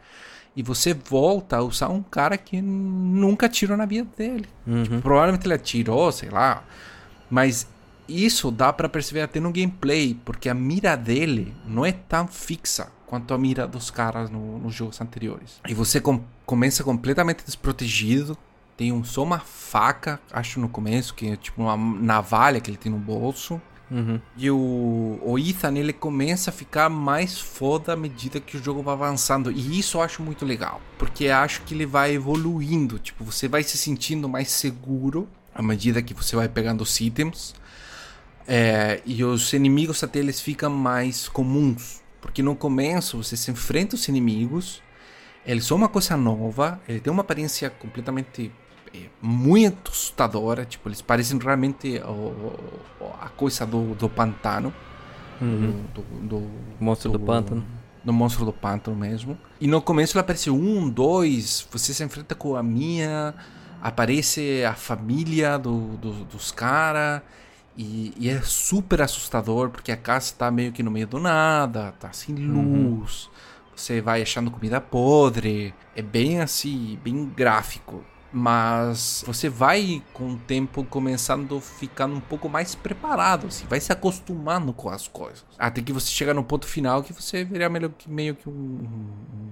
e 0.55 0.63
você 0.63 0.93
volta 0.93 1.57
a 1.57 1.61
usar 1.61 1.89
um 1.89 2.01
cara 2.01 2.37
que 2.37 2.61
nunca 2.61 3.47
atirou 3.47 3.75
na 3.75 3.85
vida 3.85 4.07
dele. 4.17 4.47
Uhum. 4.65 4.83
Tipo, 4.83 5.01
provavelmente 5.01 5.45
ele 5.45 5.53
atirou, 5.53 6.11
sei 6.11 6.29
lá, 6.29 6.63
mas 7.29 7.67
isso 8.07 8.51
dá 8.51 8.71
para 8.71 8.87
perceber 8.87 9.21
até 9.21 9.39
no 9.39 9.51
gameplay, 9.51 10.13
porque 10.23 10.47
a 10.47 10.53
mira 10.53 10.95
dele 10.95 11.53
não 11.67 11.85
é 11.85 11.91
tão 11.91 12.27
fixa 12.27 12.87
quanto 13.05 13.33
a 13.33 13.37
mira 13.37 13.67
dos 13.67 13.91
caras 13.91 14.29
no, 14.29 14.59
nos 14.59 14.73
jogos 14.73 14.99
anteriores. 15.01 15.59
E 15.67 15.73
você 15.73 15.99
com, 15.99 16.23
começa 16.45 16.83
completamente 16.83 17.43
desprotegido. 17.45 18.37
Tem 18.77 18.91
um, 18.91 19.03
só 19.03 19.23
uma 19.23 19.39
faca, 19.39 20.19
acho 20.31 20.59
no 20.59 20.67
começo, 20.67 21.13
que 21.13 21.29
é 21.29 21.35
tipo 21.37 21.61
uma 21.61 21.77
navalha 21.77 22.59
que 22.59 22.69
ele 22.69 22.77
tem 22.77 22.91
no 22.91 22.97
bolso. 22.97 23.61
Uhum. 23.89 24.19
E 24.36 24.49
o, 24.49 25.19
o 25.23 25.38
Ethan 25.38 25.77
ele 25.77 25.93
começa 25.93 26.49
a 26.49 26.53
ficar 26.53 26.89
mais 26.89 27.39
foda 27.39 27.93
à 27.93 27.95
medida 27.95 28.39
que 28.39 28.57
o 28.57 28.63
jogo 28.63 28.81
vai 28.81 28.93
avançando. 28.93 29.51
E 29.51 29.79
isso 29.79 29.97
eu 29.97 30.01
acho 30.01 30.21
muito 30.21 30.45
legal. 30.45 30.81
Porque 30.97 31.27
acho 31.27 31.61
que 31.61 31.73
ele 31.73 31.86
vai 31.86 32.13
evoluindo. 32.13 32.97
Tipo, 32.99 33.23
você 33.23 33.47
vai 33.47 33.63
se 33.63 33.77
sentindo 33.77 34.27
mais 34.27 34.49
seguro 34.49 35.27
à 35.53 35.61
medida 35.61 36.01
que 36.01 36.13
você 36.13 36.36
vai 36.36 36.49
pegando 36.49 36.81
os 36.81 36.99
itens. 36.99 37.53
É, 38.47 39.01
e 39.05 39.23
os 39.23 39.53
inimigos 39.53 40.03
até 40.03 40.19
eles 40.19 40.39
ficam 40.39 40.69
mais 40.69 41.27
comuns. 41.27 42.01
Porque 42.21 42.41
no 42.41 42.55
começo 42.55 43.21
você 43.21 43.38
se 43.38 43.51
enfrenta 43.51 43.95
os 43.95 44.07
inimigos, 44.07 44.81
eles 45.45 45.63
são 45.63 45.77
uma 45.77 45.88
coisa 45.88 46.17
nova, 46.17 46.81
ele 46.88 46.99
tem 46.99 47.13
uma 47.13 47.21
aparência 47.21 47.69
completamente 47.69 48.51
muito 49.21 49.91
assustadora, 49.91 50.65
tipo, 50.65 50.87
eles 50.89 51.01
parecem 51.01 51.37
realmente 51.39 51.99
o, 51.99 52.53
a 53.21 53.29
coisa 53.29 53.65
do, 53.65 53.95
do 53.95 54.09
pantano. 54.09 54.73
Uhum. 55.41 55.83
Do, 55.93 56.01
do, 56.01 56.39
do, 56.39 56.51
monstro 56.79 57.11
do, 57.11 57.19
pântano. 57.19 57.65
Do 58.03 58.13
monstro 58.13 58.45
do 58.45 58.53
pântano 58.53 58.95
mesmo. 58.95 59.37
E 59.59 59.67
no 59.67 59.81
começo 59.81 60.13
ele 60.13 60.21
aparece 60.21 60.49
um, 60.49 60.89
dois, 60.89 61.67
você 61.71 61.93
se 61.93 62.03
enfrenta 62.03 62.35
com 62.35 62.55
a 62.55 62.63
minha, 62.63 63.33
aparece 63.81 64.63
a 64.63 64.73
família 64.73 65.57
do, 65.57 65.97
do 65.97 66.25
dos 66.25 66.51
caras. 66.51 67.21
E, 67.77 68.13
e, 68.17 68.29
é 68.29 68.41
super 68.41 69.01
assustador 69.01 69.69
porque 69.69 69.91
a 69.91 69.97
casa 69.97 70.33
tá 70.37 70.49
meio 70.49 70.71
que 70.71 70.81
no 70.81 70.89
meio 70.89 71.07
do 71.07 71.19
nada, 71.19 71.91
tá 71.99 72.13
sem 72.13 72.33
luz. 72.33 73.25
Uhum. 73.25 73.31
Você 73.75 73.99
vai 73.99 74.21
achando 74.21 74.49
comida 74.49 74.79
podre. 74.79 75.73
É 75.93 76.01
bem 76.01 76.39
assim, 76.39 76.97
bem 77.03 77.25
gráfico. 77.25 78.03
Mas 78.38 79.23
você 79.25 79.47
vai 79.47 80.03
com 80.11 80.31
o 80.31 80.36
tempo 80.36 80.83
começando 80.83 81.55
a 81.55 81.61
ficar 81.61 82.05
um 82.05 82.19
pouco 82.19 82.49
mais 82.49 82.75
preparado, 82.75 83.47
assim, 83.47 83.65
vai 83.65 83.79
se 83.79 83.93
acostumando 83.93 84.73
com 84.73 84.89
as 84.89 85.07
coisas. 85.07 85.45
Até 85.57 85.81
que 85.81 85.93
você 85.93 86.07
chega 86.07 86.33
no 86.33 86.43
ponto 86.43 86.67
final 86.67 87.01
que 87.01 87.13
você 87.13 87.45
vira 87.45 87.69
meio 87.69 87.89
que, 87.91 88.11
meio 88.11 88.36
que 88.36 88.49
um, 88.49 88.51
um 88.53 89.49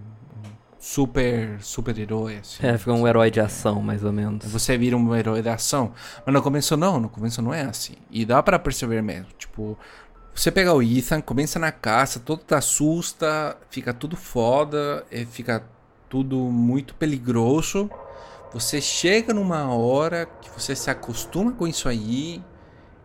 super 0.78 1.60
super 1.62 1.98
herói 1.98 2.40
assim. 2.40 2.68
É, 2.68 2.78
fica 2.78 2.92
um 2.92 3.08
herói 3.08 3.32
de 3.32 3.40
ação, 3.40 3.82
mais 3.82 4.04
ou 4.04 4.12
menos. 4.12 4.44
Você 4.48 4.78
vira 4.78 4.98
um 4.98 5.16
herói 5.16 5.42
de 5.42 5.48
ação. 5.48 5.94
Mas 6.26 6.36
no 6.36 6.42
começo 6.42 6.76
não, 6.76 7.00
no 7.00 7.08
começo 7.08 7.42
não 7.42 7.54
é 7.54 7.62
assim. 7.62 7.94
E 8.12 8.26
dá 8.26 8.44
para 8.44 8.60
perceber 8.60 9.02
mesmo, 9.02 9.28
tipo, 9.38 9.78
você 10.36 10.52
pega 10.52 10.74
o 10.74 10.84
Ethan, 10.84 11.22
começa 11.22 11.58
na 11.58 11.72
caça, 11.72 12.20
todo 12.20 12.44
te 12.44 12.54
assusta, 12.54 13.56
fica 13.70 13.94
tudo 13.94 14.18
foda, 14.18 15.06
fica 15.32 15.64
tudo 16.10 16.38
muito 16.38 16.94
perigoso. 16.96 17.90
Você 18.54 18.80
chega 18.80 19.34
numa 19.34 19.74
hora 19.74 20.28
que 20.42 20.50
você 20.50 20.76
se 20.76 20.90
acostuma 20.90 21.52
com 21.52 21.68
isso 21.68 21.90
aí 21.90 22.44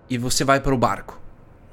e 0.09 0.19
você 0.19 0.45
vai 0.45 0.61
para 0.61 0.75
o 0.75 0.79
barco. 0.79 1.19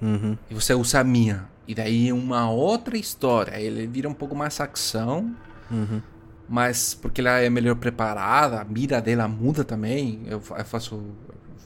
Uhum. 0.01 0.37
E 0.49 0.53
você 0.53 0.73
usa 0.73 0.99
a 0.99 1.03
minha. 1.03 1.49
E 1.67 1.75
daí 1.75 2.11
uma 2.13 2.49
outra 2.49 2.97
história. 2.97 3.59
Ele 3.59 3.85
vira 3.85 4.07
um 4.07 4.13
pouco 4.13 4.33
mais 4.33 4.59
ação. 4.61 5.35
Uhum. 5.69 6.01
Mas 6.47 6.93
porque 6.93 7.21
ela 7.21 7.39
é 7.39 7.49
melhor 7.49 7.75
preparada, 7.75 8.61
a 8.61 8.63
mira 8.63 9.01
dela 9.01 9.27
muda 9.27 9.63
também. 9.63 10.21
Eu, 10.25 10.41
eu 10.57 10.65
faço, 10.65 11.03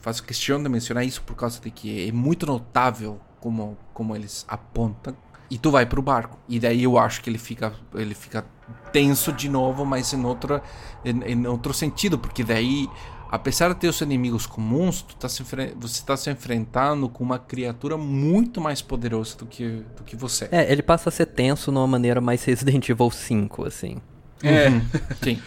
faço 0.00 0.24
questão 0.24 0.62
de 0.62 0.68
mencionar 0.68 1.04
isso 1.04 1.22
por 1.22 1.36
causa 1.36 1.60
de 1.60 1.70
que 1.70 2.08
é 2.08 2.12
muito 2.12 2.46
notável 2.46 3.20
como, 3.38 3.76
como 3.92 4.16
eles 4.16 4.44
apontam. 4.48 5.14
E 5.50 5.58
tu 5.58 5.70
vai 5.70 5.84
pro 5.84 6.00
barco. 6.00 6.38
E 6.48 6.60
daí 6.60 6.84
eu 6.84 6.96
acho 6.96 7.20
que 7.20 7.28
ele 7.28 7.38
fica, 7.38 7.72
ele 7.94 8.14
fica 8.14 8.44
tenso 8.92 9.32
de 9.32 9.48
novo, 9.48 9.84
mas 9.84 10.12
em 10.12 10.24
outro, 10.24 10.60
em, 11.04 11.22
em 11.32 11.46
outro 11.46 11.74
sentido. 11.74 12.16
Porque 12.16 12.44
daí, 12.44 12.88
apesar 13.28 13.70
de 13.70 13.80
ter 13.80 13.88
os 13.88 14.00
inimigos 14.00 14.46
comuns, 14.46 15.02
tu 15.02 15.16
tá 15.16 15.28
se, 15.28 15.42
você 15.42 15.74
está 15.86 16.16
se 16.16 16.30
enfrentando 16.30 17.08
com 17.08 17.24
uma 17.24 17.38
criatura 17.38 17.96
muito 17.96 18.60
mais 18.60 18.80
poderosa 18.80 19.36
do 19.38 19.46
que, 19.46 19.82
do 19.96 20.04
que 20.04 20.14
você. 20.14 20.48
É, 20.52 20.70
ele 20.70 20.82
passa 20.82 21.08
a 21.08 21.12
ser 21.12 21.26
tenso 21.26 21.72
numa 21.72 21.86
maneira 21.86 22.20
mais 22.20 22.44
Resident 22.44 22.88
Evil 22.88 23.10
5, 23.10 23.66
assim. 23.66 23.96
É, 24.42 24.68
Uhum. 24.68 24.82
Sim. 25.22 25.42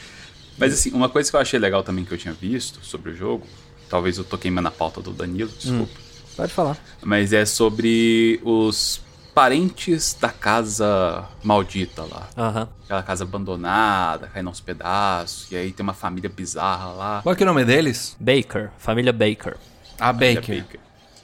Mas 0.57 0.73
assim, 0.73 0.91
uma 0.91 1.09
coisa 1.09 1.29
que 1.29 1.35
eu 1.35 1.39
achei 1.39 1.59
legal 1.59 1.81
também 1.81 2.05
que 2.05 2.13
eu 2.13 2.17
tinha 2.17 2.33
visto 2.33 2.85
sobre 2.85 3.11
o 3.11 3.15
jogo, 3.15 3.47
talvez 3.89 4.17
eu 4.17 4.23
tô 4.23 4.37
queimando 4.37 4.67
a 4.67 4.71
pauta 4.71 5.01
do 5.01 5.11
Danilo, 5.11 5.49
desculpa. 5.57 5.93
Pode 6.35 6.51
falar. 6.51 6.77
Mas 7.01 7.33
é 7.33 7.45
sobre 7.45 8.39
os 8.43 9.01
parentes 9.33 10.15
da 10.19 10.29
casa 10.29 11.27
maldita 11.43 12.03
lá. 12.03 12.29
Aham. 12.37 12.69
Aquela 12.83 13.03
casa 13.03 13.23
abandonada, 13.23 14.27
caindo 14.27 14.47
aos 14.47 14.59
pedaços, 14.59 15.51
e 15.51 15.55
aí 15.55 15.71
tem 15.71 15.83
uma 15.83 15.93
família 15.93 16.29
bizarra 16.29 16.91
lá. 16.91 17.21
Qual 17.23 17.35
que 17.35 17.43
é 17.43 17.45
o 17.45 17.47
nome 17.47 17.65
deles? 17.65 18.15
Baker, 18.19 18.69
família 18.77 19.11
Baker. 19.11 19.57
A 19.99 20.13
Família 20.13 20.41
Baker. 20.41 20.79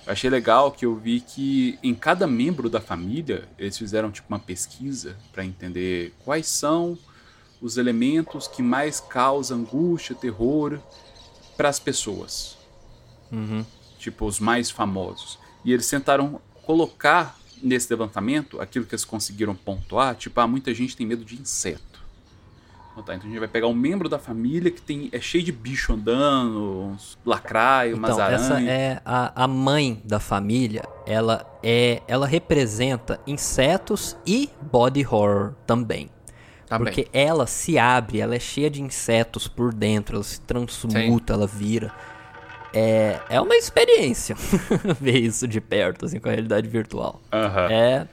Eu 0.05 0.13
achei 0.13 0.29
legal 0.29 0.71
que 0.71 0.85
eu 0.85 0.95
vi 0.95 1.21
que 1.21 1.77
em 1.83 1.93
cada 1.93 2.25
membro 2.25 2.69
da 2.69 2.81
família 2.81 3.47
eles 3.59 3.77
fizeram 3.77 4.09
tipo 4.09 4.27
uma 4.29 4.39
pesquisa 4.39 5.15
para 5.31 5.45
entender 5.45 6.15
quais 6.25 6.47
são 6.47 6.97
os 7.61 7.77
elementos 7.77 8.47
que 8.47 8.63
mais 8.63 8.99
causam 8.99 9.59
angústia, 9.59 10.15
terror 10.15 10.79
para 11.55 11.69
as 11.69 11.79
pessoas. 11.79 12.57
Uhum. 13.31 13.63
Tipo 13.99 14.25
os 14.25 14.39
mais 14.39 14.71
famosos. 14.71 15.37
E 15.63 15.71
eles 15.73 15.87
tentaram 15.87 16.41
colocar 16.63 17.37
nesse 17.61 17.91
levantamento 17.91 18.59
aquilo 18.61 18.85
que 18.85 18.93
eles 18.93 19.05
conseguiram 19.05 19.55
pontuar, 19.55 20.15
tipo, 20.15 20.39
ah, 20.39 20.47
muita 20.47 20.73
gente 20.73 20.95
tem 20.95 21.05
medo 21.05 21.23
de 21.23 21.35
inseto. 21.35 21.89
Então 22.97 23.15
a 23.15 23.17
gente 23.17 23.39
vai 23.39 23.47
pegar 23.47 23.67
um 23.67 23.73
membro 23.73 24.09
da 24.09 24.19
família 24.19 24.69
que 24.69 24.81
tem 24.81 25.09
é 25.11 25.19
cheio 25.19 25.43
de 25.43 25.51
bicho 25.51 25.93
andando, 25.93 26.81
uns 26.81 27.17
lacraio, 27.25 27.95
então, 27.95 28.09
umas 28.09 28.19
aranhas. 28.19 28.41
Essa 28.43 28.61
é 28.61 29.01
a, 29.05 29.43
a 29.43 29.47
mãe 29.47 30.01
da 30.03 30.19
família. 30.19 30.83
Ela 31.05 31.45
é, 31.63 32.01
ela 32.07 32.27
representa 32.27 33.19
insetos 33.25 34.17
e 34.25 34.49
body 34.61 35.05
horror 35.05 35.53
também. 35.65 36.09
Também. 36.67 36.93
Porque 36.93 37.09
ela 37.11 37.47
se 37.47 37.79
abre, 37.79 38.19
ela 38.19 38.35
é 38.35 38.39
cheia 38.39 38.69
de 38.69 38.81
insetos 38.81 39.47
por 39.47 39.73
dentro, 39.73 40.17
ela 40.17 40.23
se 40.23 40.39
transmuta, 40.41 41.33
ela 41.33 41.47
vira. 41.47 41.91
É, 42.73 43.19
é 43.29 43.41
uma 43.41 43.55
experiência 43.55 44.35
ver 44.99 45.17
isso 45.19 45.47
de 45.47 45.59
perto, 45.59 46.05
assim, 46.05 46.19
com 46.19 46.27
a 46.27 46.31
realidade 46.31 46.67
virtual. 46.67 47.19
Aham. 47.31 47.67
É, 47.71 48.07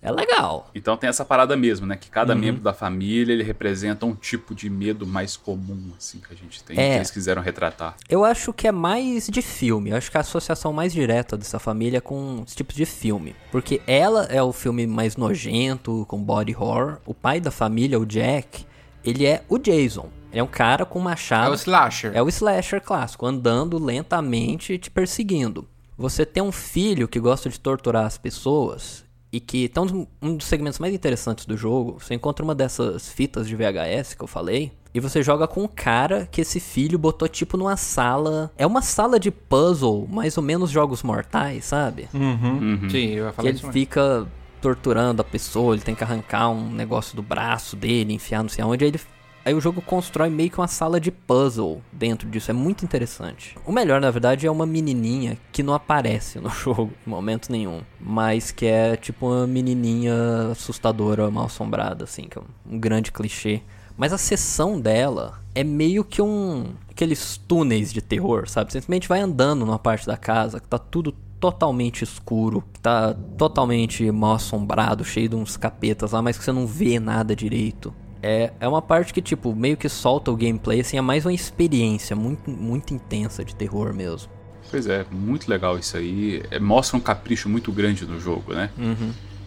é 0.00 0.12
legal. 0.12 0.70
Então 0.74 0.96
tem 0.96 1.08
essa 1.10 1.24
parada 1.24 1.56
mesmo, 1.56 1.84
né? 1.86 1.96
Que 1.96 2.08
cada 2.08 2.34
membro 2.34 2.62
da 2.62 2.72
família 2.72 3.32
ele 3.32 3.42
representa 3.42 4.06
um 4.06 4.14
tipo 4.14 4.54
de 4.54 4.70
medo 4.70 5.06
mais 5.06 5.36
comum, 5.36 5.90
assim, 5.98 6.18
que 6.20 6.32
a 6.32 6.36
gente 6.36 6.62
tem, 6.62 6.78
É. 6.78 6.90
que 6.90 6.96
eles 6.98 7.10
quiseram 7.10 7.42
retratar. 7.42 7.96
Eu 8.08 8.24
acho 8.24 8.52
que 8.52 8.68
é 8.68 8.72
mais 8.72 9.26
de 9.28 9.42
filme. 9.42 9.90
Eu 9.90 9.96
acho 9.96 10.10
que 10.10 10.16
a 10.16 10.20
associação 10.20 10.72
mais 10.72 10.92
direta 10.92 11.36
dessa 11.36 11.58
família 11.58 11.98
é 11.98 12.00
com 12.00 12.42
os 12.46 12.54
tipos 12.54 12.74
de 12.76 12.86
filme. 12.86 13.34
Porque 13.50 13.82
ela 13.86 14.24
é 14.30 14.42
o 14.42 14.52
filme 14.52 14.86
mais 14.86 15.16
nojento, 15.16 16.06
com 16.08 16.22
body 16.22 16.54
horror. 16.54 16.98
O 17.04 17.12
pai 17.12 17.40
da 17.40 17.50
família, 17.50 17.98
o 17.98 18.06
Jack, 18.06 18.64
ele 19.04 19.26
é 19.26 19.42
o 19.48 19.58
Jason. 19.58 20.08
Ele 20.30 20.40
é 20.40 20.42
um 20.42 20.46
cara 20.48 20.84
com 20.84 21.00
É 21.00 21.02
machado. 21.04 21.50
o 21.50 21.54
slasher. 21.54 22.12
É 22.14 22.22
o 22.22 22.28
slasher 22.28 22.80
clássico, 22.82 23.24
andando 23.26 23.78
lentamente 23.82 24.72
e 24.74 24.78
te 24.78 24.90
perseguindo. 24.90 25.66
Você 25.96 26.24
tem 26.24 26.42
um 26.42 26.52
filho 26.52 27.08
que 27.08 27.18
gosta 27.18 27.48
de 27.48 27.58
torturar 27.58 28.04
as 28.06 28.16
pessoas 28.18 29.04
e 29.32 29.40
que 29.40 29.64
então 29.64 30.06
um 30.22 30.36
dos 30.36 30.46
segmentos 30.46 30.78
mais 30.78 30.94
interessantes 30.94 31.44
do 31.44 31.56
jogo, 31.56 31.98
você 32.00 32.14
encontra 32.14 32.44
uma 32.44 32.54
dessas 32.54 33.08
fitas 33.10 33.46
de 33.48 33.56
VHS 33.56 34.14
que 34.14 34.22
eu 34.22 34.28
falei 34.28 34.72
e 34.94 35.00
você 35.00 35.22
joga 35.22 35.46
com 35.46 35.64
um 35.64 35.68
cara 35.68 36.26
que 36.30 36.40
esse 36.40 36.60
filho 36.60 36.98
botou 36.98 37.28
tipo 37.28 37.56
numa 37.56 37.76
sala, 37.76 38.50
é 38.56 38.66
uma 38.66 38.80
sala 38.80 39.18
de 39.20 39.30
puzzle, 39.30 40.06
mais 40.10 40.36
ou 40.38 40.42
menos 40.42 40.70
jogos 40.70 41.02
mortais, 41.02 41.64
sabe? 41.66 42.08
Uhum. 42.14 42.88
Sim, 42.90 43.06
eu 43.10 43.24
ia 43.24 43.30
Que 43.30 43.36
falar 43.36 43.48
ele 43.48 43.56
isso. 43.58 43.66
mesmo. 43.66 43.72
fica 43.80 44.26
torturando 44.62 45.20
a 45.20 45.24
pessoa, 45.24 45.74
ele 45.74 45.82
tem 45.82 45.94
que 45.94 46.02
arrancar 46.02 46.48
um 46.48 46.70
negócio 46.70 47.14
do 47.14 47.22
braço 47.22 47.76
dele, 47.76 48.14
enfiar 48.14 48.42
não 48.42 48.48
sei 48.48 48.64
aonde, 48.64 48.84
aí 48.84 48.90
ele 48.90 49.00
Aí 49.48 49.54
o 49.54 49.62
jogo 49.62 49.80
constrói 49.80 50.28
meio 50.28 50.50
que 50.50 50.60
uma 50.60 50.68
sala 50.68 51.00
de 51.00 51.10
puzzle 51.10 51.80
dentro 51.90 52.28
disso, 52.28 52.50
é 52.50 52.52
muito 52.52 52.84
interessante. 52.84 53.56
O 53.64 53.72
melhor, 53.72 53.98
na 53.98 54.10
verdade, 54.10 54.46
é 54.46 54.50
uma 54.50 54.66
menininha 54.66 55.38
que 55.50 55.62
não 55.62 55.72
aparece 55.72 56.38
no 56.38 56.50
jogo 56.52 56.92
em 57.06 57.08
momento 57.08 57.50
nenhum, 57.50 57.80
mas 57.98 58.50
que 58.50 58.66
é 58.66 58.94
tipo 58.94 59.26
uma 59.26 59.46
menininha 59.46 60.50
assustadora, 60.52 61.30
mal 61.30 61.46
assombrada, 61.46 62.04
assim, 62.04 62.24
que 62.24 62.38
é 62.38 62.42
um, 62.70 62.78
grande 62.78 63.10
clichê. 63.10 63.62
Mas 63.96 64.12
a 64.12 64.18
sessão 64.18 64.78
dela 64.78 65.40
é 65.54 65.64
meio 65.64 66.04
que 66.04 66.20
um 66.20 66.74
aqueles 66.90 67.38
túneis 67.38 67.90
de 67.90 68.02
terror, 68.02 68.46
sabe? 68.50 68.70
Simplesmente 68.70 69.08
vai 69.08 69.20
andando 69.20 69.64
numa 69.64 69.78
parte 69.78 70.06
da 70.06 70.18
casa 70.18 70.60
que 70.60 70.68
tá 70.68 70.78
tudo 70.78 71.10
totalmente 71.40 72.04
escuro, 72.04 72.62
que 72.70 72.80
tá 72.80 73.14
totalmente 73.38 74.10
mal 74.10 74.34
assombrado, 74.34 75.02
cheio 75.06 75.30
de 75.30 75.36
uns 75.36 75.56
capetas 75.56 76.12
lá, 76.12 76.20
mas 76.20 76.36
que 76.36 76.44
você 76.44 76.52
não 76.52 76.66
vê 76.66 77.00
nada 77.00 77.34
direito. 77.34 77.94
É, 78.22 78.52
é 78.58 78.68
uma 78.68 78.82
parte 78.82 79.12
que, 79.12 79.22
tipo, 79.22 79.54
meio 79.54 79.76
que 79.76 79.88
solta 79.88 80.30
o 80.30 80.36
gameplay, 80.36 80.80
assim, 80.80 80.96
é 80.96 81.00
mais 81.00 81.24
uma 81.24 81.32
experiência 81.32 82.16
muito, 82.16 82.50
muito 82.50 82.92
intensa 82.92 83.44
de 83.44 83.54
terror 83.54 83.94
mesmo. 83.94 84.30
Pois 84.70 84.86
é, 84.86 85.04
muito 85.10 85.48
legal 85.48 85.78
isso 85.78 85.96
aí. 85.96 86.42
É, 86.50 86.58
mostra 86.58 86.96
um 86.96 87.00
capricho 87.00 87.48
muito 87.48 87.72
grande 87.72 88.04
no 88.04 88.20
jogo, 88.20 88.52
né? 88.52 88.70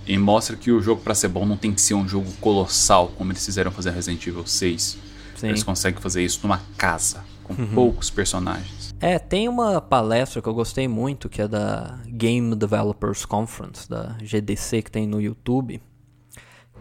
E 0.08 0.18
mostra 0.18 0.56
que 0.56 0.72
o 0.72 0.82
jogo, 0.82 1.02
pra 1.02 1.14
ser 1.14 1.28
bom, 1.28 1.46
não 1.46 1.58
tem 1.58 1.74
que 1.74 1.82
ser 1.82 1.94
um 1.94 2.08
jogo 2.08 2.32
colossal, 2.40 3.10
como 3.18 3.32
eles 3.32 3.46
fizeram 3.46 3.72
fazer 3.72 3.92
Resident 3.92 4.26
Evil 4.26 4.46
6. 4.46 4.98
Sim. 5.36 5.48
Eles 5.48 5.64
conseguem 5.64 6.02
fazer 6.02 6.24
isso 6.24 6.40
numa 6.44 6.62
casa, 6.78 7.24
com 7.44 7.56
poucos 7.68 8.10
personagens. 8.10 8.94
É, 9.00 9.18
tem 9.18 9.50
uma 9.50 9.82
palestra 9.82 10.42
que 10.42 10.48
eu 10.48 10.54
gostei 10.54 10.88
muito, 10.88 11.28
que 11.28 11.42
é 11.42 11.48
da 11.48 12.00
Game 12.08 12.56
Developers 12.56 13.26
Conference, 13.26 13.90
da 13.90 14.16
GDC, 14.22 14.84
que 14.84 14.92
tem 14.92 15.08
no 15.08 15.20
YouTube, 15.20 15.82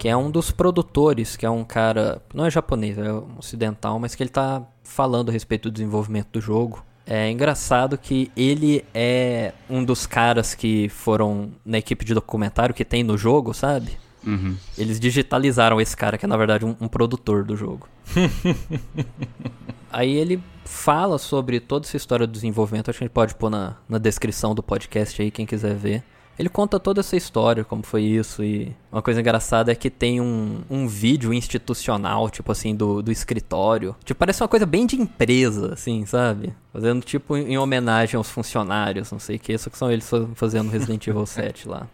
que 0.01 0.09
é 0.09 0.17
um 0.17 0.31
dos 0.31 0.51
produtores, 0.51 1.37
que 1.37 1.45
é 1.45 1.51
um 1.51 1.63
cara, 1.63 2.23
não 2.33 2.47
é 2.47 2.51
japonês, 2.51 2.97
é 2.97 3.13
um 3.13 3.37
ocidental, 3.39 4.01
mas 4.01 4.15
que 4.15 4.23
ele 4.23 4.31
tá 4.31 4.63
falando 4.83 5.29
a 5.29 5.33
respeito 5.33 5.69
do 5.69 5.75
desenvolvimento 5.75 6.29
do 6.33 6.41
jogo. 6.41 6.83
É 7.07 7.31
engraçado 7.31 7.99
que 7.99 8.33
ele 8.35 8.83
é 8.95 9.53
um 9.69 9.85
dos 9.85 10.07
caras 10.07 10.55
que 10.55 10.89
foram 10.89 11.51
na 11.63 11.77
equipe 11.77 12.03
de 12.03 12.15
documentário 12.15 12.75
que 12.75 12.83
tem 12.83 13.03
no 13.03 13.19
jogo, 13.19 13.53
sabe? 13.53 13.99
Uhum. 14.27 14.57
Eles 14.79 14.99
digitalizaram 14.99 15.79
esse 15.79 15.95
cara, 15.95 16.17
que 16.17 16.25
é 16.25 16.29
na 16.29 16.37
verdade 16.39 16.65
um, 16.65 16.75
um 16.81 16.89
produtor 16.89 17.45
do 17.45 17.55
jogo. 17.55 17.87
Aí 19.93 20.17
ele 20.17 20.43
fala 20.65 21.19
sobre 21.19 21.61
toda 21.61 21.85
essa 21.85 21.99
história 21.99 22.27
do 22.27 22.33
desenvolvimento, 22.33 22.89
acho 22.89 23.01
que 23.01 23.05
a 23.05 23.07
gente 23.07 23.13
pode 23.13 23.35
pôr 23.35 23.51
na, 23.51 23.77
na 23.87 23.99
descrição 23.99 24.55
do 24.55 24.63
podcast 24.63 25.21
aí, 25.21 25.31
quem 25.31 25.45
quiser 25.45 25.75
ver. 25.75 26.03
Ele 26.41 26.49
conta 26.49 26.81
toda 26.81 27.01
essa 27.01 27.15
história, 27.19 27.63
como 27.65 27.83
foi 27.83 28.01
isso, 28.03 28.43
e 28.43 28.75
uma 28.91 29.03
coisa 29.03 29.21
engraçada 29.21 29.71
é 29.71 29.75
que 29.75 29.91
tem 29.91 30.23
um, 30.23 30.63
um 30.71 30.89
vídeo 30.89 31.35
institucional, 31.35 32.31
tipo 32.31 32.51
assim, 32.51 32.75
do, 32.75 33.03
do 33.03 33.13
escritório. 33.13 33.95
Tipo, 34.03 34.21
parece 34.21 34.43
uma 34.43 34.49
coisa 34.49 34.65
bem 34.65 34.87
de 34.87 34.97
empresa, 34.99 35.75
assim, 35.75 36.07
sabe? 36.07 36.55
Fazendo 36.73 37.03
tipo 37.05 37.37
em 37.37 37.59
homenagem 37.59 38.17
aos 38.17 38.31
funcionários, 38.31 39.13
não 39.13 39.19
sei 39.19 39.37
o 39.37 39.39
que, 39.39 39.59
só 39.59 39.69
que 39.69 39.77
são 39.77 39.93
eles 39.93 40.09
fa- 40.09 40.27
fazendo 40.35 40.71
Resident 40.71 41.07
Evil 41.07 41.27
7 41.29 41.69
lá. 41.69 41.87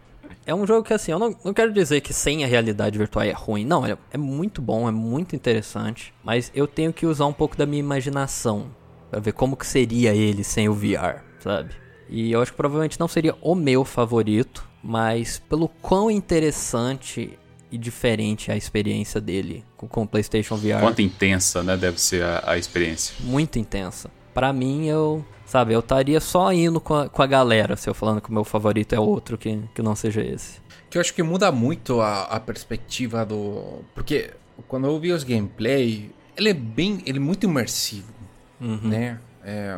É 0.45 0.55
um 0.55 0.65
jogo 0.65 0.81
que, 0.87 0.93
assim, 0.93 1.11
eu 1.11 1.19
não, 1.19 1.35
não 1.43 1.53
quero 1.53 1.73
dizer 1.73 1.99
que 1.99 2.13
sem 2.13 2.45
a 2.45 2.47
realidade 2.47 2.97
virtual 2.97 3.25
é 3.25 3.33
ruim. 3.33 3.65
Não, 3.65 3.85
é, 3.85 3.97
é 4.13 4.17
muito 4.17 4.61
bom, 4.61 4.87
é 4.87 4.91
muito 4.93 5.35
interessante. 5.35 6.13
Mas 6.23 6.49
eu 6.55 6.65
tenho 6.65 6.93
que 6.93 7.05
usar 7.05 7.25
um 7.25 7.33
pouco 7.33 7.57
da 7.57 7.65
minha 7.65 7.81
imaginação 7.81 8.67
pra 9.11 9.19
ver 9.19 9.33
como 9.33 9.57
que 9.57 9.67
seria 9.67 10.15
ele 10.15 10.45
sem 10.45 10.69
o 10.69 10.73
VR, 10.73 11.21
sabe? 11.41 11.71
E 12.09 12.31
eu 12.31 12.41
acho 12.41 12.51
que 12.51 12.57
provavelmente 12.57 12.99
não 12.99 13.07
seria 13.07 13.35
o 13.41 13.55
meu 13.55 13.83
favorito, 13.83 14.67
mas 14.83 15.39
pelo 15.49 15.67
quão 15.67 16.09
interessante 16.09 17.37
e 17.71 17.77
diferente 17.77 18.49
é 18.49 18.53
a 18.53 18.57
experiência 18.57 19.19
dele 19.19 19.63
com, 19.75 19.87
com 19.87 20.03
o 20.03 20.07
PlayStation 20.07 20.55
VR 20.55 20.79
Quanto 20.79 21.01
intensa, 21.01 21.61
né, 21.61 21.75
deve 21.75 21.99
ser 21.99 22.23
a, 22.23 22.51
a 22.51 22.57
experiência. 22.57 23.15
muito 23.19 23.59
intensa. 23.59 24.09
Pra 24.33 24.53
mim, 24.53 24.85
eu, 24.85 25.25
sabe, 25.45 25.73
eu 25.73 25.79
estaria 25.79 26.19
só 26.19 26.53
indo 26.53 26.79
com 26.79 26.93
a, 26.93 27.09
com 27.09 27.21
a 27.21 27.27
galera, 27.27 27.75
se 27.75 27.89
eu 27.89 27.93
falando 27.93 28.21
que 28.21 28.29
o 28.29 28.33
meu 28.33 28.43
favorito 28.43 28.93
é 28.93 28.99
outro 28.99 29.37
que, 29.37 29.59
que 29.73 29.81
não 29.81 29.95
seja 29.95 30.21
esse. 30.21 30.61
Que 30.89 30.97
eu 30.97 31.01
acho 31.01 31.13
que 31.13 31.23
muda 31.23 31.51
muito 31.51 31.99
a, 31.99 32.23
a 32.23 32.39
perspectiva 32.39 33.25
do. 33.25 33.81
Porque 33.93 34.31
quando 34.67 34.87
eu 34.87 34.97
vi 34.99 35.11
os 35.11 35.23
gameplay, 35.23 36.11
ele 36.37 36.49
é 36.49 36.53
bem. 36.53 37.01
Ele 37.05 37.17
é 37.17 37.21
muito 37.21 37.45
imersivo. 37.45 38.13
Né? 38.59 39.19
É, 39.43 39.77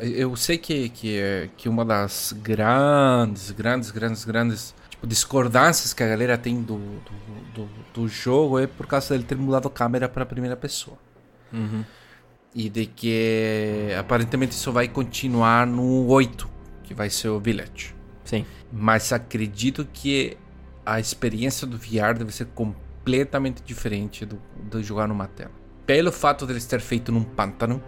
eu- 0.00 0.34
sei 0.36 0.58
que, 0.58 0.88
que, 0.88 1.50
que 1.56 1.68
uma 1.68 1.84
das 1.84 2.34
grandes, 2.42 3.50
grandes, 3.50 3.90
grandes, 3.90 4.24
grandes 4.24 4.74
tipo, 4.90 5.06
discordâncias 5.06 5.92
que 5.92 6.02
a 6.02 6.08
galera 6.08 6.36
tem 6.38 6.60
do, 6.62 6.76
do, 6.76 7.12
do, 7.54 7.68
do 7.94 8.08
jogo 8.08 8.58
é 8.58 8.66
por 8.66 8.86
causa 8.86 9.10
dele 9.14 9.24
ter 9.24 9.36
mudado 9.36 9.68
a 9.68 9.70
câmera 9.70 10.08
para 10.08 10.22
a 10.22 10.26
primeira 10.26 10.56
pessoa. 10.56 10.98
E 12.54 12.68
de 12.68 12.86
que 12.86 13.88
aparentemente 13.98 14.52
isso 14.52 14.72
vai 14.72 14.88
continuar 14.88 15.66
no 15.66 16.06
8, 16.06 16.48
que 16.82 16.94
vai 16.94 17.10
ser 17.10 17.28
o 17.28 17.38
Village. 17.40 17.94
Sim. 18.24 18.44
Mas 18.72 19.12
acredito 19.12 19.86
que 19.92 20.36
a 20.86 20.98
experiência 21.00 21.66
do 21.66 21.76
VR 21.76 22.16
deve 22.16 22.32
ser 22.32 22.46
completamente 22.46 23.62
diferente 23.62 24.24
do, 24.24 24.40
do 24.70 24.82
jogar 24.82 25.06
numa 25.08 25.26
tela. 25.28 25.50
Pelo 25.86 26.10
fato 26.12 26.46
de 26.46 26.52
eles 26.52 26.64
ter 26.64 26.80
feito 26.80 27.12
num 27.12 27.22
pântano, 27.24 27.82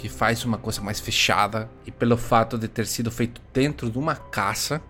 que 0.00 0.08
faz 0.08 0.44
uma 0.46 0.56
coisa 0.56 0.80
mais 0.80 0.98
fechada, 0.98 1.68
e 1.84 1.90
pelo 1.90 2.16
fato 2.16 2.56
de 2.56 2.66
ter 2.68 2.86
sido 2.86 3.10
feito 3.10 3.40
dentro 3.52 3.90
de 3.90 3.98
uma 3.98 4.16
casa 4.16 4.80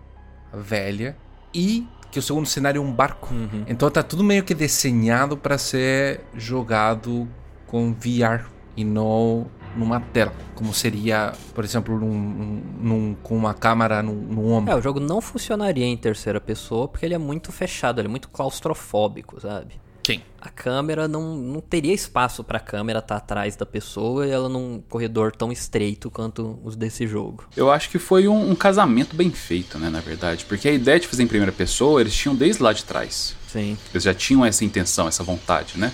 velha, 0.53 1.17
e 1.53 1.85
que 2.09 2.17
o 2.17 2.21
segundo 2.21 2.45
cenário 2.47 2.79
é 2.79 2.81
um 2.81 2.91
barco. 2.91 3.33
Então 3.67 3.89
tá 3.91 4.01
tudo 4.01 4.23
meio 4.23 4.43
que 4.43 4.53
desenhado 4.55 5.35
para 5.37 5.57
ser 5.57 6.21
jogado 6.33 7.27
com 7.67 7.93
VR 7.93 8.45
e 8.75 8.83
não 8.85 9.47
numa 9.75 9.99
tela, 10.01 10.33
como 10.55 10.73
seria, 10.73 11.31
por 11.55 11.63
exemplo, 11.63 11.97
num, 11.97 12.61
num- 12.81 13.15
com 13.23 13.35
uma 13.37 13.53
câmera 13.53 14.01
no, 14.03 14.13
no 14.13 14.51
ombro. 14.51 14.73
É, 14.73 14.75
o 14.75 14.81
jogo 14.81 14.99
não 14.99 15.21
funcionaria 15.21 15.85
em 15.85 15.95
terceira 15.95 16.41
pessoa 16.41 16.87
porque 16.89 17.05
ele 17.05 17.13
é 17.13 17.17
muito 17.17 17.51
fechado, 17.53 17.99
ele 18.01 18.07
é 18.07 18.11
muito 18.11 18.27
claustrofóbico, 18.29 19.39
sabe? 19.39 19.79
Sim. 20.05 20.21
A 20.39 20.49
câmera 20.49 21.07
não, 21.07 21.35
não 21.35 21.61
teria 21.61 21.93
espaço 21.93 22.43
pra 22.43 22.59
câmera 22.59 22.99
estar 22.99 23.17
atrás 23.17 23.55
da 23.55 23.65
pessoa 23.65 24.25
e 24.25 24.31
ela 24.31 24.49
num 24.49 24.81
corredor 24.89 25.31
tão 25.35 25.51
estreito 25.51 26.09
quanto 26.09 26.59
os 26.63 26.75
desse 26.75 27.05
jogo. 27.05 27.45
Eu 27.55 27.71
acho 27.71 27.89
que 27.89 27.99
foi 27.99 28.27
um, 28.27 28.49
um 28.49 28.55
casamento 28.55 29.15
bem 29.15 29.29
feito, 29.29 29.77
né, 29.77 29.89
na 29.89 29.99
verdade. 29.99 30.45
Porque 30.45 30.67
a 30.67 30.71
ideia 30.71 30.99
de 30.99 31.07
fazer 31.07 31.21
em 31.23 31.27
primeira 31.27 31.51
pessoa, 31.51 32.01
eles 32.01 32.15
tinham 32.15 32.35
desde 32.35 32.63
lá 32.63 32.73
de 32.73 32.83
trás. 32.83 33.35
Sim. 33.47 33.77
Eles 33.93 34.03
já 34.03 34.13
tinham 34.13 34.43
essa 34.43 34.65
intenção, 34.65 35.07
essa 35.07 35.23
vontade, 35.23 35.77
né? 35.77 35.93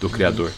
Do 0.00 0.10
criador. 0.10 0.50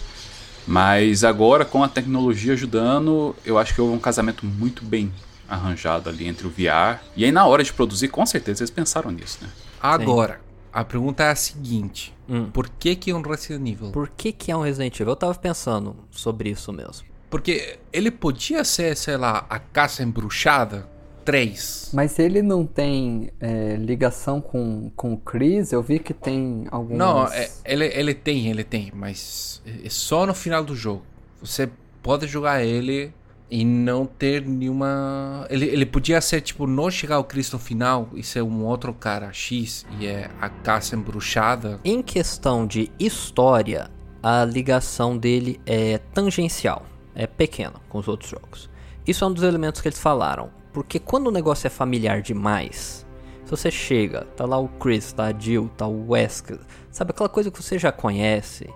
Mas 0.66 1.23
agora, 1.23 1.64
com 1.64 1.85
a 1.85 1.89
tecnologia 1.89 2.55
ajudando, 2.55 3.36
eu 3.44 3.59
acho 3.59 3.74
que 3.74 3.81
houve 3.81 3.94
um 3.94 4.01
casamento 4.01 4.44
muito 4.44 4.85
bem 4.85 5.12
arranjado 5.48 6.09
ali 6.09 6.27
entre 6.27 6.47
o 6.47 6.51
VR. 6.51 7.01
E 7.14 7.24
aí, 7.24 7.31
na 7.31 7.47
hora 7.47 7.62
de 7.62 7.73
produzir, 7.73 8.09
com 8.09 8.27
certeza 8.27 8.62
eles 8.62 8.70
pensaram 8.70 9.10
nisso, 9.10 9.39
né? 9.43 9.48
Agora, 9.81 10.40
a 10.76 10.84
pergunta 10.84 11.22
é 11.24 11.30
a 11.30 11.34
seguinte: 11.34 12.14
Hum. 12.28 12.50
por 12.52 12.68
que 12.68 12.94
que 12.94 13.10
é 13.10 13.14
um 13.14 13.22
Resident 13.22 13.66
Evil? 13.66 13.90
Por 13.92 14.08
que, 14.10 14.30
que 14.30 14.52
é 14.52 14.56
um 14.56 14.60
Resident 14.60 14.94
Evil? 15.00 15.12
Eu 15.12 15.16
tava 15.16 15.34
pensando 15.34 15.96
sobre 16.10 16.50
isso 16.50 16.70
mesmo. 16.70 17.06
Porque 17.30 17.78
ele 17.92 18.10
podia 18.10 18.62
ser, 18.62 18.94
sei 18.96 19.16
lá, 19.16 19.46
a 19.48 19.58
Caça 19.58 20.02
Embruxada 20.02 20.86
3. 21.24 21.90
Mas 21.94 22.18
ele 22.18 22.42
não 22.42 22.66
tem 22.66 23.30
é, 23.40 23.76
ligação 23.76 24.40
com, 24.40 24.90
com 24.94 25.14
o 25.14 25.16
Chris? 25.16 25.72
Eu 25.72 25.82
vi 25.82 25.98
que 25.98 26.14
tem 26.14 26.66
algumas... 26.70 26.98
Não, 26.98 27.26
é- 27.26 27.50
ele, 27.64 27.86
ele 27.86 28.14
tem, 28.14 28.48
ele 28.48 28.62
tem, 28.62 28.92
mas 28.94 29.60
é 29.84 29.88
só 29.88 30.24
no 30.26 30.34
final 30.34 30.62
do 30.62 30.76
jogo. 30.76 31.02
Você 31.40 31.68
pode 32.02 32.26
jogar 32.28 32.62
ele 32.62 33.12
e 33.51 33.64
não 33.64 34.06
ter 34.06 34.44
nenhuma. 34.47 35.47
Ele, 35.48 35.66
ele 35.66 35.86
podia 35.86 36.20
ser 36.20 36.40
tipo, 36.40 36.66
não 36.66 36.90
chegar 36.90 37.16
ao 37.16 37.24
Cristo 37.24 37.59
final 37.59 38.09
e 38.14 38.23
ser 38.23 38.43
um 38.43 38.64
outro 38.64 38.93
cara 38.93 39.32
X 39.32 39.86
e 39.98 40.06
é 40.06 40.31
a 40.40 40.48
caça 40.48 40.97
embruxada. 40.97 41.81
Em 41.85 42.02
questão 42.02 42.66
de 42.66 42.90
história, 42.98 43.90
a 44.23 44.44
ligação 44.44 45.16
dele 45.16 45.60
é 45.64 45.98
tangencial, 45.98 46.85
é 47.14 47.27
pequena 47.27 47.74
com 47.89 47.98
os 47.98 48.09
outros 48.09 48.31
jogos. 48.31 48.68
Isso 49.06 49.24
é 49.24 49.27
um 49.28 49.32
dos 49.32 49.44
elementos 49.44 49.81
que 49.81 49.89
eles 49.89 50.01
falaram, 50.01 50.51
porque 50.73 50.98
quando 50.98 51.28
o 51.28 51.31
negócio 51.31 51.66
é 51.66 51.70
familiar 51.70 52.20
demais, 52.20 53.06
se 53.44 53.51
você 53.51 53.70
chega, 53.70 54.24
tá 54.36 54.44
lá 54.44 54.59
o 54.59 54.66
Chris, 54.66 55.12
tá 55.12 55.27
a 55.27 55.32
Jill, 55.32 55.70
tá 55.77 55.86
o 55.86 56.10
Wesker, 56.10 56.59
sabe 56.90 57.12
aquela 57.12 57.28
coisa 57.28 57.48
que 57.48 57.62
você 57.62 57.78
já 57.78 57.93
conhece, 57.93 58.68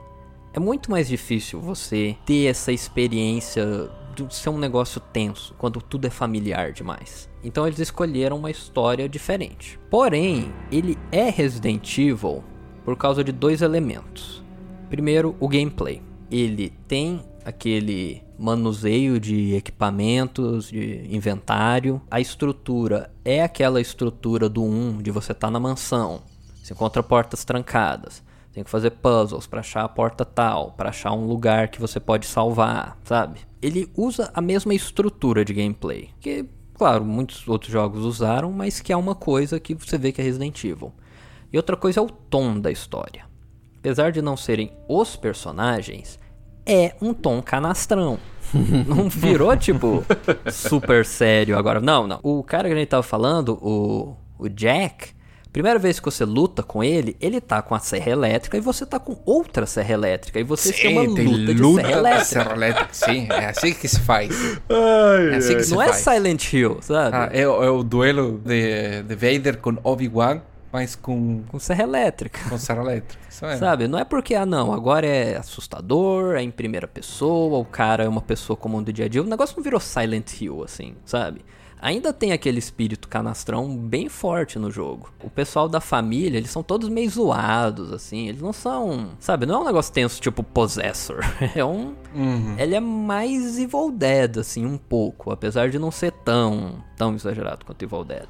é 0.53 0.61
muito 0.61 0.91
mais 0.91 1.09
difícil 1.09 1.61
você 1.61 2.17
ter 2.25 2.47
essa 2.47 2.71
experiência 2.71 3.91
de 4.15 4.35
ser 4.35 4.51
um 4.51 4.59
negócio 4.59 5.01
tenso 5.01 5.55
quando 5.59 5.81
tudo 5.81 6.07
é 6.07 6.11
familiar 6.11 6.73
demais. 6.73 7.29
Então 7.43 7.67
eles 7.67 7.79
escolheram 7.79 8.37
uma 8.37 8.51
história 8.51 9.09
diferente. 9.09 9.79
Porém, 9.91 10.53
ele 10.71 10.99
é 11.11 11.31
Resident 11.31 11.99
Evil 11.99 12.45
por 12.85 12.97
causa 12.97 13.25
de 13.25 13.33
dois 13.33 13.63
elementos. 13.63 14.43
Primeiro, 14.89 15.37
o 15.39 15.49
gameplay. 15.49 16.03
Ele 16.31 16.71
tem 16.87 17.25
aquele 17.45 18.23
manuseio 18.39 19.21
de 19.21 19.55
equipamentos, 19.55 20.71
de 20.71 21.07
inventário. 21.15 22.01
A 22.11 22.21
estrutura 22.21 23.11
é 23.25 23.43
aquela 23.43 23.81
estrutura 23.81 24.49
do 24.49 24.63
1 24.63 24.99
de 25.03 25.11
você 25.11 25.33
estar 25.33 25.49
tá 25.49 25.51
na 25.51 25.61
mansão. 25.61 26.23
Você 26.63 26.73
encontra 26.73 27.03
portas 27.03 27.45
trancadas. 27.45 28.23
Tem 28.53 28.65
que 28.65 28.71
fazer 28.71 28.91
puzzles 28.91 29.47
para 29.47 29.61
achar 29.61 29.85
a 29.85 29.89
porta 29.89 30.25
tal, 30.25 30.73
para 30.73 30.89
achar 30.89 31.13
um 31.13 31.27
lugar 31.27 31.69
que 31.69 31.81
você 31.81 32.01
pode 32.01 32.27
salvar, 32.27 32.99
sabe? 33.05 33.41
Ele 33.63 33.91
usa 33.97 34.31
a 34.35 34.41
mesma 34.41 34.75
estrutura 34.75 35.45
de 35.45 35.53
gameplay, 35.53 36.11
que, 36.21 36.47
claro, 36.75 37.05
muitos 37.05 37.47
outros 37.47 37.71
jogos 37.71 38.05
usaram, 38.05 38.51
mas 38.53 38.81
que 38.81 38.93
é 38.93 38.97
uma 38.97 39.15
coisa 39.15 39.61
que 39.61 39.75
você 39.75 39.99
vê 39.99 40.13
que 40.13 40.21
é 40.21 40.25
Resident 40.25 40.65
Evil. 40.65 40.93
E 41.53 41.57
outra 41.57 41.77
coisa 41.77 42.01
é 42.01 42.03
o 42.03 42.09
tom 42.09 42.59
da 42.59 42.71
história. 42.71 43.25
Apesar 43.79 44.13
de 44.13 44.23
não 44.23 44.37
serem 44.37 44.73
os 44.89 45.17
personagens, 45.17 46.19
é 46.65 46.95
um 47.01 47.13
tom 47.13 47.43
canastrão. 47.43 48.19
não 48.87 49.09
virou, 49.09 49.57
tipo, 49.57 50.05
super 50.51 51.05
sério 51.05 51.57
agora. 51.59 51.81
Não, 51.81 52.07
não. 52.07 52.21
O 52.23 52.43
cara 52.43 52.69
que 52.69 52.75
a 52.75 52.79
gente 52.79 52.89
tava 52.89 53.03
falando, 53.03 53.59
o, 53.63 54.17
o 54.39 54.49
Jack, 54.49 55.13
primeira 55.53 55.79
vez 55.79 55.99
que 55.99 56.05
você 56.05 56.25
luta 56.25 56.63
com 56.63 56.83
ele, 56.85 57.17
ele 57.21 57.41
tá 57.41 57.61
com 57.63 57.75
a 57.75 57.79
serra 57.81 58.11
elétrica 58.11 58.57
e 58.57 58.61
você 58.61 58.87
tá 58.87 58.99
com 58.99 59.19
outra 59.27 59.67
serra 59.67 59.93
elétrica. 59.95 60.39
E 60.39 60.43
você 60.43 60.73
tem 60.73 60.97
uma 60.99 61.15
tem 61.15 61.27
luta 61.27 61.55
de 61.55 61.61
luta 61.61 61.83
serra 61.83 61.99
elétrica. 61.99 62.25
Serra 62.25 62.53
Elétrica, 62.55 62.89
sim. 62.93 63.27
É 63.31 63.47
assim 63.47 63.73
que 63.75 63.89
se 63.89 64.01
faz. 64.01 64.31
Ai, 64.71 65.35
É 65.35 65.37
assim 65.37 65.57
que 65.57 65.65
se 65.65 65.73
Não 65.75 65.83
é 65.83 65.89
faz. 65.89 65.97
Silent 65.99 66.53
Hill, 66.53 66.79
sabe? 66.81 67.17
Ah, 67.17 67.29
é, 67.33 67.47
o- 67.49 67.63
é 67.65 67.71
o 67.71 67.83
duelo 67.83 68.41
de, 68.45 69.03
de 69.03 69.15
Vader 69.15 69.59
com 69.59 69.77
Obi-Wan, 69.83 70.41
mas 70.73 70.95
com, 70.95 71.43
Com 71.49 71.59
serra 71.59 71.83
elétrica. 71.83 72.39
com 72.49 72.57
Serra 72.57 72.83
Elétrica. 72.83 73.21
Isso 73.29 73.45
é. 73.45 73.57
Sabe? 73.57 73.89
Não 73.89 73.99
é 73.99 74.05
porque, 74.05 74.37
ah, 74.37 74.47
não, 74.47 74.73
agora 74.73 75.05
é 75.05 75.37
assustador, 75.37 76.37
é 76.37 76.43
em 76.43 76.51
primeira 76.51 76.87
pessoa, 76.87 77.59
o 77.59 77.65
cara 77.65 78.05
é 78.05 78.09
uma 78.09 78.21
pessoa 78.23 78.57
comum 78.57 78.81
do 78.81 78.93
dia 78.93 79.07
a 79.07 79.09
dia. 79.09 79.21
O 79.21 79.27
negócio 79.27 79.57
não 79.57 79.65
virou 79.65 79.81
Silent 79.81 80.41
Hill, 80.41 80.63
assim, 80.63 80.95
sabe? 81.05 81.41
Ainda 81.83 82.13
tem 82.13 82.33
aquele 82.33 82.59
espírito 82.59 83.09
canastrão 83.09 83.75
bem 83.77 84.09
forte 84.09 84.59
no 84.59 84.71
jogo. 84.71 85.11
O 85.23 85.31
pessoal 85.31 85.69
da 85.69 85.81
família, 85.81 86.37
eles 86.39 86.51
são 86.51 86.63
todos 86.63 86.89
meio 86.89 87.09
zoados, 87.09 87.93
assim. 87.93 88.29
Eles 88.29 88.43
não 88.43 88.53
são. 88.53 89.11
Sabe? 89.19 89.47
Não 89.47 89.55
é 89.55 89.59
um 89.61 89.65
negócio 89.65 89.93
tenso 89.93 90.21
tipo 90.21 90.43
Possessor. 90.43 91.21
É 91.57 91.65
um. 91.65 91.95
Uhum. 92.15 92.55
Ele 92.59 92.75
é 92.75 92.81
mais 92.81 93.59
Evil 93.59 93.91
Dead, 93.91 94.37
assim, 94.39 94.67
um 94.67 94.77
pouco. 94.77 95.31
Apesar 95.31 95.71
de 95.71 95.79
não 95.79 95.91
ser 95.91 96.13
tão, 96.13 96.85
tão 96.97 97.15
exagerado 97.15 97.65
quanto 97.65 97.83
Evil 97.83 98.05
Dead. 98.05 98.27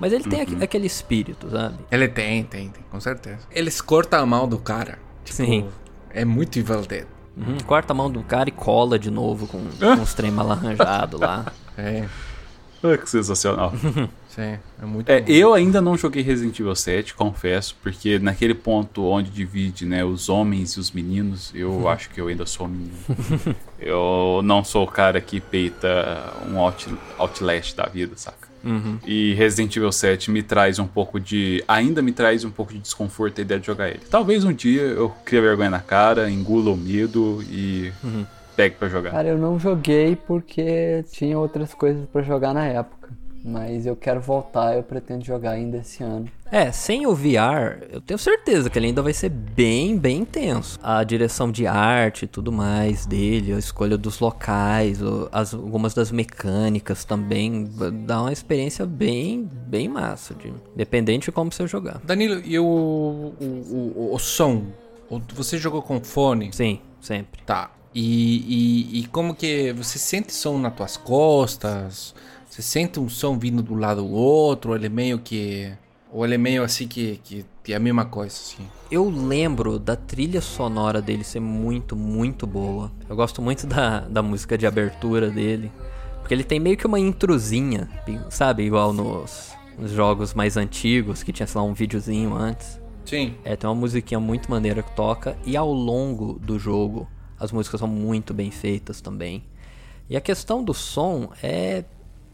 Mas 0.00 0.12
ele 0.12 0.24
tem 0.24 0.40
aque- 0.42 0.62
aquele 0.62 0.86
espírito, 0.86 1.50
sabe? 1.50 1.76
Ele 1.90 2.08
tem, 2.08 2.44
tem, 2.44 2.68
tem, 2.68 2.84
com 2.90 3.00
certeza. 3.00 3.40
Eles 3.50 3.80
cortam 3.80 4.20
a 4.22 4.26
mão 4.26 4.48
do 4.48 4.58
cara. 4.58 4.98
Tipo, 5.24 5.36
Sim. 5.36 5.68
É 6.10 6.24
muito 6.24 6.58
Evil 6.58 6.82
Dead. 6.82 7.06
Uhum, 7.36 7.58
corta 7.66 7.92
a 7.92 7.96
mão 7.96 8.10
do 8.10 8.22
cara 8.24 8.48
e 8.48 8.52
cola 8.52 8.98
de 8.98 9.10
novo 9.10 9.46
com, 9.46 9.58
com 9.78 10.02
os 10.02 10.14
trem 10.14 10.30
mal 10.32 10.50
arranjado 10.50 11.18
lá. 11.18 11.46
É, 11.80 12.08
que 12.80 13.10
sensacional. 13.10 13.72
sim, 14.28 14.58
é 14.80 14.86
muito 14.86 15.08
É, 15.10 15.24
eu 15.26 15.54
ainda 15.54 15.80
não 15.80 15.96
joguei 15.96 16.22
Resident 16.22 16.58
Evil 16.58 16.74
7, 16.74 17.14
confesso, 17.14 17.76
porque 17.82 18.18
naquele 18.18 18.54
ponto 18.54 19.04
onde 19.04 19.30
divide 19.30 19.84
né, 19.84 20.04
os 20.04 20.28
homens 20.28 20.72
e 20.72 20.80
os 20.80 20.90
meninos, 20.90 21.52
eu 21.54 21.88
acho 21.88 22.10
que 22.10 22.20
eu 22.20 22.28
ainda 22.28 22.46
sou 22.46 22.66
um 22.66 22.70
menino. 22.70 22.96
eu 23.80 24.40
não 24.44 24.62
sou 24.62 24.84
o 24.84 24.88
cara 24.88 25.20
que 25.20 25.40
peita 25.40 26.32
um 26.48 26.58
out, 26.58 26.88
Outlast 27.18 27.74
da 27.74 27.86
vida, 27.86 28.12
saca? 28.16 28.48
Uhum. 28.64 28.98
E 29.06 29.34
Resident 29.34 29.74
Evil 29.76 29.92
7 29.92 30.30
me 30.30 30.42
traz 30.42 30.78
um 30.78 30.86
pouco 30.86 31.20
de. 31.20 31.62
Ainda 31.66 32.02
me 32.02 32.12
traz 32.12 32.44
um 32.44 32.50
pouco 32.50 32.72
de 32.72 32.80
desconforto 32.80 33.38
a 33.38 33.42
ideia 33.42 33.60
de 33.60 33.66
jogar 33.66 33.88
ele. 33.88 34.00
Talvez 34.10 34.44
um 34.44 34.52
dia 34.52 34.82
eu 34.82 35.10
crie 35.24 35.40
vergonha 35.40 35.70
na 35.70 35.80
cara, 35.80 36.30
engula 36.30 36.70
o 36.70 36.76
medo 36.76 37.42
e 37.48 37.92
pegue 38.58 38.74
pra 38.74 38.88
jogar. 38.88 39.12
Cara, 39.12 39.28
eu 39.28 39.38
não 39.38 39.56
joguei 39.56 40.16
porque 40.16 41.04
tinha 41.12 41.38
outras 41.38 41.72
coisas 41.72 42.04
pra 42.08 42.22
jogar 42.22 42.52
na 42.52 42.66
época. 42.66 43.08
Mas 43.44 43.86
eu 43.86 43.94
quero 43.94 44.20
voltar, 44.20 44.76
eu 44.76 44.82
pretendo 44.82 45.24
jogar 45.24 45.52
ainda 45.52 45.76
esse 45.76 46.02
ano. 46.02 46.26
É, 46.50 46.72
sem 46.72 47.06
o 47.06 47.14
VR, 47.14 47.86
eu 47.88 48.00
tenho 48.00 48.18
certeza 48.18 48.68
que 48.68 48.76
ele 48.76 48.88
ainda 48.88 49.00
vai 49.00 49.12
ser 49.12 49.28
bem, 49.28 49.96
bem 49.96 50.22
intenso. 50.22 50.76
A 50.82 51.04
direção 51.04 51.52
de 51.52 51.64
arte 51.68 52.24
e 52.24 52.26
tudo 52.26 52.50
mais 52.50 53.06
dele, 53.06 53.52
a 53.52 53.58
escolha 53.58 53.96
dos 53.96 54.18
locais, 54.18 54.98
as, 55.30 55.54
algumas 55.54 55.94
das 55.94 56.10
mecânicas 56.10 57.04
também, 57.04 57.70
dar 58.04 58.22
uma 58.22 58.32
experiência 58.32 58.84
bem, 58.84 59.48
bem 59.68 59.88
massa, 59.88 60.34
de, 60.34 60.52
dependente 60.74 61.26
de 61.26 61.32
como 61.32 61.52
você 61.52 61.64
jogar. 61.68 62.00
Danilo, 62.02 62.42
e 62.44 62.58
o, 62.58 62.64
o, 62.64 63.44
o, 63.44 64.14
o 64.14 64.18
som? 64.18 64.64
Você 65.32 65.56
jogou 65.58 65.80
com 65.80 66.00
fone? 66.00 66.52
Sim, 66.52 66.80
sempre. 67.00 67.40
Tá. 67.46 67.77
E, 67.94 68.94
e, 68.94 69.00
e 69.00 69.06
como 69.06 69.34
que 69.34 69.72
você 69.72 69.98
sente 69.98 70.32
som 70.32 70.58
nas 70.58 70.74
tuas 70.74 70.96
costas? 70.96 72.14
Você 72.48 72.62
sente 72.62 72.98
um 72.98 73.08
som 73.08 73.38
vindo 73.38 73.62
do 73.62 73.74
lado 73.74 74.02
do 74.02 74.10
outro? 74.10 74.70
Ou 74.70 74.76
ele 74.76 74.86
é 74.86 74.90
meio 74.90 75.18
que. 75.18 75.72
Ou 76.10 76.24
ele 76.24 76.34
é 76.34 76.38
meio 76.38 76.62
assim 76.62 76.88
que, 76.88 77.20
que, 77.22 77.44
é 77.72 77.76
a 77.76 77.78
mesma 77.78 78.06
coisa, 78.06 78.34
assim? 78.34 78.66
Eu 78.90 79.08
lembro 79.10 79.78
da 79.78 79.94
trilha 79.94 80.40
sonora 80.40 81.02
dele 81.02 81.22
ser 81.22 81.40
muito, 81.40 81.94
muito 81.94 82.46
boa. 82.46 82.90
Eu 83.08 83.14
gosto 83.14 83.42
muito 83.42 83.66
da, 83.66 84.00
da 84.00 84.22
música 84.22 84.56
de 84.56 84.66
abertura 84.66 85.30
dele. 85.30 85.70
Porque 86.20 86.32
ele 86.32 86.44
tem 86.44 86.58
meio 86.58 86.76
que 86.76 86.86
uma 86.86 86.98
introzinha, 86.98 87.88
sabe? 88.30 88.62
Igual 88.62 88.92
nos, 88.92 89.52
nos 89.78 89.90
jogos 89.90 90.32
mais 90.34 90.56
antigos, 90.56 91.22
que 91.22 91.32
tinha, 91.32 91.46
sei 91.46 91.60
lá, 91.60 91.66
um 91.66 91.74
videozinho 91.74 92.34
antes. 92.34 92.80
Sim. 93.04 93.34
É, 93.44 93.56
tem 93.56 93.68
uma 93.68 93.76
musiquinha 93.76 94.20
muito 94.20 94.50
maneira 94.50 94.82
que 94.82 94.94
toca. 94.96 95.36
E 95.44 95.56
ao 95.56 95.72
longo 95.72 96.38
do 96.38 96.58
jogo, 96.58 97.06
as 97.38 97.52
músicas 97.52 97.80
são 97.80 97.88
muito 97.88 98.34
bem 98.34 98.50
feitas 98.50 99.00
também. 99.00 99.44
E 100.08 100.16
a 100.16 100.20
questão 100.20 100.64
do 100.64 100.72
som 100.72 101.30
é, 101.42 101.84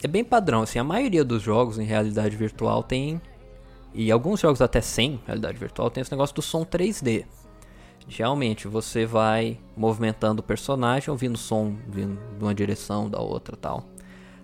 é 0.02 0.08
bem 0.08 0.24
padrão. 0.24 0.62
Assim, 0.62 0.78
a 0.78 0.84
maioria 0.84 1.24
dos 1.24 1.42
jogos 1.42 1.78
em 1.78 1.84
realidade 1.84 2.36
virtual 2.36 2.82
tem. 2.82 3.20
E 3.92 4.10
alguns 4.10 4.40
jogos 4.40 4.60
até 4.60 4.80
sem 4.80 5.20
realidade 5.26 5.58
virtual 5.58 5.90
tem 5.90 6.00
esse 6.00 6.10
negócio 6.10 6.34
do 6.34 6.42
som 6.42 6.64
3D. 6.64 7.24
Realmente, 8.08 8.68
você 8.68 9.06
vai 9.06 9.58
movimentando 9.76 10.40
o 10.40 10.42
personagem, 10.42 11.10
ouvindo 11.10 11.38
som 11.38 11.74
vindo 11.88 12.18
de 12.36 12.44
uma 12.44 12.54
direção, 12.54 13.08
da 13.08 13.20
outra 13.20 13.56
tal. 13.56 13.84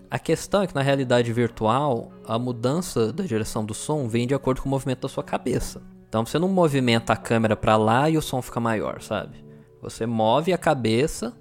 A 0.09 0.19
questão 0.19 0.63
é 0.63 0.67
que 0.67 0.75
na 0.75 0.81
realidade 0.81 1.31
virtual, 1.31 2.11
a 2.25 2.37
mudança 2.37 3.13
da 3.13 3.23
direção 3.23 3.63
do 3.63 3.73
som 3.73 4.07
vem 4.07 4.27
de 4.27 4.33
acordo 4.33 4.61
com 4.61 4.67
o 4.67 4.71
movimento 4.71 5.01
da 5.01 5.09
sua 5.09 5.23
cabeça. 5.23 5.81
Então 6.09 6.25
você 6.25 6.37
não 6.37 6.49
movimenta 6.49 7.13
a 7.13 7.17
câmera 7.17 7.55
para 7.55 7.77
lá 7.77 8.09
e 8.09 8.17
o 8.17 8.21
som 8.21 8.41
fica 8.41 8.59
maior, 8.59 9.01
sabe? 9.01 9.50
Você 9.81 10.05
move 10.05 10.53
a 10.53 10.57
cabeça 10.57 11.33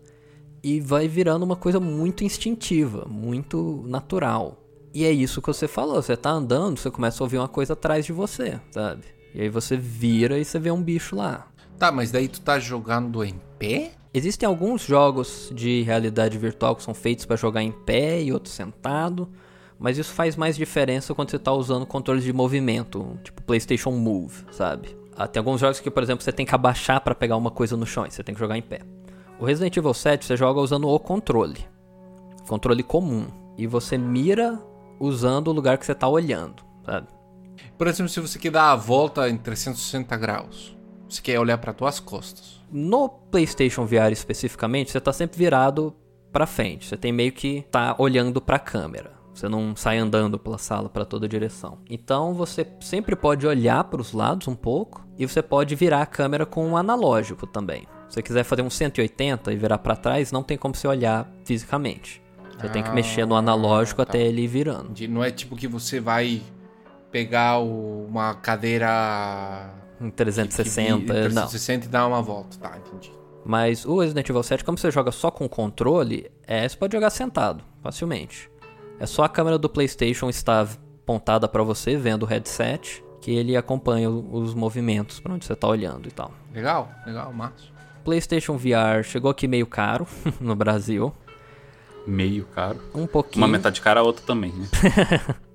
e 0.63 0.81
vai 0.81 1.09
virando 1.09 1.45
uma 1.45 1.57
coisa 1.57 1.81
muito 1.81 2.25
instintiva, 2.25 3.07
muito 3.09 3.83
natural. 3.87 4.57
E 4.93 5.05
é 5.05 5.11
isso 5.13 5.41
que 5.41 5.47
você 5.47 5.69
falou, 5.69 6.03
você 6.03 6.17
tá 6.17 6.31
andando, 6.31 6.79
você 6.79 6.91
começa 6.91 7.23
a 7.23 7.25
ouvir 7.25 7.39
uma 7.39 7.49
coisa 7.49 7.75
atrás 7.75 8.05
de 8.05 8.13
você, 8.13 8.61
sabe? 8.71 9.05
E 9.35 9.43
aí 9.43 9.49
você 9.49 9.77
vira 9.77 10.39
e 10.39 10.45
você 10.45 10.59
vê 10.59 10.71
um 10.71 10.83
bicho 10.83 11.15
lá. 11.15 11.47
Tá, 11.79 11.93
mas 11.93 12.11
daí 12.11 12.29
tu 12.29 12.41
tá 12.41 12.59
jogando 12.59 13.23
em 13.25 13.41
pé? 13.59 13.93
Existem 14.13 14.47
alguns 14.47 14.83
jogos 14.83 15.53
de 15.55 15.83
realidade 15.83 16.37
virtual 16.37 16.75
que 16.75 16.83
são 16.83 16.93
feitos 16.93 17.25
para 17.25 17.37
jogar 17.37 17.63
em 17.63 17.71
pé 17.71 18.21
e 18.21 18.33
outros 18.33 18.53
sentado, 18.55 19.29
Mas 19.81 19.97
isso 19.97 20.13
faz 20.13 20.37
mais 20.37 20.57
diferença 20.57 21.15
quando 21.15 21.31
você 21.31 21.39
tá 21.39 21.51
usando 21.53 21.87
controles 21.87 22.23
de 22.23 22.35
movimento, 22.35 23.19
tipo 23.25 23.43
PlayStation 23.43 23.93
Move, 23.93 24.45
sabe? 24.53 25.00
Ah, 25.17 25.27
tem 25.27 25.41
alguns 25.41 25.61
jogos 25.61 25.81
que, 25.81 25.91
por 25.91 26.03
exemplo, 26.03 26.25
você 26.25 26.33
tem 26.33 26.47
que 26.47 26.55
abaixar 26.55 27.01
para 27.01 27.15
pegar 27.15 27.37
uma 27.37 27.51
coisa 27.51 27.77
no 27.77 27.87
chão, 27.87 28.07
você 28.09 28.23
tem 28.23 28.35
que 28.35 28.41
jogar 28.41 28.57
em 28.57 28.63
pé. 28.63 28.81
O 29.39 29.45
Resident 29.45 29.77
Evil 29.77 29.95
7 29.95 30.25
você 30.25 30.37
joga 30.37 30.61
usando 30.61 30.89
o 30.89 30.99
controle. 30.99 31.67
Controle 32.47 32.83
comum. 32.83 33.27
E 33.57 33.67
você 33.67 33.97
mira 33.97 34.61
usando 34.99 35.49
o 35.49 35.53
lugar 35.53 35.79
que 35.79 35.87
você 35.87 35.95
tá 35.95 36.09
olhando, 36.09 36.63
sabe? 36.85 37.09
Por 37.77 37.87
exemplo, 37.87 38.09
se 38.09 38.21
você 38.21 38.39
quer 38.39 38.51
dar 38.51 38.73
a 38.73 38.77
volta 38.77 39.29
em 39.29 39.37
360 39.37 40.17
graus, 40.17 40.77
você 41.09 41.21
quer 41.23 41.39
olhar 41.39 41.59
para 41.59 41.73
tuas 41.73 41.99
costas. 41.99 42.61
No 42.71 43.09
PlayStation 43.09 43.85
VR 43.85 44.13
especificamente, 44.13 44.91
você 44.91 45.01
tá 45.01 45.13
sempre 45.13 45.39
virado 45.39 45.95
para 46.31 46.47
frente. 46.47 46.87
Você 46.87 46.97
tem 46.97 47.13
meio 47.13 47.33
que 47.33 47.65
tá 47.71 47.97
olhando 47.99 48.41
para 48.41 48.57
a 48.57 48.61
câmera. 48.61 49.20
Você 49.33 49.49
não 49.49 49.75
sai 49.77 49.99
andando 49.99 50.39
pela 50.39 50.59
sala 50.59 50.89
para 50.89 51.05
toda 51.05 51.29
direção. 51.29 51.79
Então 51.89 52.35
você 52.35 52.67
sempre 52.81 53.15
pode 53.17 53.47
olhar 53.47 53.85
para 53.85 54.01
os 54.01 54.13
lados 54.13 54.49
um 54.49 54.55
pouco 54.55 55.07
e 55.19 55.27
você 55.27 55.41
pode 55.41 55.75
virar 55.75 56.03
a 56.03 56.07
câmera 56.07 56.45
com 56.45 56.67
um 56.67 56.77
analógico 56.77 57.47
também. 57.47 57.83
Se 58.09 58.15
você 58.15 58.23
quiser 58.23 58.43
fazer 58.45 58.63
um 58.63 58.69
180 58.71 59.53
e 59.53 59.57
virar 59.57 59.79
para 59.79 59.95
trás, 59.97 60.33
não 60.33 60.43
tem 60.43 60.59
como 60.59 60.75
você 60.75 60.89
olhar 60.89 61.31
fisicamente. 61.45 62.21
Você 62.59 62.69
tem 62.69 62.83
que 62.83 62.91
mexer 62.91 63.25
no 63.25 63.35
analógico 63.37 64.03
Ah, 64.03 64.05
tá. 64.05 64.11
até 64.13 64.21
ele 64.23 64.43
ir 64.43 64.47
virando. 64.49 64.91
Não 65.09 65.25
é 65.25 65.31
tipo 65.31 65.57
que 65.57 65.67
você 65.69 65.99
vai 66.01 66.43
pegar 67.11 67.59
o- 67.59 68.05
uma 68.07 68.35
cadeira 68.35 69.71
Em 70.01 70.11
que- 70.11 70.17
360, 70.17 71.07
que- 71.07 71.13
não. 71.21 71.23
360 71.47 71.87
e 71.87 71.89
dar 71.89 72.07
uma 72.07 72.21
volta. 72.21 72.59
Tá, 72.59 72.77
entendi. 72.77 73.13
Mas 73.45 73.87
o 73.87 73.99
Resident 74.01 74.29
Evil 74.29 74.43
7, 74.43 74.63
como 74.65 74.77
você 74.77 74.91
joga 74.91 75.11
só 75.11 75.31
com 75.31 75.49
controle, 75.49 76.31
é, 76.47 76.69
você 76.69 76.77
pode 76.77 76.95
jogar 76.95 77.09
sentado, 77.11 77.65
facilmente. 77.83 78.50
É 79.01 79.07
só 79.07 79.25
a 79.25 79.29
câmera 79.29 79.59
do 79.59 79.69
PlayStation 79.69 80.29
estar 80.29 80.69
apontada 81.03 81.49
pra 81.49 81.63
você, 81.63 81.97
vendo 81.97 82.23
o 82.25 82.27
headset, 82.27 83.03
que 83.21 83.31
ele 83.31 83.57
acompanha 83.57 84.11
os 84.11 84.55
movimentos 84.55 85.19
pra 85.19 85.33
onde 85.33 85.47
você 85.47 85.57
tá 85.57 85.67
olhando 85.67 86.07
e 86.07 86.11
tal. 86.13 86.31
Legal, 86.53 86.91
legal, 87.07 87.33
massa. 87.33 87.65
PlayStation 88.05 88.57
VR 88.57 89.03
chegou 89.03 89.31
aqui 89.31 89.49
meio 89.49 89.67
caro 89.67 90.07
no 90.39 90.55
Brasil. 90.55 91.13
Meio 92.07 92.45
caro. 92.55 92.79
Um 92.95 93.07
pouquinho. 93.07 93.45
Uma 93.45 93.49
metade 93.51 93.81
cara, 93.81 94.01
a 94.01 94.03
outra 94.03 94.25
também, 94.25 94.53
né? 94.53 94.69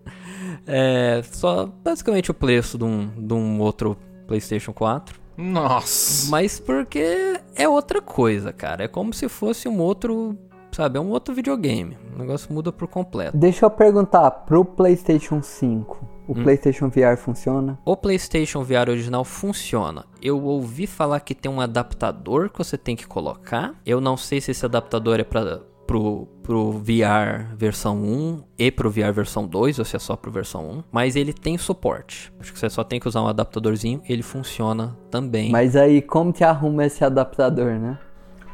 É 0.67 1.21
só 1.31 1.67
basicamente 1.67 2.31
o 2.31 2.33
preço 2.33 2.75
de 2.75 2.83
um, 2.83 3.07
de 3.07 3.33
um 3.35 3.59
outro 3.59 3.95
PlayStation 4.25 4.73
4. 4.73 5.19
Nossa. 5.37 6.31
Mas 6.31 6.59
porque 6.59 7.39
é 7.55 7.67
outra 7.69 8.01
coisa, 8.01 8.51
cara. 8.51 8.83
É 8.85 8.87
como 8.87 9.13
se 9.13 9.29
fosse 9.29 9.67
um 9.67 9.79
outro. 9.79 10.35
Sabe, 10.75 10.97
é 10.97 11.01
um 11.01 11.09
outro 11.11 11.33
videogame. 11.33 11.97
O 12.13 12.19
negócio 12.19 12.53
muda 12.53 12.69
por 12.69 12.85
completo. 12.89 13.37
Deixa 13.37 13.65
eu 13.65 13.69
perguntar, 13.69 14.29
pro 14.29 14.65
PlayStation 14.65 15.41
5, 15.41 16.05
o 16.27 16.33
Hum. 16.33 16.43
PlayStation 16.43 16.89
VR 16.89 17.15
funciona? 17.17 17.79
O 17.85 17.95
PlayStation 17.95 18.61
VR 18.61 18.89
original 18.89 19.23
funciona. 19.23 20.03
Eu 20.21 20.43
ouvi 20.43 20.85
falar 20.85 21.21
que 21.21 21.33
tem 21.33 21.49
um 21.49 21.61
adaptador 21.61 22.49
que 22.49 22.57
você 22.57 22.77
tem 22.77 22.93
que 22.93 23.07
colocar. 23.07 23.73
Eu 23.85 24.01
não 24.01 24.17
sei 24.17 24.41
se 24.41 24.51
esse 24.51 24.65
adaptador 24.65 25.17
é 25.17 25.23
para 25.23 25.61
pro, 25.87 26.27
pro 26.43 26.73
VR 26.73 27.55
versão 27.55 27.95
1 27.95 28.43
e 28.59 28.69
pro 28.69 28.89
VR 28.91 29.13
versão 29.13 29.47
2, 29.47 29.79
ou 29.79 29.85
se 29.85 29.95
é 29.95 29.99
só 29.99 30.17
pro 30.17 30.29
versão 30.29 30.67
1. 30.69 30.83
Mas 30.91 31.15
ele 31.15 31.31
tem 31.31 31.57
suporte. 31.57 32.33
Acho 32.37 32.51
que 32.51 32.59
você 32.59 32.69
só 32.69 32.83
tem 32.83 32.99
que 32.99 33.07
usar 33.07 33.21
um 33.21 33.27
adaptadorzinho. 33.27 34.01
Ele 34.09 34.23
funciona 34.23 34.97
também. 35.09 35.51
Mas 35.53 35.77
aí, 35.77 36.01
como 36.01 36.33
que 36.33 36.43
arruma 36.43 36.85
esse 36.85 37.01
adaptador, 37.05 37.79
né? 37.79 37.97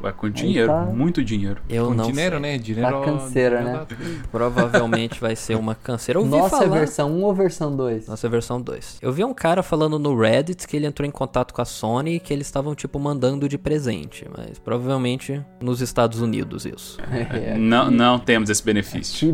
Vai 0.02 0.14
com 0.14 0.30
dinheiro, 0.30 0.68
tá. 0.68 0.82
muito 0.86 1.23
dinheiro. 1.23 1.61
eu 1.69 1.88
Com 1.88 1.94
não 1.94 2.06
dinheiro, 2.06 2.40
sei. 2.40 2.41
né? 2.41 2.57
Dinheiro. 2.57 2.91
Tá 2.91 3.06
canseira, 3.06 3.57
dinheiro 3.60 3.80
né? 3.80 4.22
Provavelmente 4.32 5.19
vai 5.19 5.36
ser 5.36 5.56
uma 5.56 5.76
canseira. 5.76 6.19
Eu 6.19 6.26
Nossa, 6.26 6.57
falar... 6.57 6.76
é 6.76 6.80
versão 6.80 7.11
1 7.11 7.23
ou 7.23 7.34
versão 7.34 7.76
2? 7.76 8.07
Nossa, 8.07 8.28
é 8.28 8.30
versão 8.30 8.61
2. 8.61 8.98
Eu 9.02 9.11
vi 9.11 9.23
um 9.23 9.34
cara 9.34 9.61
falando 9.61 9.99
no 9.99 10.18
Reddit 10.18 10.68
que 10.68 10.76
ele 10.76 10.88
entrou 10.88 11.07
em 11.07 11.11
contato 11.11 11.53
com 11.53 11.61
a 11.61 11.65
Sony 11.65 12.15
e 12.15 12.19
que 12.19 12.34
eles 12.34 12.48
estavam, 12.48 12.73
tipo, 12.73 12.99
mandando 12.99 13.48
de 13.48 13.57
presente. 13.57 14.26
Mas 14.36 14.57
provavelmente 14.57 15.41
nos 15.61 15.82
Estados 15.82 16.19
Unidos 16.19 16.65
isso. 16.65 16.98
É, 17.32 17.56
Não, 17.57 17.90
não 17.91 18.19
temos 18.19 18.49
esse 18.49 18.64
benefício. 18.64 19.19
Que 19.19 19.32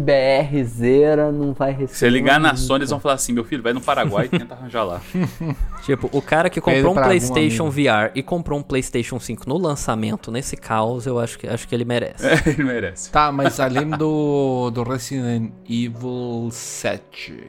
não 1.31 1.53
vai 1.53 1.72
receber. 1.72 1.94
Se 1.94 2.10
ligar 2.10 2.39
na. 2.39 2.56
Sony, 2.56 2.80
eles 2.80 2.89
vão 2.89 2.99
falar 2.99 3.15
assim: 3.15 3.34
meu 3.34 3.44
filho, 3.44 3.64
vai 3.64 3.73
no 3.73 3.81
Paraguai 3.81 4.26
e 4.26 4.30
tenta 4.30 4.53
arranjar 4.53 4.84
lá. 4.84 5.02
Tipo, 5.84 6.10
o 6.11 6.22
cara 6.22 6.49
que 6.49 6.60
Pede 6.60 6.81
comprou 6.81 6.91
um 6.91 7.06
PlayStation 7.07 7.69
VR 7.69 8.11
e 8.14 8.22
comprou 8.22 8.60
um 8.60 8.61
PlayStation 8.61 9.19
5 9.19 9.48
no 9.48 9.57
lançamento, 9.57 10.30
nesse 10.30 10.56
caos, 10.59 11.05
eu 11.05 11.19
acho 11.19 11.38
que, 11.39 11.47
acho 11.47 11.67
que 11.67 11.73
ele 11.75 11.85
merece. 11.85 12.25
Ele 12.49 12.63
merece. 12.63 13.11
Tá, 13.11 13.31
mas 13.31 13.59
além 13.59 13.89
do, 13.89 14.69
do 14.71 14.84
Resident 14.84 15.51
Evil 15.69 16.49
7, 16.51 17.43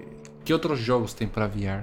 que 0.45 0.53
outros 0.53 0.79
jogos 0.79 1.13
tem 1.15 1.27
pra 1.29 1.47
VR? 1.47 1.83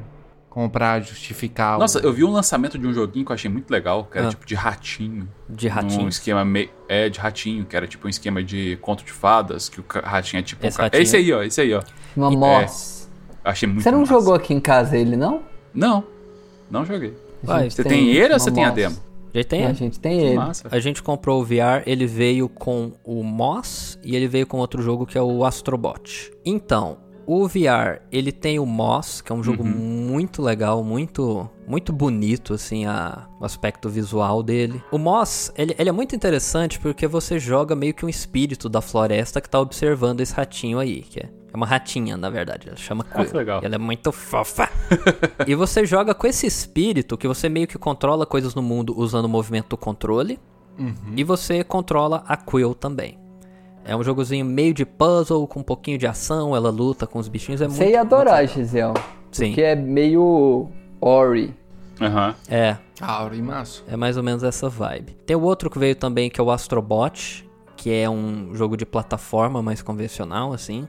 Como 0.49 0.69
pra 0.69 1.01
justificar 1.01 1.77
Nossa, 1.77 1.99
o... 1.99 2.03
eu 2.03 2.13
vi 2.13 2.23
um 2.23 2.31
lançamento 2.31 2.77
de 2.77 2.87
um 2.87 2.93
joguinho 2.93 3.25
que 3.25 3.31
eu 3.31 3.33
achei 3.33 3.51
muito 3.51 3.69
legal, 3.69 4.05
que 4.09 4.17
era 4.17 4.27
Ah. 4.27 4.29
tipo 4.29 4.45
de 4.45 4.55
ratinho. 4.55 5.27
De 5.49 5.67
Um 5.67 5.71
ratinho. 5.71 6.07
esquema 6.07 6.45
meio. 6.45 6.69
É, 6.87 7.09
de 7.09 7.19
ratinho, 7.19 7.65
que 7.65 7.75
era 7.75 7.85
tipo 7.85 8.07
um 8.07 8.09
esquema 8.09 8.41
de 8.41 8.77
conto 8.81 9.03
de 9.03 9.11
fadas, 9.11 9.67
que 9.67 9.81
o 9.81 9.85
ratinho 10.03 10.39
é 10.39 10.43
tipo. 10.43 10.63
um 10.63 10.67
Esse 10.69 10.77
ca- 10.77 10.83
ratinho- 10.83 10.99
É 10.99 11.03
esse 11.03 11.17
aí, 11.17 11.33
ó, 11.33 11.43
esse 11.43 11.59
aí, 11.59 11.73
ó. 11.73 11.81
Uma 12.15 12.31
Moss. 12.31 13.09
Achei 13.43 13.67
muito 13.67 13.83
Você 13.83 13.91
não 13.91 13.99
massa. 13.99 14.13
jogou 14.13 14.33
aqui 14.33 14.53
em 14.53 14.59
casa 14.61 14.97
ele, 14.97 15.17
não? 15.17 15.43
Não, 15.73 16.05
não 16.71 16.85
joguei. 16.85 17.13
Vai, 17.43 17.69
Você 17.69 17.83
tem, 17.83 18.07
ele 18.11 18.33
ou 18.33 18.39
você 18.39 18.49
tem 18.49 18.63
a 18.63 18.69
Moss. 18.69 19.01
Demo? 19.35 19.43
Já 19.43 19.43
tem? 19.43 19.65
A 19.65 19.73
gente 19.73 19.99
tem 19.99 20.19
ele. 20.19 20.35
Massa. 20.35 20.67
A 20.71 20.79
gente 20.79 21.03
comprou 21.03 21.41
o 21.41 21.45
VR, 21.45 21.83
ele 21.85 22.05
veio 22.05 22.47
com 22.47 22.93
o 23.03 23.23
Moss 23.23 23.99
e 24.03 24.15
ele 24.15 24.27
veio 24.27 24.47
com 24.47 24.57
outro 24.57 24.81
jogo 24.81 25.05
que 25.05 25.17
é 25.17 25.21
o 25.21 25.43
Astrobot. 25.43 26.31
Então, 26.45 26.97
o 27.27 27.47
VR, 27.47 28.01
ele 28.11 28.31
tem 28.31 28.59
o 28.59 28.65
Moss, 28.65 29.21
que 29.21 29.31
é 29.31 29.35
um 29.35 29.43
jogo 29.43 29.63
muito 29.63 30.41
legal, 30.41 30.83
muito 30.83 31.49
muito 31.67 31.91
bonito, 31.91 32.53
assim, 32.53 32.85
a, 32.85 33.27
o 33.39 33.45
aspecto 33.45 33.89
visual 33.89 34.43
dele. 34.43 34.83
O 34.91 34.99
Moss, 34.99 35.51
ele, 35.57 35.75
ele 35.79 35.89
é 35.89 35.91
muito 35.91 36.15
interessante 36.15 36.79
porque 36.79 37.07
você 37.07 37.39
joga 37.39 37.75
meio 37.75 37.93
que 37.93 38.05
um 38.05 38.09
espírito 38.09 38.69
da 38.69 38.81
floresta 38.81 39.41
que 39.41 39.49
tá 39.49 39.59
observando 39.59 40.21
esse 40.21 40.33
ratinho 40.33 40.77
aí, 40.77 41.01
que 41.01 41.21
é, 41.21 41.29
é 41.55 41.57
uma 41.57 41.65
ratinha, 41.65 42.17
na 42.17 42.29
verdade, 42.29 42.67
ela 42.67 42.77
chama 42.77 43.05
Ah, 43.11 43.23
Quill. 43.23 43.37
legal. 43.37 43.61
E 43.61 43.65
ela 43.65 43.75
é 43.75 43.77
muito 43.77 44.11
fofa. 44.11 44.69
e 45.47 45.55
você 45.55 45.85
joga 45.85 46.13
com 46.13 46.27
esse 46.27 46.45
espírito 46.45 47.17
que 47.17 47.27
você 47.27 47.47
meio 47.47 47.65
que 47.67 47.77
controla 47.77 48.25
coisas 48.25 48.53
no 48.53 48.61
mundo 48.61 48.93
usando 48.97 49.25
o 49.25 49.29
movimento 49.29 49.69
do 49.69 49.77
controle. 49.77 50.39
E 51.15 51.23
você 51.23 51.63
controla 51.63 52.21
a 52.27 52.35
Quill 52.35 52.75
também. 52.75 53.17
É 53.85 53.95
um 53.95 54.03
jogozinho 54.03 54.43
meio 54.45 54.73
de 54.73 54.85
puzzle, 54.85 55.47
com 55.47 55.61
um 55.61 55.63
pouquinho 55.63 55.97
de 55.97 56.05
ação, 56.05 56.53
ela 56.53 56.69
luta 56.69 57.07
com 57.07 57.17
os 57.19 57.29
bichinhos. 57.29 57.61
É 57.61 57.67
Você 57.69 57.83
muito, 57.83 57.93
ia 57.93 58.01
adorar, 58.01 58.39
muito 58.43 58.49
legal. 58.57 58.65
Gisele. 58.65 58.93
Sim. 59.31 59.47
Porque 59.49 59.61
é 59.61 59.75
meio 59.75 60.67
Ori. 60.99 61.55
Aham. 62.01 62.35
É, 62.49 62.75
Ah, 62.99 63.23
Orimaço. 63.23 63.85
é 63.87 63.95
mais 63.95 64.17
ou 64.17 64.23
menos 64.23 64.43
essa 64.43 64.67
vibe. 64.67 65.13
Tem 65.25 65.35
o 65.37 65.41
outro 65.43 65.69
que 65.69 65.79
veio 65.79 65.95
também, 65.95 66.29
que 66.29 66.41
é 66.41 66.43
o 66.43 66.51
Astrobot, 66.51 67.47
que 67.77 67.89
é 67.93 68.09
um 68.09 68.53
jogo 68.53 68.75
de 68.75 68.85
plataforma 68.85 69.61
mais 69.61 69.81
convencional, 69.81 70.51
assim. 70.51 70.87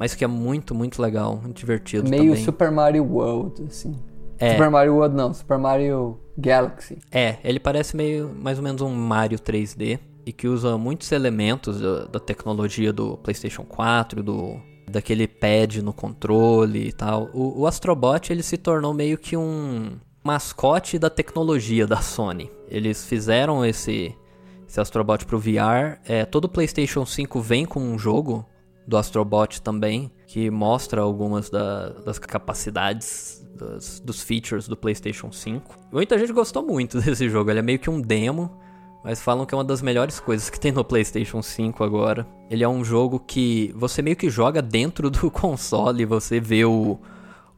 Mas 0.00 0.14
que 0.14 0.24
é 0.24 0.26
muito, 0.26 0.74
muito 0.74 1.02
legal, 1.02 1.36
muito 1.36 1.58
divertido 1.58 2.08
Meio 2.08 2.30
também. 2.30 2.42
Super 2.42 2.70
Mario 2.70 3.04
World, 3.04 3.64
assim. 3.64 3.94
É. 4.38 4.52
Super 4.52 4.70
Mario 4.70 4.94
World 4.94 5.14
não, 5.14 5.34
Super 5.34 5.58
Mario 5.58 6.18
Galaxy. 6.38 6.98
É, 7.12 7.36
ele 7.44 7.60
parece 7.60 7.94
meio 7.94 8.34
mais 8.34 8.56
ou 8.56 8.64
menos 8.64 8.80
um 8.80 8.88
Mario 8.88 9.38
3D 9.38 9.98
e 10.24 10.32
que 10.32 10.48
usa 10.48 10.78
muitos 10.78 11.12
elementos 11.12 11.82
da, 11.82 12.06
da 12.06 12.18
tecnologia 12.18 12.94
do 12.94 13.18
PlayStation 13.18 13.62
4, 13.62 14.22
do 14.22 14.58
daquele 14.90 15.28
pad 15.28 15.82
no 15.82 15.92
controle 15.92 16.88
e 16.88 16.92
tal. 16.92 17.28
O, 17.34 17.60
o 17.60 17.66
Astrobot 17.66 18.32
ele 18.32 18.42
se 18.42 18.56
tornou 18.56 18.94
meio 18.94 19.18
que 19.18 19.36
um 19.36 19.98
mascote 20.24 20.98
da 20.98 21.10
tecnologia 21.10 21.86
da 21.86 21.98
Sony. 21.98 22.50
Eles 22.68 23.04
fizeram 23.04 23.66
esse 23.66 24.16
esse 24.66 24.80
Astrobot 24.80 25.26
pro 25.26 25.38
VR. 25.38 26.00
É, 26.06 26.24
todo 26.24 26.48
PlayStation 26.48 27.04
5 27.04 27.38
vem 27.40 27.66
com 27.66 27.80
um 27.80 27.98
jogo 27.98 28.46
do 28.86 28.96
Astrobot 28.96 29.60
também, 29.62 30.10
que 30.26 30.50
mostra 30.50 31.00
algumas 31.00 31.48
da- 31.50 31.90
das 32.04 32.18
capacidades, 32.18 33.46
das- 33.56 34.00
dos 34.00 34.22
features 34.22 34.66
do 34.68 34.76
PlayStation 34.76 35.30
5. 35.32 35.78
Muita 35.92 36.18
gente 36.18 36.32
gostou 36.32 36.62
muito 36.64 36.98
desse 37.00 37.28
jogo, 37.28 37.50
ele 37.50 37.58
é 37.60 37.62
meio 37.62 37.78
que 37.78 37.90
um 37.90 38.00
demo, 38.00 38.50
mas 39.04 39.20
falam 39.20 39.46
que 39.46 39.54
é 39.54 39.58
uma 39.58 39.64
das 39.64 39.80
melhores 39.82 40.20
coisas 40.20 40.50
que 40.50 40.58
tem 40.60 40.72
no 40.72 40.84
PlayStation 40.84 41.40
5 41.42 41.82
agora. 41.84 42.26
Ele 42.50 42.62
é 42.64 42.68
um 42.68 42.84
jogo 42.84 43.18
que 43.20 43.72
você 43.76 44.02
meio 44.02 44.16
que 44.16 44.28
joga 44.28 44.60
dentro 44.60 45.10
do 45.10 45.30
console, 45.30 46.04
você 46.04 46.38
vê 46.40 46.64
o, 46.64 46.98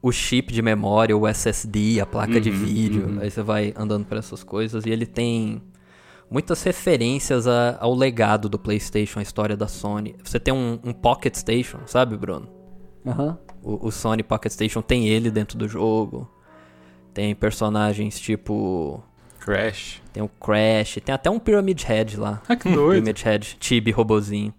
o 0.01 0.13
chip 0.13 0.53
de 0.53 0.61
memória, 0.63 1.17
o 1.17 1.27
SSD, 1.27 2.01
a 2.01 2.07
placa 2.07 2.41
de 2.41 2.51
vídeo, 2.51 3.19
aí 3.21 3.31
você 3.31 3.43
vai 3.43 3.73
andando 3.77 4.05
por 4.05 4.17
essas 4.19 4.43
coisas 4.45 4.85
e 4.87 4.91
ele 4.91 5.07
tem 5.07 5.63
muitas 6.33 6.63
referências 6.63 7.47
a- 7.47 7.77
ao 7.81 7.95
legado 7.95 8.49
do 8.49 8.59
PlayStation, 8.59 9.19
a 9.19 9.23
história 9.23 9.57
da 9.57 9.69
Sony. 9.69 10.17
Você 10.25 10.41
tem 10.41 10.53
um, 10.55 10.79
um 10.83 10.93
Pocket 10.93 11.35
Station, 11.37 11.79
sabe, 11.87 12.17
Bruno? 12.17 12.49
Aham. 13.07 13.39
O, 13.63 13.89
o 13.89 13.93
Sony 13.93 14.23
Pocket 14.23 14.51
Station 14.53 14.81
tem 14.83 15.07
ele 15.09 15.31
dentro 15.31 15.59
do 15.59 15.69
jogo. 15.69 16.29
Tem 17.15 17.35
personagens 17.35 18.19
tipo. 18.19 19.03
Crash. 19.39 20.01
Tem 20.13 20.23
o 20.23 20.29
Crash, 20.29 20.99
tem 21.05 21.13
até 21.15 21.29
um 21.29 21.39
Pyramid 21.39 21.83
Head 21.85 22.17
lá. 22.17 22.41
Ah, 22.49 22.55
que 22.57 22.69
doido. 22.73 23.03
Pyramid 23.03 23.23
Head, 23.25 23.57
Chibi 23.61 23.91
robozinho. 23.91 24.55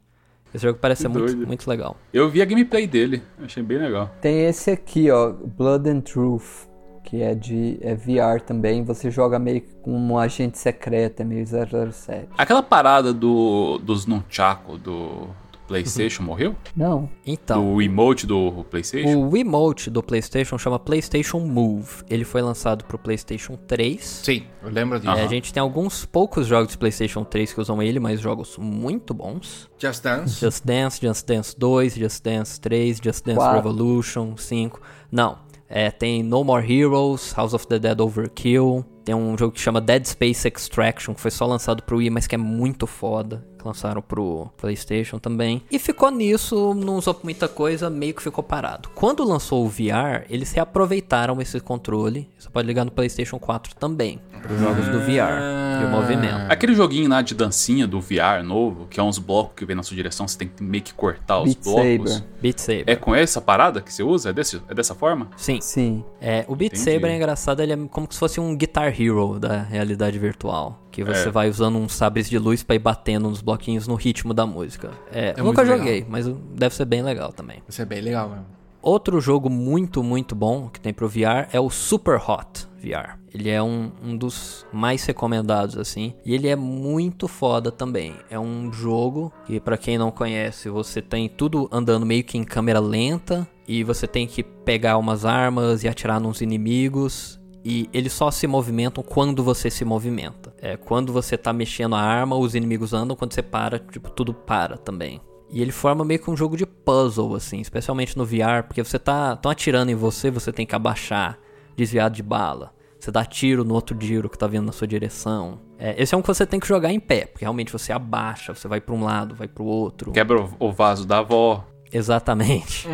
Esse 0.54 0.64
jogo 0.68 0.78
parece 0.80 1.02
ser 1.04 1.08
muito, 1.08 1.36
muito 1.48 1.68
legal. 1.68 1.98
Eu 2.14 2.30
vi 2.30 2.40
a 2.42 2.46
gameplay 2.46 2.86
dele, 2.86 3.24
achei 3.42 3.64
bem 3.64 3.80
legal. 3.80 4.12
Tem 4.22 4.46
esse 4.46 4.70
aqui, 4.70 5.10
ó, 5.10 5.32
Blood 5.32 5.90
and 5.90 6.02
Truth, 6.02 6.68
que 7.04 7.22
é 7.22 7.36
de 7.36 7.78
é 7.82 7.94
VR 7.96 8.42
também. 8.46 8.84
Você 8.84 9.12
joga 9.12 9.38
meio 9.38 9.62
que 9.62 9.74
como 9.82 10.14
um 10.14 10.18
agente 10.18 10.58
secreto, 10.58 11.22
é 11.22 11.24
meio 11.24 11.46
007. 11.46 12.30
Aquela 12.38 12.64
parada 12.64 13.14
do, 13.14 13.78
dos 13.80 14.06
nunchaku 14.06 14.78
do, 14.78 15.08
do 15.10 15.28
PlayStation 15.68 16.24
morreu? 16.24 16.56
Não. 16.76 17.10
Então, 17.26 17.74
Do 17.76 17.82
emote 17.82 18.26
do 18.26 18.66
PlayStation? 18.70 19.18
o 19.18 19.30
Wiimote 19.30 19.90
do 19.90 20.02
PlayStation 20.02 20.58
chama 20.58 20.80
PlayStation 20.80 21.40
Move. 21.40 22.04
Ele 22.10 22.24
foi 22.24 22.42
lançado 22.42 22.86
pro 22.86 22.98
PlayStation 22.98 23.56
3. 23.68 24.04
Sim, 24.04 24.44
eu 24.64 24.70
lembro 24.70 25.00
disso. 25.00 25.12
É, 25.12 25.24
a 25.24 25.28
gente 25.28 25.54
tem 25.54 25.62
alguns 25.62 26.06
poucos 26.06 26.48
jogos 26.48 26.70
de 26.72 26.78
PlayStation 26.78 27.24
3 27.24 27.54
que 27.54 27.60
usam 27.62 27.82
ele, 27.82 28.00
mas 28.00 28.20
jogos 28.20 28.58
muito 28.58 29.14
bons. 29.14 29.70
Just 29.78 30.04
Dance. 30.04 30.40
Just 30.40 30.66
Dance, 30.66 31.00
Just 31.02 31.28
Dance 31.28 31.56
2, 31.58 31.96
Just 31.96 32.24
Dance 32.24 32.60
3, 32.62 33.00
Just 33.04 33.26
Dance 33.26 33.38
Quatro. 33.38 33.56
Revolution 33.58 34.36
5. 34.38 34.82
Não, 35.12 35.38
é, 35.76 35.90
tem 35.90 36.22
No 36.22 36.44
More 36.44 36.72
Heroes, 36.72 37.34
House 37.36 37.56
of 37.56 37.66
the 37.66 37.80
Dead 37.80 38.00
Overkill. 38.00 38.86
Tem 39.04 39.16
um 39.16 39.36
jogo 39.36 39.54
que 39.54 39.60
chama 39.60 39.82
Dead 39.82 40.06
Space 40.06 40.48
Extraction, 40.48 41.16
que 41.16 41.20
foi 41.20 41.32
só 41.32 41.48
lançado 41.48 41.82
pro 41.82 41.98
Wii, 41.98 42.12
mas 42.12 42.28
que 42.28 42.36
é 42.36 42.38
muito 42.38 42.86
foda. 42.86 43.44
Que 43.64 43.68
lançaram 43.68 44.02
pro 44.02 44.50
PlayStation 44.58 45.18
também. 45.18 45.64
E 45.72 45.80
ficou 45.80 46.12
nisso, 46.12 46.74
não 46.74 46.98
usou 46.98 47.18
muita 47.24 47.48
coisa, 47.48 47.90
meio 47.90 48.14
que 48.14 48.22
ficou 48.22 48.44
parado. 48.44 48.90
Quando 48.94 49.24
lançou 49.24 49.66
o 49.66 49.70
VR, 49.70 50.26
eles 50.30 50.52
reaproveitaram 50.52 51.42
esse 51.42 51.60
controle. 51.62 52.30
Você 52.38 52.50
pode 52.50 52.68
ligar 52.68 52.84
no 52.84 52.92
PlayStation 52.92 53.40
4 53.40 53.76
também, 53.76 54.20
para 54.42 54.52
os 54.52 54.60
jogos 54.60 54.86
do 54.90 55.00
VR, 55.00 55.80
de 55.80 55.86
movimento. 55.90 56.52
Aquele 56.52 56.76
joguinho 56.76 57.10
lá 57.10 57.22
de 57.22 57.34
dancinha 57.34 57.88
do 57.88 58.02
VR 58.02 58.44
novo, 58.44 58.86
que 58.90 59.00
é 59.00 59.04
uns 59.04 59.18
blocos 59.18 59.54
que 59.56 59.66
vem 59.66 59.78
na 59.78 59.84
sua 59.84 59.96
direção, 59.96 60.28
você 60.28 60.38
tem 60.38 60.50
que 60.50 60.62
meio 60.62 60.84
que 60.84 60.94
cortar 60.94 61.40
os 61.40 61.54
Beat 61.54 61.64
blocos. 61.64 62.14
Saber. 62.14 62.28
Beat 62.42 62.60
Saber. 62.60 62.84
É 62.88 62.96
com 62.98 63.16
essa 63.16 63.40
parada 63.40 63.80
que 63.80 63.94
você 63.94 64.04
usa? 64.04 64.32
É, 64.32 64.34
desse, 64.34 64.62
é 64.68 64.74
dessa 64.74 64.94
forma? 64.94 65.30
Sim. 65.38 65.62
Sim. 65.62 66.04
É, 66.20 66.44
o 66.50 66.56
Beat 66.56 66.74
Entendi. 66.74 66.92
Saber 66.92 67.08
é 67.08 67.16
engraçado, 67.16 67.62
ele 67.62 67.72
é 67.72 67.78
como 67.90 68.08
se 68.10 68.20
fosse 68.20 68.42
um 68.42 68.56
Guitar 68.58 68.94
Hero 69.00 69.40
da 69.40 69.62
realidade 69.62 70.20
virtual. 70.20 70.83
Que 70.94 71.04
você 71.04 71.28
É. 71.28 71.32
vai 71.32 71.50
usando 71.50 71.78
uns 71.78 71.94
sabres 71.94 72.30
de 72.30 72.38
luz 72.38 72.62
pra 72.62 72.76
ir 72.76 72.80
batendo 72.80 73.28
nos 73.28 73.42
bloquinhos 73.42 73.88
no 73.88 73.96
ritmo 73.96 74.32
da 74.34 74.46
música. 74.46 74.92
É, 75.12 75.30
É 75.30 75.34
eu 75.38 75.44
nunca 75.44 75.66
joguei, 75.66 76.06
mas 76.08 76.28
deve 76.56 76.74
ser 76.76 76.86
bem 76.86 77.02
legal 77.02 77.34
também. 77.34 77.64
Isso 77.68 77.82
é 77.82 77.86
bem 77.86 78.00
legal 78.00 78.30
mesmo. 78.30 78.46
Outro 78.80 79.20
jogo 79.20 79.50
muito, 79.50 80.04
muito 80.04 80.36
bom 80.36 80.70
que 80.70 80.80
tem 80.80 80.94
pro 80.94 81.08
VR 81.10 81.48
é 81.52 81.60
o 81.60 81.70
Super 81.70 82.18
Hot 82.18 82.68
VR. 82.78 83.18
Ele 83.34 83.50
é 83.50 83.64
um, 83.64 83.92
um 84.04 84.16
dos 84.16 84.68
mais 84.74 85.04
recomendados, 85.06 85.78
assim. 85.78 86.14
E 86.26 86.36
ele 86.36 86.48
é 86.50 86.56
muito 86.56 87.28
foda 87.28 87.72
também. 87.72 88.14
É 88.30 88.38
um 88.38 88.72
jogo 88.72 89.32
que, 89.46 89.60
pra 89.60 89.78
quem 89.78 89.98
não 89.98 90.12
conhece, 90.12 90.70
você 90.70 91.02
tem 91.02 91.28
tudo 91.30 91.68
andando 91.72 92.06
meio 92.06 92.24
que 92.26 92.38
em 92.38 92.44
câmera 92.44 92.80
lenta. 92.80 93.48
E 93.66 93.84
você 93.86 94.06
tem 94.06 94.28
que 94.28 94.44
pegar 94.44 94.98
umas 94.98 95.24
armas 95.26 95.84
e 95.84 95.88
atirar 95.88 96.20
nos 96.20 96.42
inimigos. 96.42 97.40
E 97.64 97.90
eles 97.94 98.12
só 98.12 98.30
se 98.30 98.46
movimentam 98.46 99.02
quando 99.02 99.42
você 99.42 99.70
se 99.72 99.86
movimenta. 99.86 100.43
É, 100.64 100.78
quando 100.78 101.12
você 101.12 101.38
tá 101.38 101.52
mexendo 101.52 101.94
a 101.94 102.00
arma, 102.00 102.38
os 102.38 102.56
inimigos 102.56 102.94
andam. 102.94 103.18
Quando 103.18 103.34
você 103.34 103.42
para, 103.42 103.78
tipo, 103.80 104.10
tudo 104.10 104.34
para 104.34 104.78
também. 104.78 105.20
E 105.50 105.62
ele 105.62 105.74
forma 105.74 106.06
meio 106.06 106.22
que 106.22 106.32
um 106.32 106.38
jogo 106.38 106.56
de 106.56 106.66
puzzle, 106.66 107.36
assim, 107.36 107.60
especialmente 107.60 108.18
no 108.18 108.26
VR, 108.26 108.64
porque 108.66 108.82
você 108.82 108.98
tá 108.98 109.36
tão 109.36 109.52
atirando 109.52 109.92
em 109.92 109.96
você, 109.96 110.32
você 110.32 110.54
tem 110.54 110.66
que 110.66 110.74
abaixar, 110.74 111.38
desviar 111.76 112.10
de 112.10 112.24
bala. 112.24 112.74
Você 112.98 113.12
dá 113.12 113.26
tiro 113.26 113.66
no 113.66 113.74
outro 113.74 113.94
tiro 113.98 114.30
que 114.30 114.38
tá 114.38 114.48
vindo 114.48 114.66
na 114.66 114.72
sua 114.72 114.88
direção. 114.88 115.60
É, 115.78 116.02
esse 116.02 116.16
é 116.16 116.18
um 116.18 116.22
que 116.22 116.30
você 116.30 116.46
tem 116.46 116.62
que 116.62 116.68
jogar 116.68 116.94
em 116.94 117.00
pé, 117.00 117.26
porque 117.26 117.44
realmente 117.44 117.70
você 117.70 117.92
abaixa, 117.92 118.56
você 118.56 118.66
vai 118.66 118.80
pra 118.80 118.96
um 118.96 119.04
lado, 119.04 119.36
vai 119.36 119.50
pro 119.50 119.66
outro. 119.66 120.14
Quebra 120.14 120.50
o, 120.58 120.72
vaso 120.72 121.06
da 121.06 121.18
avó. 121.18 121.68
Exatamente. 121.92 122.88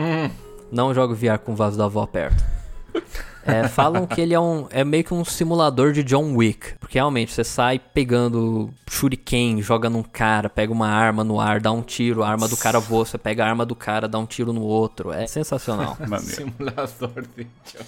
Não 0.71 0.91
jogo 0.91 1.13
VR 1.13 1.37
com 1.37 1.51
o 1.51 1.55
vaso 1.55 1.77
da 1.77 1.85
avó 1.85 2.07
perto. 2.07 2.43
É, 3.45 3.67
falam 3.67 4.05
que 4.05 4.19
ele 4.19 4.33
é 4.33 4.39
um 4.39 4.67
é 4.69 4.83
meio 4.83 5.03
que 5.03 5.13
um 5.13 5.23
simulador 5.23 5.91
de 5.91 6.03
John 6.03 6.35
Wick, 6.35 6.75
porque 6.79 6.97
realmente 6.97 7.31
você 7.31 7.43
sai 7.43 7.79
pegando 7.79 8.69
shuriken, 8.89 9.61
joga 9.61 9.89
num 9.89 10.03
cara, 10.03 10.49
pega 10.49 10.71
uma 10.71 10.87
arma 10.87 11.23
no 11.23 11.39
ar, 11.39 11.59
dá 11.59 11.71
um 11.71 11.81
tiro, 11.81 12.23
a 12.23 12.29
arma 12.29 12.47
do 12.47 12.57
cara 12.57 12.79
voa, 12.79 13.05
você 13.05 13.17
pega 13.17 13.43
a 13.43 13.47
arma 13.47 13.65
do 13.65 13.75
cara, 13.75 14.07
dá 14.07 14.19
um 14.19 14.25
tiro 14.25 14.53
no 14.53 14.61
outro. 14.61 15.11
É 15.11 15.25
sensacional. 15.25 15.97
Simulador 16.19 17.23
de 17.35 17.43
John 17.43 17.85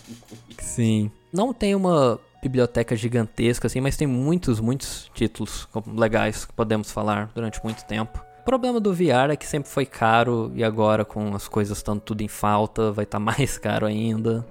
Wick. 0.49 0.63
Sim. 0.63 1.11
Não 1.31 1.53
tem 1.53 1.75
uma 1.75 2.19
biblioteca 2.41 2.95
gigantesca 2.95 3.67
assim, 3.67 3.79
mas 3.79 3.95
tem 3.95 4.07
muitos, 4.07 4.59
muitos 4.59 5.11
títulos 5.13 5.67
legais 5.95 6.45
que 6.45 6.53
podemos 6.53 6.91
falar 6.91 7.29
durante 7.35 7.63
muito 7.63 7.85
tempo. 7.85 8.19
O 8.41 8.43
problema 8.43 8.79
do 8.79 8.91
VR 8.91 9.29
é 9.31 9.35
que 9.35 9.45
sempre 9.45 9.69
foi 9.69 9.85
caro 9.85 10.51
e 10.55 10.63
agora 10.63 11.05
com 11.05 11.35
as 11.35 11.47
coisas 11.47 11.77
estando 11.77 12.01
tudo 12.01 12.21
em 12.21 12.27
falta, 12.27 12.91
vai 12.91 13.03
estar 13.03 13.19
mais 13.21 13.57
caro 13.57 13.85
ainda. 13.85 14.45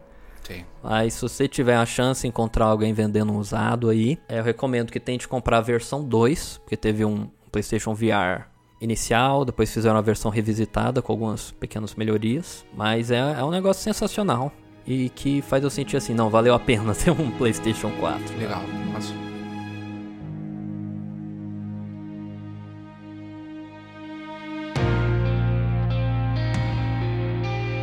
Sim. 0.50 0.64
Mas 0.82 1.14
se 1.14 1.22
você 1.22 1.46
tiver 1.46 1.76
a 1.76 1.86
chance 1.86 2.22
de 2.22 2.28
encontrar 2.28 2.66
alguém 2.66 2.92
vendendo 2.92 3.32
um 3.32 3.38
usado 3.38 3.88
aí, 3.88 4.18
é, 4.28 4.38
eu 4.38 4.42
recomendo 4.42 4.90
que 4.90 4.98
tente 4.98 5.28
comprar 5.28 5.58
a 5.58 5.60
versão 5.60 6.04
2, 6.04 6.58
porque 6.58 6.76
teve 6.76 7.04
um 7.04 7.28
PlayStation 7.52 7.94
VR 7.94 8.48
inicial, 8.80 9.44
depois 9.44 9.72
fizeram 9.72 9.98
a 9.98 10.00
versão 10.02 10.30
revisitada 10.30 11.02
com 11.02 11.12
algumas 11.12 11.52
pequenas 11.52 11.94
melhorias. 11.94 12.64
Mas 12.74 13.10
é, 13.10 13.18
é 13.18 13.44
um 13.44 13.50
negócio 13.50 13.82
sensacional 13.82 14.52
e 14.86 15.08
que 15.10 15.42
faz 15.42 15.62
eu 15.62 15.70
sentir 15.70 15.96
assim, 15.96 16.14
não, 16.14 16.30
valeu 16.30 16.54
a 16.54 16.58
pena 16.58 16.94
ter 16.96 17.10
um 17.10 17.30
PlayStation 17.32 17.90
4. 18.00 18.38
Legal. 18.38 18.62
Nossa. 18.92 19.29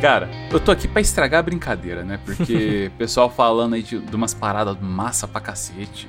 Cara, 0.00 0.28
eu 0.52 0.60
tô 0.60 0.70
aqui 0.70 0.86
pra 0.86 1.00
estragar 1.00 1.40
a 1.40 1.42
brincadeira, 1.42 2.04
né? 2.04 2.20
Porque 2.24 2.88
o 2.94 2.96
pessoal 2.98 3.28
falando 3.28 3.74
aí 3.74 3.82
de, 3.82 3.98
de 3.98 4.14
umas 4.16 4.32
paradas 4.32 4.76
massa 4.80 5.26
pra 5.26 5.40
cacete. 5.40 6.08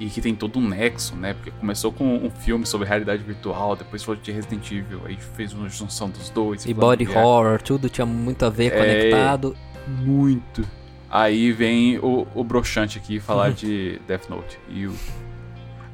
E 0.00 0.06
que 0.06 0.20
tem 0.20 0.34
todo 0.34 0.58
um 0.58 0.68
nexo, 0.68 1.14
né? 1.14 1.34
Porque 1.34 1.52
começou 1.52 1.92
com 1.92 2.16
um 2.16 2.28
filme 2.30 2.66
sobre 2.66 2.88
realidade 2.88 3.22
virtual, 3.22 3.76
depois 3.76 4.02
falou 4.02 4.20
de 4.20 4.32
Resident 4.32 4.68
Evil, 4.72 5.02
aí 5.04 5.16
fez 5.36 5.52
uma 5.52 5.68
junção 5.68 6.10
dos 6.10 6.28
dois. 6.30 6.66
E 6.66 6.74
body 6.74 7.06
horror, 7.08 7.62
tudo 7.62 7.88
tinha 7.88 8.04
muito 8.06 8.44
a 8.44 8.50
ver 8.50 8.72
É. 8.72 8.78
conectado. 8.78 9.56
Muito. 9.86 10.66
Aí 11.08 11.52
vem 11.52 11.98
o, 11.98 12.26
o 12.34 12.42
broxante 12.42 12.98
aqui 12.98 13.20
falar 13.20 13.50
de 13.54 14.00
Death 14.08 14.28
Note. 14.28 14.58
E 14.68 14.86
o... 14.86 14.94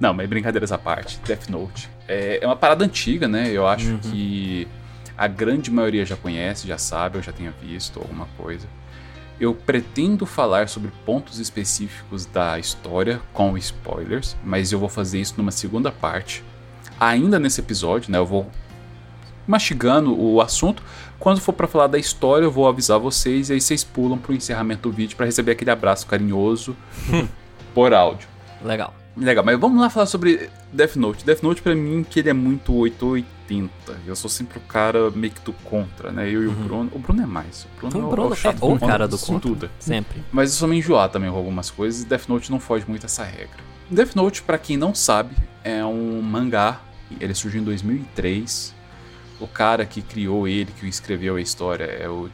Não, 0.01 0.15
mas 0.15 0.27
brincadeiras 0.29 0.73
à 0.73 0.79
parte. 0.79 1.21
Death 1.27 1.49
Note. 1.51 1.91
É, 2.07 2.39
é 2.43 2.47
uma 2.47 2.57
parada 2.57 2.85
antiga, 2.87 3.29
né? 3.29 3.51
Eu 3.51 3.67
acho 3.67 3.91
Uhum. 3.91 3.99
que 3.99 4.67
a 5.19 5.27
grande 5.27 5.69
maioria 5.69 6.07
já 6.07 6.17
conhece, 6.17 6.69
já 6.69 6.79
sabe, 6.79 7.19
eu 7.19 7.23
já 7.23 7.33
tenha 7.33 7.51
visto 7.51 7.99
alguma 7.99 8.27
coisa. 8.37 8.69
Eu 9.41 9.53
pretendo 9.53 10.25
falar 10.25 10.69
sobre 10.69 10.93
pontos 11.05 11.41
específicos 11.41 12.25
da 12.25 12.57
história 12.57 13.21
com 13.33 13.59
spoilers, 13.59 14.37
mas 14.45 14.71
eu 14.71 14.79
vou 14.79 14.89
fazer 14.89 15.21
isso 15.21 15.35
numa 15.37 15.51
segunda 15.51 15.91
parte. 15.91 16.45
Ainda 17.01 17.39
nesse 17.39 17.61
episódio, 17.61 18.13
né? 18.13 18.19
Eu 18.19 18.27
vou 18.27 18.49
mastigando 19.47 20.17
o 20.17 20.41
assunto. 20.41 20.83
Quando 21.19 21.41
for 21.41 21.53
pra 21.53 21.67
falar 21.67 21.89
da 21.89 21.99
história, 21.99 22.45
eu 22.45 22.51
vou 22.51 22.69
avisar 22.69 22.99
vocês 23.01 23.51
e 23.51 23.55
aí 23.55 23.61
vocês 23.61 23.83
pulam 23.83 24.19
pro 24.19 24.33
encerramento 24.33 24.89
do 24.89 24.95
vídeo 24.95 25.17
pra 25.17 25.27
receber 25.27 25.53
aquele 25.53 25.71
abraço 25.71 26.07
carinhoso 26.07 26.77
por 27.75 27.93
áudio. 27.93 28.29
Legal. 28.63 28.95
Legal, 29.17 29.45
mas 29.45 29.59
vamos 29.59 29.81
lá 29.81 29.91
falar 29.91 30.07
sobre 30.07 30.49
Death 30.73 30.95
Note. 30.95 31.25
Death 31.25 31.43
Note 31.43 31.61
pra 31.61 31.75
mim 31.75 32.07
que 32.09 32.21
ele 32.21 32.31
é 32.31 32.33
muito 32.33 32.73
880. 33.49 34.01
Eu 34.07 34.15
sou 34.15 34.29
sempre 34.31 34.59
o 34.59 34.61
cara 34.63 35.11
meio 35.11 35.33
que 35.33 35.41
do 35.41 35.53
contra, 35.53 36.13
né? 36.13 36.29
Eu 36.29 36.43
e 36.45 36.47
o 36.47 36.53
Bruno. 36.53 36.91
O 36.95 36.99
Bruno 36.99 37.23
é 37.23 37.27
mais. 37.27 37.65
O 37.65 37.69
Bruno, 37.79 37.89
Então, 37.89 38.01
é 38.01 38.05
o- 38.05 38.11
Bruno 38.11 38.29
é 38.29 38.33
o 38.33 38.37
chato 38.37 38.63
é 38.63 38.75
o 38.75 38.79
cara 38.79 39.09
do 39.09 39.19
contra. 39.19 39.41
tudo. 39.49 39.71
Sempre. 39.79 40.23
Mas 40.31 40.51
eu 40.51 40.57
sou 40.57 40.69
meio 40.69 40.79
enjoado 40.81 41.13
também 41.13 41.31
com 41.31 41.37
algumas 41.37 41.71
coisas 41.71 42.03
e 42.03 42.07
Death 42.07 42.29
Note 42.29 42.51
não 42.51 42.61
foge 42.61 42.85
muito 42.87 43.07
essa 43.07 43.25
regra. 43.25 43.59
Death 43.91 44.15
Note, 44.15 44.43
pra 44.43 44.59
quem 44.59 44.77
não 44.77 44.95
sabe, 44.95 45.35
é 45.65 45.85
um 45.85 46.21
mangá. 46.21 46.81
Ele 47.21 47.35
surgiu 47.35 47.61
em 47.61 47.65
2003. 47.65 48.75
O 49.41 49.47
cara 49.47 49.87
que 49.87 50.03
criou 50.03 50.47
ele, 50.47 50.71
que 50.79 50.87
escreveu 50.87 51.37
a 51.37 51.41
história, 51.41 51.85
é 51.85 52.09
o 52.09 52.29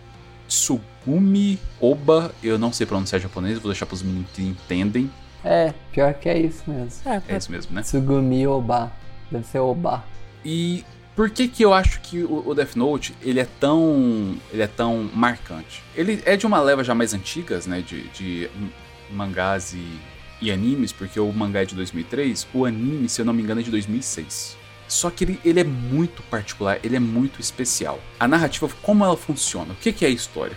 Tsugumi 0.49 1.59
Oba. 1.81 2.33
Eu 2.43 2.59
não 2.59 2.73
sei 2.73 2.87
pronunciar 2.87 3.21
japonês, 3.21 3.59
vou 3.59 3.71
deixar 3.71 3.87
pros 3.87 4.03
meninos 4.03 4.31
que 4.33 4.43
entendem. 4.43 5.11
É, 5.45 5.75
pior 5.93 6.15
que 6.15 6.29
é 6.29 6.39
isso 6.39 6.63
mesmo. 6.67 7.03
É 7.29 7.37
isso 7.37 7.53
mesmo, 7.53 7.75
né? 7.75 7.83
Tsugumi 7.83 8.47
Oba. 8.47 8.91
Deve 9.31 9.45
ser 9.47 9.59
Oba. 9.59 10.03
E 10.45 10.85
por 11.15 11.31
que 11.31 11.47
que 11.47 11.65
eu 11.65 11.73
acho 11.73 12.01
que 12.01 12.25
o 12.25 12.53
Death 12.55 12.75
Note 12.75 13.15
ele 13.23 13.39
é 13.39 13.47
tão 13.61 14.37
ele 14.53 14.63
é 14.63 14.67
tão 14.67 15.09
marcante? 15.15 15.83
Ele 15.95 16.21
é 16.25 16.37
de 16.37 16.47
uma 16.47 16.61
leva 16.61 16.83
já 16.83 16.95
mais 16.95 17.15
antigas, 17.15 17.67
né, 17.67 17.81
de, 17.81 18.09
de 18.09 18.51
mangás 19.11 19.73
e, 19.73 19.99
e 20.41 20.51
animes, 20.51 20.93
porque 20.93 21.21
o 21.21 21.33
mangá 21.33 21.63
é 21.63 21.65
de 21.65 21.75
2003, 21.75 22.49
o 22.53 22.65
anime, 22.65 23.09
se 23.09 23.21
eu 23.21 23.25
não 23.25 23.33
me 23.33 23.43
engano, 23.43 23.61
é 23.61 23.65
de 23.65 23.71
2006. 23.71 24.57
Só 24.89 25.09
que 25.09 25.25
ele, 25.25 25.41
ele 25.45 25.61
é 25.61 25.65
muito 25.65 26.23
particular, 26.25 26.79
ele 26.83 26.97
é 26.97 27.01
muito 27.01 27.41
especial. 27.41 28.01
A 28.19 28.29
narrativa, 28.29 28.69
como 28.83 29.05
ela 29.05 29.17
funciona? 29.17 29.73
O 29.73 29.77
que, 29.77 29.93
que 29.93 30.05
é 30.05 30.09
a 30.09 30.11
história? 30.11 30.57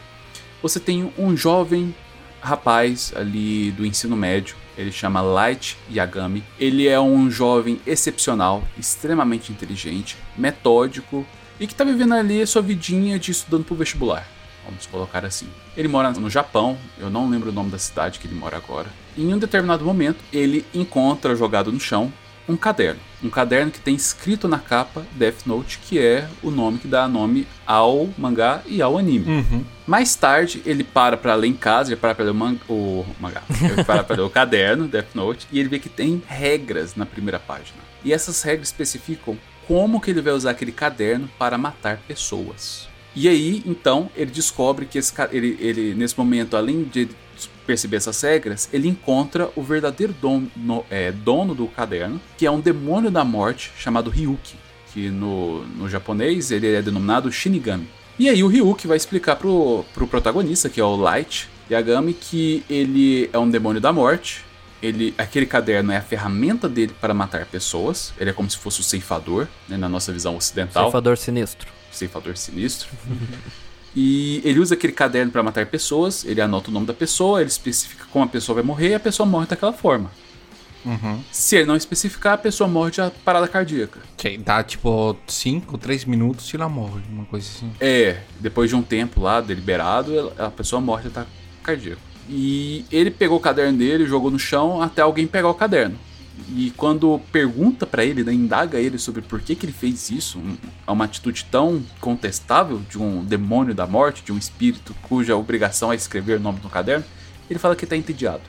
Você 0.62 0.80
tem 0.80 1.12
um 1.18 1.38
jovem 1.38 1.96
rapaz 2.42 3.14
ali 3.16 3.72
do 3.72 3.86
ensino 3.86 4.16
médio, 4.16 4.56
ele 4.78 4.92
chama 4.92 5.22
Light 5.22 5.78
Yagami. 5.92 6.44
Ele 6.60 6.88
é 6.88 7.00
um 7.00 7.30
jovem 7.30 7.82
excepcional, 7.86 8.64
extremamente 8.78 9.52
inteligente, 9.52 10.18
metódico 10.38 11.26
e 11.60 11.66
que 11.66 11.74
tá 11.74 11.84
vivendo 11.84 12.14
ali 12.14 12.42
a 12.42 12.48
sua 12.48 12.62
vidinha 12.62 13.18
de 13.18 13.32
estudando 13.32 13.66
pro 13.66 13.76
vestibular. 13.76 14.28
Vamos 14.66 14.86
colocar 14.86 15.26
assim. 15.26 15.48
Ele 15.76 15.88
mora 15.88 16.12
no 16.12 16.30
Japão, 16.30 16.78
eu 17.00 17.10
não 17.10 17.30
lembro 17.30 17.50
o 17.50 17.54
nome 17.54 17.72
da 17.72 17.80
cidade 17.80 18.20
que 18.20 18.28
ele 18.28 18.36
mora 18.36 18.58
agora. 18.58 18.90
Em 19.18 19.34
um 19.34 19.38
determinado 19.38 19.84
momento, 19.84 20.20
ele 20.32 20.66
encontra 20.74 21.36
jogado 21.36 21.72
no 21.72 21.80
chão 21.80 22.12
um 22.48 22.56
caderno. 22.56 23.00
Um 23.24 23.30
caderno 23.30 23.72
que 23.72 23.80
tem 23.80 23.96
escrito 23.96 24.48
na 24.48 24.60
capa 24.60 25.06
Death 25.14 25.46
Note, 25.46 25.80
que 25.80 26.00
é 26.00 26.28
o 26.42 26.52
nome 26.52 26.78
que 26.78 26.88
dá 26.88 27.08
nome 27.08 27.48
ao 27.66 28.10
mangá 28.18 28.62
e 28.66 28.82
ao 28.82 28.98
anime. 28.98 29.30
Uhum. 29.30 29.66
Mais 29.86 30.16
tarde, 30.16 30.62
ele 30.66 30.84
para 30.84 31.18
pra 31.18 31.36
ler 31.36 31.48
em 31.48 31.54
casa, 31.54 31.92
ele 31.92 32.00
para 32.00 32.14
pra 32.14 32.26
ler 32.26 32.32
o, 32.32 32.36
man 32.36 32.56
o 32.70 33.06
mangá, 33.20 33.42
ele 33.62 33.84
para 33.84 34.04
pra 34.04 34.16
ler 34.16 34.22
o 34.22 34.30
caderno, 34.30 34.88
Death 34.88 35.16
Note, 35.16 35.48
e 35.52 35.60
ele 35.60 35.70
vê 35.70 35.80
que 35.80 35.90
tem 35.90 36.22
regras 36.28 36.96
na 36.96 37.06
primeira 37.06 37.40
página. 37.40 37.80
E 38.04 38.14
essas 38.14 38.42
regras 38.44 38.68
especificam 38.68 39.38
como 39.68 40.00
que 40.00 40.12
ele 40.12 40.22
vai 40.22 40.34
usar 40.34 40.52
aquele 40.52 40.72
caderno 40.72 41.30
para 41.38 41.58
matar 41.58 42.00
pessoas. 42.08 42.88
E 43.16 43.28
aí, 43.28 43.64
então, 43.66 44.12
ele 44.16 44.30
descobre 44.30 44.86
que 44.86 45.00
esse, 45.00 45.12
ele, 45.32 45.58
ele, 45.60 45.96
nesse 45.96 46.16
momento, 46.18 46.56
além 46.56 46.84
de 46.84 47.10
perceber 47.68 47.98
essas 47.98 48.20
regras, 48.22 48.70
ele 48.72 48.88
encontra 48.88 49.52
o 49.56 49.62
verdadeiro 49.62 50.16
dono, 50.20 50.50
no, 50.56 50.86
é, 50.90 51.12
dono 51.12 51.54
do 51.54 51.68
caderno, 51.68 52.20
que 52.38 52.46
é 52.46 52.52
um 52.52 52.62
demônio 52.62 53.12
da 53.12 53.26
morte 53.26 53.72
chamado 53.78 54.10
Ryuki, 54.10 54.56
que 54.94 55.10
no, 55.10 55.66
no 55.68 55.90
japonês 55.90 56.50
ele 56.50 56.74
é 56.74 56.82
denominado 56.82 57.32
Shinigami. 57.32 57.88
E 58.18 58.30
aí 58.30 58.44
o 58.44 58.48
Ryuki 58.48 58.88
vai 58.88 58.98
explicar 58.98 59.36
pro, 59.36 59.86
pro 59.94 60.08
protagonista, 60.08 60.70
que 60.70 60.80
é 60.80 60.84
o 60.84 60.96
Light 60.96 61.48
Yagami, 61.70 62.14
que 62.14 62.64
ele 62.70 63.30
é 63.32 63.38
um 63.38 63.50
demônio 63.50 63.82
da 63.82 63.92
morte, 63.92 64.44
ele, 64.82 65.14
aquele 65.18 65.46
caderno 65.46 65.92
é 65.92 65.98
a 65.98 66.02
ferramenta 66.02 66.70
dele 66.70 66.94
para 67.00 67.14
matar 67.14 67.46
pessoas. 67.46 68.14
Ele 68.18 68.30
é 68.30 68.34
como 68.34 68.50
se 68.50 68.58
fosse 68.58 68.80
o 68.80 68.84
ceifador, 68.84 69.48
né, 69.68 69.76
na 69.76 69.90
nossa 69.90 70.14
visão 70.14 70.36
ocidental. 70.36 70.86
Ceifador 70.86 71.18
sinistro. 71.18 71.68
Ceifador 71.92 72.38
sinistro. 72.38 72.90
e 74.00 74.44
ele 74.46 74.60
usa 74.60 74.76
aquele 74.76 74.94
caderno 74.94 75.32
para 75.32 75.42
matar 75.42 75.66
pessoas. 75.66 76.24
Ele 76.24 76.40
anota 76.40 76.70
o 76.70 76.72
nome 76.72 76.86
da 76.86 76.94
pessoa, 76.94 77.42
ele 77.42 77.50
especifica 77.50 78.06
como 78.14 78.24
a 78.24 78.28
pessoa 78.28 78.54
vai 78.54 78.64
morrer 78.64 78.90
e 78.90 78.94
a 78.94 79.00
pessoa 79.00 79.26
morre 79.26 79.48
daquela 79.48 79.74
forma. 79.74 80.12
Uhum. 80.86 81.20
Se 81.32 81.56
ele 81.56 81.66
não 81.66 81.76
especificar, 81.76 82.34
a 82.34 82.38
pessoa 82.38 82.68
morre 82.68 82.92
de 82.92 83.02
parada 83.26 83.48
cardíaca. 83.48 84.00
Que 84.16 84.38
dá 84.38 84.64
tipo 84.64 85.18
5, 85.26 85.80
3 85.80 86.06
minutos 86.06 86.54
e 86.54 86.56
ela 86.56 86.70
morre, 86.70 87.02
uma 87.10 87.26
coisa 87.26 87.48
assim. 87.50 87.72
É, 87.80 88.22
depois 88.40 88.70
de 88.70 88.76
um 88.76 88.84
tempo 88.84 89.20
lá 89.20 89.42
deliberado, 89.42 90.32
a 90.38 90.52
pessoa 90.52 90.80
morre 90.80 91.02
de 91.02 91.08
ataque 91.08 91.32
cardíaco. 91.64 92.02
E 92.30 92.86
ele 92.92 93.10
pegou 93.10 93.38
o 93.38 93.42
caderno 93.42 93.80
dele, 93.80 94.06
jogou 94.06 94.30
no 94.30 94.38
chão 94.38 94.80
até 94.80 95.02
alguém 95.02 95.26
pegar 95.26 95.50
o 95.50 95.56
caderno. 95.56 95.98
E 96.56 96.72
quando 96.78 97.20
pergunta 97.32 97.86
para 97.86 98.06
ele, 98.06 98.24
né, 98.24 98.34
indaga 98.34 98.80
ele 98.80 98.98
sobre 98.98 99.22
por 99.22 99.42
que, 99.42 99.56
que 99.56 99.66
ele 99.66 99.74
fez 99.74 100.10
isso, 100.10 100.40
é 100.86 100.92
uma 100.92 101.06
atitude 101.06 101.46
tão 101.46 101.84
contestável 102.00 102.82
de 102.90 103.00
um 103.00 103.24
demônio 103.24 103.74
da 103.74 103.88
morte, 103.88 104.24
de 104.24 104.32
um 104.32 104.38
espírito 104.38 104.96
cuja 105.04 105.36
obrigação 105.36 105.92
é 105.92 105.96
escrever 105.96 106.38
o 106.38 106.40
nome 106.40 106.60
no 106.64 106.70
caderno, 106.70 107.06
ele 107.50 107.60
fala 107.60 107.76
que 107.76 107.86
tá 107.86 107.96
entediado. 107.96 108.42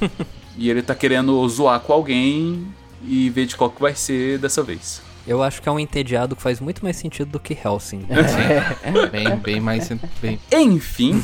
e 0.56 0.70
ele 0.70 0.82
tá 0.82 0.94
querendo 0.94 1.46
zoar 1.48 1.80
com 1.80 1.92
alguém 1.92 2.66
e 3.02 3.28
ver 3.30 3.46
de 3.46 3.56
qual 3.56 3.70
que 3.70 3.80
vai 3.80 3.94
ser 3.94 4.38
dessa 4.38 4.62
vez. 4.62 5.02
Eu 5.26 5.42
acho 5.42 5.62
que 5.62 5.68
é 5.68 5.72
um 5.72 5.78
entediado 5.78 6.36
que 6.36 6.42
faz 6.42 6.60
muito 6.60 6.84
mais 6.84 6.96
sentido 6.96 7.30
do 7.30 7.40
que 7.40 7.54
Helsing. 7.54 8.02
Sim. 8.06 9.08
bem, 9.10 9.36
bem 9.36 9.60
mais. 9.60 9.88
Bem... 10.20 10.38
Enfim. 10.52 11.22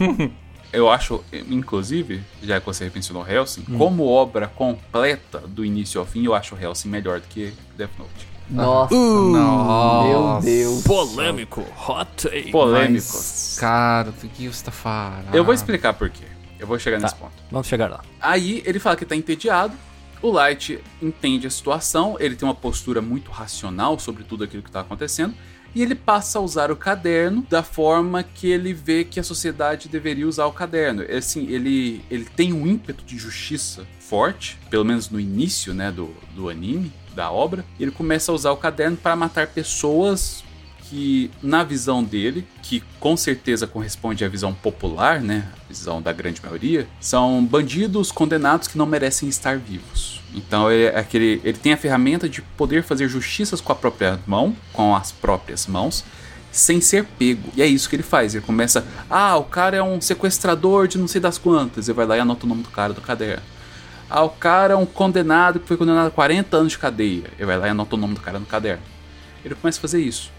eu 0.72 0.90
acho, 0.90 1.24
inclusive, 1.32 2.22
já 2.42 2.60
que 2.60 2.66
você 2.66 2.90
mencionou 2.94 3.26
Helsing, 3.26 3.64
hum. 3.68 3.78
como 3.78 4.06
obra 4.06 4.46
completa 4.46 5.38
do 5.40 5.64
início 5.64 6.00
ao 6.00 6.06
fim, 6.06 6.24
eu 6.24 6.34
acho 6.34 6.56
Helsing 6.56 6.88
melhor 6.88 7.20
do 7.20 7.26
que 7.26 7.52
Death 7.76 7.90
Note. 7.98 8.30
Nossa, 8.50 8.94
uh, 8.94 10.02
meu 10.02 10.40
Deus. 10.42 10.82
Polêmico, 10.82 11.64
hot 11.88 12.28
take. 12.28 12.50
Polêmico. 12.50 13.06
Mas, 13.12 13.56
cara, 13.60 14.10
o 14.10 14.12
que 14.12 14.48
você 14.48 14.64
tá 14.64 14.72
falando? 14.72 15.34
Eu 15.34 15.44
vou 15.44 15.54
explicar 15.54 15.94
por 15.94 16.10
quê. 16.10 16.24
Eu 16.58 16.66
vou 16.66 16.78
chegar 16.78 16.98
tá, 16.98 17.04
nesse 17.04 17.14
ponto. 17.14 17.32
Vamos 17.50 17.66
chegar 17.68 17.88
lá. 17.88 18.00
Aí 18.20 18.62
ele 18.66 18.78
fala 18.78 18.96
que 18.96 19.04
tá 19.04 19.14
entediado. 19.14 19.74
O 20.20 20.30
Light 20.30 20.78
entende 21.00 21.46
a 21.46 21.50
situação, 21.50 22.16
ele 22.20 22.36
tem 22.36 22.46
uma 22.46 22.54
postura 22.54 23.00
muito 23.00 23.30
racional 23.30 23.98
sobre 23.98 24.22
tudo 24.22 24.44
aquilo 24.44 24.62
que 24.62 24.70
tá 24.70 24.80
acontecendo 24.80 25.34
e 25.74 25.82
ele 25.82 25.94
passa 25.94 26.38
a 26.38 26.42
usar 26.42 26.70
o 26.70 26.76
caderno 26.76 27.46
da 27.48 27.62
forma 27.62 28.22
que 28.22 28.48
ele 28.48 28.72
vê 28.72 29.04
que 29.04 29.20
a 29.20 29.24
sociedade 29.24 29.88
deveria 29.88 30.26
usar 30.26 30.46
o 30.46 30.52
caderno. 30.52 31.02
É 31.02 31.18
assim, 31.18 31.46
ele, 31.48 32.04
ele 32.10 32.24
tem 32.24 32.52
um 32.52 32.66
ímpeto 32.66 33.04
de 33.04 33.16
justiça 33.18 33.86
forte, 33.98 34.58
pelo 34.68 34.84
menos 34.84 35.08
no 35.08 35.20
início 35.20 35.72
né, 35.72 35.90
do, 35.90 36.14
do 36.34 36.48
anime, 36.48 36.92
da 37.14 37.30
obra. 37.30 37.64
Ele 37.78 37.90
começa 37.90 38.32
a 38.32 38.34
usar 38.34 38.52
o 38.52 38.56
caderno 38.56 38.96
para 38.96 39.14
matar 39.14 39.46
pessoas 39.46 40.42
que, 40.90 41.30
na 41.40 41.62
visão 41.62 42.02
dele, 42.02 42.44
que 42.64 42.82
com 42.98 43.16
certeza 43.16 43.64
corresponde 43.64 44.24
à 44.24 44.28
visão 44.28 44.52
popular, 44.52 45.20
né, 45.20 45.48
a 45.64 45.68
visão 45.68 46.02
da 46.02 46.12
grande 46.12 46.42
maioria, 46.42 46.88
são 47.00 47.44
bandidos 47.44 48.10
condenados 48.10 48.66
que 48.66 48.76
não 48.76 48.86
merecem 48.86 49.28
estar 49.28 49.56
vivos. 49.56 50.20
Então 50.34 50.70
ele, 50.70 50.84
é 50.84 50.98
aquele, 50.98 51.40
ele 51.44 51.56
tem 51.56 51.72
a 51.72 51.76
ferramenta 51.76 52.28
de 52.28 52.42
poder 52.42 52.82
fazer 52.82 53.08
justiças 53.08 53.60
com 53.60 53.70
a 53.70 53.74
própria 53.76 54.18
mão, 54.26 54.54
com 54.72 54.94
as 54.96 55.12
próprias 55.12 55.68
mãos, 55.68 56.04
sem 56.50 56.80
ser 56.80 57.04
pego. 57.04 57.50
E 57.56 57.62
é 57.62 57.66
isso 57.66 57.88
que 57.88 57.94
ele 57.94 58.02
faz. 58.02 58.34
Ele 58.34 58.44
começa, 58.44 58.84
ah, 59.08 59.36
o 59.36 59.44
cara 59.44 59.76
é 59.76 59.82
um 59.82 60.00
sequestrador 60.00 60.88
de 60.88 60.98
não 60.98 61.06
sei 61.06 61.20
das 61.20 61.38
quantas. 61.38 61.88
Ele 61.88 61.94
vai 61.94 62.06
lá 62.06 62.16
e 62.16 62.20
anota 62.20 62.46
o 62.46 62.48
nome 62.48 62.64
do 62.64 62.68
cara 62.68 62.92
do 62.92 63.00
caderno. 63.00 63.44
Ah, 64.08 64.24
o 64.24 64.30
cara 64.30 64.74
é 64.74 64.76
um 64.76 64.86
condenado 64.86 65.60
que 65.60 65.68
foi 65.68 65.76
condenado 65.76 66.08
a 66.08 66.10
40 66.10 66.56
anos 66.56 66.72
de 66.72 66.78
cadeia. 66.78 67.30
Ele 67.38 67.46
vai 67.46 67.56
lá 67.56 67.68
e 67.68 67.70
anota 67.70 67.94
o 67.94 67.98
nome 67.98 68.14
do 68.14 68.20
cara 68.20 68.40
no 68.40 68.46
caderno. 68.46 68.82
Ele 69.44 69.54
começa 69.54 69.78
a 69.78 69.82
fazer 69.82 70.00
isso. 70.00 70.32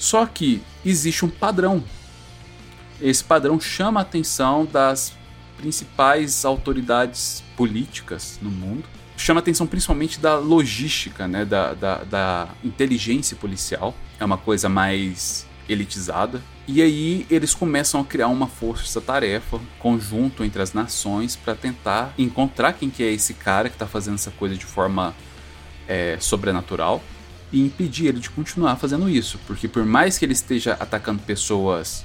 Só 0.00 0.26
que 0.26 0.60
existe 0.84 1.24
um 1.24 1.30
padrão. 1.30 1.84
Esse 3.00 3.22
padrão 3.22 3.60
chama 3.60 4.00
a 4.00 4.02
atenção 4.02 4.66
das 4.66 5.12
principais 5.56 6.44
autoridades 6.44 7.44
políticas 7.56 8.36
no 8.42 8.50
mundo 8.50 8.84
chama 9.20 9.40
atenção 9.40 9.66
principalmente 9.66 10.18
da 10.18 10.36
logística, 10.36 11.28
né, 11.28 11.44
da, 11.44 11.74
da, 11.74 11.96
da 12.04 12.48
inteligência 12.64 13.36
policial. 13.36 13.94
É 14.18 14.24
uma 14.24 14.38
coisa 14.38 14.68
mais 14.68 15.46
elitizada. 15.68 16.42
E 16.66 16.80
aí 16.80 17.26
eles 17.30 17.54
começam 17.54 18.00
a 18.00 18.04
criar 18.04 18.28
uma 18.28 18.46
força-tarefa 18.46 19.60
conjunto 19.78 20.42
entre 20.42 20.62
as 20.62 20.72
nações 20.72 21.36
para 21.36 21.54
tentar 21.54 22.14
encontrar 22.16 22.72
quem 22.72 22.88
que 22.88 23.02
é 23.02 23.12
esse 23.12 23.34
cara 23.34 23.68
que 23.68 23.74
está 23.74 23.86
fazendo 23.86 24.14
essa 24.14 24.30
coisa 24.30 24.56
de 24.56 24.64
forma 24.64 25.14
é, 25.86 26.16
sobrenatural 26.18 27.02
e 27.52 27.60
impedir 27.60 28.06
ele 28.06 28.20
de 28.20 28.30
continuar 28.30 28.76
fazendo 28.76 29.08
isso, 29.08 29.38
porque 29.46 29.66
por 29.66 29.84
mais 29.84 30.18
que 30.18 30.24
ele 30.24 30.32
esteja 30.32 30.74
atacando 30.74 31.20
pessoas 31.22 32.04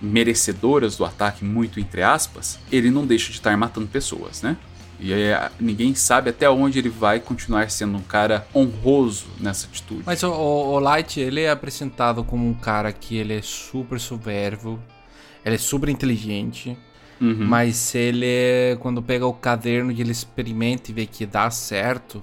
merecedoras 0.00 0.96
do 0.96 1.04
ataque, 1.04 1.44
muito 1.44 1.80
entre 1.80 2.02
aspas, 2.02 2.58
ele 2.70 2.90
não 2.90 3.06
deixa 3.06 3.30
de 3.30 3.38
estar 3.38 3.56
matando 3.56 3.86
pessoas, 3.86 4.42
né? 4.42 4.56
E 4.98 5.12
aí, 5.12 5.50
ninguém 5.60 5.94
sabe 5.94 6.30
até 6.30 6.48
onde 6.48 6.78
ele 6.78 6.88
vai 6.88 7.20
continuar 7.20 7.70
sendo 7.70 7.98
um 7.98 8.02
cara 8.02 8.46
honroso 8.54 9.26
nessa 9.38 9.66
atitude. 9.66 10.02
Mas 10.06 10.22
o, 10.22 10.30
o, 10.30 10.78
Light, 10.78 11.20
ele 11.20 11.42
é 11.42 11.50
apresentado 11.50 12.24
como 12.24 12.48
um 12.48 12.54
cara 12.54 12.92
que 12.92 13.16
ele 13.16 13.34
é 13.34 13.42
super 13.42 14.00
soberbo, 14.00 14.80
ele 15.44 15.54
é 15.54 15.58
super 15.58 15.90
inteligente, 15.90 16.78
uhum. 17.20 17.46
mas 17.46 17.94
ele, 17.94 18.76
quando 18.80 19.02
pega 19.02 19.26
o 19.26 19.34
caderno 19.34 19.92
e 19.92 20.00
ele 20.00 20.12
experimenta 20.12 20.90
e 20.90 20.94
vê 20.94 21.06
que 21.06 21.26
dá 21.26 21.50
certo, 21.50 22.22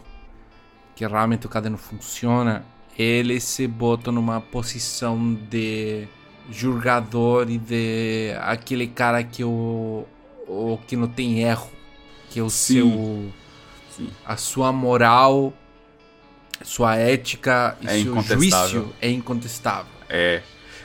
que 0.96 1.06
realmente 1.06 1.46
o 1.46 1.50
caderno 1.50 1.78
funciona, 1.78 2.66
ele 2.98 3.40
se 3.40 3.68
bota 3.68 4.12
numa 4.12 4.40
posição 4.40 5.34
de 5.50 6.08
julgador 6.52 7.50
e 7.50 7.58
de 7.58 8.36
aquele 8.40 8.88
cara 8.88 9.24
que 9.24 9.44
o, 9.44 10.06
o 10.48 10.78
que 10.86 10.96
não 10.96 11.08
tem 11.08 11.42
erro 11.42 11.72
que 12.30 12.42
o 12.42 12.50
Sim. 12.50 12.74
seu 12.74 13.34
Sim. 13.96 14.10
a 14.26 14.36
sua 14.36 14.72
moral, 14.72 15.54
sua 16.64 16.96
ética 16.96 17.78
e 17.80 17.88
é 17.88 18.02
seu 18.02 18.22
juízo 18.22 18.94
é 19.00 19.10
incontestável. 19.12 19.94
É. 20.10 20.42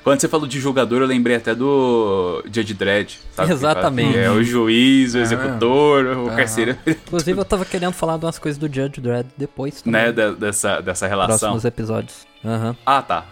Quando 0.08 0.22
você 0.22 0.28
falou 0.28 0.46
de 0.46 0.58
jogador, 0.58 1.02
eu 1.02 1.06
lembrei 1.06 1.36
até 1.36 1.54
do 1.54 2.42
Judge 2.50 2.72
Dredd, 2.72 3.18
sabe? 3.30 3.52
Exatamente. 3.52 4.16
É 4.16 4.30
o 4.30 4.42
juiz, 4.42 5.14
o 5.14 5.18
executor, 5.18 6.06
o 6.16 6.34
carcereiro. 6.34 6.78
Inclusive, 6.86 7.38
eu 7.38 7.44
tava 7.44 7.66
querendo 7.66 7.92
falar 7.92 8.16
de 8.16 8.24
umas 8.24 8.38
coisas 8.38 8.58
do 8.58 8.66
Judge 8.66 9.02
Dredd 9.02 9.26
depois 9.36 9.82
também. 9.82 10.06
Né, 10.06 10.32
dessa, 10.32 10.80
dessa 10.80 11.06
relação. 11.06 11.36
Próximos 11.36 11.64
episódios. 11.66 12.26
Uhum. 12.42 12.74
Ah, 12.86 13.02
tá. 13.02 13.26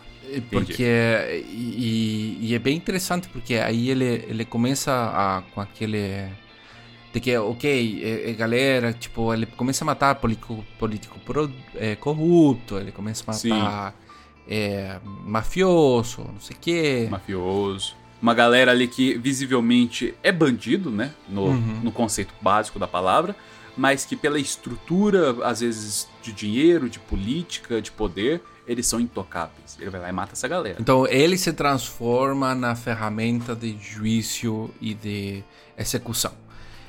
Porque 0.50 0.84
e, 1.48 2.38
e, 2.42 2.54
é 2.54 2.58
bem 2.58 2.76
interessante 2.76 3.26
porque 3.28 3.54
aí 3.54 3.88
ele, 3.88 4.26
ele 4.28 4.44
começa 4.44 4.92
a, 4.92 5.42
com 5.54 5.62
aquele 5.62 6.28
de 7.10 7.20
que, 7.20 7.38
ok, 7.38 8.02
é, 8.04 8.30
é, 8.30 8.32
galera, 8.34 8.92
tipo, 8.92 9.32
ele 9.32 9.46
começa 9.46 9.82
a 9.82 9.86
matar 9.86 10.16
político, 10.16 10.62
político 10.78 11.18
pro, 11.20 11.50
é, 11.76 11.96
corrupto, 11.96 12.76
ele 12.76 12.92
começa 12.92 13.24
a 13.26 13.32
matar 13.32 13.94
é, 14.48 14.98
mafioso, 15.24 16.22
não 16.22 16.40
sei 16.40 16.56
o 16.56 16.60
quê. 16.60 17.08
Mafioso. 17.10 17.94
Uma 18.20 18.34
galera 18.34 18.70
ali 18.70 18.88
que 18.88 19.16
visivelmente 19.18 20.14
é 20.22 20.32
bandido, 20.32 20.90
né? 20.90 21.12
No, 21.28 21.46
uhum. 21.46 21.80
no 21.82 21.92
conceito 21.92 22.32
básico 22.40 22.78
da 22.78 22.86
palavra, 22.86 23.36
mas 23.76 24.04
que 24.04 24.16
pela 24.16 24.38
estrutura, 24.38 25.36
às 25.44 25.60
vezes, 25.60 26.08
de 26.22 26.32
dinheiro, 26.32 26.88
de 26.88 26.98
política, 26.98 27.80
de 27.82 27.92
poder, 27.92 28.42
eles 28.66 28.86
são 28.86 28.98
intocáveis. 28.98 29.76
Ele 29.78 29.90
vai 29.90 30.00
lá 30.00 30.08
e 30.08 30.12
mata 30.12 30.32
essa 30.32 30.48
galera. 30.48 30.76
Então 30.80 31.06
ele 31.06 31.36
se 31.36 31.52
transforma 31.52 32.54
na 32.54 32.74
ferramenta 32.74 33.54
de 33.54 33.76
juízo 33.80 34.70
e 34.80 34.94
de 34.94 35.44
execução. 35.76 36.32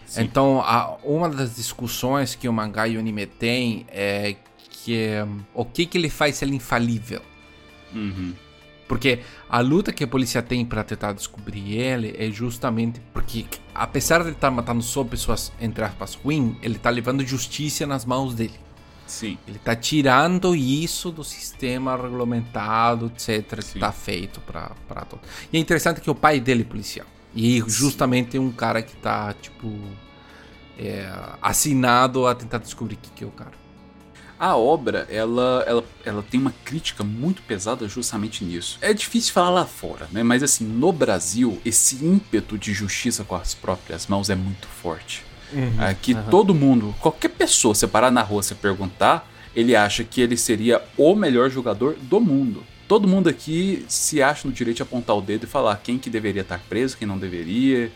Sim. 0.07 0.23
Então, 0.23 0.61
a, 0.61 0.97
uma 1.03 1.27
das 1.27 1.55
discussões 1.55 2.33
que 2.33 2.47
o 2.47 2.53
mangá 2.53 2.87
e 2.87 2.95
o 2.95 2.99
anime 2.99 3.25
tem 3.25 3.85
é 3.89 4.37
que 4.57 5.15
o 5.53 5.65
que, 5.65 5.85
que 5.85 5.97
ele 5.97 6.09
faz 6.09 6.41
ele 6.41 6.55
infalível. 6.55 7.21
Uhum. 7.93 8.33
Porque 8.87 9.19
a 9.49 9.59
luta 9.59 9.91
que 9.91 10.03
a 10.03 10.07
polícia 10.07 10.41
tem 10.41 10.65
para 10.65 10.83
tentar 10.83 11.11
descobrir 11.11 11.77
ele 11.77 12.15
é 12.17 12.31
justamente 12.31 13.01
porque, 13.13 13.45
apesar 13.75 14.19
de 14.19 14.29
ele 14.29 14.35
estar 14.35 14.47
tá 14.47 14.55
matando 14.55 14.81
só 14.81 15.03
pessoas, 15.03 15.51
entre 15.59 15.83
aspas, 15.83 16.15
ruins, 16.15 16.55
ele 16.61 16.77
está 16.77 16.89
levando 16.89 17.25
justiça 17.25 17.85
nas 17.85 18.05
mãos 18.05 18.33
dele. 18.33 18.55
Sim. 19.05 19.37
Ele 19.47 19.57
está 19.57 19.75
tirando 19.75 20.55
isso 20.55 21.11
do 21.11 21.23
sistema 21.23 21.95
regulamentado, 21.95 23.07
etc., 23.07 23.61
Sim. 23.61 23.71
que 23.71 23.77
está 23.77 23.91
feito 23.91 24.41
para 24.41 25.05
todo. 25.09 25.21
E 25.51 25.57
é 25.57 25.59
interessante 25.59 26.01
que 26.01 26.09
o 26.09 26.15
pai 26.15 26.39
dele 26.39 26.61
é 26.61 26.65
policial. 26.65 27.07
E 27.35 27.63
justamente 27.67 28.39
um 28.39 28.51
cara 28.51 28.81
que 28.81 28.95
está, 28.95 29.33
tipo, 29.33 29.71
é, 30.77 31.09
assinado 31.41 32.25
a 32.25 32.35
tentar 32.35 32.57
descobrir 32.57 32.95
o 32.95 32.97
que, 32.97 33.09
que 33.11 33.23
é 33.23 33.27
o 33.27 33.31
cara. 33.31 33.66
A 34.39 34.55
obra, 34.55 35.07
ela, 35.09 35.63
ela, 35.65 35.83
ela 36.05 36.23
tem 36.23 36.39
uma 36.39 36.53
crítica 36.63 37.03
muito 37.03 37.41
pesada 37.41 37.87
justamente 37.87 38.43
nisso. 38.43 38.77
É 38.81 38.93
difícil 38.93 39.33
falar 39.33 39.49
lá 39.49 39.65
fora, 39.65 40.07
né? 40.11 40.21
Mas 40.21 40.43
assim, 40.43 40.63
no 40.63 40.91
Brasil, 40.91 41.59
esse 41.65 42.03
ímpeto 42.05 42.57
de 42.57 42.73
justiça 42.73 43.23
com 43.23 43.35
as 43.35 43.53
próprias 43.53 44.05
mãos 44.07 44.29
é 44.29 44.35
muito 44.35 44.67
forte. 44.67 45.25
Uhum, 45.51 45.73
Aqui 45.79 46.13
uhum. 46.13 46.23
todo 46.29 46.53
mundo, 46.53 46.93
qualquer 46.99 47.29
pessoa, 47.29 47.73
você 47.73 47.87
parar 47.87 48.11
na 48.11 48.21
rua 48.21 48.41
e 48.51 48.55
perguntar, 48.55 49.27
ele 49.55 49.75
acha 49.75 50.03
que 50.03 50.21
ele 50.21 50.37
seria 50.37 50.81
o 50.95 51.15
melhor 51.15 51.49
jogador 51.49 51.95
do 51.99 52.19
mundo. 52.19 52.63
Todo 52.87 53.07
mundo 53.07 53.27
aqui 53.27 53.83
se 53.87 54.21
acha 54.21 54.47
no 54.47 54.53
direito 54.53 54.77
de 54.77 54.83
apontar 54.83 55.17
o 55.17 55.21
dedo 55.21 55.45
e 55.45 55.47
falar 55.47 55.75
quem 55.83 55.97
que 55.97 56.09
deveria 56.09 56.41
estar 56.41 56.59
preso, 56.69 56.97
quem 56.97 57.07
não 57.07 57.17
deveria, 57.17 57.91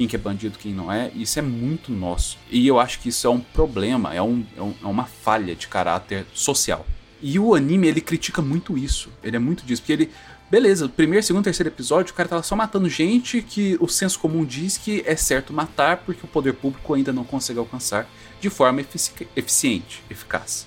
quem 0.00 0.08
que 0.08 0.16
é 0.16 0.18
bandido, 0.18 0.58
quem 0.58 0.72
não 0.72 0.90
é. 0.90 1.10
Isso 1.14 1.38
é 1.38 1.42
muito 1.42 1.92
nosso. 1.92 2.38
E 2.50 2.66
eu 2.66 2.80
acho 2.80 3.00
que 3.00 3.10
isso 3.10 3.26
é 3.26 3.30
um 3.30 3.38
problema, 3.38 4.14
é, 4.14 4.22
um, 4.22 4.42
é, 4.56 4.62
um, 4.62 4.74
é 4.82 4.86
uma 4.86 5.04
falha 5.04 5.54
de 5.54 5.68
caráter 5.68 6.24
social. 6.32 6.86
E 7.20 7.38
o 7.38 7.54
anime, 7.54 7.86
ele 7.86 8.00
critica 8.00 8.40
muito 8.40 8.78
isso. 8.78 9.10
Ele 9.22 9.36
é 9.36 9.38
muito 9.38 9.62
disso, 9.62 9.82
porque 9.82 9.92
ele 9.92 10.10
Beleza, 10.50 10.88
primeiro, 10.88 11.24
segundo, 11.24 11.44
terceiro 11.44 11.68
episódio, 11.68 12.12
o 12.12 12.16
cara 12.16 12.28
tava 12.28 12.42
só 12.42 12.56
matando 12.56 12.88
gente 12.88 13.40
que 13.40 13.76
o 13.78 13.86
senso 13.86 14.18
comum 14.18 14.44
diz 14.44 14.76
que 14.76 15.00
é 15.06 15.14
certo 15.14 15.52
matar 15.52 15.98
porque 15.98 16.24
o 16.24 16.28
poder 16.28 16.54
público 16.54 16.92
ainda 16.92 17.12
não 17.12 17.22
consegue 17.22 17.60
alcançar 17.60 18.08
de 18.40 18.50
forma 18.50 18.80
efici 18.80 19.12
eficiente, 19.36 20.02
eficaz. 20.10 20.66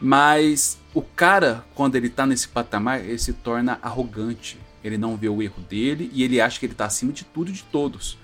Mas 0.00 0.78
o 0.94 1.02
cara, 1.02 1.62
quando 1.74 1.96
ele 1.96 2.08
tá 2.08 2.24
nesse 2.24 2.48
patamar, 2.48 3.04
ele 3.04 3.18
se 3.18 3.34
torna 3.34 3.78
arrogante. 3.82 4.56
Ele 4.82 4.96
não 4.96 5.16
vê 5.16 5.28
o 5.28 5.42
erro 5.42 5.62
dele 5.68 6.10
e 6.12 6.22
ele 6.22 6.40
acha 6.40 6.58
que 6.58 6.66
ele 6.66 6.74
tá 6.74 6.86
acima 6.86 7.12
de 7.12 7.24
tudo 7.24 7.50
e 7.50 7.54
de 7.54 7.62
todos. 7.64 8.18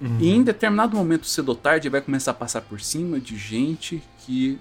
Uhum. 0.00 0.18
E 0.18 0.30
em 0.30 0.42
determinado 0.42 0.96
momento, 0.96 1.26
cedo 1.26 1.50
ou 1.50 1.54
tarde, 1.54 1.86
ele 1.86 1.92
vai 1.92 2.00
começar 2.00 2.30
a 2.30 2.34
passar 2.34 2.62
por 2.62 2.80
cima 2.80 3.20
de 3.20 3.36
gente 3.36 4.02
que, 4.24 4.58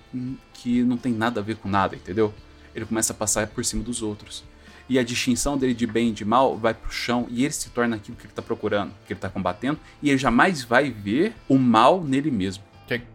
que 0.53 0.83
não 0.83 0.97
tem 0.97 1.13
nada 1.13 1.39
a 1.39 1.43
ver 1.43 1.55
com 1.55 1.69
nada, 1.69 1.95
entendeu? 1.95 2.33
Ele 2.75 2.85
começa 2.85 3.13
a 3.13 3.15
passar 3.15 3.47
por 3.47 3.63
cima 3.63 3.83
dos 3.83 4.01
outros 4.01 4.43
e 4.89 4.97
a 4.97 5.03
distinção 5.03 5.57
dele 5.57 5.73
de 5.73 5.85
bem 5.85 6.09
e 6.09 6.11
de 6.11 6.25
mal 6.25 6.57
vai 6.57 6.73
pro 6.73 6.91
chão 6.91 7.27
e 7.29 7.45
ele 7.45 7.53
se 7.53 7.69
torna 7.69 7.95
aquilo 7.95 8.17
que 8.17 8.25
ele 8.25 8.33
tá 8.33 8.41
procurando, 8.41 8.91
que 9.05 9.13
ele 9.13 9.19
tá 9.19 9.29
combatendo, 9.29 9.79
e 10.01 10.09
ele 10.09 10.17
jamais 10.17 10.63
vai 10.63 10.89
ver 10.89 11.33
o 11.47 11.57
mal 11.57 12.03
nele 12.03 12.31
mesmo. 12.31 12.63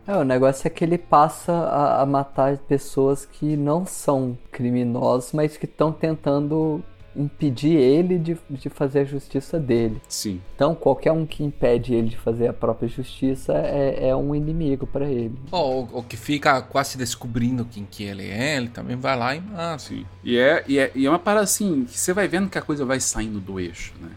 É, 0.06 0.16
o 0.16 0.23
negócio 0.23 0.69
é 0.69 0.70
que 0.70 0.85
ele 0.85 0.97
passa 0.97 1.52
a, 1.52 2.02
a 2.02 2.06
matar 2.06 2.56
pessoas 2.59 3.27
que 3.27 3.56
não 3.56 3.85
são 3.85 4.39
criminosos, 4.52 5.32
mas 5.32 5.56
que 5.56 5.65
estão 5.65 5.90
tentando 5.90 6.81
impedir 7.16 7.77
ele 7.77 8.19
de, 8.19 8.36
de 8.51 8.69
fazer 8.69 9.01
a 9.01 9.05
justiça 9.05 9.59
dele. 9.59 10.01
Sim. 10.09 10.41
Então, 10.55 10.74
qualquer 10.74 11.12
um 11.12 11.24
que 11.27 11.43
impede 11.43 11.95
ele 11.95 12.09
de 12.09 12.16
fazer 12.16 12.49
a 12.49 12.53
própria 12.53 12.89
justiça 12.89 13.53
é, 13.53 14.09
é 14.09 14.16
um 14.16 14.35
inimigo 14.35 14.86
para 14.86 15.09
ele. 15.09 15.35
Ou 15.51 15.89
o 15.93 16.03
que 16.03 16.16
fica 16.16 16.61
quase 16.62 16.99
descobrindo 16.99 17.65
quem 17.65 17.86
que 17.89 18.05
ele 18.05 18.28
é, 18.28 18.57
ele 18.57 18.69
também 18.69 18.97
vai 18.97 19.16
lá 19.16 19.35
e 19.35 19.41
mata. 19.41 19.78
Sim. 19.78 20.05
E 20.23 20.36
é, 20.36 20.65
e 20.66 20.78
é, 20.78 20.91
e 20.95 21.07
é 21.07 21.09
uma 21.11 21.19
parada 21.19 21.45
assim, 21.45 21.85
que 21.85 21.99
você 21.99 22.12
vai 22.12 22.28
vendo 22.28 22.49
que 22.49 22.59
a 22.59 22.62
coisa 22.62 22.85
vai 22.85 23.01
saindo 23.01 23.41
do 23.41 23.61
eixo, 23.61 23.93
né? 24.01 24.11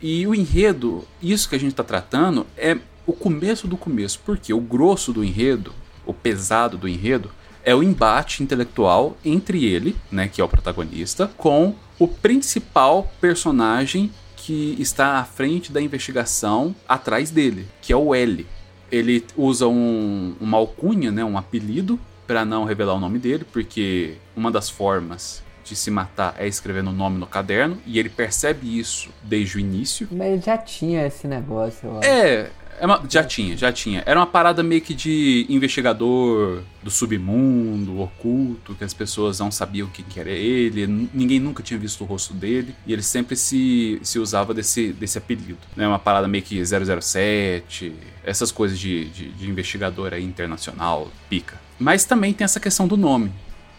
E 0.00 0.26
o 0.26 0.34
enredo, 0.34 1.04
isso 1.22 1.48
que 1.48 1.54
a 1.54 1.58
gente 1.58 1.74
tá 1.74 1.84
tratando, 1.84 2.44
é 2.56 2.76
o 3.06 3.12
começo 3.12 3.68
do 3.68 3.76
começo. 3.76 4.20
Porque 4.24 4.52
o 4.52 4.60
grosso 4.60 5.12
do 5.12 5.22
enredo, 5.22 5.72
o 6.04 6.12
pesado 6.12 6.76
do 6.76 6.88
enredo, 6.88 7.30
é 7.64 7.74
o 7.74 7.82
embate 7.82 8.42
intelectual 8.42 9.16
entre 9.24 9.64
ele, 9.64 9.96
né, 10.10 10.26
que 10.26 10.40
é 10.40 10.44
o 10.44 10.48
protagonista, 10.48 11.30
com 11.36 11.76
o 12.02 12.08
principal 12.08 13.12
personagem 13.20 14.10
que 14.36 14.74
está 14.80 15.18
à 15.18 15.24
frente 15.24 15.70
da 15.70 15.80
investigação 15.80 16.74
atrás 16.88 17.30
dele, 17.30 17.68
que 17.80 17.92
é 17.92 17.96
o 17.96 18.12
L. 18.12 18.44
Ele 18.90 19.24
usa 19.36 19.68
um, 19.68 20.34
uma 20.40 20.58
alcunha, 20.58 21.12
né, 21.12 21.24
um 21.24 21.38
apelido, 21.38 21.98
para 22.26 22.44
não 22.44 22.64
revelar 22.64 22.94
o 22.94 22.98
nome 22.98 23.20
dele, 23.20 23.46
porque 23.52 24.16
uma 24.34 24.50
das 24.50 24.68
formas 24.68 25.44
de 25.64 25.76
se 25.76 25.92
matar 25.92 26.34
é 26.38 26.48
escrevendo 26.48 26.90
o 26.90 26.92
nome 26.92 27.18
no 27.18 27.26
caderno, 27.26 27.78
e 27.86 28.00
ele 28.00 28.08
percebe 28.08 28.78
isso 28.78 29.10
desde 29.22 29.58
o 29.58 29.60
início. 29.60 30.08
Mas 30.10 30.44
já 30.44 30.58
tinha 30.58 31.06
esse 31.06 31.28
negócio, 31.28 31.88
eu 31.88 31.98
acho. 31.98 32.08
É, 32.08 32.50
é 32.78 32.86
uma, 32.86 33.02
já 33.08 33.22
tinha, 33.22 33.56
já 33.56 33.72
tinha. 33.72 34.02
Era 34.04 34.18
uma 34.18 34.26
parada 34.26 34.62
meio 34.62 34.80
que 34.80 34.94
de 34.94 35.46
investigador 35.48 36.62
do 36.82 36.90
submundo, 36.90 38.00
oculto, 38.00 38.74
que 38.74 38.84
as 38.84 38.92
pessoas 38.92 39.38
não 39.38 39.50
sabiam 39.50 39.88
quem 39.88 40.04
que 40.04 40.18
era 40.18 40.30
ele, 40.30 40.86
ninguém 41.14 41.38
nunca 41.38 41.62
tinha 41.62 41.78
visto 41.78 42.02
o 42.02 42.04
rosto 42.04 42.34
dele, 42.34 42.74
e 42.86 42.92
ele 42.92 43.02
sempre 43.02 43.36
se, 43.36 44.00
se 44.02 44.18
usava 44.18 44.52
desse, 44.52 44.92
desse 44.92 45.16
apelido. 45.16 45.58
Né? 45.76 45.86
Uma 45.86 45.98
parada 45.98 46.26
meio 46.26 46.42
que 46.42 46.60
007, 46.64 47.92
essas 48.24 48.50
coisas 48.50 48.78
de, 48.78 49.04
de, 49.10 49.28
de 49.28 49.48
investigador 49.48 50.12
aí 50.12 50.24
internacional, 50.24 51.10
pica. 51.30 51.60
Mas 51.78 52.04
também 52.04 52.32
tem 52.32 52.44
essa 52.44 52.60
questão 52.60 52.88
do 52.88 52.96
nome. 52.96 53.32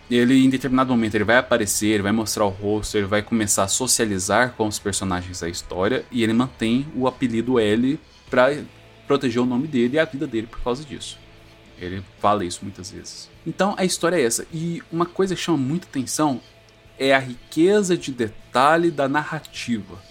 Ele, 0.10 0.46
em 0.46 0.50
determinado 0.50 0.92
momento, 0.92 1.16
ele 1.16 1.24
vai 1.24 1.38
aparecer, 1.38 1.88
ele 1.88 2.04
vai 2.04 2.12
mostrar 2.12 2.46
o 2.46 2.50
rosto, 2.50 2.98
ele 2.98 3.08
vai 3.08 3.22
começar 3.22 3.64
a 3.64 3.68
socializar 3.68 4.54
com 4.54 4.68
os 4.68 4.78
personagens 4.78 5.40
da 5.40 5.50
história, 5.50 6.06
e 6.12 6.24
ele 6.24 6.34
mantém 6.34 6.86
o 6.96 7.08
apelido 7.08 7.60
L 7.60 8.00
para 8.30 8.54
proteger 9.08 9.42
o 9.42 9.46
nome 9.46 9.68
dele 9.68 9.96
e 9.96 10.00
a 10.00 10.06
vida 10.06 10.28
dele 10.28 10.48
por 10.48 10.62
causa 10.62 10.84
disso. 10.84 11.20
Ele 11.78 12.04
fala 12.20 12.46
isso 12.46 12.60
muitas 12.64 12.92
vezes. 12.92 13.30
Então 13.46 13.76
a 13.78 13.84
história 13.84 14.16
é 14.16 14.24
essa. 14.24 14.46
E 14.54 14.82
uma 14.92 15.06
coisa 15.06 15.36
que 15.36 15.42
chama 15.42 15.58
muita 15.58 15.88
atenção 15.88 16.40
é 16.98 17.14
a 17.14 17.20
riqueza 17.20 17.98
de 17.98 18.12
detalhe 18.12 18.92
da 18.92 19.08
narrativa. 19.08 20.02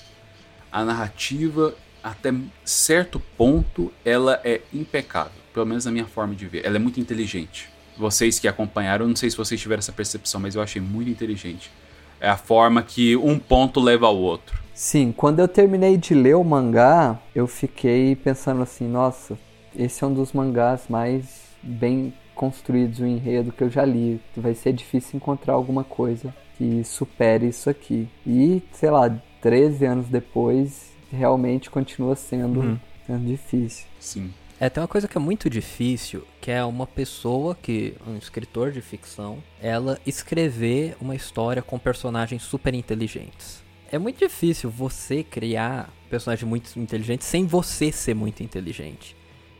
A 0.70 0.84
narrativa, 0.84 1.74
até 2.02 2.32
certo 2.64 3.20
ponto, 3.36 3.92
ela 4.04 4.40
é 4.44 4.60
impecável. 4.72 5.32
Pelo 5.52 5.66
menos 5.66 5.84
na 5.84 5.90
minha 5.90 6.06
forma 6.06 6.34
de 6.34 6.46
ver. 6.46 6.64
Ela 6.64 6.76
é 6.76 6.78
muito 6.78 6.98
inteligente. 7.00 7.68
Vocês 7.96 8.38
que 8.38 8.48
acompanharam, 8.48 9.06
não 9.06 9.16
sei 9.16 9.30
se 9.30 9.36
vocês 9.36 9.60
tiveram 9.60 9.80
essa 9.80 9.92
percepção, 9.92 10.40
mas 10.40 10.54
eu 10.54 10.62
achei 10.62 10.80
muito 10.80 11.10
inteligente. 11.10 11.70
É 12.18 12.28
a 12.28 12.36
forma 12.36 12.82
que 12.82 13.16
um 13.16 13.38
ponto 13.38 13.80
leva 13.80 14.06
ao 14.06 14.16
outro. 14.16 14.61
Sim, 14.74 15.12
quando 15.12 15.40
eu 15.40 15.48
terminei 15.48 15.96
de 15.96 16.14
ler 16.14 16.34
o 16.34 16.42
mangá, 16.42 17.20
eu 17.34 17.46
fiquei 17.46 18.16
pensando 18.16 18.62
assim, 18.62 18.88
nossa, 18.88 19.38
esse 19.76 20.02
é 20.02 20.06
um 20.06 20.14
dos 20.14 20.32
mangás 20.32 20.84
mais 20.88 21.42
bem 21.62 22.12
construídos, 22.34 23.00
o 23.00 23.06
enredo 23.06 23.52
que 23.52 23.62
eu 23.62 23.70
já 23.70 23.84
li. 23.84 24.20
Vai 24.36 24.54
ser 24.54 24.72
difícil 24.72 25.16
encontrar 25.16 25.52
alguma 25.52 25.84
coisa 25.84 26.34
que 26.56 26.82
supere 26.84 27.48
isso 27.48 27.68
aqui. 27.68 28.08
E, 28.26 28.62
sei 28.72 28.90
lá, 28.90 29.14
13 29.42 29.84
anos 29.84 30.08
depois, 30.08 30.90
realmente 31.10 31.70
continua 31.70 32.16
sendo, 32.16 32.60
uhum. 32.60 32.78
sendo 33.06 33.26
difícil. 33.26 33.86
Sim. 34.00 34.32
É, 34.58 34.70
tem 34.70 34.80
uma 34.80 34.88
coisa 34.88 35.06
que 35.06 35.18
é 35.18 35.20
muito 35.20 35.50
difícil, 35.50 36.24
que 36.40 36.50
é 36.50 36.64
uma 36.64 36.86
pessoa 36.86 37.54
que, 37.54 37.94
um 38.06 38.16
escritor 38.16 38.70
de 38.70 38.80
ficção, 38.80 39.38
ela 39.60 39.98
escrever 40.06 40.96
uma 41.00 41.14
história 41.14 41.60
com 41.60 41.78
personagens 41.78 42.42
super 42.42 42.72
inteligentes 42.72 43.61
é 43.92 43.98
muito 43.98 44.18
difícil 44.18 44.70
você 44.70 45.22
criar 45.22 45.92
personagem 46.08 46.48
muito 46.48 46.78
inteligente 46.78 47.24
sem 47.24 47.46
você 47.46 47.92
ser 47.92 48.14
muito 48.14 48.42
inteligente. 48.42 49.14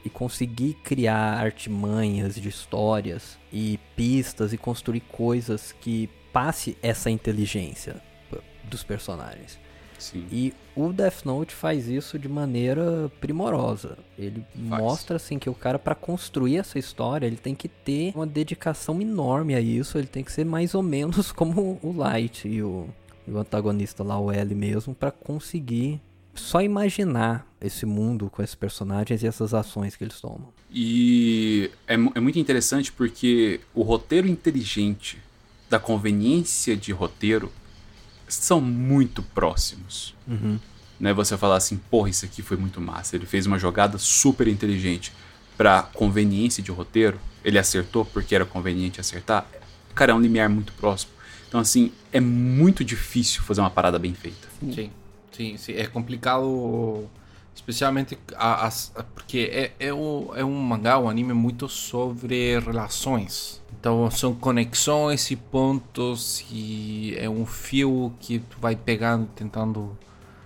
E 0.05 0.11
conseguir 0.11 0.75
criar 0.83 1.39
artimanhas 1.39 2.35
de 2.35 2.49
histórias 2.49 3.39
e 3.53 3.79
pistas 3.95 4.53
e 4.53 4.59
construir 4.59 5.01
coisas 5.01 5.71
que 5.71 6.11
passe 6.33 6.77
essa 6.83 7.09
inteligência 7.09 8.03
dos 8.65 8.83
personagens. 8.83 9.61
Sim. 9.99 10.27
E 10.33 10.53
o 10.75 10.93
Death 10.93 11.25
Note 11.25 11.55
faz 11.55 11.87
isso 11.87 12.19
de 12.19 12.29
maneira 12.29 13.09
primorosa. 13.21 13.97
Ele 14.19 14.45
faz. 14.69 14.83
mostra 14.83 15.17
assim 15.17 15.39
que 15.39 15.49
o 15.49 15.55
cara 15.55 15.79
para 15.79 15.95
construir 15.95 16.57
essa 16.57 16.79
história, 16.79 17.27
ele 17.27 17.37
tem 17.37 17.55
que 17.55 17.69
ter 17.69 18.13
uma 18.17 18.27
dedicação 18.27 19.01
enorme 19.01 19.55
a 19.55 19.61
isso, 19.61 19.97
ele 19.97 20.09
tem 20.09 20.25
que 20.25 20.33
ser 20.33 20.45
mais 20.45 20.75
ou 20.75 20.83
menos 20.83 21.31
como 21.33 21.79
o 21.81 21.93
Light 21.93 22.49
e 22.49 22.61
o 22.63 22.89
e 23.27 23.31
o 23.31 23.39
antagonista 23.39 24.03
lá, 24.03 24.19
o 24.19 24.31
L 24.31 24.55
mesmo, 24.55 24.95
para 24.95 25.11
conseguir 25.11 26.01
só 26.35 26.63
imaginar 26.63 27.47
esse 27.61 27.85
mundo 27.85 28.31
com 28.31 28.43
esses 28.43 28.55
personagens 28.55 29.23
e 29.23 29.27
essas 29.27 29.53
ações 29.55 29.95
que 29.97 30.05
eles 30.05 30.21
tomam. 30.21 30.49
E 30.71 31.71
é, 31.87 31.95
é 31.95 32.21
muito 32.21 32.39
interessante 32.39 32.91
porque 32.91 33.61
o 33.75 33.83
roteiro 33.83 34.27
inteligente 34.27 35.19
da 35.69 35.79
conveniência 35.79 36.77
de 36.77 36.93
roteiro 36.93 37.53
são 38.27 38.61
muito 38.61 39.23
próximos. 39.23 40.15
Uhum. 40.27 40.59
Né? 40.99 41.13
Você 41.13 41.37
falar 41.37 41.57
assim, 41.57 41.77
porra, 41.77 42.09
isso 42.09 42.25
aqui 42.25 42.43
foi 42.43 42.57
muito 42.57 42.81
massa. 42.81 43.17
Ele 43.17 43.27
fez 43.27 43.47
uma 43.47 43.59
jogada 43.59 43.99
super 43.99 44.49
inteligente 44.49 45.13
pra 45.57 45.83
conveniência 45.83 46.63
de 46.63 46.71
roteiro. 46.71 47.21
Ele 47.45 47.59
acertou 47.59 48.05
porque 48.05 48.35
era 48.35 48.45
conveniente 48.45 49.01
acertar. 49.01 49.47
Cara, 49.95 50.13
é 50.13 50.15
um 50.15 50.21
limiar 50.21 50.49
muito 50.49 50.73
próximo. 50.73 51.13
Então, 51.53 51.61
assim, 51.61 51.93
é 52.11 52.19
muito 52.19 52.83
difícil 52.83 53.43
fazer 53.43 53.61
uma 53.61 53.69
parada 53.69 53.99
bem 53.99 54.15
feita. 54.15 54.49
Sim, 54.73 54.91
sim, 55.31 55.57
sim. 55.59 55.73
É 55.75 55.87
complicado, 55.87 57.05
especialmente 57.55 58.17
a- 58.35 58.67
as- 58.67 58.91
a- 58.97 59.03
porque 59.03 59.51
é, 59.53 59.73
é, 59.79 59.93
o- 59.93 60.33
é 60.35 60.43
um 60.43 60.55
mangá, 60.59 60.99
um 60.99 61.11
anime 61.11 61.35
muito 61.35 61.69
sobre 61.69 62.59
relações. 62.59 63.61
Então 63.79 64.11
são 64.11 64.35
conexões 64.35 65.31
e 65.31 65.37
pontos 65.37 66.43
e 66.51 67.15
é 67.19 67.29
um 67.29 67.45
fio 67.45 68.15
que 68.19 68.39
tu 68.39 68.57
vai 68.59 68.75
pegando, 68.75 69.27
tentando 69.37 69.95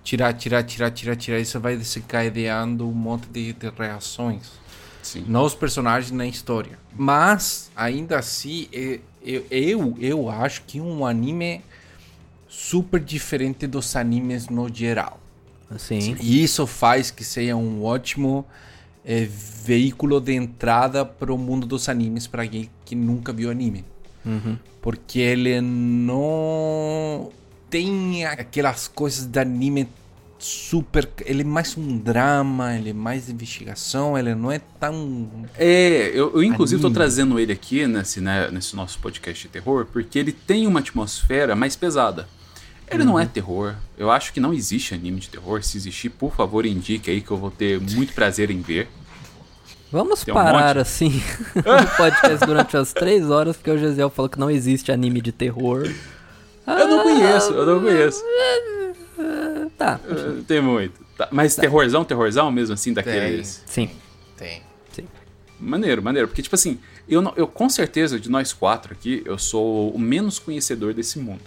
tirar, 0.03 0.33
tirar, 0.33 0.65
tirar, 0.65 0.91
tirar, 0.91 1.15
tirar. 1.15 1.39
E 1.39 1.45
você 1.45 1.57
vai 1.61 1.77
desencadeando 1.77 2.85
um 2.89 2.93
monte 2.93 3.29
de, 3.29 3.53
de 3.53 3.69
reações 3.79 4.51
Sim. 5.05 5.25
nos 5.29 5.55
personagens 5.55 6.11
na 6.11 6.27
história. 6.27 6.77
Mas, 6.99 7.71
ainda 7.77 8.19
assim, 8.19 8.67
é- 8.73 8.99
eu, 9.27 9.45
eu, 9.51 9.97
eu 10.01 10.31
acho 10.31 10.63
que 10.63 10.81
um 10.81 11.05
anime 11.05 11.61
super 12.49 13.01
diferente 13.01 13.67
dos 13.67 13.97
animes 13.97 14.49
no 14.49 14.73
geral. 14.73 15.21
Assim. 15.69 16.17
E 16.21 16.43
isso 16.43 16.67
faz 16.67 17.11
que 17.11 17.25
seja 17.25 17.57
um 17.57 17.85
ótimo 17.85 18.47
eh, 19.05 19.29
veículo 19.29 20.21
de 20.21 20.33
entrada 20.33 21.05
para 21.05 21.33
o 21.35 21.37
mundo 21.37 21.67
dos 21.67 21.89
animes 21.89 22.27
para 22.27 22.43
alguém 22.43 22.71
que 22.85 22.95
nunca 22.95 23.33
viu 23.33 23.51
anime. 23.51 23.85
Uhum. 24.25 24.57
Porque 24.81 25.19
ele 25.19 25.61
não 25.61 27.31
tem 27.69 28.25
aquelas 28.25 28.87
coisas 28.87 29.27
de 29.27 29.39
anime 29.41 29.89
super. 30.47 31.09
Ele 31.25 31.43
é 31.43 31.45
mais 31.45 31.77
um 31.77 31.99
drama, 31.99 32.75
ele 32.75 32.91
é 32.91 32.93
mais 32.93 33.29
investigação, 33.29 34.17
ele 34.17 34.35
não 34.35 34.51
é 34.51 34.61
tão. 34.81 35.29
É, 35.59 36.11
eu, 36.15 36.33
eu 36.35 36.43
inclusive 36.43 36.81
tô 36.81 36.87
Anime. 36.87 36.99
trazendo 36.99 37.41
ele 37.41 37.53
aqui 37.53 37.87
nesse, 37.87 38.21
né, 38.21 38.49
nesse 38.51 38.77
nosso 38.77 38.99
podcast 38.99 39.43
de 39.43 39.49
terror, 39.53 39.87
porque 39.93 40.19
ele 40.19 40.33
tem 40.33 40.67
uma 40.67 40.81
atmosfera 40.81 41.57
mais 41.57 41.75
pesada. 41.75 42.29
Ele 42.89 43.03
não 43.03 43.19
é 43.19 43.27
terror. 43.27 43.75
Eu 43.99 44.13
acho 44.13 44.33
que 44.33 44.39
não 44.39 44.55
existe 44.55 44.95
anime 44.95 45.19
de 45.19 45.29
terror. 45.29 45.61
Se 45.61 45.77
existir, 45.77 46.09
por 46.09 46.33
favor, 46.37 46.65
indique 46.65 47.11
aí 47.11 47.21
que 47.21 47.31
eu 47.33 47.37
vou 47.37 47.51
ter 47.51 47.81
muito 47.81 48.13
prazer 48.13 48.49
em 48.49 48.61
ver. 48.61 48.89
Vamos 49.91 50.23
um 50.23 50.33
parar 50.33 50.77
monte. 50.77 50.83
assim 50.83 51.21
o 51.57 51.97
podcast 51.97 52.47
durante 52.47 52.77
as 52.77 52.93
três 52.93 53.29
horas, 53.29 53.57
porque 53.57 53.73
o 53.73 53.79
Gesiel 53.79 54.09
falou 54.09 54.29
que 54.29 54.39
não 54.39 54.49
existe 54.49 54.93
anime 54.93 55.21
de 55.21 55.33
terror. 55.33 55.91
Eu 56.67 56.89
não 56.89 57.03
conheço, 57.03 57.53
eu 57.53 57.67
não 57.67 57.81
conheço. 57.81 58.23
Tá, 59.77 60.01
Uh, 60.05 60.43
tem 60.49 60.61
muito. 60.61 61.05
Tá, 61.17 61.29
Mas 61.31 61.55
terrorzão, 61.57 62.05
terrorzão 62.05 62.51
mesmo 62.51 62.75
assim, 62.75 62.93
daqueles. 62.93 63.63
sim. 63.67 63.91
Tem. 64.37 64.63
Maneiro, 65.59 66.03
maneiro. 66.03 66.29
Porque, 66.29 66.43
tipo 66.43 66.55
assim, 66.55 66.79
eu, 67.09 67.23
não- 67.23 67.33
eu 67.37 67.47
com 67.49 67.69
certeza, 67.71 68.21
de 68.21 68.31
nós 68.31 68.53
quatro 68.53 68.93
aqui, 68.93 69.23
eu 69.25 69.39
sou 69.39 69.91
o 69.91 69.99
menos 69.99 70.39
conhecedor 70.39 70.93
desse 70.93 71.19
mundo. 71.19 71.41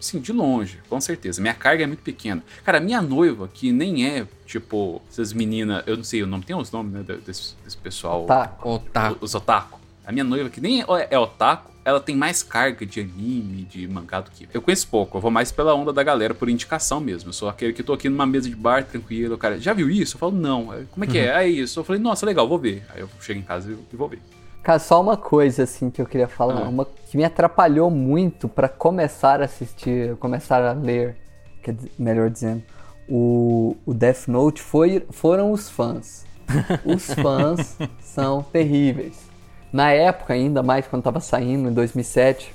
Sim, 0.00 0.18
de 0.20 0.32
longe, 0.32 0.78
com 0.88 1.00
certeza. 1.00 1.40
Minha 1.40 1.54
carga 1.54 1.84
é 1.84 1.86
muito 1.86 2.02
pequena. 2.02 2.42
Cara, 2.64 2.80
minha 2.80 3.00
noiva, 3.02 3.48
que 3.52 3.70
nem 3.72 4.06
é, 4.08 4.26
tipo, 4.46 5.00
essas 5.10 5.32
meninas, 5.32 5.82
eu 5.86 5.96
não 5.96 6.04
sei 6.04 6.22
o 6.22 6.26
nome, 6.26 6.44
tem 6.44 6.54
os 6.56 6.70
nomes, 6.72 6.92
né, 6.92 7.02
de- 7.04 7.16
desse, 7.18 7.54
desse 7.64 7.76
pessoal. 7.76 8.24
Tá. 8.26 8.56
Otaku. 8.62 9.18
Os 9.24 9.34
otaku. 9.34 9.78
A 10.04 10.10
minha 10.12 10.24
noiva, 10.24 10.50
que 10.50 10.60
nem 10.60 10.80
é, 10.82 10.86
é 11.10 11.18
otaku, 11.18 11.70
ela 11.88 12.00
tem 12.00 12.14
mais 12.16 12.42
carga 12.42 12.84
de 12.84 13.00
anime, 13.00 13.64
de 13.64 13.86
mangá 13.88 14.20
do 14.20 14.30
que 14.30 14.44
eu. 14.44 14.48
Eu 14.54 14.62
conheço 14.62 14.86
pouco, 14.88 15.16
eu 15.16 15.20
vou 15.22 15.30
mais 15.30 15.50
pela 15.50 15.74
onda 15.74 15.92
da 15.92 16.02
galera, 16.02 16.34
por 16.34 16.48
indicação 16.48 17.00
mesmo. 17.00 17.30
Eu 17.30 17.32
sou 17.32 17.48
aquele 17.48 17.72
que 17.72 17.82
tô 17.82 17.92
aqui 17.92 18.08
numa 18.08 18.26
mesa 18.26 18.48
de 18.48 18.54
bar, 18.56 18.84
tranquilo, 18.84 19.34
o 19.34 19.38
cara, 19.38 19.58
já 19.58 19.72
viu 19.72 19.88
isso? 19.90 20.16
Eu 20.16 20.18
falo, 20.20 20.32
não. 20.32 20.66
Como 20.90 21.04
é 21.04 21.06
que 21.06 21.18
é? 21.18 21.26
É 21.44 21.48
isso. 21.48 21.80
Eu 21.80 21.84
falei, 21.84 22.00
nossa, 22.00 22.26
legal, 22.26 22.46
vou 22.48 22.58
ver. 22.58 22.84
Aí 22.94 23.00
eu 23.00 23.08
chego 23.20 23.40
em 23.40 23.42
casa 23.42 23.70
e- 23.72 23.96
vou 23.96 24.08
ver. 24.08 24.20
Cara, 24.62 24.78
só 24.78 25.00
uma 25.00 25.16
coisa 25.16 25.62
assim 25.62 25.88
que 25.88 26.02
eu 26.02 26.06
queria 26.06 26.28
falar, 26.28 26.62
Ah. 26.62 26.68
uma 26.68 26.84
que 26.84 27.16
me 27.16 27.24
atrapalhou 27.24 27.90
muito 27.90 28.48
pra 28.48 28.68
começar 28.68 29.40
a 29.40 29.44
assistir, 29.46 30.14
começar 30.16 30.62
a 30.62 30.72
ler, 30.72 31.16
quer 31.62 31.72
dizer, 31.72 31.90
melhor 31.98 32.28
dizendo, 32.28 32.62
o, 33.08 33.76
o 33.86 33.94
Death 33.94 34.26
Note 34.28 34.60
foi, 34.60 35.06
foram 35.10 35.52
os 35.52 35.70
fãs. 35.70 36.26
Os 36.84 37.04
fãs 37.14 37.76
são 38.00 38.42
terríveis. 38.42 39.27
Na 39.72 39.90
época, 39.90 40.32
ainda 40.34 40.62
mais 40.62 40.86
quando 40.86 41.02
tava 41.02 41.20
saindo, 41.20 41.68
em 41.68 41.72
2007, 41.72 42.54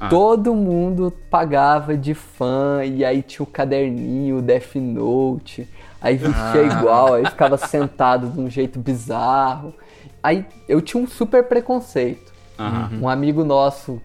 Ah. 0.00 0.08
todo 0.08 0.54
mundo 0.54 1.12
pagava 1.30 1.96
de 1.96 2.14
fã 2.14 2.82
e 2.84 3.04
aí 3.04 3.20
tinha 3.20 3.42
o 3.42 3.46
caderninho, 3.46 4.38
o 4.38 4.42
Death 4.42 4.76
Note, 4.76 5.68
aí 6.00 6.16
vestia 6.16 6.62
igual, 6.62 7.14
aí 7.14 7.26
ficava 7.26 7.56
sentado 7.56 8.28
de 8.28 8.40
um 8.40 8.48
jeito 8.48 8.78
bizarro. 8.78 9.74
Aí 10.22 10.46
eu 10.68 10.80
tinha 10.80 11.02
um 11.02 11.06
super 11.06 11.42
preconceito. 11.44 12.32
Aham. 12.58 12.90
Um 13.02 13.08
amigo 13.08 13.44
nosso, 13.44 14.00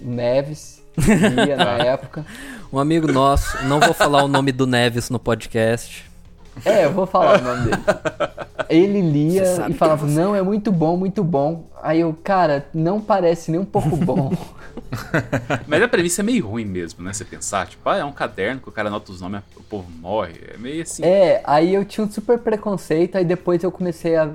o 0.00 0.08
Neves, 0.10 0.82
lia 0.98 1.56
na 1.56 1.78
época. 1.86 2.26
Um 2.72 2.78
amigo 2.78 3.10
nosso, 3.10 3.64
não 3.66 3.78
vou 3.80 3.94
falar 3.94 4.24
o 4.24 4.28
nome 4.28 4.50
do 4.52 4.66
Neves 4.66 5.10
no 5.10 5.18
podcast. 5.20 6.09
É, 6.64 6.84
eu 6.84 6.92
vou 6.92 7.06
falar 7.06 7.40
o 7.40 7.42
nome 7.42 7.64
dele. 7.70 7.82
Ele 8.68 9.00
lia 9.00 9.42
e 9.68 9.72
falava, 9.74 10.06
você- 10.06 10.14
não, 10.14 10.34
é 10.34 10.42
muito 10.42 10.70
bom, 10.70 10.96
muito 10.96 11.24
bom. 11.24 11.66
Aí 11.82 12.00
eu, 12.00 12.16
cara, 12.22 12.66
não 12.72 13.00
parece 13.00 13.50
nem 13.50 13.60
um 13.60 13.64
pouco 13.64 13.96
bom. 13.96 14.30
Mas 15.66 15.82
a 15.82 15.88
premissa 15.88 16.22
é 16.22 16.24
meio 16.24 16.46
ruim 16.46 16.64
mesmo, 16.64 17.02
né? 17.02 17.12
Você 17.12 17.24
pensar, 17.24 17.66
tipo, 17.66 17.88
ah, 17.88 17.96
é 17.98 18.04
um 18.04 18.12
caderno 18.12 18.60
que 18.60 18.68
o 18.68 18.72
cara 18.72 18.88
anota 18.88 19.10
os 19.10 19.20
nomes, 19.20 19.40
o 19.56 19.62
povo 19.62 19.90
morre. 19.90 20.34
É 20.54 20.56
meio 20.56 20.82
assim. 20.82 21.02
É, 21.04 21.40
aí 21.44 21.74
eu 21.74 21.84
tinha 21.84 22.04
um 22.04 22.10
super 22.10 22.38
preconceito, 22.38 23.16
aí 23.16 23.24
depois 23.24 23.62
eu 23.62 23.72
comecei 23.72 24.16
a. 24.16 24.30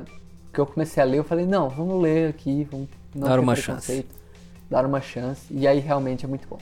Que 0.54 0.60
eu 0.60 0.66
comecei 0.66 1.02
a 1.04 1.06
ler, 1.06 1.18
eu 1.18 1.24
falei, 1.24 1.46
não, 1.46 1.70
vamos 1.70 2.02
ler 2.02 2.30
aqui, 2.30 2.66
vamos 2.72 2.88
não 3.14 3.28
Dar 3.28 3.40
uma 3.40 3.54
preconceito, 3.54 4.08
Dar 4.70 4.86
uma 4.86 5.02
chance. 5.02 5.46
E 5.52 5.68
aí 5.68 5.80
realmente 5.80 6.26
é 6.26 6.28
muito 6.28 6.48
bom. 6.48 6.58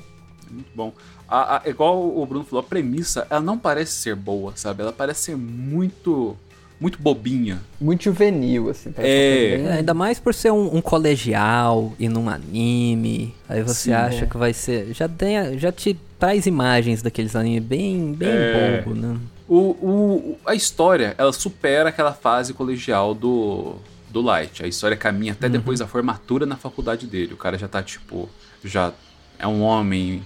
Muito 0.49 0.71
bom. 0.75 0.91
A, 1.35 1.57
a- 1.57 1.69
igual 1.69 1.99
o 2.15 2.25
Bruno 2.27 2.45
falou, 2.45 2.59
a 2.63 2.67
premissa, 2.67 3.25
ela 3.29 3.41
não 3.41 3.57
parece 3.57 3.93
ser 3.93 4.15
boa, 4.15 4.53
sabe? 4.55 4.83
Ela 4.83 4.93
parece 4.93 5.21
ser 5.23 5.35
muito. 5.37 6.37
Muito 6.79 6.99
bobinha. 7.01 7.61
Muito 7.79 8.03
juvenil, 8.03 8.69
assim. 8.69 8.91
parece 8.91 9.11
É. 9.13 9.61
É, 9.61 9.71
ainda 9.77 9.93
mais 9.93 10.19
por 10.19 10.33
ser 10.33 10.51
um, 10.51 10.75
um 10.75 10.81
colegial 10.81 11.93
e 11.97 12.09
num 12.09 12.27
anime. 12.29 13.33
Aí 13.47 13.61
você 13.63 13.83
Sim, 13.89 13.93
acha 13.93 14.23
é. 14.25 14.27
que 14.27 14.37
vai 14.37 14.53
ser. 14.53 14.93
Já, 14.93 15.07
tem, 15.07 15.57
já 15.57 15.71
te 15.71 15.97
traz 16.19 16.45
imagens 16.45 17.01
daqueles 17.01 17.35
animes 17.35 17.63
bem, 17.63 18.13
bem 18.13 18.29
É. 18.29 18.81
bobo, 18.83 18.95
né? 18.95 19.17
O, 19.47 19.57
o- 19.57 20.37
a 20.45 20.53
história, 20.55 21.15
ela 21.17 21.31
supera 21.31 21.89
aquela 21.89 22.11
fase 22.13 22.53
colegial 22.53 23.13
do, 23.13 23.75
do 24.09 24.21
Light. 24.21 24.63
A 24.63 24.67
história 24.67 24.97
caminha 24.97 25.31
até 25.33 25.47
depois 25.47 25.79
da 25.79 25.87
formatura 25.87 26.45
na 26.45 26.57
faculdade 26.57 27.07
dele. 27.07 27.33
O 27.33 27.37
cara 27.37 27.57
já 27.57 27.67
tá, 27.67 27.81
tipo, 27.81 28.27
já 28.63 28.91
é 29.39 29.47
um 29.47 29.61
homem. 29.61 30.21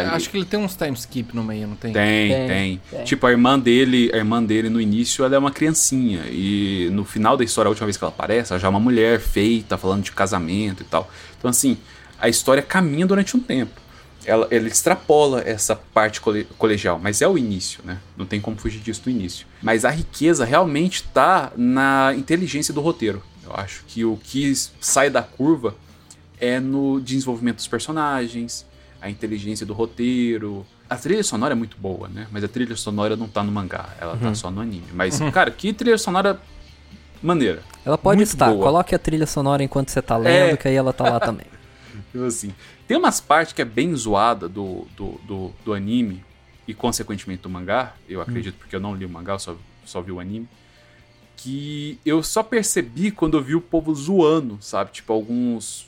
Ali. 0.00 0.10
Acho 0.10 0.30
que 0.30 0.36
ele 0.36 0.44
tem 0.44 0.58
uns 0.58 0.74
time 0.76 0.92
skip 0.94 1.34
no 1.34 1.42
meio, 1.44 1.66
não 1.68 1.76
tem? 1.76 1.92
Tem, 1.92 2.28
Tem, 2.28 2.46
tem, 2.48 2.80
tem. 2.90 3.04
Tipo, 3.04 3.26
a 3.26 3.30
irmã 3.30 3.58
dele, 3.58 4.10
a 4.12 4.16
irmã 4.16 4.42
dele 4.42 4.68
no 4.68 4.80
início, 4.80 5.24
ela 5.24 5.34
é 5.34 5.38
uma 5.38 5.50
criancinha. 5.50 6.22
E 6.28 6.88
no 6.92 7.04
final 7.04 7.36
da 7.36 7.44
história, 7.44 7.68
a 7.68 7.70
última 7.70 7.86
vez 7.86 7.96
que 7.96 8.04
ela 8.04 8.12
aparece, 8.12 8.52
ela 8.52 8.60
já 8.60 8.66
é 8.66 8.70
uma 8.70 8.80
mulher 8.80 9.20
feita, 9.20 9.76
falando 9.78 10.02
de 10.02 10.12
casamento 10.12 10.82
e 10.82 10.84
tal. 10.86 11.10
Então, 11.38 11.48
assim, 11.50 11.76
a 12.20 12.28
história 12.28 12.62
caminha 12.62 13.06
durante 13.06 13.36
um 13.36 13.40
tempo. 13.40 13.80
Ela, 14.26 14.48
ela 14.50 14.66
extrapola 14.66 15.42
essa 15.44 15.76
parte 15.76 16.18
cole- 16.18 16.46
colegial, 16.56 16.98
mas 16.98 17.20
é 17.20 17.28
o 17.28 17.36
início, 17.36 17.80
né? 17.84 17.98
Não 18.16 18.24
tem 18.24 18.40
como 18.40 18.56
fugir 18.56 18.80
disso 18.80 19.02
no 19.04 19.12
início. 19.12 19.46
Mas 19.62 19.84
a 19.84 19.90
riqueza 19.90 20.46
realmente 20.46 21.02
tá 21.02 21.52
na 21.56 22.14
inteligência 22.16 22.72
do 22.72 22.80
roteiro. 22.80 23.22
Eu 23.44 23.52
acho 23.54 23.84
que 23.86 24.02
o 24.02 24.16
que 24.16 24.50
sai 24.80 25.10
da 25.10 25.22
curva 25.22 25.76
é 26.40 26.58
no 26.58 26.98
desenvolvimento 27.02 27.56
dos 27.56 27.66
personagens, 27.66 28.64
a 29.04 29.10
inteligência 29.10 29.66
do 29.66 29.74
roteiro. 29.74 30.64
A 30.88 30.96
trilha 30.96 31.22
sonora 31.22 31.52
é 31.52 31.54
muito 31.54 31.76
boa, 31.76 32.08
né? 32.08 32.26
Mas 32.32 32.42
a 32.42 32.48
trilha 32.48 32.74
sonora 32.74 33.14
não 33.16 33.28
tá 33.28 33.42
no 33.42 33.52
mangá, 33.52 33.90
ela 34.00 34.16
tá 34.16 34.34
só 34.34 34.50
no 34.50 34.62
anime. 34.62 34.86
Mas, 34.94 35.18
cara, 35.30 35.50
que 35.50 35.72
trilha 35.74 35.98
sonora 35.98 36.40
maneira. 37.22 37.62
Ela 37.84 37.98
pode 37.98 38.16
Muito 38.16 38.28
estar. 38.28 38.50
boa. 38.50 38.64
Coloque 38.64 38.94
a 38.94 38.98
trilha 38.98 39.26
sonora 39.26 39.62
enquanto 39.62 39.90
você 39.90 40.00
tá 40.00 40.16
lendo, 40.16 40.54
É. 40.54 40.56
que 40.56 40.68
aí 40.68 40.74
ela 40.74 40.92
tá 40.92 41.04
lá 41.04 41.20
também. 41.20 41.46
Tipo 42.12 42.24
assim. 42.24 42.54
Tem 42.88 42.96
umas 42.96 43.20
partes 43.20 43.52
que 43.52 43.60
é 43.60 43.64
bem 43.64 43.94
zoada 43.94 44.48
do, 44.48 44.86
do, 44.96 45.20
do, 45.26 45.52
do 45.64 45.72
anime 45.74 46.24
e, 46.66 46.72
consequentemente, 46.72 47.42
do 47.42 47.50
mangá. 47.50 47.94
Eu 48.08 48.22
acredito 48.22 48.56
porque 48.58 48.74
eu 48.74 48.80
não 48.80 48.94
li 48.94 49.04
o 49.04 49.08
mangá, 49.08 49.34
eu 49.34 49.38
só, 49.38 49.54
só 49.84 50.00
vi 50.00 50.12
o 50.12 50.20
anime. 50.20 50.48
Que 51.36 51.98
eu 52.06 52.22
só 52.22 52.42
percebi 52.42 53.10
quando 53.10 53.36
eu 53.36 53.42
vi 53.42 53.54
o 53.54 53.60
povo 53.60 53.94
zoando, 53.94 54.56
sabe? 54.62 54.92
Tipo, 54.92 55.12
alguns 55.12 55.86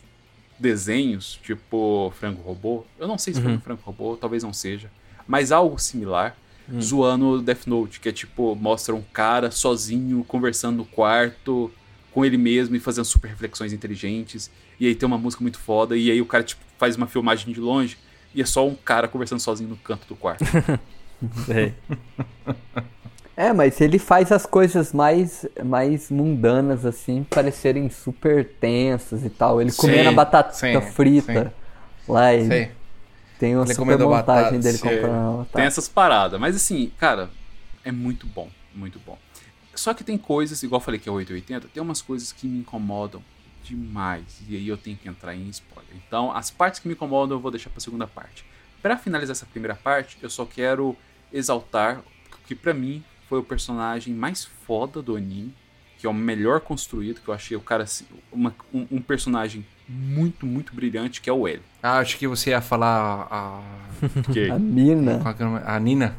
desenhos, 0.59 1.39
tipo 1.43 2.13
Frango 2.19 2.43
Robô. 2.43 2.85
Eu 2.99 3.07
não 3.07 3.19
sei 3.19 3.35
se 3.35 3.41
foi 3.41 3.53
um 3.53 3.61
Frango 3.61 3.83
Robô, 3.85 4.17
talvez 4.17 4.43
não 4.43 4.53
seja. 4.53 4.91
Mas 5.27 5.53
algo 5.53 5.79
similar. 5.79 6.37
Zoando 6.81 7.41
Death 7.41 7.67
Note, 7.67 8.01
que 8.01 8.09
é 8.09 8.13
tipo, 8.13 8.57
mostra 8.57 8.93
um 8.93 9.03
cara 9.03 9.53
sozinho 9.53 10.25
conversando 10.25 10.79
no 10.79 10.85
quarto 10.85 11.71
com 12.13 12.25
ele 12.25 12.37
mesmo 12.37 12.75
e 12.75 12.81
fazendo 12.81 13.05
super 13.05 13.29
reflexões 13.29 13.73
inteligentes. 13.73 14.51
E 14.81 14.87
aí 14.87 14.95
tem 14.95 15.07
uma 15.07 15.19
música 15.19 15.43
muito 15.43 15.59
foda, 15.59 15.97
e 15.97 16.11
aí 16.11 16.21
o 16.21 16.27
cara, 16.27 16.43
tipo, 16.43 16.63
faz 16.79 16.97
uma 16.97 17.07
filmagem 17.07 17.53
de 17.53 17.61
longe 17.61 17.97
e 18.35 18.43
é 18.43 18.47
só 18.47 18.67
um 18.67 18.75
cara 18.75 19.07
conversando 19.07 19.41
sozinho 19.41 19.71
no 19.71 19.77
canto 19.77 20.07
do 20.09 20.17
quarto. 20.17 20.45
É. 21.49 21.73
É, 23.37 23.53
mas 23.53 23.81
ele 23.83 23.99
faz 23.99 24.33
as 24.33 24.47
coisas 24.47 24.95
mais, 24.95 25.45
mais 25.63 26.11
mundanas, 26.11 26.87
assim, 26.87 27.23
parecerem 27.23 27.91
super 27.91 28.49
tensas 28.49 29.25
e 29.25 29.29
tal. 29.29 29.61
Ele 29.61 29.71
Sim, 29.71 29.83
comendo 29.83 30.09
a 30.09 30.13
batata 30.13 30.55
sim, 30.55 30.81
frita 30.93 31.53
lá 32.09 32.33
e 32.35 32.47
Sei. 32.47 32.71
tem 33.39 33.55
uma 33.55 33.67
Ele 33.67 33.75
super 33.75 33.99
montagem 33.99 34.59
batata, 34.59 34.59
dele 34.59 34.79
sim. 34.79 34.83
comprando 34.83 35.15
a 35.15 35.37
batata. 35.39 35.59
Tem 35.59 35.65
essas 35.67 35.87
paradas. 35.87 36.41
Mas 36.41 36.57
assim, 36.57 36.91
cara, 36.99 37.29
é 37.85 37.93
muito 37.93 38.27
bom. 38.27 38.49
Muito 38.75 38.99
bom. 39.05 39.19
Só 39.75 39.93
que 39.93 40.03
tem 40.03 40.17
coisas, 40.17 40.63
igual 40.63 40.81
eu 40.81 40.85
falei 40.85 40.99
que 40.99 41.07
é 41.07 41.13
880, 41.13 41.69
tem 41.69 41.83
umas 41.83 42.01
coisas 42.01 42.33
que 42.33 42.47
me 42.47 42.61
incomodam 42.61 43.23
demais. 43.63 44.25
E 44.49 44.57
aí 44.57 44.67
eu 44.67 44.79
tenho 44.79 44.97
que 44.97 45.09
entrar 45.09 45.35
em 45.35 45.47
spoiler. 45.51 45.95
Então, 46.07 46.33
as 46.33 46.51
partes 46.51 46.81
que 46.81 46.89
me 46.89 46.95
incomodam 46.95 47.37
eu 47.37 47.41
vou 47.41 47.51
deixar 47.51 47.69
pra 47.69 47.81
segunda 47.81 48.07
parte. 48.07 48.47
Pra 48.81 48.97
finalizar 48.97 49.33
essa 49.33 49.45
primeira 49.45 49.75
parte, 49.75 50.17
eu 50.23 50.31
só 50.31 50.47
quero 50.47 50.97
exaltar 51.31 52.01
que 52.47 52.55
pra 52.55 52.73
mim 52.73 53.05
foi 53.29 53.39
o 53.39 53.43
personagem 53.43 54.15
mais 54.15 54.45
foda 54.67 55.01
do 55.03 55.17
anime, 55.17 55.53
que 55.99 56.07
é 56.07 56.11
o 56.11 56.15
melhor 56.15 56.61
construído, 56.61 57.21
que 57.21 57.29
eu 57.29 57.35
achei 57.35 57.57
o 57.57 57.61
cara 57.61 57.85
assim, 57.85 58.05
uma- 58.33 58.55
um, 58.73 58.87
um 58.93 59.01
personagem 59.01 59.65
muito, 59.89 60.45
muito 60.47 60.75
brilhante, 60.75 61.21
que 61.21 61.31
é 61.31 61.33
o 61.33 61.47
L. 61.49 61.61
Ah, 61.83 61.99
acho 61.99 62.19
que 62.19 62.27
você 62.27 62.51
ia 62.51 62.61
falar 62.61 63.27
a. 63.31 63.61
Que- 64.33 64.51
A 64.51 64.59
que 65.35 65.43
é? 65.43 65.63
A 65.65 65.79
Nina? 65.81 66.17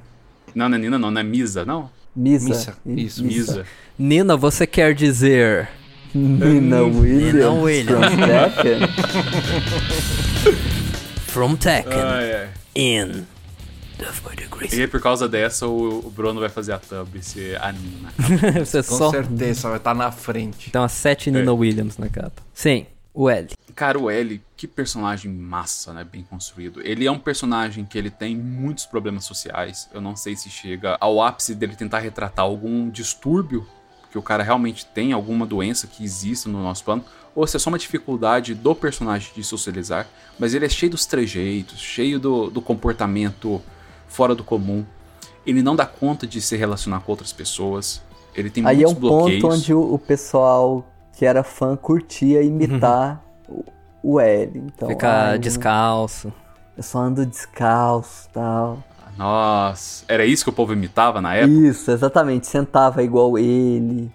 Não, 0.55 0.67
não 0.69 0.75
é 0.77 0.79
Nina, 0.79 0.97
não, 0.97 1.11
não 1.11 1.21
é 1.21 1.23
Misa, 1.23 1.63
não? 1.65 1.89
Misa. 2.15 2.49
Missa, 2.49 2.77
isso, 2.85 3.23
Misa. 3.23 3.65
Nina, 3.99 4.35
você 4.35 4.65
quer 4.65 4.95
dizer. 4.95 5.69
Nina 6.15 6.81
Williams. 6.81 7.33
Nina 7.33 7.51
Williams. 7.51 8.05
From 8.07 8.25
Tekken. 8.27 8.79
From 11.27 11.55
Tekken 11.57 11.99
Ah, 12.01 12.21
é. 12.23 12.49
in. 12.75 13.25
E 14.71 14.81
aí, 14.81 14.87
por 14.87 15.01
causa 15.01 15.27
dessa, 15.27 15.67
o, 15.67 16.11
Bruno 16.11 16.39
vai 16.39 16.49
fazer 16.49 16.73
a 16.73 16.79
thumb 16.79 17.21
ser 17.21 17.61
a 17.61 17.71
Nina. 17.71 18.13
Você 18.63 18.83
Com 18.83 18.95
só. 18.95 19.11
certeza, 19.11 19.69
vai 19.69 19.77
estar 19.77 19.95
na 19.95 20.11
frente. 20.11 20.69
Tem 20.69 20.79
umas 20.79 20.91
sete 20.91 21.31
Nina 21.31 21.51
É. 21.51 21.53
Williams 21.53 21.97
na 21.97 22.07
capa. 22.09 22.41
Sim, 22.53 22.85
o 23.13 23.29
L. 23.29 23.49
Cara, 23.73 23.97
o 23.99 24.09
L, 24.09 24.41
que 24.55 24.67
personagem 24.67 25.31
massa, 25.31 25.93
né? 25.93 26.03
Bem 26.03 26.23
construído. 26.23 26.81
Ele 26.81 27.05
é 27.05 27.11
um 27.11 27.19
personagem 27.19 27.85
que 27.85 27.97
ele 27.97 28.09
tem 28.09 28.35
muitos 28.35 28.85
problemas 28.85 29.25
sociais. 29.25 29.89
Eu 29.93 30.01
não 30.01 30.15
sei 30.15 30.35
se 30.35 30.49
chega 30.49 30.97
ao 30.99 31.21
ápice 31.21 31.55
dele 31.55 31.75
tentar 31.75 31.99
retratar 31.99 32.45
algum 32.45 32.89
distúrbio 32.89 33.67
que 34.11 34.17
o 34.17 34.21
cara 34.21 34.43
realmente 34.43 34.85
tem, 34.85 35.13
alguma 35.13 35.45
doença 35.45 35.85
que 35.85 36.03
exista 36.03 36.47
no 36.49 36.63
nosso 36.63 36.83
plano, 36.83 37.03
ou 37.35 37.45
se 37.45 37.55
é 37.57 37.59
só 37.59 37.69
uma 37.69 37.77
dificuldade 37.77 38.55
do 38.55 38.73
personagem 38.73 39.31
de 39.35 39.43
socializar. 39.43 40.07
Mas 40.39 40.53
ele 40.53 40.65
é 40.65 40.69
cheio 40.69 40.91
dos 40.91 41.05
trejeitos, 41.05 41.79
cheio 41.79 42.19
do, 42.19 42.49
do 42.49 42.61
comportamento 42.61 43.61
fora 44.07 44.33
do 44.35 44.43
comum. 44.43 44.85
Ele 45.45 45.61
não 45.61 45.75
dá 45.75 45.85
conta 45.85 46.27
de 46.27 46.41
se 46.41 46.55
relacionar 46.57 46.99
com 47.01 47.11
outras 47.11 47.31
pessoas. 47.31 48.01
Ele 48.35 48.49
tem 48.49 48.65
Aí 48.65 48.83
é 48.83 48.87
um 48.87 48.91
muitos 48.91 48.99
bloqueios. 49.09 49.41
ponto 49.41 49.53
onde 49.55 49.73
o, 49.73 49.93
o 49.93 49.99
pessoal 49.99 50.85
que 51.17 51.25
era 51.25 51.43
fã 51.43 51.75
curtia 51.75 52.43
imitar 52.43 53.21
o, 53.47 53.63
o 54.03 54.19
L. 54.19 54.51
Então, 54.65 54.89
Ficar 54.89 55.29
ai, 55.31 55.39
descalço. 55.39 56.31
Eu 56.75 56.83
só 56.83 56.99
ando 56.99 57.25
descalço 57.25 58.27
e 58.29 58.33
tal. 58.33 58.83
Nossa, 59.17 60.05
era 60.07 60.25
isso 60.25 60.43
que 60.43 60.49
o 60.49 60.53
povo 60.53 60.73
imitava 60.73 61.19
na 61.21 61.33
época? 61.33 61.51
Isso, 61.51 61.89
exatamente. 61.89 62.45
Sentava 62.45 63.01
igual 63.01 63.37
ele. 63.37 64.11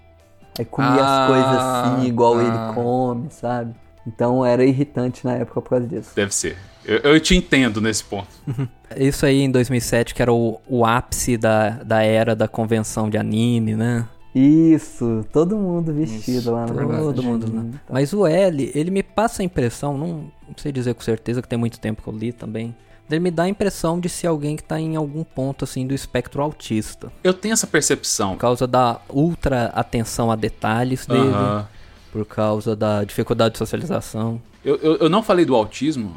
Aí 0.57 0.63
comia 0.63 1.03
Ah, 1.03 1.23
as 1.25 1.29
coisas 1.29 1.95
assim, 1.97 2.07
igual 2.07 2.35
tá. 2.37 2.41
ele 2.43 2.73
come, 2.73 3.27
sabe? 3.31 3.73
Então 4.07 4.45
era 4.45 4.63
irritante 4.63 5.25
na 5.25 5.33
época 5.33 5.61
por 5.61 5.69
causa 5.71 5.87
disso. 5.87 6.11
Deve 6.15 6.33
ser. 6.33 6.57
Eu, 6.85 6.97
eu 6.99 7.19
te 7.19 7.35
entendo 7.35 7.81
nesse 7.81 8.03
ponto. 8.03 8.27
Isso 8.97 9.25
aí 9.25 9.41
em 9.41 9.51
2007, 9.51 10.13
que 10.13 10.21
era 10.21 10.31
o, 10.31 10.59
o 10.67 10.85
ápice 10.85 11.37
da, 11.37 11.69
da 11.69 12.03
era 12.03 12.35
da 12.35 12.47
convenção 12.47 13.09
de 13.09 13.17
anime, 13.17 13.75
né? 13.75 14.07
Isso, 14.35 15.25
todo 15.31 15.55
mundo 15.55 15.93
vestido 15.93 16.39
Isso, 16.39 16.51
lá 16.51 16.65
no 16.65 16.73
Todo 16.73 17.21
de 17.21 17.27
mundo, 17.27 17.53
né? 17.53 17.71
Mas 17.89 18.13
o 18.13 18.25
L, 18.25 18.71
ele 18.73 18.89
me 18.89 19.03
passa 19.03 19.43
a 19.43 19.45
impressão, 19.45 19.95
não, 19.95 20.07
não 20.47 20.55
sei 20.57 20.71
dizer 20.71 20.95
com 20.95 21.01
certeza, 21.01 21.41
que 21.41 21.47
tem 21.47 21.59
muito 21.59 21.79
tempo 21.79 22.01
que 22.01 22.07
eu 22.07 22.13
li 22.13 22.33
também. 22.33 22.75
Ele 23.09 23.19
me 23.19 23.29
dá 23.29 23.43
a 23.43 23.49
impressão 23.49 23.99
de 23.99 24.09
ser 24.09 24.25
alguém 24.25 24.55
que 24.55 24.63
tá 24.63 24.79
em 24.79 24.95
algum 24.95 25.23
ponto, 25.23 25.65
assim, 25.65 25.85
do 25.85 25.93
espectro 25.93 26.41
autista. 26.41 27.11
Eu 27.23 27.33
tenho 27.33 27.53
essa 27.53 27.67
percepção. 27.67 28.31
Por 28.31 28.39
causa 28.39 28.65
da 28.65 29.01
ultra 29.07 29.65
atenção 29.65 30.31
a 30.31 30.35
detalhes 30.35 31.05
dele, 31.05 31.27
Aham. 31.27 31.67
por 32.11 32.25
causa 32.25 32.75
da 32.75 33.03
dificuldade 33.03 33.53
de 33.53 33.59
socialização. 33.59 34.41
Eu, 34.65 34.77
eu, 34.77 34.95
eu 34.95 35.09
não 35.09 35.21
falei 35.21 35.45
do 35.45 35.53
autismo 35.53 36.15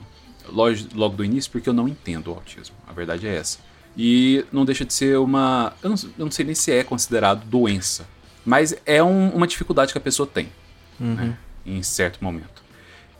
logo, 0.52 0.77
logo 0.94 1.16
do 1.16 1.24
início 1.24 1.51
porque 1.51 1.68
eu 1.68 1.73
não 1.74 1.86
entendo 1.89 2.28
o 2.28 2.35
autismo. 2.35 2.74
A 2.86 2.93
verdade 2.93 3.27
é 3.27 3.35
essa. 3.36 3.59
E 3.97 4.44
não 4.52 4.64
deixa 4.64 4.85
de 4.85 4.93
ser 4.93 5.18
uma. 5.18 5.73
Eu 5.82 5.90
não, 5.90 5.97
eu 6.18 6.24
não 6.27 6.31
sei 6.31 6.44
nem 6.44 6.55
se 6.55 6.70
é 6.70 6.85
considerado 6.85 7.44
doença. 7.47 8.06
Mas 8.44 8.74
é 8.85 9.02
um- 9.02 9.31
uma 9.31 9.47
dificuldade 9.47 9.93
que 9.93 9.98
a 9.98 10.01
pessoa 10.01 10.27
tem. 10.27 10.48
né, 10.98 11.36
em 11.66 11.82
certo 11.82 12.23
momento. 12.23 12.62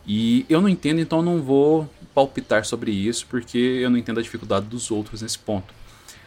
E 0.05 0.45
eu 0.49 0.61
não 0.61 0.69
entendo, 0.69 0.99
então 1.01 1.21
não 1.21 1.41
vou 1.43 1.87
palpitar 2.15 2.65
sobre 2.65 2.91
isso, 2.91 3.27
porque 3.29 3.57
eu 3.57 3.89
não 3.89 3.97
entendo 3.97 4.19
a 4.19 4.23
dificuldade 4.23 4.65
dos 4.65 4.89
outros 4.89 5.21
nesse 5.21 5.37
ponto. 5.37 5.73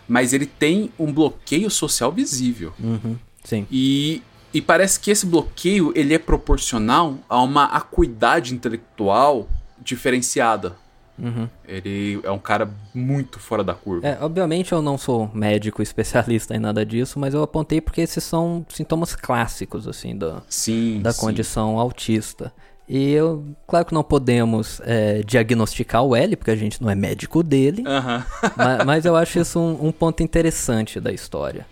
Mas 0.06 0.32
ele 0.32 0.46
tem 0.46 0.92
um 0.98 1.12
bloqueio 1.12 1.70
social 1.70 2.12
visível. 2.12 2.72
Uhum, 2.78 3.16
sim. 3.42 3.66
E, 3.70 4.22
e 4.52 4.60
parece 4.60 5.00
que 5.00 5.10
esse 5.10 5.24
bloqueio 5.26 5.92
ele 5.96 6.12
é 6.14 6.18
proporcional 6.18 7.18
a 7.28 7.40
uma 7.42 7.64
acuidade 7.64 8.52
intelectual 8.54 9.48
diferenciada. 9.82 10.76
Uhum. 11.22 11.48
Ele 11.66 12.20
é 12.22 12.30
um 12.30 12.38
cara 12.38 12.70
muito 12.94 13.38
fora 13.38 13.62
da 13.62 13.74
curva. 13.74 14.06
É, 14.06 14.18
obviamente 14.20 14.72
eu 14.72 14.80
não 14.82 14.96
sou 14.98 15.30
médico 15.34 15.82
especialista 15.82 16.54
em 16.54 16.58
nada 16.58 16.84
disso, 16.84 17.18
mas 17.18 17.34
eu 17.34 17.42
apontei 17.42 17.80
porque 17.80 18.00
esses 18.00 18.22
são 18.24 18.64
sintomas 18.68 19.14
clássicos, 19.14 19.86
assim, 19.86 20.16
da, 20.16 20.42
Sim, 20.48 21.00
da 21.02 21.12
sim. 21.12 21.20
condição 21.20 21.78
autista. 21.78 22.52
E 22.88 23.12
eu, 23.12 23.44
claro 23.68 23.86
que 23.86 23.94
não 23.94 24.02
podemos 24.02 24.80
é, 24.84 25.22
diagnosticar 25.22 26.02
o 26.02 26.16
L, 26.16 26.34
porque 26.34 26.50
a 26.50 26.56
gente 26.56 26.82
não 26.82 26.90
é 26.90 26.94
médico 26.96 27.40
dele, 27.42 27.84
Aham. 27.86 28.26
ma- 28.56 28.84
mas, 28.84 29.04
eu 29.04 29.14
acho 29.14 29.38
isso 29.38 29.60
um, 29.60 29.86
um 29.88 29.92
ponto 29.92 30.22
interessante 30.24 30.98
da 30.98 31.12
história. 31.12 31.64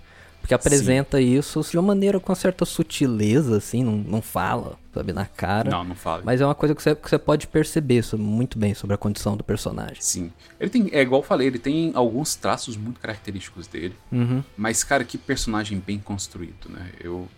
Porque 0.48 0.54
apresenta 0.54 1.20
isso 1.20 1.60
de 1.60 1.76
uma 1.76 1.88
maneira 1.88 2.18
com 2.18 2.34
certa 2.34 2.64
sutileza, 2.64 3.58
assim, 3.58 3.84
não, 3.84 3.98
não 3.98 4.22
fala, 4.22 4.78
sabe, 4.94 5.12
na 5.12 5.26
cara. 5.26 5.70
Não, 5.70 5.84
não 5.84 5.94
fala. 5.94 6.22
Mas 6.24 6.40
é 6.40 6.44
uma 6.46 6.54
coisa 6.54 6.74
que 6.74 6.82
você, 6.82 6.94
que 6.94 7.08
você 7.10 7.18
pode 7.18 7.46
perceber 7.46 8.02
sobre- 8.02 8.24
muito 8.24 8.58
bem 8.58 8.72
sobre 8.72 8.94
a 8.94 8.96
condição 8.96 9.36
do 9.36 9.44
personagem. 9.44 9.98
Sim. 10.00 10.32
Ele 10.58 10.70
tem, 10.70 10.88
é 10.90 11.02
igual 11.02 11.20
eu 11.20 11.26
falei, 11.26 11.46
ele 11.48 11.58
tem 11.58 11.92
alguns 11.94 12.34
traços 12.34 12.78
muito 12.78 12.98
característicos 12.98 13.66
dele. 13.66 13.94
Uhum. 14.10 14.42
Mas, 14.56 14.82
cara, 14.82 15.04
que 15.04 15.18
personagem 15.18 15.82
bem 15.86 15.98
construído, 15.98 16.70
né? 16.70 16.92
Eu. 16.98 17.28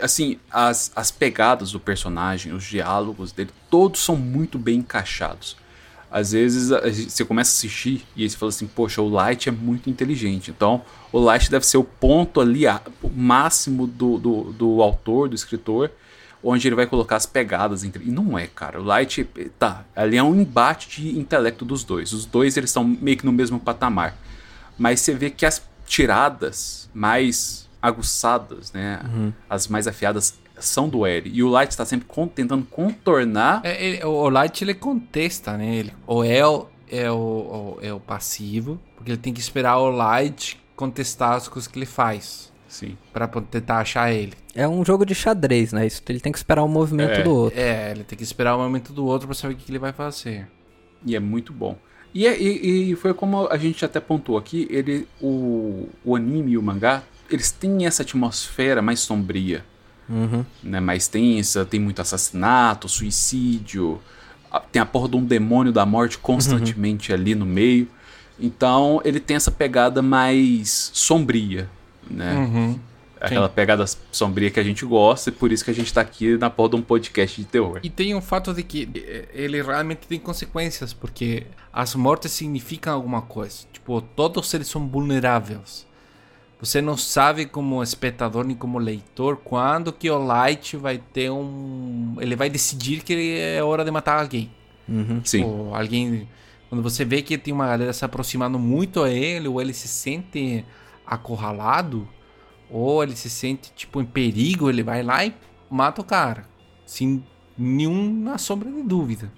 Assim, 0.00 0.38
as, 0.50 0.90
as 0.96 1.10
pegadas 1.10 1.72
do 1.72 1.78
personagem, 1.78 2.54
os 2.54 2.64
diálogos 2.64 3.32
dele, 3.32 3.50
todos 3.70 4.00
são 4.02 4.16
muito 4.16 4.58
bem 4.58 4.78
encaixados. 4.78 5.56
Às 6.16 6.32
vezes 6.32 6.70
você 7.10 7.26
começa 7.26 7.50
a 7.50 7.52
assistir 7.52 8.02
e 8.16 8.22
aí 8.22 8.30
você 8.30 8.38
fala 8.38 8.48
assim, 8.48 8.66
poxa, 8.66 9.02
o 9.02 9.08
Light 9.10 9.50
é 9.50 9.52
muito 9.52 9.90
inteligente. 9.90 10.50
Então, 10.50 10.80
o 11.12 11.18
Light 11.18 11.50
deve 11.50 11.66
ser 11.66 11.76
o 11.76 11.84
ponto 11.84 12.40
ali, 12.40 12.62
o 13.02 13.10
máximo 13.14 13.86
do, 13.86 14.16
do, 14.16 14.44
do 14.54 14.80
autor, 14.80 15.28
do 15.28 15.34
escritor, 15.34 15.90
onde 16.42 16.66
ele 16.66 16.74
vai 16.74 16.86
colocar 16.86 17.16
as 17.16 17.26
pegadas 17.26 17.84
entre. 17.84 18.02
E 18.02 18.10
não 18.10 18.38
é, 18.38 18.46
cara. 18.46 18.80
O 18.80 18.82
Light, 18.82 19.28
tá, 19.58 19.84
ali 19.94 20.16
é 20.16 20.22
um 20.22 20.34
embate 20.40 21.02
de 21.02 21.18
intelecto 21.18 21.66
dos 21.66 21.84
dois. 21.84 22.14
Os 22.14 22.24
dois, 22.24 22.56
eles 22.56 22.70
estão 22.70 22.82
meio 22.82 23.18
que 23.18 23.26
no 23.26 23.32
mesmo 23.32 23.60
patamar. 23.60 24.16
Mas 24.78 25.00
você 25.00 25.12
vê 25.12 25.28
que 25.28 25.44
as 25.44 25.62
tiradas 25.86 26.88
mais 26.94 27.68
aguçadas, 27.82 28.72
né? 28.72 29.00
As 29.50 29.68
mais 29.68 29.86
afiadas 29.86 30.34
são 30.58 30.88
do 30.88 31.04
L. 31.06 31.30
E 31.32 31.42
o 31.42 31.48
Light 31.48 31.70
está 31.70 31.84
sempre 31.84 32.06
con- 32.06 32.28
tentando 32.28 32.64
contornar. 32.64 33.60
É, 33.64 33.84
ele- 33.84 34.04
o 34.04 34.10
o 34.10 34.28
Light 34.28 34.62
ele 34.62 34.74
contesta, 34.74 35.56
né? 35.56 35.74
Ele, 35.76 35.92
o 36.06 36.24
El 36.24 36.70
é 36.90 37.10
o, 37.10 37.16
o- 37.16 37.78
é 37.82 37.92
o 37.92 38.00
passivo, 38.00 38.80
porque 38.96 39.10
ele 39.10 39.18
tem 39.18 39.32
que 39.32 39.40
esperar 39.40 39.76
o 39.78 39.90
Light 39.90 40.58
contestar 40.74 41.32
as 41.34 41.48
coisas 41.48 41.66
que 41.68 41.78
ele 41.78 41.86
faz. 41.86 42.52
Sim. 42.68 42.96
Pra 43.12 43.26
poder 43.28 43.46
tentar 43.46 43.78
achar 43.78 44.12
ele. 44.12 44.32
É 44.54 44.66
um 44.68 44.84
jogo 44.84 45.06
de 45.06 45.14
xadrez, 45.14 45.72
né? 45.72 45.86
Isso, 45.86 46.02
ele 46.08 46.20
tem 46.20 46.32
que 46.32 46.38
esperar 46.38 46.62
o 46.64 46.68
movimento 46.68 47.20
É. 47.20 47.22
do 47.22 47.34
outro. 47.34 47.58
É, 47.58 47.90
ele 47.92 48.04
tem 48.04 48.16
que 48.18 48.24
esperar 48.24 48.56
o 48.56 48.58
momento 48.58 48.92
do 48.92 49.06
outro 49.06 49.26
pra 49.28 49.34
saber 49.34 49.54
o 49.54 49.56
que 49.56 49.64
que 49.64 49.70
ele 49.70 49.78
vai 49.78 49.92
fazer. 49.92 50.48
E 51.04 51.14
é 51.14 51.20
muito 51.20 51.52
bom. 51.52 51.76
E, 52.12 52.26
é- 52.26 52.38
e- 52.40 52.90
e 52.90 52.96
foi 52.96 53.14
como 53.14 53.46
a 53.48 53.56
gente 53.56 53.84
até 53.84 54.00
pontuou 54.00 54.36
aqui, 54.38 54.66
ele, 54.70 55.06
o, 55.20 55.88
o 56.04 56.16
anime 56.16 56.52
e 56.52 56.58
o 56.58 56.62
mangá, 56.62 57.02
eles 57.30 57.50
têm 57.50 57.86
essa 57.86 58.02
atmosfera 58.02 58.80
mais 58.82 59.00
sombria, 59.00 59.64
Uhum. 60.08 60.44
né, 60.62 60.78
mais 60.80 61.08
tensa, 61.08 61.64
tem 61.64 61.80
muito 61.80 62.00
assassinato, 62.00 62.88
suicídio, 62.88 64.00
a- 64.50 64.60
tem 64.60 64.80
a 64.80 64.86
porra 64.86 65.08
de 65.08 65.16
um 65.16 65.24
demônio 65.24 65.72
da 65.72 65.84
morte 65.84 66.16
constantemente 66.18 67.12
ali 67.12 67.34
no 67.34 67.44
meio. 67.46 67.88
Então 68.38 69.00
ele 69.04 69.18
tem 69.18 69.36
essa 69.36 69.50
pegada 69.50 70.02
mais 70.02 70.90
sombria, 70.92 71.68
né? 72.10 72.34
Uhum. 72.34 72.78
Aquela 73.18 73.48
pegada 73.48 73.84
sombria 74.12 74.50
que 74.50 74.60
a 74.60 74.62
gente 74.62 74.84
gosta, 74.84 75.30
e 75.30 75.32
por 75.32 75.50
isso 75.50 75.64
que 75.64 75.70
a 75.70 75.74
gente 75.74 75.92
tá 75.92 76.02
aqui 76.02 76.36
na 76.36 76.50
porra 76.50 76.68
de 76.70 76.76
um 76.76 76.82
podcast 76.82 77.40
de 77.40 77.46
terror. 77.46 77.80
E 77.82 77.88
tem 77.88 78.14
o 78.14 78.20
fato 78.20 78.52
de 78.52 78.62
que 78.62 78.88
eh, 78.94 79.24
ele 79.32 79.60
realmente 79.62 80.06
tem 80.06 80.18
consequências, 80.20 80.92
porque 80.92 81.46
as 81.72 81.94
mortes 81.94 82.30
significam 82.32 82.92
alguma 82.92 83.22
coisa. 83.22 83.64
Tipo, 83.72 84.02
todos 84.02 84.52
eles 84.52 84.68
são 84.68 84.86
vulneráveis. 84.86 85.86
Você 86.58 86.80
não 86.80 86.96
sabe 86.96 87.44
como 87.44 87.82
espectador 87.82 88.44
nem 88.44 88.56
como 88.56 88.78
leitor 88.78 89.36
quando 89.36 89.92
que 89.92 90.10
o 90.10 90.18
Light 90.18 90.76
vai 90.76 90.98
ter 90.98 91.30
um... 91.30 92.16
Ele 92.18 92.34
vai 92.34 92.48
decidir 92.48 93.02
que 93.02 93.38
é 93.38 93.62
hora 93.62 93.84
de 93.84 93.90
matar 93.90 94.20
alguém. 94.20 94.50
Uhum. 94.88 95.20
Sim. 95.24 95.44
Ou 95.44 95.74
alguém... 95.74 96.28
Quando 96.68 96.82
você 96.82 97.04
vê 97.04 97.22
que 97.22 97.36
tem 97.38 97.52
uma 97.52 97.66
galera 97.66 97.92
se 97.92 98.04
aproximando 98.04 98.58
muito 98.58 99.02
a 99.02 99.10
ele, 99.10 99.46
ou 99.48 99.60
ele 99.60 99.72
se 99.72 99.86
sente 99.86 100.64
acorralado, 101.06 102.08
ou 102.70 103.02
ele 103.02 103.14
se 103.14 103.30
sente, 103.30 103.72
tipo, 103.76 104.00
em 104.00 104.04
perigo, 104.04 104.68
ele 104.68 104.82
vai 104.82 105.02
lá 105.02 105.24
e 105.24 105.34
mata 105.70 106.00
o 106.00 106.04
cara. 106.04 106.48
Sem 106.84 107.24
nenhuma 107.56 108.38
sombra 108.38 108.70
de 108.70 108.82
dúvida. 108.82 109.30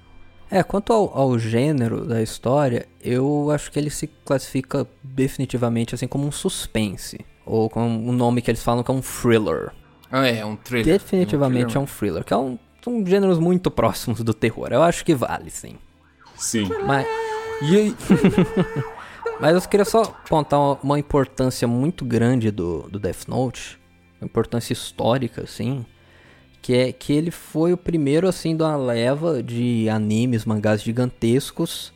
É, 0.51 0.63
quanto 0.63 0.93
ao, 0.93 1.17
ao 1.17 1.39
gênero 1.39 2.05
da 2.05 2.23
história, 2.23 2.87
eu 3.03 3.51
acho 3.51 3.71
que 3.71 3.79
ele 3.79 3.91
se 3.91 4.07
classifica 4.07 4.87
definitivamente 5.03 5.95
assim 5.95 6.07
como 6.07 6.27
um 6.27 6.33
suspense. 6.33 7.19
Ou 7.45 7.69
com 7.69 7.87
um 7.87 8.13
nome 8.13 8.43
que 8.43 8.51
eles 8.51 8.63
falam 8.63 8.83
que 8.83 8.91
é 8.91 8.95
um 8.95 9.01
thriller. 9.01 9.73
Ah, 10.11 10.27
é, 10.27 10.45
um 10.45 10.57
trailer. 10.57 10.99
Definitivamente 10.99 11.77
é 11.77 11.81
um 11.81 11.87
thriller, 11.87 12.25
que 12.25 12.33
é 12.33 12.37
um, 12.37 12.59
são 12.83 13.05
gêneros 13.05 13.39
muito 13.39 13.71
próximos 13.71 14.23
do 14.23 14.33
terror. 14.33 14.69
Eu 14.71 14.83
acho 14.83 15.05
que 15.05 15.15
vale, 15.15 15.51
sim. 15.51 15.77
Sim. 16.37 16.69
Mas, 16.87 17.07
e? 17.63 17.95
Mas 19.41 19.55
eu 19.55 19.69
queria 19.69 19.85
só 19.85 20.03
apontar 20.03 20.59
uma, 20.59 20.79
uma 20.83 20.99
importância 20.99 21.69
muito 21.69 22.05
grande 22.05 22.51
do, 22.51 22.89
do 22.89 22.99
Death 22.99 23.29
Note, 23.29 23.79
uma 24.21 24.27
importância 24.27 24.73
histórica, 24.73 25.43
assim, 25.43 25.87
que 26.69 26.75
é 26.75 26.93
que 26.93 27.15
ele 27.15 27.31
foi 27.31 27.73
o 27.73 27.79
primeiro, 27.79 28.29
assim, 28.29 28.55
de 28.55 28.63
uma 28.63 28.77
leva 28.77 29.43
de 29.43 29.89
animes, 29.89 30.45
mangás 30.45 30.83
gigantescos 30.83 31.95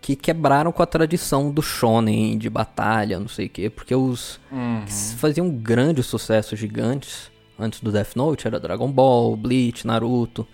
que 0.00 0.14
quebraram 0.14 0.70
com 0.70 0.80
a 0.80 0.86
tradição 0.86 1.50
do 1.50 1.60
shonen, 1.60 2.38
de 2.38 2.48
batalha, 2.48 3.18
não 3.18 3.26
sei 3.26 3.46
o 3.46 3.50
quê, 3.50 3.68
porque 3.68 3.92
os 3.92 4.38
Uhum. 4.52 4.84
que 4.86 4.92
faziam 5.16 5.50
grandes 5.50 6.06
sucessos 6.06 6.56
gigantes 6.56 7.32
antes 7.58 7.80
do 7.80 7.90
Death 7.90 8.14
Note 8.14 8.46
era 8.46 8.60
Dragon 8.60 8.92
Ball, 8.92 9.36
Bleach, 9.36 9.84
Naruto, 9.84 10.46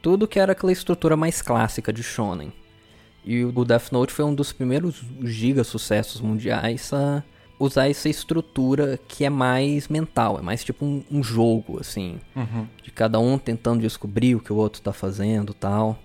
tudo 0.00 0.28
que 0.28 0.38
era 0.38 0.52
aquela 0.52 0.70
estrutura 0.70 1.16
mais 1.16 1.42
clássica 1.42 1.92
de 1.92 2.04
shonen. 2.04 2.52
E 3.24 3.44
o 3.44 3.64
Death 3.64 3.90
Note 3.90 4.12
foi 4.12 4.24
um 4.24 4.36
dos 4.36 4.52
primeiros 4.52 5.02
giga 5.24 5.64
sucessos 5.64 6.20
mundiais 6.20 6.92
a 6.92 7.24
usar 7.58 7.88
essa 7.88 8.08
estrutura 8.08 8.98
que 9.08 9.24
é 9.24 9.30
mais 9.30 9.88
mental, 9.88 10.38
é 10.38 10.42
mais 10.42 10.62
tipo 10.64 10.84
um, 10.84 11.02
um 11.10 11.22
jogo, 11.22 11.78
assim, 11.80 12.18
Uhum. 12.34 12.66
de 12.82 12.90
cada 12.90 13.18
um 13.18 13.38
tentando 13.38 13.80
descobrir 13.80 14.34
o 14.34 14.40
que 14.40 14.52
o 14.52 14.56
outro 14.56 14.80
tá 14.82 14.92
fazendo 14.92 15.52
tal. 15.54 15.98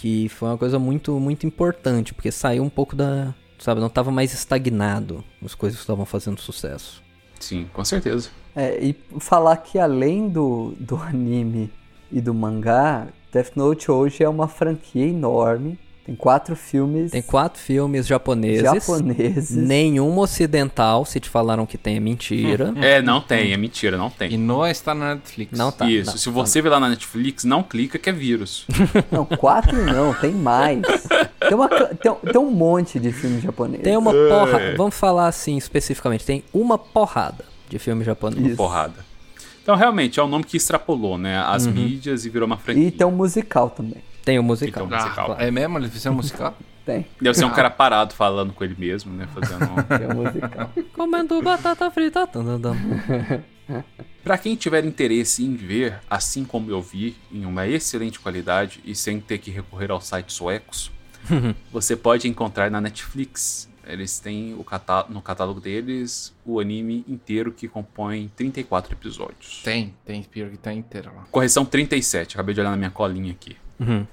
Que 0.00 0.28
foi 0.28 0.48
uma 0.48 0.58
coisa 0.58 0.78
muito, 0.78 1.12
muito 1.20 1.46
importante, 1.46 2.12
porque 2.12 2.32
saiu 2.32 2.62
um 2.64 2.68
pouco 2.70 2.96
da. 2.96 3.32
Sabe, 3.58 3.80
não 3.80 3.88
tava 3.88 4.10
mais 4.10 4.32
estagnado 4.34 5.22
as 5.44 5.54
coisas 5.54 5.78
que 5.78 5.82
estavam 5.84 6.04
fazendo 6.04 6.40
sucesso. 6.40 7.00
Sim, 7.38 7.68
com 7.72 7.84
certeza. 7.84 8.30
É, 8.56 8.82
e 8.82 8.96
falar 9.20 9.56
que 9.58 9.78
além 9.78 10.28
do, 10.28 10.74
do 10.80 10.96
anime 10.96 11.70
e 12.10 12.20
do 12.20 12.34
mangá, 12.34 13.06
Death 13.32 13.52
Note 13.54 13.90
hoje 13.90 14.24
é 14.24 14.28
uma 14.28 14.48
franquia 14.48 15.06
enorme. 15.06 15.78
Tem 16.04 16.16
quatro 16.16 16.56
filmes 16.56 17.12
Tem 17.12 17.22
quatro 17.22 17.60
filmes 17.62 18.08
japoneses. 18.08 18.62
japoneses. 18.62 19.50
Nenhum 19.56 20.18
ocidental, 20.18 21.04
se 21.04 21.20
te 21.20 21.28
falaram 21.28 21.64
que 21.64 21.78
tem, 21.78 21.96
é 21.96 22.00
mentira. 22.00 22.72
É, 22.82 23.00
não 23.00 23.20
tem, 23.20 23.52
é 23.52 23.56
mentira, 23.56 23.96
não 23.96 24.08
E 24.08 24.10
tem. 24.10 24.36
não 24.36 24.66
está 24.66 24.94
na 24.94 25.14
Netflix. 25.14 25.56
Não 25.56 25.70
tá. 25.70 25.88
Isso, 25.88 26.10
não, 26.10 26.18
se 26.18 26.28
você 26.30 26.60
ver 26.60 26.70
lá 26.70 26.80
na 26.80 26.88
Netflix, 26.88 27.44
não 27.44 27.62
clica 27.62 27.98
que 27.98 28.10
é 28.10 28.12
vírus. 28.12 28.66
Não, 29.12 29.24
quatro 29.24 29.76
não, 29.84 30.12
tem 30.14 30.32
mais. 30.32 30.80
Tem, 31.38 31.54
uma, 31.54 31.68
tem, 31.68 32.14
tem 32.14 32.40
um 32.40 32.50
monte 32.50 32.98
de 32.98 33.12
filme 33.12 33.40
japonês. 33.40 33.82
Tem 33.82 33.96
uma 33.96 34.12
porra. 34.12 34.74
Vamos 34.76 34.94
falar 34.94 35.28
assim 35.28 35.56
especificamente. 35.56 36.24
Tem 36.24 36.42
uma 36.52 36.76
porrada 36.78 37.44
de 37.68 37.78
filme 37.78 38.04
japonês. 38.04 38.46
Isso. 38.48 38.56
Porrada. 38.56 39.04
Então, 39.62 39.76
realmente, 39.76 40.18
é 40.18 40.22
um 40.22 40.28
nome 40.28 40.44
que 40.44 40.56
extrapolou, 40.56 41.16
né? 41.16 41.38
As 41.38 41.66
mídias 41.66 42.24
e 42.24 42.28
virou 42.30 42.46
uma 42.46 42.56
franquia. 42.56 42.88
E 42.88 42.90
tem 42.90 43.06
um 43.06 43.12
musical 43.12 43.70
também. 43.70 44.02
Tem 44.24 44.38
o 44.38 44.42
musical. 44.42 44.86
Então, 44.86 44.98
musical. 44.98 45.36
Ah, 45.38 45.44
é 45.44 45.50
mesmo? 45.50 45.78
Eles 45.78 45.90
fizeram 45.92 46.16
musical? 46.16 46.56
Tem. 46.84 47.06
Deve 47.20 47.36
ser 47.38 47.44
um 47.44 47.50
cara 47.50 47.70
parado 47.70 48.12
falando 48.14 48.52
com 48.52 48.64
ele 48.64 48.74
mesmo, 48.76 49.12
né? 49.14 49.28
Fazendo. 49.32 49.64
um- 49.70 49.82
Tem 49.98 50.06
um 50.08 50.22
musical. 50.22 50.70
Comendo 50.94 51.40
batata 51.40 51.88
frita. 51.90 52.28
Pra 54.22 54.38
quem 54.38 54.54
tiver 54.56 54.84
interesse 54.84 55.44
em 55.44 55.54
ver, 55.54 55.98
assim 56.10 56.44
como 56.44 56.70
eu 56.70 56.80
vi, 56.82 57.16
em 57.30 57.44
uma 57.44 57.66
excelente 57.66 58.18
qualidade 58.20 58.80
e 58.84 58.94
sem 58.94 59.20
ter 59.20 59.38
que 59.38 59.50
recorrer 59.50 59.90
aos 59.90 60.06
sites 60.06 60.34
suecos, 60.36 60.90
você 61.72 61.96
pode 61.96 62.28
encontrar 62.28 62.70
na 62.70 62.80
Netflix. 62.80 63.68
Eles 63.84 64.20
têm 64.20 64.54
o 64.54 64.62
catá- 64.62 65.06
no 65.08 65.20
catálogo 65.20 65.60
deles 65.60 66.32
o 66.46 66.60
anime 66.60 67.04
inteiro 67.08 67.50
que 67.50 67.66
compõe 67.66 68.30
34 68.36 68.92
episódios. 68.94 69.60
Tem, 69.64 69.92
tem 70.06 70.22
pior 70.22 70.50
que 70.50 70.56
tá 70.56 70.72
inteira 70.72 71.10
lá. 71.10 71.24
Correção 71.32 71.64
37, 71.64 72.34
acabei 72.36 72.54
de 72.54 72.60
olhar 72.60 72.70
na 72.70 72.76
minha 72.76 72.90
colinha 72.90 73.32
aqui. 73.32 73.56
Uhum. 73.80 74.06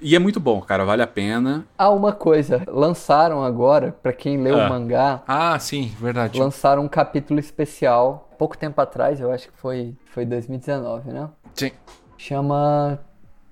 E 0.00 0.14
é 0.14 0.18
muito 0.18 0.38
bom, 0.38 0.60
cara, 0.60 0.84
vale 0.84 1.02
a 1.02 1.06
pena. 1.06 1.64
Ah, 1.78 1.90
uma 1.90 2.12
coisa. 2.12 2.62
Lançaram 2.66 3.42
agora, 3.42 3.96
pra 4.02 4.12
quem 4.12 4.36
leu 4.42 4.60
Ah. 4.60 4.66
o 4.66 4.68
mangá, 4.68 5.22
Ah, 5.26 5.58
sim, 5.58 5.90
verdade. 5.98 6.38
lançaram 6.38 6.82
um 6.84 6.88
capítulo 6.88 7.40
especial. 7.40 8.28
Pouco 8.38 8.58
tempo 8.58 8.78
atrás, 8.80 9.18
eu 9.20 9.32
acho 9.32 9.48
que 9.50 9.56
foi, 9.58 9.94
foi 10.12 10.26
2019, 10.26 11.10
né? 11.10 11.28
Sim. 11.54 11.70
Chama. 12.18 12.98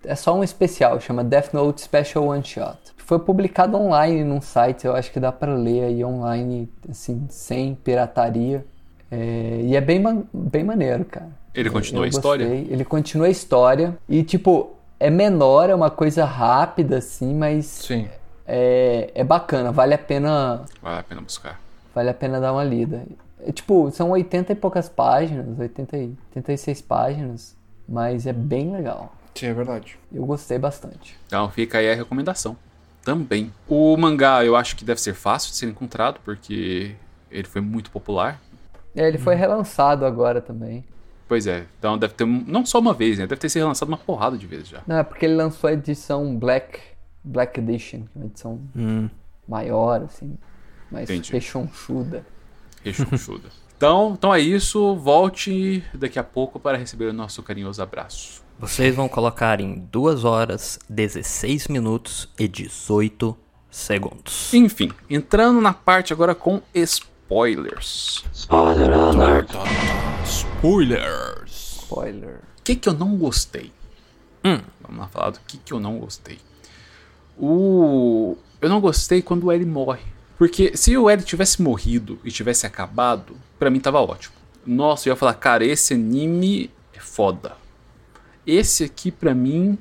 É 0.05 0.15
só 0.15 0.35
um 0.37 0.45
especial, 0.45 1.01
chama 1.01 1.25
Death 1.25 1.55
Note 1.55 1.81
Special 1.81 2.27
One 2.27 2.45
Shot. 2.45 2.77
Foi 2.99 3.19
publicado 3.19 3.77
online 3.79 4.23
num 4.23 4.41
site, 4.41 4.85
eu 4.87 4.95
acho 4.95 5.11
que 5.11 5.19
dá 5.19 5.33
pra 5.33 5.55
ler 5.55 5.85
aí 5.85 6.05
online, 6.05 6.69
assim, 6.91 7.27
sem 7.31 7.75
pirataria. 7.75 8.67
É, 9.11 9.61
e 9.63 9.75
é 9.77 9.81
bem, 9.81 10.03
bem 10.33 10.63
maneiro, 10.65 11.05
cara. 11.07 11.29
Ele 11.55 11.71
continua 11.71 12.01
Eu 12.03 12.05
a 12.05 12.09
história? 12.09 12.47
gostei. 12.47 12.67
Ele 12.71 12.85
continua 12.85 13.27
a 13.29 13.31
história. 13.31 13.97
E, 14.09 14.23
tipo, 14.23 14.75
é 15.07 15.11
menor, 15.11 15.69
é 15.71 15.75
uma 15.75 15.91
coisa 15.91 16.25
rápida, 16.25 16.99
assim, 16.99 17.35
mas 17.35 17.67
Sim. 17.67 18.09
é, 18.47 19.11
é 19.15 19.25
bacana, 19.25 19.71
vale 19.71 19.95
a 19.95 19.99
pena 19.99 20.65
Vale 20.83 20.99
a 21.01 21.03
pena 21.03 21.21
buscar. 21.21 21.61
vale 21.95 22.11
a 22.11 22.15
pena 22.15 22.41
dar 22.41 22.53
uma 22.53 22.65
lida. 22.65 23.03
É, 23.47 23.53
tipo, 23.53 23.91
são 23.91 24.11
80 24.11 24.53
e 24.53 24.57
poucas 24.57 24.89
páginas, 24.89 25.59
80 25.59 25.97
e 25.99 26.15
86 26.35 26.81
páginas, 26.83 27.55
mas 27.89 28.27
é 28.27 28.33
bem 28.33 28.73
legal. 28.73 29.13
Sim, 29.35 29.47
é 29.47 29.53
verdade. 29.55 29.99
Eu 30.13 30.25
gostei 30.25 30.59
bastante. 30.59 31.19
Então 31.27 31.51
fica 31.51 31.79
aí 31.79 31.91
a 31.91 31.95
recomendação. 31.95 32.57
Também. 33.05 33.53
O 33.69 33.95
mangá 33.99 34.43
eu 34.45 34.57
acho 34.57 34.75
que 34.77 34.85
deve 34.85 35.01
ser 35.01 35.13
fácil 35.13 35.51
de 35.51 35.57
ser 35.57 35.67
encontrado, 35.67 36.19
porque 36.25 36.95
ele 37.31 37.47
foi 37.47 37.61
muito 37.61 37.91
popular. 37.91 38.41
É, 38.97 39.07
ele 39.07 39.19
foi 39.19 39.35
relançado 39.35 40.07
agora 40.07 40.41
também. 40.41 40.83
Pois 41.35 41.49
é, 41.49 41.67
então 41.81 41.99
deve 41.99 42.15
ter, 42.15 42.25
não 42.25 42.65
só 42.65 42.79
uma 42.79 42.95
vez, 42.95 43.19
né? 43.19 43.27
Deve 43.27 43.41
ter 43.41 43.49
sido 43.49 43.63
relançado 43.63 43.91
uma 43.91 43.99
porrada 43.99 44.39
de 44.39 44.47
vezes 44.47 44.69
já. 44.69 44.83
Não, 44.87 44.99
é 44.99 45.03
porque 45.03 45.25
ele 45.27 45.35
lançou 45.35 45.69
a 45.69 45.73
edição 45.73 46.37
Black, 46.39 46.79
Black 47.25 47.59
Edition, 47.59 48.03
que 48.03 48.11
é 48.15 48.19
uma 48.21 48.27
edição 48.27 48.61
Hum. 48.77 49.09
maior, 49.49 50.03
assim, 50.03 50.39
mais 50.93 51.11
Entendi. 51.11 51.33
rechonchuda. 51.33 52.25
Rechonchuda. 52.85 53.49
então, 53.77 54.13
então 54.17 54.33
é 54.33 54.39
isso. 54.39 54.95
Volte 54.95 55.83
daqui 55.93 56.21
a 56.21 56.23
pouco 56.23 56.61
para 56.61 56.79
receber 56.79 57.07
o 57.07 57.13
nosso 57.13 57.43
carinhoso 57.43 57.83
abraço. 57.83 58.41
Vocês 58.57 58.95
vão 58.95 59.09
colocar 59.09 59.61
em 59.61 59.81
2 59.91 60.25
horas, 60.25 60.79
16 60.89 61.67
minutos 61.67 62.29
e 62.39 62.47
18 62.47 63.37
segundos. 63.69 64.55
Enfim, 64.55 64.93
entrando 65.11 65.61
na 65.61 65.73
parte 65.75 66.13
agora 66.13 66.33
com 66.33 66.63
spoilers. 66.73 68.23
Spoilers. 70.35 71.79
Spoiler. 71.83 72.41
O 72.59 72.63
que, 72.65 72.75
que 72.77 72.89
eu 72.89 72.95
não 72.95 73.17
gostei? 73.17 73.73
Hum. 74.45 74.61
Vamos 74.81 74.99
lá 74.99 75.09
falar 75.09 75.31
do 75.31 75.41
que, 75.47 75.57
que 75.59 75.73
eu 75.73 75.79
não 75.81 75.99
gostei. 75.99 76.39
O. 77.39 78.37
Eu 78.61 78.69
não 78.69 78.81
gostei 78.81 79.23
quando 79.23 79.45
o 79.45 79.53
L 79.53 79.65
morre. 79.67 80.03
Porque 80.39 80.77
se 80.77 80.97
o 80.97 81.09
L 81.09 81.23
tivesse 81.23 81.63
morrido 81.63 82.19
e 82.25 82.31
tivesse 82.31 82.67
acabado, 82.67 83.37
pra 83.59 83.71
mim 83.71 83.79
tava 83.81 84.01
ótimo. 84.01 84.35
Nossa, 84.67 85.09
eu 85.09 85.13
ia 85.13 85.17
falar, 85.17 85.35
cara, 85.35 85.65
esse 85.65 85.95
anime 85.95 86.71
é 86.95 86.99
foda. 87.01 87.57
Esse 88.47 88.85
aqui, 88.85 89.11
pra 89.11 89.35
mim, 89.35 89.79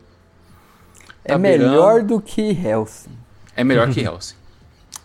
É 1.25 1.29
Tá 1.29 1.37
melhor 1.37 1.93
virando- 1.95 2.07
do 2.17 2.21
que 2.21 2.41
Hellsing. 2.51 3.17
é 3.55 3.63
melhor 3.63 3.89
que 3.91 3.99
Hellsing. 4.03 4.35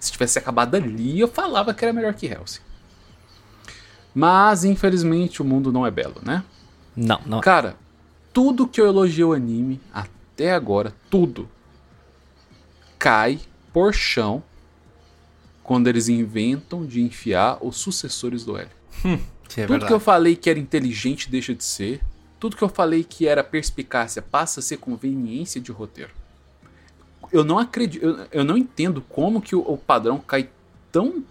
Se 0.00 0.10
tivesse 0.12 0.38
acabado 0.38 0.74
ali, 0.74 1.18
eu 1.20 1.28
falava 1.28 1.72
que 1.72 1.84
era 1.84 1.92
melhor 1.92 2.12
que 2.14 2.26
Hellsing. 2.26 2.60
Mas, 4.18 4.64
infelizmente, 4.64 5.40
o 5.40 5.44
mundo 5.44 5.70
não 5.70 5.86
é 5.86 5.92
belo, 5.92 6.16
né? 6.24 6.42
Não, 6.96 7.20
não. 7.24 7.40
Cara, 7.40 7.76
tudo 8.32 8.66
que 8.66 8.80
eu 8.80 8.86
elogiei 8.88 9.24
o 9.24 9.32
anime 9.32 9.80
até 9.94 10.52
agora, 10.52 10.92
tudo, 11.08 11.48
cai 12.98 13.38
por 13.72 13.94
chão 13.94 14.42
quando 15.62 15.86
eles 15.86 16.08
inventam 16.08 16.84
de 16.84 17.00
enfiar 17.00 17.58
os 17.64 17.76
sucessores 17.76 18.44
do 18.44 18.58
L. 18.58 18.68
Sim, 18.90 19.12
é 19.12 19.18
Tudo 19.18 19.68
verdade. 19.68 19.86
que 19.86 19.92
eu 19.92 20.00
falei 20.00 20.34
que 20.34 20.50
era 20.50 20.58
inteligente 20.58 21.30
deixa 21.30 21.54
de 21.54 21.62
ser. 21.62 22.00
Tudo 22.40 22.56
que 22.56 22.64
eu 22.64 22.68
falei 22.68 23.04
que 23.04 23.28
era 23.28 23.44
perspicácia 23.44 24.20
passa 24.20 24.58
a 24.58 24.62
ser 24.64 24.78
conveniência 24.78 25.60
de 25.60 25.70
roteiro. 25.70 26.10
Eu 27.30 27.44
não 27.44 27.56
acredito, 27.56 28.04
eu, 28.04 28.26
eu 28.32 28.44
não 28.44 28.58
entendo 28.58 29.00
como 29.00 29.40
que 29.40 29.54
o, 29.54 29.60
o 29.60 29.78
padrão 29.78 30.18
cai 30.18 30.50
tão 30.90 31.22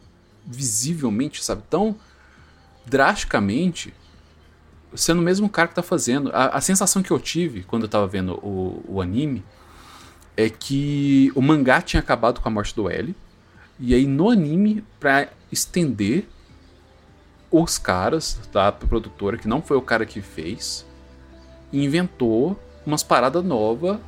visivelmente, 0.45 1.43
sabe? 1.43 1.63
Tão 1.69 1.93
drasticamente, 2.87 3.93
sendo 4.95 5.19
o 5.19 5.23
mesmo 5.23 5.49
cara 5.49 5.67
que 5.67 5.75
tá 5.75 5.83
fazendo. 5.83 6.31
A, 6.33 6.57
a 6.57 6.61
sensação 6.61 7.03
que 7.03 7.11
eu 7.11 7.19
tive 7.19 7.63
quando 7.63 7.83
eu 7.83 7.89
tava 7.89 8.07
vendo 8.07 8.33
o, 8.35 8.83
o 8.87 9.01
anime 9.01 9.43
é 10.35 10.49
que 10.49 11.31
o 11.35 11.41
mangá 11.41 11.81
tinha 11.81 11.99
acabado 11.99 12.39
com 12.39 12.47
a 12.47 12.51
morte 12.51 12.75
do 12.75 12.89
L. 12.89 13.15
E 13.79 13.93
aí 13.93 14.07
no 14.07 14.29
anime, 14.29 14.83
pra 14.99 15.29
estender 15.51 16.27
os 17.51 17.77
caras 17.77 18.39
da 18.51 18.71
produtora, 18.71 19.37
que 19.37 19.47
não 19.47 19.61
foi 19.61 19.77
o 19.77 19.81
cara 19.81 20.05
que 20.05 20.21
fez, 20.21 20.85
inventou 21.71 22.59
umas 22.85 23.03
paradas 23.03 23.43
novas, 23.43 23.99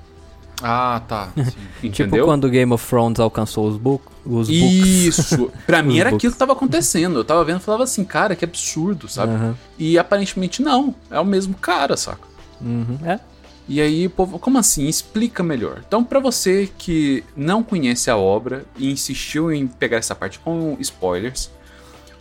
Ah, 0.62 1.02
tá. 1.08 1.30
Tipo 1.92 2.24
quando 2.24 2.50
Game 2.50 2.72
of 2.74 2.86
Thrones 2.86 3.20
alcançou 3.20 3.68
os, 3.68 3.78
book, 3.78 4.04
os 4.26 4.48
books. 4.48 4.52
Isso! 4.52 5.52
Pra 5.66 5.82
mim 5.84 6.00
era 6.00 6.10
books. 6.10 6.20
aquilo 6.20 6.34
que 6.34 6.40
tava 6.40 6.54
acontecendo. 6.54 7.20
Eu 7.20 7.24
tava 7.26 7.44
vendo 7.46 7.60
e 7.60 7.64
falava 7.64 7.84
assim, 7.84 8.04
cara, 8.04 8.36
que 8.36 8.44
absurdo, 8.44 9.08
sabe? 9.08 9.34
Aham. 9.34 9.56
E 9.78 9.98
aparentemente 9.98 10.62
não, 10.62 10.94
é 11.10 11.20
o 11.20 11.26
mesmo 11.26 11.54
cara, 11.56 11.96
saca? 11.96 12.28
Uhum. 12.62 12.98
É. 13.06 13.20
E 13.68 13.80
aí, 13.80 14.08
o 14.08 14.10
povo, 14.10 14.40
como 14.40 14.58
assim? 14.58 14.88
Explica 14.88 15.44
melhor. 15.44 15.84
Então, 15.88 16.04
pra 16.04 16.20
você 16.20 16.68
que 16.78 17.24
não 17.38 17.62
conhece 17.62 18.10
a 18.10 18.18
obra 18.18 18.66
e 18.76 18.92
insistiu 18.92 19.52
em 19.54 19.68
pegar 19.68 19.98
essa 19.98 20.16
parte 20.16 20.40
com 20.40 20.76
spoilers, 20.80 21.52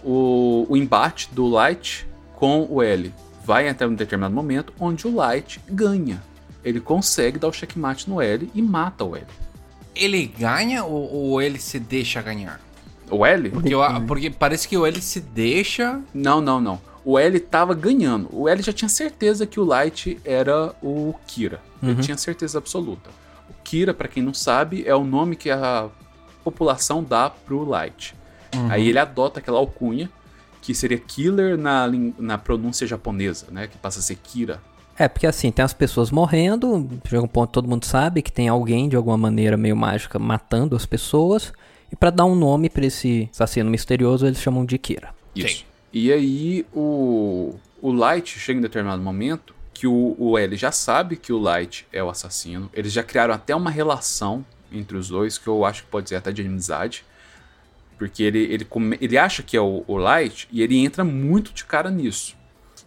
o, 0.04 0.66
o 0.68 0.76
embate 0.76 1.30
do 1.32 1.46
Light 1.46 2.06
com 2.36 2.66
o 2.70 2.82
L 2.82 3.12
vai 3.44 3.66
até 3.66 3.86
um 3.86 3.94
determinado 3.94 4.34
momento 4.34 4.74
onde 4.78 5.06
o 5.06 5.14
Light 5.14 5.58
ganha. 5.66 6.22
Ele 6.64 6.80
consegue 6.80 7.38
dar 7.38 7.48
o 7.48 7.52
checkmate 7.52 8.08
no 8.08 8.20
L 8.20 8.50
e 8.54 8.60
mata 8.62 9.04
o 9.04 9.16
L. 9.16 9.26
Ele 9.94 10.26
ganha 10.26 10.84
ou, 10.84 11.12
ou 11.12 11.42
ele 11.42 11.58
se 11.58 11.78
deixa 11.78 12.20
ganhar? 12.22 12.60
O 13.10 13.24
L? 13.24 13.50
Porque, 13.50 13.74
eu- 13.74 13.80
porque 14.06 14.30
parece 14.30 14.68
que 14.68 14.76
o 14.76 14.86
ele 14.86 15.00
se 15.00 15.20
deixa. 15.20 16.00
Não, 16.12 16.40
não, 16.40 16.60
não. 16.60 16.80
O 17.04 17.18
L 17.18 17.38
tava 17.40 17.74
ganhando. 17.74 18.28
O 18.32 18.48
L 18.48 18.60
já 18.62 18.72
tinha 18.72 18.88
certeza 18.88 19.46
que 19.46 19.58
o 19.58 19.64
Light 19.64 20.20
era 20.24 20.74
o 20.82 21.14
Kira. 21.26 21.60
Ele 21.82 22.02
tinha 22.02 22.16
certeza 22.18 22.58
absoluta. 22.58 23.08
O 23.48 23.54
Kira, 23.64 23.94
pra 23.94 24.08
quem 24.08 24.22
não 24.22 24.34
sabe, 24.34 24.84
é 24.86 24.94
o 24.94 25.04
nome 25.04 25.36
que 25.36 25.50
a 25.50 25.88
população 26.44 27.02
dá 27.02 27.30
pro 27.30 27.64
Light. 27.64 28.14
Aí 28.70 28.88
ele 28.88 28.98
adota 28.98 29.38
aquela 29.40 29.58
alcunha, 29.58 30.10
que 30.60 30.74
seria 30.74 30.98
Killer 30.98 31.56
na, 31.56 31.86
na 32.18 32.36
pronúncia 32.36 32.86
japonesa, 32.86 33.46
né? 33.50 33.66
Que 33.68 33.78
passa 33.78 34.00
a 34.00 34.02
ser 34.02 34.16
Kira. 34.16 34.60
É, 34.98 35.06
porque 35.08 35.26
assim, 35.26 35.50
tem 35.52 35.64
as 35.64 35.72
pessoas 35.72 36.10
morrendo, 36.10 36.88
chega 37.06 37.22
um 37.22 37.28
ponto 37.28 37.52
todo 37.52 37.68
mundo 37.68 37.84
sabe 37.84 38.20
que 38.20 38.32
tem 38.32 38.48
alguém 38.48 38.88
de 38.88 38.96
alguma 38.96 39.16
maneira 39.16 39.56
meio 39.56 39.76
mágica 39.76 40.18
matando 40.18 40.74
as 40.74 40.84
pessoas, 40.84 41.52
e 41.92 41.96
pra 41.96 42.10
dar 42.10 42.24
um 42.24 42.34
nome 42.34 42.68
pra 42.68 42.84
esse 42.84 43.28
assassino 43.32 43.70
misterioso, 43.70 44.26
eles 44.26 44.40
chamam 44.40 44.64
de 44.64 44.76
Kira. 44.76 45.14
Isso. 45.34 45.64
E 45.92 46.12
aí 46.12 46.66
o, 46.74 47.54
o 47.80 47.92
Light 47.92 48.38
chega 48.38 48.58
em 48.58 48.62
determinado 48.62 49.00
momento 49.00 49.54
que 49.72 49.86
o, 49.86 50.16
o 50.18 50.36
L 50.36 50.56
já 50.56 50.72
sabe 50.72 51.16
que 51.16 51.32
o 51.32 51.38
Light 51.38 51.86
é 51.92 52.02
o 52.02 52.10
assassino. 52.10 52.68
Eles 52.74 52.92
já 52.92 53.02
criaram 53.04 53.32
até 53.32 53.54
uma 53.54 53.70
relação 53.70 54.44
entre 54.72 54.96
os 54.96 55.08
dois, 55.08 55.38
que 55.38 55.46
eu 55.46 55.64
acho 55.64 55.84
que 55.84 55.88
pode 55.88 56.08
ser 56.08 56.16
até 56.16 56.32
de 56.32 56.42
amizade. 56.42 57.04
Porque 57.96 58.22
ele, 58.22 58.40
ele, 58.40 58.64
come- 58.64 58.98
ele 59.00 59.16
acha 59.16 59.42
que 59.42 59.56
é 59.56 59.60
o, 59.60 59.84
o 59.86 59.96
Light 59.96 60.48
e 60.52 60.60
ele 60.62 60.76
entra 60.76 61.04
muito 61.04 61.52
de 61.54 61.64
cara 61.64 61.90
nisso. 61.90 62.36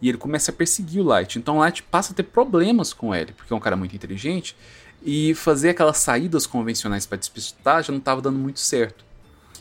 E 0.01 0.09
ele 0.09 0.17
começa 0.17 0.51
a 0.51 0.53
perseguir 0.53 1.01
o 1.01 1.05
Light. 1.05 1.37
Então 1.37 1.57
o 1.57 1.59
Light 1.59 1.83
passa 1.83 2.11
a 2.11 2.15
ter 2.15 2.23
problemas 2.23 2.91
com 2.93 3.13
ele, 3.13 3.33
porque 3.33 3.53
é 3.53 3.55
um 3.55 3.59
cara 3.59 3.75
muito 3.75 3.95
inteligente. 3.95 4.55
E 5.03 5.33
fazer 5.35 5.69
aquelas 5.69 5.97
saídas 5.97 6.45
convencionais 6.45 7.05
para 7.05 7.17
despistar 7.17 7.83
já 7.83 7.91
não 7.91 7.99
estava 7.99 8.21
dando 8.21 8.37
muito 8.37 8.59
certo 8.59 9.03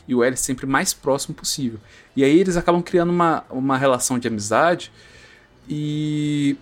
e 0.07 0.15
o 0.15 0.23
L 0.23 0.35
sempre 0.35 0.65
mais 0.65 0.93
próximo 0.93 1.33
possível. 1.33 1.79
E 2.15 2.23
aí 2.23 2.39
eles 2.39 2.57
acabam 2.57 2.81
criando 2.81 3.09
uma, 3.09 3.45
uma 3.49 3.77
relação 3.77 4.19
de 4.19 4.27
amizade 4.27 4.91
e 5.69 6.57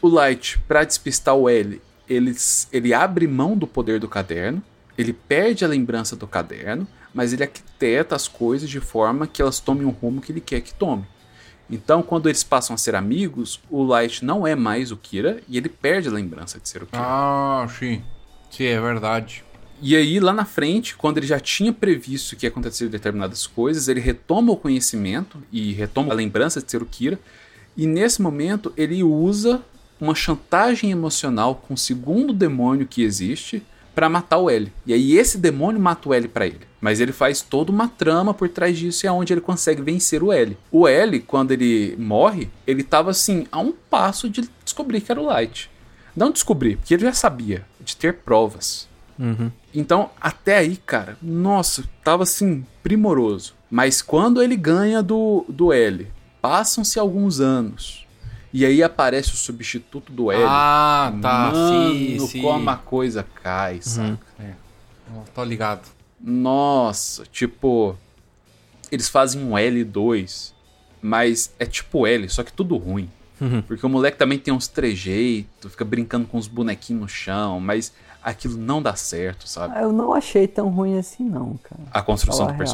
o 0.00 0.08
Light, 0.08 0.58
pra 0.66 0.84
despistar 0.84 1.34
o 1.34 1.48
L, 1.48 1.80
ele, 2.08 2.34
ele 2.72 2.94
abre 2.94 3.26
mão 3.26 3.56
do 3.56 3.66
poder 3.66 4.00
do 4.00 4.08
caderno, 4.08 4.62
ele 4.96 5.12
perde 5.12 5.64
a 5.64 5.68
lembrança 5.68 6.16
do 6.16 6.26
caderno, 6.26 6.86
mas 7.12 7.32
ele 7.32 7.42
arquiteta 7.42 8.14
as 8.14 8.28
coisas 8.28 8.68
de 8.68 8.80
forma 8.80 9.26
que 9.26 9.42
elas 9.42 9.60
tomem 9.60 9.84
o 9.84 9.90
rumo 9.90 10.20
que 10.20 10.32
ele 10.32 10.40
quer 10.40 10.60
que 10.60 10.72
tome. 10.72 11.04
Então, 11.70 12.02
quando 12.02 12.28
eles 12.28 12.42
passam 12.42 12.74
a 12.74 12.76
ser 12.76 12.96
amigos, 12.96 13.60
o 13.70 13.84
Light 13.84 14.24
não 14.24 14.46
é 14.46 14.56
mais 14.56 14.90
o 14.90 14.96
Kira 14.96 15.40
e 15.48 15.56
ele 15.56 15.68
perde 15.68 16.08
a 16.08 16.12
lembrança 16.12 16.58
de 16.58 16.68
ser 16.68 16.82
o 16.82 16.86
Kira. 16.86 17.02
Ah, 17.02 17.66
sim. 17.78 18.02
Sim, 18.50 18.64
é 18.64 18.80
verdade. 18.80 19.44
E 19.80 19.96
aí, 19.96 20.18
lá 20.18 20.32
na 20.32 20.44
frente, 20.44 20.96
quando 20.96 21.18
ele 21.18 21.26
já 21.26 21.38
tinha 21.38 21.72
previsto 21.72 22.36
que 22.36 22.44
ia 22.44 22.50
acontecer 22.50 22.88
determinadas 22.88 23.46
coisas, 23.46 23.88
ele 23.88 24.00
retoma 24.00 24.52
o 24.52 24.56
conhecimento 24.56 25.38
e 25.50 25.72
retoma 25.72 26.12
a 26.12 26.16
lembrança 26.16 26.60
de 26.60 26.70
ser 26.70 26.82
o 26.82 26.86
Kira. 26.86 27.18
E 27.76 27.86
nesse 27.86 28.20
momento, 28.20 28.72
ele 28.76 29.02
usa 29.02 29.62
uma 30.00 30.14
chantagem 30.14 30.90
emocional 30.90 31.54
com 31.54 31.74
o 31.74 31.78
segundo 31.78 32.32
demônio 32.32 32.86
que 32.86 33.02
existe 33.02 33.62
para 33.94 34.08
matar 34.08 34.38
o 34.38 34.50
L. 34.50 34.72
E 34.84 34.92
aí, 34.92 35.16
esse 35.16 35.38
demônio 35.38 35.80
mata 35.80 36.08
o 36.08 36.14
L 36.14 36.26
para 36.28 36.46
ele. 36.46 36.69
Mas 36.80 36.98
ele 36.98 37.12
faz 37.12 37.42
toda 37.42 37.70
uma 37.70 37.88
trama 37.88 38.32
por 38.32 38.48
trás 38.48 38.78
disso 38.78 39.04
e 39.04 39.08
é 39.08 39.12
onde 39.12 39.32
ele 39.32 39.40
consegue 39.40 39.82
vencer 39.82 40.22
o 40.22 40.32
L. 40.32 40.56
O 40.70 40.88
L, 40.88 41.20
quando 41.20 41.52
ele 41.52 41.94
morre, 41.98 42.48
ele 42.66 42.82
tava 42.82 43.10
assim, 43.10 43.46
a 43.52 43.58
um 43.58 43.72
passo 43.72 44.28
de 44.30 44.48
descobrir 44.64 45.00
que 45.00 45.12
era 45.12 45.20
o 45.20 45.26
Light. 45.26 45.70
Não 46.16 46.30
descobrir, 46.30 46.76
porque 46.76 46.94
ele 46.94 47.04
já 47.04 47.12
sabia, 47.12 47.66
de 47.80 47.96
ter 47.96 48.14
provas. 48.14 48.88
Então, 49.74 50.10
até 50.20 50.56
aí, 50.56 50.76
cara, 50.78 51.16
nossa, 51.20 51.84
tava 52.02 52.22
assim, 52.22 52.64
primoroso. 52.82 53.54
Mas 53.70 54.00
quando 54.00 54.42
ele 54.42 54.56
ganha 54.56 55.02
do, 55.02 55.44
do 55.48 55.72
L, 55.72 56.10
passam-se 56.40 56.98
alguns 56.98 57.38
anos. 57.38 58.06
E 58.52 58.64
aí 58.64 58.82
aparece 58.82 59.32
o 59.32 59.36
substituto 59.36 60.10
do 60.12 60.32
L. 60.32 60.42
Ah, 60.44 61.12
tá. 61.22 61.50
Mano, 61.52 61.94
sim, 61.94 62.26
sim. 62.26 62.42
como 62.42 62.68
a 62.68 62.76
coisa 62.76 63.24
cai, 63.42 63.80
sabe? 63.80 64.18
É. 64.40 64.54
Eu 65.14 65.24
Tô 65.34 65.44
ligado. 65.44 65.82
Nossa, 66.22 67.24
tipo. 67.24 67.96
Eles 68.90 69.08
fazem 69.08 69.42
um 69.44 69.52
L2, 69.52 70.52
mas 71.00 71.52
é 71.58 71.64
tipo 71.64 72.06
L, 72.06 72.28
só 72.28 72.42
que 72.42 72.52
tudo 72.52 72.76
ruim. 72.76 73.08
Porque 73.66 73.86
o 73.86 73.88
moleque 73.88 74.18
também 74.18 74.38
tem 74.38 74.52
uns 74.52 74.68
trejeitos, 74.68 75.70
fica 75.70 75.84
brincando 75.84 76.26
com 76.26 76.36
os 76.36 76.46
bonequinhos 76.46 77.00
no 77.00 77.08
chão, 77.08 77.58
mas 77.58 77.90
aquilo 78.22 78.58
não 78.58 78.82
dá 78.82 78.94
certo, 78.94 79.48
sabe? 79.48 79.72
Ah, 79.76 79.82
Eu 79.82 79.92
não 79.92 80.12
achei 80.12 80.46
tão 80.46 80.68
ruim 80.68 80.98
assim, 80.98 81.24
não, 81.24 81.58
cara. 81.62 81.80
A 81.90 82.02
construção 82.02 82.46
do 82.46 82.50
a 82.50 82.52
real. 82.52 82.66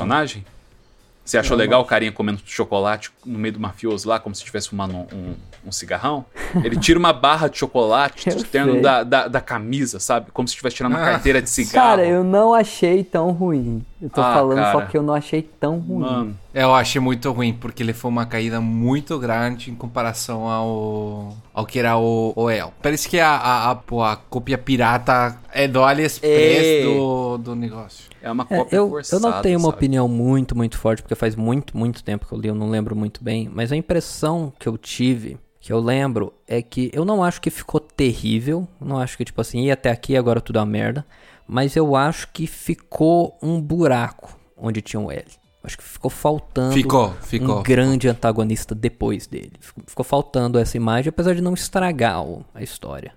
Você 1.27 1.36
achou 1.39 1.55
Eu 1.57 1.59
legal 1.59 1.81
o 1.81 1.82
acho. 1.82 1.90
carinha 1.90 2.12
comendo 2.12 2.40
chocolate 2.47 3.11
no 3.24 3.36
meio 3.39 3.53
do 3.55 3.61
mafioso 3.61 4.09
lá, 4.09 4.19
como 4.20 4.32
se 4.35 4.43
estivesse 4.43 4.69
fumando 4.69 4.94
um, 4.94 5.07
um- 5.12 5.35
um 5.66 5.73
cigarrão? 5.73 6.24
Ele 6.62 6.77
tira 6.77 6.97
uma 6.98 7.12
barra 7.12 7.48
de 7.48 7.59
chocolate 7.59 8.28
externo 8.31 8.74
sei. 8.74 8.81
da, 8.82 9.03
da, 9.03 9.27
da 9.28 9.40
camisa, 9.40 9.98
sabe? 9.98 10.31
Como 10.32 10.47
se 10.47 10.53
estivesse 10.55 10.77
tirando 10.77 10.93
uma 10.93 11.03
Ah. 11.03 11.11
carteira 11.12 11.43
de 11.43 11.51
cigarro. 11.51 11.89
Cara, 11.98 12.07
eu 12.07 12.23
não 12.23 12.55
achei 12.55 13.03
tão 13.03 13.32
ruim. 13.32 13.85
Eu 14.07 14.11
tô 14.11 14.20
Ah, 14.20 14.35
falando 14.35 14.65
só 14.66 14.73
cara. 14.78 14.87
que 14.87 14.97
eu 14.97 15.03
não 15.03 15.15
achei 15.15 15.43
tão 15.43 15.78
ruim. 15.78 16.01
Mano, 16.01 16.37
Eu 16.55 16.74
achei 16.74 17.01
muito 17.01 17.31
ruim, 17.33 17.53
porque 17.53 17.83
ele 17.83 17.93
foi 17.93 18.09
uma 18.11 18.24
caída 18.24 18.61
muito 18.61 19.19
grande 19.19 19.70
em 19.70 19.74
comparação 19.74 20.49
ao, 20.49 21.37
ao 21.53 21.66
que 21.66 21.78
era 21.78 21.97
o, 21.99 22.33
o 22.37 22.49
El. 22.49 22.73
Parece 22.81 23.09
que 23.09 23.19
a, 23.19 23.31
a, 23.31 23.70
a, 23.73 24.12
a 24.12 24.16
cópia 24.16 24.57
pirata 24.57 25.37
é 25.53 25.66
do 25.66 25.83
AliExpress 25.83 26.66
É. 26.66 26.83
do, 26.85 27.39
do 27.39 27.55
negócio. 27.57 28.05
é 28.23 28.31
uma 28.31 28.47
É, 28.49 28.57
cópia 28.59 28.77
eu, 28.77 28.89
forçada, 28.89 29.27
eu 29.27 29.31
não 29.33 29.43
tenho 29.43 29.59
uma 29.59 29.65
sabe? 29.70 29.77
opinião 29.77 30.09
muito, 30.09 30.57
muito 30.57 30.78
forte, 30.78 31.03
porque 31.03 31.15
faz 31.15 31.35
muito, 31.35 31.77
muito 31.77 32.03
tempo 32.05 32.27
que 32.27 32.33
eu 32.33 32.39
li, 32.39 32.49
eu 32.49 32.55
não 32.55 32.70
lembro 32.70 32.95
muito 32.95 33.23
bem. 33.24 33.51
Mas 33.53 33.73
a 33.73 33.77
impressão 33.77 34.53
que 34.59 34.69
eu 34.69 34.78
tive, 34.78 35.37
que 35.61 35.73
eu 35.73 35.81
lembro, 35.81 36.33
é 36.47 36.62
que 36.62 36.91
eu 36.95 37.05
não 37.05 37.24
acho 37.24 37.41
que 37.41 37.51
ficou 37.51 37.81
terrível. 37.81 38.69
Não 38.81 38.99
acho 38.99 39.16
que, 39.16 39.24
tipo 39.24 39.41
assim, 39.41 39.62
ia 39.65 39.74
até 39.74 39.91
aqui 39.91 40.16
agora 40.16 40.41
tudo 40.41 40.59
é 40.59 40.61
uma 40.61 40.66
merda. 40.66 41.05
Mas 41.47 41.77
eu 41.77 41.94
acho 41.94 42.28
que 42.32 42.47
ficou 42.47 43.39
um 43.43 43.60
buraco 43.60 44.39
onde 44.56 44.81
tinha 44.82 45.01
um 45.01 45.10
L. 45.10 45.24
Acho 45.62 45.78
que 45.78 45.85
ficou 45.85 46.10
faltando 46.10 46.74
Ficou, 46.74 47.12
ficou. 47.23 47.59
um 47.59 47.62
grande 47.62 48.09
antagonista 48.09 48.74
depois 48.74 49.27
dele. 49.27 49.52
Ficou, 49.60 49.85
ficou 49.86 50.05
faltando 50.05 50.59
essa 50.59 50.77
imagem, 50.77 51.09
apesar 51.10 51.35
de 51.35 51.40
não 51.43 51.55
estragar 51.55 52.23
o- 52.23 52.44
a 52.55 52.62
história. 52.62 53.12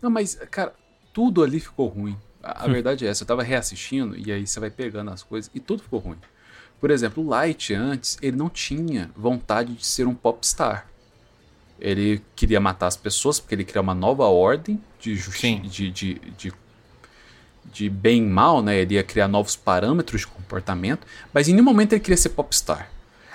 Não, 0.00 0.08
mas, 0.10 0.36
cara, 0.50 0.72
tudo 1.12 1.42
ali 1.42 1.58
ficou 1.58 1.88
ruim. 1.88 2.16
A, 2.42 2.64
a 2.64 2.68
Hum. 2.68 2.72
verdade 2.72 3.04
é 3.04 3.08
essa. 3.10 3.24
Eu 3.24 3.26
tava 3.26 3.42
reassistindo 3.42 4.16
e 4.16 4.30
aí 4.30 4.46
você 4.46 4.60
vai 4.60 4.70
pegando 4.70 5.10
as 5.10 5.22
coisas 5.24 5.50
e 5.54 5.58
tudo 5.58 5.82
ficou 5.82 5.98
ruim. 5.98 6.18
Por 6.80 6.92
exemplo, 6.92 7.24
o 7.24 7.28
Light 7.28 7.74
antes, 7.74 8.16
ele 8.22 8.36
não 8.36 8.48
tinha 8.48 9.10
vontade 9.16 9.74
de 9.74 9.84
ser 9.84 10.06
um 10.06 10.14
popstar. 10.14 10.86
Ele 11.80 12.22
queria 12.36 12.60
matar 12.60 12.86
as 12.86 12.96
pessoas 12.96 13.40
porque 13.40 13.54
ele 13.56 13.64
queria 13.64 13.80
uma 13.82 13.94
nova 13.94 14.24
ordem 14.26 14.80
de, 15.00 15.20
Sim. 15.20 15.60
de, 15.62 15.90
de, 15.90 16.14
de, 16.36 16.52
de 17.72 17.88
bem 17.88 18.22
e 18.22 18.26
mal, 18.26 18.62
né? 18.62 18.78
Ele 18.78 18.94
ia 18.94 19.02
criar 19.02 19.28
novos 19.28 19.56
parâmetros 19.56 20.22
de 20.22 20.26
comportamento, 20.26 21.06
mas 21.32 21.48
em 21.48 21.52
nenhum 21.52 21.64
momento 21.64 21.92
ele 21.92 22.00
queria 22.00 22.16
ser 22.16 22.30
popstar. 22.30 22.90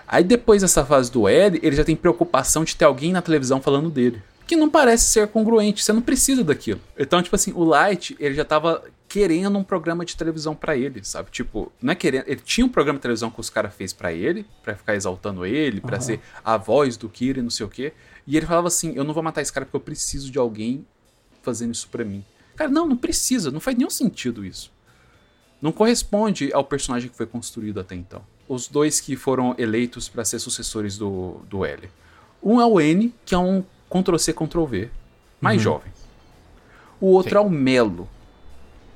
Aí 0.08 0.24
depois 0.24 0.62
dessa 0.62 0.86
fase 0.86 1.12
do 1.12 1.28
L, 1.28 1.60
ele 1.64 1.76
já 1.76 1.84
tem 1.84 1.96
preocupação 1.96 2.64
de 2.64 2.76
ter 2.76 2.86
alguém 2.86 3.12
na 3.12 3.22
televisão 3.22 3.62
falando 3.62 3.90
dele. 3.90 4.22
Que 4.46 4.56
não 4.56 4.70
parece 4.70 5.06
ser 5.06 5.28
congruente, 5.28 5.84
você 5.84 5.94
não 5.94 6.02
precisa 6.02 6.44
daquilo. 6.44 6.82
Então, 6.98 7.22
tipo 7.24 7.36
assim, 7.36 7.54
o 7.54 7.64
Light, 7.64 8.16
ele 8.20 8.36
já 8.36 8.44
tava 8.44 8.84
querendo 9.08 9.58
um 9.58 9.64
programa 9.64 10.04
de 10.04 10.18
televisão 10.18 10.56
para 10.56 10.76
ele, 10.76 11.04
sabe? 11.04 11.30
Tipo, 11.32 11.72
não 11.82 11.94
é 11.94 11.96
querendo. 11.96 12.26
Ele 12.28 12.42
tinha 12.44 12.66
um 12.66 12.70
programa 12.70 12.98
de 12.98 13.04
televisão 13.04 13.30
que 13.30 13.40
os 13.40 13.50
caras 13.50 13.74
fez 13.74 13.94
para 13.94 14.12
ele, 14.12 14.46
para 14.64 14.76
ficar 14.76 14.96
exaltando 14.96 15.46
ele, 15.46 15.80
para 15.80 16.00
ser 16.00 16.20
a 16.44 16.58
voz 16.58 16.98
do 16.98 17.08
Kira 17.08 17.40
e 17.40 17.44
não 17.44 17.50
sei 17.50 17.66
o 17.66 17.70
quê. 17.70 17.94
E 18.26 18.36
ele 18.36 18.46
falava 18.46 18.68
assim: 18.68 18.94
Eu 18.96 19.04
não 19.04 19.14
vou 19.14 19.24
matar 19.24 19.42
esse 19.42 19.54
cara 19.54 19.66
porque 19.66 19.76
eu 19.76 19.82
preciso 19.82 20.32
de 20.32 20.40
alguém 20.40 20.86
fazendo 21.42 21.74
isso 21.74 21.88
pra 21.90 22.04
mim. 22.04 22.24
Cara, 22.56 22.70
não, 22.70 22.88
não 22.88 22.96
precisa, 22.98 23.50
não 23.52 23.60
faz 23.60 23.76
nenhum 23.78 23.90
sentido 23.90 24.46
isso. 24.46 24.72
Não 25.62 25.72
corresponde 25.72 26.52
ao 26.54 26.64
personagem 26.64 27.10
que 27.10 27.16
foi 27.16 27.26
construído 27.26 27.80
até 27.80 27.96
então. 27.96 28.22
Os 28.48 28.68
dois 28.68 29.00
que 29.00 29.16
foram 29.16 29.56
eleitos 29.58 30.10
para 30.10 30.26
ser 30.26 30.40
sucessores 30.40 30.98
do, 30.98 31.38
do 31.50 31.64
L. 31.66 31.90
Um 32.44 32.60
é 32.60 32.66
o 32.66 32.80
N, 32.82 33.14
que 33.26 33.34
é 33.34 33.38
um 33.38 33.64
Ctrl-C, 33.90 34.34
Ctrl-V, 34.34 34.90
mais 35.40 35.62
jovem. 35.62 35.92
O 37.00 37.08
outro 37.08 37.32
Sim. 37.32 37.38
é 37.38 37.40
o 37.40 37.50
Melo, 37.50 38.10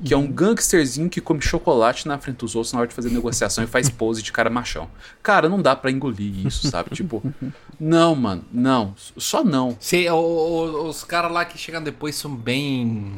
que 0.04 0.14
é 0.14 0.18
um 0.18 0.28
gangsterzinho 0.32 1.10
que 1.10 1.20
come 1.22 1.42
chocolate 1.42 2.08
na 2.08 2.18
frente 2.20 2.38
dos 2.38 2.56
outros 2.56 2.74
na 2.74 2.80
hora 2.80 2.88
de 2.88 2.94
fazer 2.94 3.10
negociação 3.10 3.64
e 3.64 3.68
faz 3.68 3.90
pose 3.90 4.22
de 4.22 4.32
cara 4.32 4.50
machão. 4.50 4.90
Cara, 5.24 5.48
não 5.50 5.62
dá 5.62 5.76
pra 5.76 5.90
engolir 5.90 6.46
isso, 6.46 6.68
sabe? 6.70 6.90
tipo, 6.94 7.24
não, 7.80 8.14
mano, 8.16 8.44
não, 8.52 8.94
só 9.18 9.44
não. 9.44 9.76
Sim, 9.80 10.08
o- 10.10 10.16
o- 10.16 10.88
os 10.90 11.04
caras 11.06 11.32
lá 11.32 11.46
que 11.46 11.58
chegam 11.58 11.82
depois 11.82 12.16
são 12.16 12.36
bem. 12.36 13.14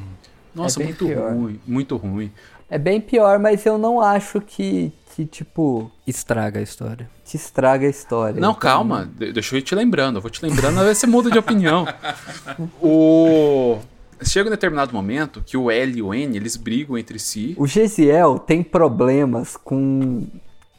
Nossa, 0.54 0.82
É 0.82 0.86
muito 0.86 1.06
pior. 1.06 1.34
ruim, 1.34 1.60
muito 1.66 1.96
ruim. 1.98 2.32
É 2.70 2.78
bem 2.78 3.00
pior, 3.02 3.40
mas 3.40 3.66
eu 3.66 3.78
não 3.78 4.00
acho 4.02 4.40
que, 4.42 4.92
que 5.16 5.26
tipo, 5.26 5.92
Estraga 6.06 6.60
a 6.60 6.62
história. 6.64 7.10
te 7.26 7.36
estraga 7.36 7.88
a 7.88 7.90
história. 7.90 8.40
Não, 8.40 8.52
Então, 8.52 8.60
calma, 8.60 9.10
de- 9.18 9.32
deixa 9.34 9.56
eu 9.56 9.60
ir 9.60 9.64
te 9.64 9.74
lembrando, 9.74 10.18
eu 10.18 10.22
vou 10.22 10.30
te 10.30 10.44
lembrando, 10.46 10.80
aí 10.80 10.94
você 10.94 11.08
muda 11.08 11.32
de 11.32 11.38
opinião. 11.40 11.86
O... 12.82 13.80
Chega 14.22 14.50
um 14.50 14.52
determinado 14.52 14.94
momento 14.94 15.42
que 15.46 15.56
o 15.56 15.72
L 15.72 15.98
e 15.98 16.02
o 16.02 16.14
N, 16.14 16.36
eles 16.36 16.58
brigam 16.58 16.98
entre 16.98 17.18
si. 17.18 17.56
O 17.58 17.66
Gesiel 17.66 18.38
tem 18.38 18.62
problemas 18.62 19.56
com 19.56 20.28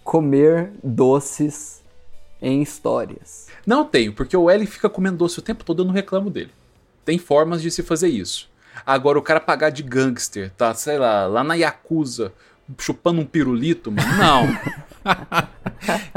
comer 0.05 0.71
doces 0.85 1.81
em 2.43 2.61
histórias. 2.61 3.47
Não 3.67 3.85
tenho, 3.85 4.13
porque 4.13 4.37
o 4.37 4.51
L 4.51 4.67
fica 4.67 4.89
comendo 4.91 5.17
doce 5.17 5.39
o 5.39 5.43
tempo 5.43 5.65
todo, 5.65 5.81
eu 5.83 5.87
não 5.87 5.93
reclamo 5.95 6.29
dele. 6.31 6.51
Tem 7.05 7.17
formas 7.19 7.63
de 7.63 7.71
se 7.71 7.83
fazer 7.83 8.09
isso. 8.09 8.49
Agora, 8.87 9.19
o 9.19 9.23
cara 9.23 9.41
pagar 9.41 9.71
de 9.71 9.83
gangster, 9.83 10.51
tá, 10.57 10.73
sei 10.75 10.99
lá, 10.99 11.27
lá 11.27 11.43
na 11.45 11.55
Yakuza, 11.55 12.33
chupando 12.79 13.21
um 13.21 13.25
pirulito, 13.27 13.91
mano, 13.93 14.09
não. 14.17 14.49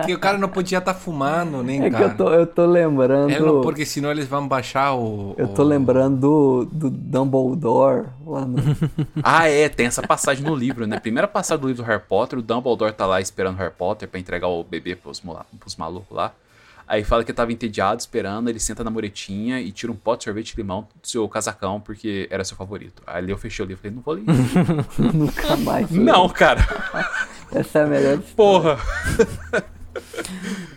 Que 0.05 0.13
o 0.13 0.19
cara 0.19 0.37
não 0.37 0.49
podia 0.49 0.79
estar 0.79 0.93
fumando, 0.93 1.63
nem 1.63 1.81
É 1.81 1.85
que 1.85 1.91
cara. 1.91 2.03
eu 2.05 2.17
tô, 2.17 2.29
eu 2.33 2.45
tô 2.45 2.65
lembrando. 2.65 3.31
É, 3.31 3.39
não, 3.39 3.61
porque 3.61 3.85
senão 3.85 4.11
eles 4.11 4.27
vão 4.27 4.45
baixar 4.45 4.93
o. 4.93 5.33
Eu 5.37 5.47
tô 5.47 5.61
o- 5.61 5.65
lembrando 5.65 6.19
do, 6.19 6.65
do 6.65 6.89
Dumbledore 6.89 8.07
lá 8.25 8.45
no. 8.45 8.57
Ah, 9.23 9.47
é, 9.49 9.69
tem 9.69 9.85
essa 9.85 10.01
passagem 10.05 10.43
no 10.43 10.53
livro, 10.53 10.85
né? 10.85 10.99
Primeira 10.99 11.29
passagem 11.29 11.61
do 11.61 11.67
livro 11.69 11.81
do 11.81 11.87
Harry 11.87 12.01
Potter, 12.07 12.39
o 12.39 12.41
Dumbledore 12.41 12.91
tá 12.91 13.05
lá 13.05 13.21
esperando 13.21 13.55
o 13.55 13.59
Harry 13.59 13.71
Potter 13.73 14.09
pra 14.09 14.19
entregar 14.19 14.47
o 14.49 14.65
bebê 14.65 14.97
pros, 14.97 15.21
pros 15.59 15.75
malucos 15.77 16.15
lá. 16.15 16.33
Aí 16.87 17.03
fala 17.03 17.23
que 17.23 17.33
tava 17.33 17.51
entediado 17.51 17.99
esperando, 17.99 18.49
ele 18.49 18.59
senta 18.59 18.83
na 18.83 18.89
muretinha 18.89 19.59
e 19.59 19.71
tira 19.71 19.91
um 19.91 19.95
pote 19.95 20.19
de 20.19 20.23
sorvete 20.25 20.51
de 20.51 20.57
limão 20.57 20.87
do 21.01 21.07
seu 21.07 21.27
casacão, 21.27 21.79
porque 21.79 22.27
era 22.29 22.43
seu 22.43 22.57
favorito. 22.57 23.01
Aí 23.07 23.29
eu 23.29 23.37
fechei 23.37 23.65
o 23.65 23.67
livro 23.67 23.87
e 23.87 23.91
falei, 23.91 23.95
não 23.95 24.03
vou 24.03 24.13
ler. 24.15 24.23
Nunca 25.13 25.55
mais. 25.57 25.89
não, 25.91 26.27
cara. 26.29 26.61
Essa 27.51 27.79
é 27.79 27.83
a 27.83 27.87
melhor. 27.87 28.19
Porra. 28.35 28.77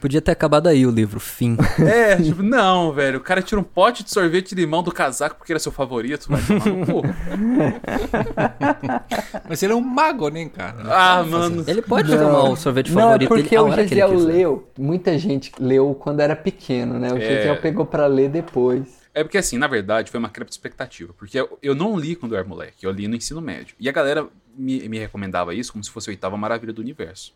Podia 0.00 0.20
ter 0.20 0.30
acabado 0.32 0.66
aí 0.68 0.86
o 0.86 0.90
livro, 0.90 1.18
fim. 1.20 1.56
É, 1.80 2.16
tipo, 2.16 2.42
não, 2.42 2.92
velho. 2.92 3.18
O 3.18 3.22
cara 3.22 3.42
tira 3.42 3.60
um 3.60 3.64
pote 3.64 4.02
de 4.04 4.10
sorvete 4.10 4.54
de 4.54 4.60
limão 4.62 4.82
do 4.82 4.92
casaco 4.92 5.36
porque 5.36 5.52
era 5.52 5.58
seu 5.58 5.72
favorito. 5.72 6.26
Vai 6.28 6.40
tomar 6.42 6.66
no 6.66 6.86
cu. 6.86 7.02
Mas 9.48 9.62
ele 9.62 9.72
é 9.72 9.76
um 9.76 9.80
mago, 9.80 10.28
né, 10.28 10.48
cara? 10.48 10.76
Ah, 10.90 11.22
mano. 11.22 11.64
Ele 11.66 11.82
pode 11.82 12.10
Não. 12.10 12.18
tomar 12.18 12.50
o 12.50 12.56
sorvete 12.56 12.92
Não, 12.92 13.00
é 13.00 13.04
favorito 13.04 13.28
porque 13.28 13.42
dele 13.42 13.56
a 13.56 13.62
o 13.62 13.72
ele 13.72 13.88
Gesiel 13.88 14.14
leu. 14.14 14.68
Muita 14.78 15.18
gente 15.18 15.52
leu 15.58 15.94
quando 15.94 16.20
era 16.20 16.36
pequeno, 16.36 16.98
né? 16.98 17.12
O 17.12 17.16
É. 17.16 17.20
Gesiel 17.20 17.60
pegou 17.60 17.86
pra 17.86 18.06
ler 18.06 18.28
depois. 18.28 19.06
É 19.14 19.24
porque, 19.24 19.38
assim, 19.38 19.56
na 19.56 19.66
verdade, 19.66 20.10
foi 20.10 20.18
uma 20.20 20.28
quebra 20.28 20.44
de 20.46 20.52
expectativa. 20.52 21.14
Porque 21.16 21.40
eu, 21.40 21.58
eu 21.62 21.74
não 21.74 21.98
li 21.98 22.14
quando 22.14 22.32
eu 22.32 22.38
era 22.38 22.46
moleque, 22.46 22.84
eu 22.84 22.90
li 22.90 23.08
no 23.08 23.16
ensino 23.16 23.40
médio. 23.40 23.74
E 23.80 23.88
a 23.88 23.92
galera 23.92 24.26
me, 24.56 24.86
me 24.88 24.98
recomendava 24.98 25.54
isso 25.54 25.72
como 25.72 25.82
se 25.82 25.90
fosse 25.90 26.10
a 26.10 26.12
oitava 26.12 26.36
maravilha 26.36 26.72
do 26.72 26.82
universo. 26.82 27.32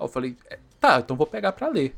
Eu 0.00 0.08
falei, 0.08 0.36
é, 0.48 0.58
tá, 0.80 1.00
então 1.00 1.16
vou 1.16 1.26
pegar 1.26 1.52
pra 1.52 1.68
ler. 1.68 1.94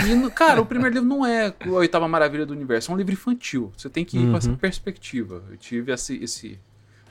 E, 0.00 0.30
cara, 0.30 0.60
o 0.60 0.66
primeiro 0.66 0.94
livro 0.94 1.08
não 1.08 1.26
é 1.26 1.48
a 1.60 1.68
oitava 1.70 2.06
maravilha 2.06 2.46
do 2.46 2.52
universo, 2.52 2.90
é 2.90 2.94
um 2.94 2.96
livro 2.96 3.12
infantil. 3.12 3.72
Você 3.76 3.88
tem 3.90 4.04
que 4.04 4.16
ir 4.18 4.30
com 4.30 4.36
essa 4.36 4.52
perspectiva. 4.56 5.42
Eu 5.50 5.56
tive 5.56 5.92
esse, 5.92 6.16
esse- 6.22 6.58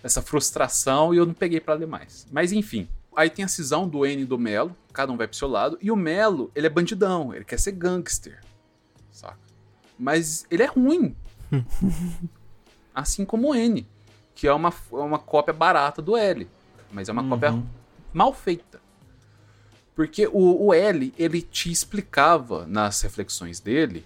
essa 0.03 0.21
frustração 0.21 1.13
e 1.13 1.17
eu 1.17 1.25
não 1.25 1.33
peguei 1.33 1.59
pra 1.59 1.73
ler 1.73 1.87
mais. 1.87 2.25
Mas 2.31 2.51
enfim. 2.53 2.87
Aí 3.15 3.29
tem 3.29 3.43
a 3.43 3.47
cisão 3.47 3.89
do 3.89 4.05
N 4.05 4.21
e 4.21 4.25
do 4.25 4.37
Melo, 4.37 4.75
cada 4.93 5.11
um 5.11 5.17
vai 5.17 5.27
pro 5.27 5.35
seu 5.35 5.47
lado. 5.47 5.77
E 5.81 5.91
o 5.91 5.95
Melo, 5.95 6.51
ele 6.55 6.67
é 6.67 6.69
bandidão, 6.69 7.33
ele 7.33 7.43
quer 7.43 7.59
ser 7.59 7.71
gangster. 7.73 8.39
Saca? 9.11 9.37
Mas 9.97 10.45
ele 10.51 10.63
é 10.63 10.67
ruim. 10.67 11.15
assim 12.93 13.25
como 13.25 13.49
o 13.49 13.55
N, 13.55 13.87
que 14.35 14.47
é 14.47 14.53
uma, 14.53 14.69
é 14.91 14.95
uma 14.95 15.19
cópia 15.19 15.53
barata 15.53 16.01
do 16.01 16.15
L. 16.15 16.47
Mas 16.91 17.09
é 17.09 17.11
uma 17.11 17.27
cópia 17.27 17.51
mal 18.13 18.33
feita. 18.33 18.79
Porque 19.97 20.27
o, 20.31 20.67
o 20.67 20.73
L, 20.75 21.11
ele 21.17 21.41
te 21.41 21.71
explicava 21.71 22.65
nas 22.67 23.01
reflexões 23.01 23.59
dele 23.59 24.05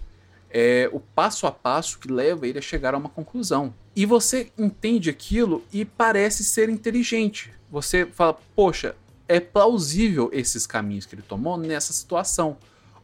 é, 0.50 0.88
o 0.90 0.98
passo 0.98 1.46
a 1.46 1.52
passo 1.52 1.98
que 1.98 2.10
leva 2.10 2.46
ele 2.48 2.58
a 2.58 2.62
chegar 2.62 2.94
a 2.94 2.98
uma 2.98 3.10
conclusão. 3.10 3.74
E 3.94 4.06
você 4.06 4.50
entende 4.58 5.10
aquilo 5.10 5.62
e 5.70 5.84
parece 5.84 6.44
ser 6.44 6.70
inteligente. 6.70 7.52
Você 7.70 8.06
fala, 8.06 8.38
poxa, 8.56 8.96
é 9.28 9.38
plausível 9.38 10.30
esses 10.32 10.66
caminhos 10.66 11.04
que 11.04 11.14
ele 11.14 11.22
tomou 11.22 11.58
nessa 11.58 11.92
situação. 11.92 12.56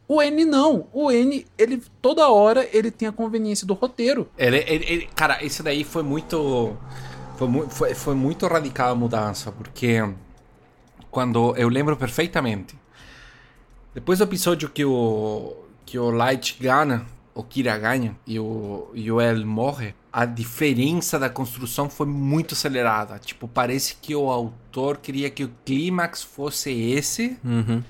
O 0.07 0.19
N 0.19 0.43
não. 0.45 0.87
O 0.91 1.11
N, 1.11 1.45
ele 1.59 1.83
toda 2.01 2.27
hora 2.29 2.67
ele 2.73 2.89
tem 2.89 3.07
a 3.07 3.11
conveniência 3.11 3.67
do 3.67 3.75
roteiro. 3.75 4.27
Ele, 4.35 4.57
ele- 4.67 4.85
ele- 4.87 5.09
cara, 5.15 5.43
esse 5.45 5.61
daí 5.61 5.83
foi 5.83 6.01
muito. 6.01 6.75
Foi, 7.37 7.47
foi, 7.69 7.93
foi 7.93 8.15
muito 8.15 8.47
radical 8.47 8.91
a 8.91 8.95
mudança, 8.95 9.51
porque 9.51 10.01
quando 11.11 11.55
eu 11.55 11.69
lembro 11.69 11.95
perfeitamente, 11.95 12.78
depois 13.99 14.19
do 14.19 14.23
episódio 14.23 14.69
que 14.69 14.85
o 14.85 15.57
que 15.85 15.99
o 15.99 16.09
Light 16.09 16.55
ganha, 16.57 17.05
o 17.35 17.43
Kira 17.43 17.77
ganha 17.77 18.15
e 18.25 18.39
o 18.39 18.87
e 18.93 19.11
o 19.11 19.19
El 19.19 19.45
morre, 19.45 19.93
a 20.11 20.23
diferença 20.23 21.19
da 21.19 21.29
construção 21.29 21.89
foi 21.89 22.07
muito 22.07 22.53
acelerada. 22.53 23.19
Tipo, 23.19 23.45
parece 23.45 23.97
que 24.01 24.15
o 24.15 24.31
autor 24.31 24.97
queria 24.97 25.29
que 25.29 25.43
o 25.43 25.51
clímax 25.65 26.23
fosse 26.23 26.71
esse. 26.71 27.37
Uhum. 27.43 27.83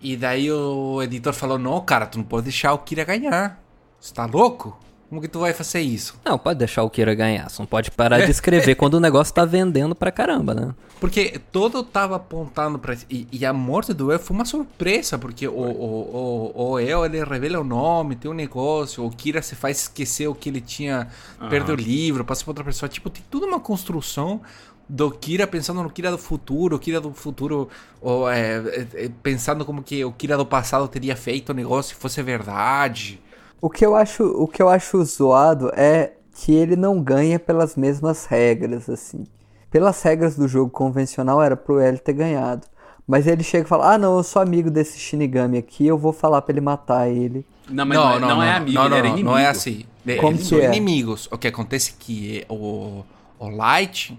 E 0.00 0.16
daí 0.16 0.52
o 0.52 1.02
editor 1.02 1.32
falou: 1.32 1.58
Não, 1.58 1.80
cara, 1.80 2.06
tu 2.06 2.18
não 2.18 2.24
pode 2.24 2.44
deixar 2.44 2.72
o 2.72 2.78
Kira 2.78 3.02
ganhar. 3.02 3.60
Você 3.98 4.14
tá 4.14 4.26
louco? 4.26 4.78
Como 5.08 5.20
que 5.20 5.28
tu 5.28 5.38
vai 5.38 5.52
fazer 5.52 5.80
isso? 5.80 6.18
Não, 6.24 6.38
pode 6.38 6.58
deixar 6.58 6.82
o 6.82 6.90
Kira 6.90 7.14
ganhar. 7.14 7.48
Só 7.48 7.62
não 7.62 7.66
pode 7.66 7.90
parar 7.90 8.24
de 8.24 8.30
escrever 8.32 8.74
quando 8.74 8.94
o 8.94 9.00
negócio 9.00 9.32
tá 9.32 9.44
vendendo 9.44 9.94
pra 9.94 10.10
caramba, 10.10 10.54
né? 10.54 10.74
Porque 11.00 11.40
todo 11.52 11.82
tava 11.82 12.16
apontando 12.16 12.78
pra. 12.78 12.96
E, 13.10 13.28
e 13.30 13.44
a 13.44 13.52
morte 13.52 13.92
do 13.92 14.10
El 14.10 14.18
foi 14.18 14.34
uma 14.34 14.44
surpresa, 14.44 15.18
porque 15.18 15.46
o, 15.46 15.52
o, 15.52 16.52
o, 16.54 16.70
o 16.70 16.78
El 16.78 17.04
ele 17.04 17.22
revela 17.22 17.60
o 17.60 17.64
nome, 17.64 18.16
tem 18.16 18.30
um 18.30 18.34
negócio, 18.34 19.04
o 19.04 19.10
Kira 19.10 19.42
se 19.42 19.54
faz 19.54 19.80
esquecer 19.82 20.26
o 20.26 20.34
que 20.34 20.48
ele 20.48 20.60
tinha, 20.60 21.08
perde 21.50 21.70
o 21.70 21.74
livro, 21.74 22.24
passa 22.24 22.42
pra 22.42 22.50
outra 22.50 22.64
pessoa. 22.64 22.88
Tipo, 22.88 23.10
tem 23.10 23.22
tudo 23.30 23.46
uma 23.46 23.60
construção 23.60 24.40
do 24.88 25.10
Kira 25.10 25.46
pensando 25.46 25.82
no 25.82 25.90
Kira 25.90 26.10
do 26.10 26.18
futuro, 26.18 26.76
o 26.76 26.78
Kira 26.78 27.00
do 27.00 27.12
futuro 27.12 27.68
ou, 28.00 28.28
é, 28.28 28.56
é, 28.56 28.86
é, 29.04 29.10
pensando 29.22 29.64
como 29.64 29.82
que 29.82 30.04
o 30.04 30.12
Kira 30.12 30.36
do 30.36 30.44
passado 30.44 30.86
teria 30.88 31.16
feito 31.16 31.50
o 31.50 31.54
negócio 31.54 31.94
se 31.94 32.00
fosse 32.00 32.22
verdade. 32.22 33.20
O 33.64 33.70
que 33.70 33.86
eu 33.86 33.96
acho, 33.96 34.22
o 34.24 34.46
que 34.46 34.60
eu 34.60 34.68
acho 34.68 35.02
zoado 35.06 35.70
é 35.74 36.12
que 36.36 36.52
ele 36.52 36.76
não 36.76 37.02
ganha 37.02 37.38
pelas 37.38 37.76
mesmas 37.76 38.26
regras, 38.26 38.90
assim. 38.90 39.24
Pelas 39.70 40.02
regras 40.02 40.36
do 40.36 40.46
jogo 40.46 40.70
convencional 40.70 41.42
era 41.42 41.56
pro 41.56 41.80
L 41.80 41.96
ter 41.96 42.12
ganhado. 42.12 42.66
Mas 43.08 43.26
ele 43.26 43.42
chega 43.42 43.64
e 43.64 43.66
fala: 43.68 43.94
Ah, 43.94 43.96
não, 43.96 44.18
eu 44.18 44.22
sou 44.22 44.42
amigo 44.42 44.70
desse 44.70 44.98
Shinigami 44.98 45.56
aqui, 45.56 45.86
eu 45.86 45.96
vou 45.96 46.12
falar 46.12 46.42
pra 46.42 46.52
ele 46.52 46.60
matar 46.60 47.08
ele. 47.08 47.42
Não, 47.66 47.86
mas 47.86 47.96
não, 47.96 48.12
é- 48.12 48.20
não 48.20 48.42
é 48.42 48.52
amigo, 48.52 48.74
não, 48.74 48.84
ele 48.84 48.94
era 48.96 49.02
não, 49.08 49.14
inimigo. 49.14 49.30
Não 49.30 49.38
é 49.38 49.46
assim. 49.46 49.86
Como 50.20 50.32
Eles 50.32 50.42
que 50.42 50.46
são 50.48 50.58
é? 50.58 50.66
inimigos. 50.66 51.26
O 51.32 51.38
que 51.38 51.48
acontece 51.48 51.92
é 51.92 51.94
que 51.98 52.44
o, 52.50 53.02
o 53.38 53.48
Light, 53.48 54.14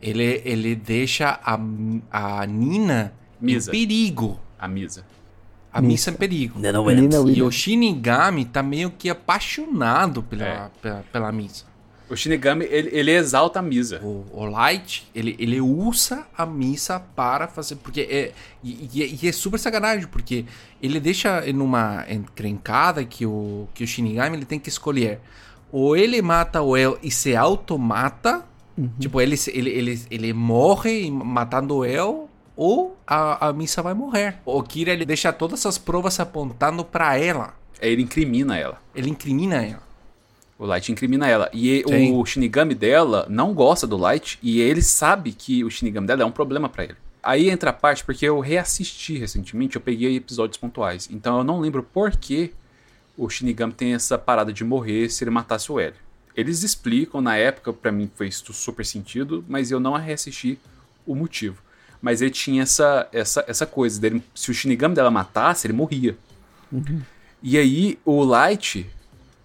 ele, 0.00 0.40
ele 0.44 0.76
deixa 0.76 1.40
a, 1.44 1.58
a 2.12 2.46
Nina 2.46 3.12
Misa. 3.40 3.72
em 3.72 3.72
perigo. 3.72 4.38
A 4.56 4.68
Misa. 4.68 5.04
A 5.78 5.80
Missa 5.82 6.10
em 6.10 6.14
perigo. 6.14 6.58
Nina 6.58 6.80
Nina 6.82 7.16
E 7.30 7.42
o. 7.42 7.50
Shinigami 7.50 8.44
tá 8.44 8.62
meio 8.62 8.90
que 8.90 9.08
apaixonado 9.10 10.22
pela, 10.22 10.44
É. 10.44 10.70
pela, 10.82 11.04
pela 11.12 11.32
Missa. 11.32 11.64
O 12.08 12.14
Shinigami, 12.14 12.64
ele, 12.66 12.88
ele 12.92 13.10
exalta 13.10 13.58
a 13.58 13.62
Misa. 13.62 14.00
O, 14.00 14.24
o 14.32 14.44
Light, 14.44 15.08
ele, 15.12 15.34
ele 15.40 15.60
usa 15.60 16.24
a 16.38 16.46
missa 16.46 17.00
para 17.00 17.48
fazer. 17.48 17.74
Porque 17.76 18.02
é. 18.02 18.32
E, 18.62 18.88
e- 18.94 19.18
e 19.22 19.28
é 19.28 19.32
super 19.32 19.58
sacanagem, 19.58 20.06
porque 20.06 20.44
ele 20.80 21.00
deixa 21.00 21.40
numa 21.52 22.04
encrencada 22.08 23.04
que 23.04 23.26
o, 23.26 23.66
que 23.74 23.82
o 23.82 23.86
Shinigami 23.88 24.36
ele 24.36 24.44
tem 24.44 24.60
que 24.60 24.68
escolher. 24.68 25.18
Ou 25.72 25.96
ele 25.96 26.22
mata 26.22 26.62
o 26.62 26.76
El 26.76 26.96
e 27.02 27.10
se 27.10 27.34
automata. 27.34 28.44
Tipo, 29.00 29.20
ele, 29.22 29.36
se- 29.36 29.50
ele, 29.56 29.70
ele, 29.70 30.00
ele 30.10 30.32
morre 30.32 31.10
matando 31.10 31.76
o 31.76 31.84
El. 31.84 32.28
Ou 32.56 32.96
a, 33.06 33.48
a 33.48 33.52
missa 33.52 33.82
vai 33.82 33.92
morrer. 33.92 34.38
O 34.44 34.62
Kira 34.62 34.92
ele 34.92 35.04
deixa 35.04 35.32
todas 35.32 35.66
as 35.66 35.76
provas 35.76 36.18
apontando 36.18 36.84
para 36.84 37.16
ela. 37.18 37.54
Aí 37.80 37.92
ele 37.92 38.02
incrimina 38.02 38.56
ela. 38.56 38.80
Ele 38.94 39.10
incrimina 39.10 39.62
ela. 39.62 39.82
O 40.58 40.64
Light 40.64 40.90
incrimina 40.90 41.28
ela. 41.28 41.50
E 41.52 41.84
Sim. 41.86 42.14
o 42.14 42.24
Shinigami 42.24 42.74
dela 42.74 43.26
não 43.28 43.52
gosta 43.52 43.86
do 43.86 43.98
Light 43.98 44.38
e 44.42 44.60
ele 44.60 44.80
sabe 44.80 45.32
que 45.32 45.62
o 45.62 45.70
Shinigami 45.70 46.06
dela 46.06 46.22
é 46.22 46.26
um 46.26 46.32
problema 46.32 46.68
pra 46.68 46.84
ele. 46.84 46.96
Aí 47.22 47.50
entra 47.50 47.70
a 47.70 47.72
parte, 47.72 48.04
porque 48.04 48.24
eu 48.24 48.38
reassisti 48.40 49.18
recentemente, 49.18 49.76
eu 49.76 49.82
peguei 49.82 50.16
episódios 50.16 50.56
pontuais. 50.56 51.08
Então 51.10 51.38
eu 51.38 51.44
não 51.44 51.60
lembro 51.60 51.82
por 51.82 52.12
que 52.12 52.54
o 53.16 53.28
Shinigami 53.28 53.72
tem 53.72 53.94
essa 53.94 54.16
parada 54.16 54.52
de 54.52 54.64
morrer 54.64 55.10
se 55.10 55.24
ele 55.24 55.30
matasse 55.30 55.70
o 55.70 55.78
L. 55.80 55.94
Eles 56.34 56.62
explicam, 56.62 57.20
na 57.20 57.36
época, 57.36 57.72
pra 57.72 57.90
mim 57.90 58.10
fez 58.14 58.36
super 58.36 58.84
sentido, 58.84 59.44
mas 59.48 59.70
eu 59.70 59.80
não 59.80 59.94
reassisti 59.94 60.58
o 61.06 61.14
motivo. 61.14 61.65
Mas 62.00 62.20
ele 62.20 62.30
tinha 62.30 62.62
essa, 62.62 63.08
essa, 63.12 63.44
essa 63.46 63.66
coisa 63.66 64.00
dele, 64.00 64.22
se 64.34 64.50
o 64.50 64.54
Shinigami 64.54 64.94
dela 64.94 65.10
matasse, 65.10 65.66
ele 65.66 65.74
morria. 65.74 66.16
E 67.42 67.58
aí 67.58 67.98
o 68.04 68.24
Light, 68.24 68.88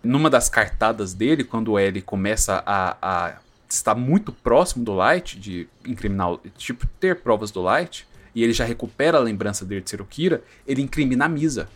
numa 0.03 0.29
das 0.29 0.49
cartadas 0.49 1.13
dele, 1.13 1.43
quando 1.43 1.77
L 1.77 2.01
começa 2.01 2.63
a, 2.65 2.97
a 3.01 3.37
estar 3.69 3.95
muito 3.95 4.31
próximo 4.31 4.83
do 4.83 4.93
Light, 4.93 5.39
de 5.39 5.67
incriminar, 5.85 6.37
tipo, 6.57 6.87
ter 6.99 7.17
provas 7.17 7.51
do 7.51 7.61
Light, 7.61 8.07
e 8.33 8.43
ele 8.43 8.53
já 8.53 8.65
recupera 8.65 9.17
a 9.17 9.21
lembrança 9.21 9.65
dele 9.65 9.81
de 9.81 9.89
ser 9.89 10.01
o 10.01 10.05
Kira, 10.05 10.43
ele 10.65 10.81
incrimina 10.81 11.25
a 11.25 11.29
Misa, 11.29 11.69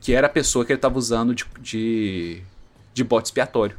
que 0.00 0.12
era 0.12 0.26
a 0.26 0.30
pessoa 0.30 0.64
que 0.64 0.72
ele 0.72 0.78
estava 0.78 0.98
usando 0.98 1.34
de, 1.34 1.44
de, 1.60 2.42
de 2.92 3.04
bote 3.04 3.28
expiatório. 3.28 3.76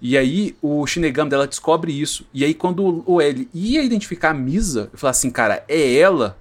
E 0.00 0.16
aí 0.16 0.54
o 0.60 0.86
Shinigami 0.86 1.30
dela 1.30 1.46
descobre 1.46 1.98
isso. 1.98 2.26
E 2.32 2.44
aí 2.44 2.54
quando 2.54 3.02
o 3.06 3.20
L 3.20 3.48
ia 3.54 3.82
identificar 3.82 4.30
a 4.30 4.34
Misa, 4.34 4.90
eu 4.92 4.98
falei 4.98 5.10
assim, 5.10 5.30
cara, 5.30 5.64
é 5.68 5.94
ela. 5.94 6.36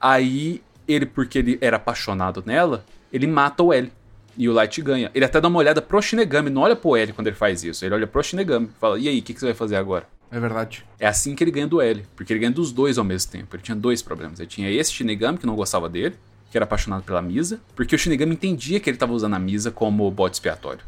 Aí 0.00 0.62
ele, 0.86 1.06
porque 1.06 1.38
ele 1.38 1.58
era 1.60 1.76
apaixonado 1.76 2.42
nela, 2.44 2.84
ele 3.12 3.26
mata 3.26 3.62
o 3.62 3.72
L. 3.72 3.90
E 4.36 4.48
o 4.48 4.52
Light 4.52 4.80
ganha. 4.80 5.10
Ele 5.12 5.24
até 5.24 5.40
dá 5.40 5.48
uma 5.48 5.58
olhada 5.58 5.82
pro 5.82 6.00
Shinigami, 6.00 6.48
não 6.48 6.62
olha 6.62 6.76
pro 6.76 6.96
L 6.96 7.12
quando 7.12 7.26
ele 7.26 7.34
faz 7.34 7.64
isso. 7.64 7.84
Ele 7.84 7.94
olha 7.94 8.06
pro 8.06 8.22
Shinigami 8.22 8.66
e 8.66 8.78
fala, 8.78 8.96
e 8.96 9.08
aí, 9.08 9.18
o 9.18 9.22
que, 9.22 9.34
que 9.34 9.40
você 9.40 9.46
vai 9.46 9.54
fazer 9.54 9.74
agora? 9.74 10.06
É 10.30 10.38
verdade. 10.38 10.84
É 11.00 11.08
assim 11.08 11.34
que 11.34 11.42
ele 11.42 11.50
ganha 11.50 11.66
do 11.66 11.80
L, 11.80 12.04
porque 12.14 12.32
ele 12.32 12.38
ganha 12.38 12.52
dos 12.52 12.70
dois 12.70 12.98
ao 12.98 13.04
mesmo 13.04 13.32
tempo. 13.32 13.56
Ele 13.56 13.62
tinha 13.64 13.74
dois 13.74 14.00
problemas. 14.00 14.38
Ele 14.38 14.48
tinha 14.48 14.70
esse 14.70 14.92
Shinigami 14.92 15.38
que 15.38 15.46
não 15.46 15.56
gostava 15.56 15.88
dele, 15.88 16.14
que 16.52 16.56
era 16.56 16.64
apaixonado 16.64 17.02
pela 17.02 17.20
Misa, 17.20 17.60
porque 17.74 17.96
o 17.96 17.98
Shinigami 17.98 18.34
entendia 18.34 18.78
que 18.78 18.88
ele 18.88 18.94
estava 18.96 19.12
usando 19.12 19.34
a 19.34 19.38
Misa 19.40 19.72
como 19.72 20.08
bode 20.08 20.36
expiatório. 20.36 20.84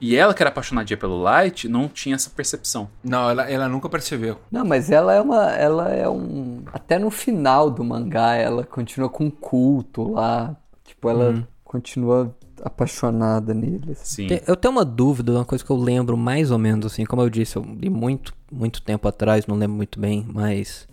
E 0.00 0.14
ela, 0.16 0.34
que 0.34 0.42
era 0.42 0.50
apaixonadinha 0.50 0.96
pelo 0.96 1.20
Light, 1.22 1.68
não 1.68 1.88
tinha 1.88 2.14
essa 2.14 2.30
percepção. 2.30 2.88
Não, 3.02 3.30
ela, 3.30 3.50
ela 3.50 3.68
nunca 3.68 3.88
percebeu. 3.88 4.38
Não, 4.50 4.64
mas 4.64 4.90
ela 4.90 5.14
é 5.14 5.20
uma. 5.20 5.50
Ela 5.52 5.88
é 5.90 6.08
um. 6.08 6.62
Até 6.72 6.98
no 6.98 7.10
final 7.10 7.70
do 7.70 7.82
mangá, 7.82 8.34
ela 8.34 8.64
continua 8.64 9.08
com 9.08 9.24
um 9.24 9.30
culto 9.30 10.12
lá. 10.12 10.54
Tipo, 10.84 11.08
ela 11.08 11.46
continua 11.64 12.34
apaixonada 12.62 13.52
nele. 13.52 13.92
assim. 13.92 14.28
Sim. 14.28 14.40
Eu 14.46 14.56
tenho 14.56 14.72
uma 14.72 14.84
dúvida, 14.84 15.32
uma 15.32 15.44
coisa 15.44 15.64
que 15.64 15.70
eu 15.70 15.76
lembro 15.76 16.16
mais 16.16 16.50
ou 16.50 16.58
menos 16.58 16.86
assim, 16.86 17.04
como 17.04 17.22
eu 17.22 17.30
disse, 17.30 17.56
eu 17.56 17.62
li 17.62 17.90
muito, 17.90 18.34
muito 18.50 18.82
tempo 18.82 19.06
atrás, 19.08 19.46
não 19.46 19.56
lembro 19.56 19.76
muito 19.76 20.00
bem, 20.00 20.26
mas 20.32 20.88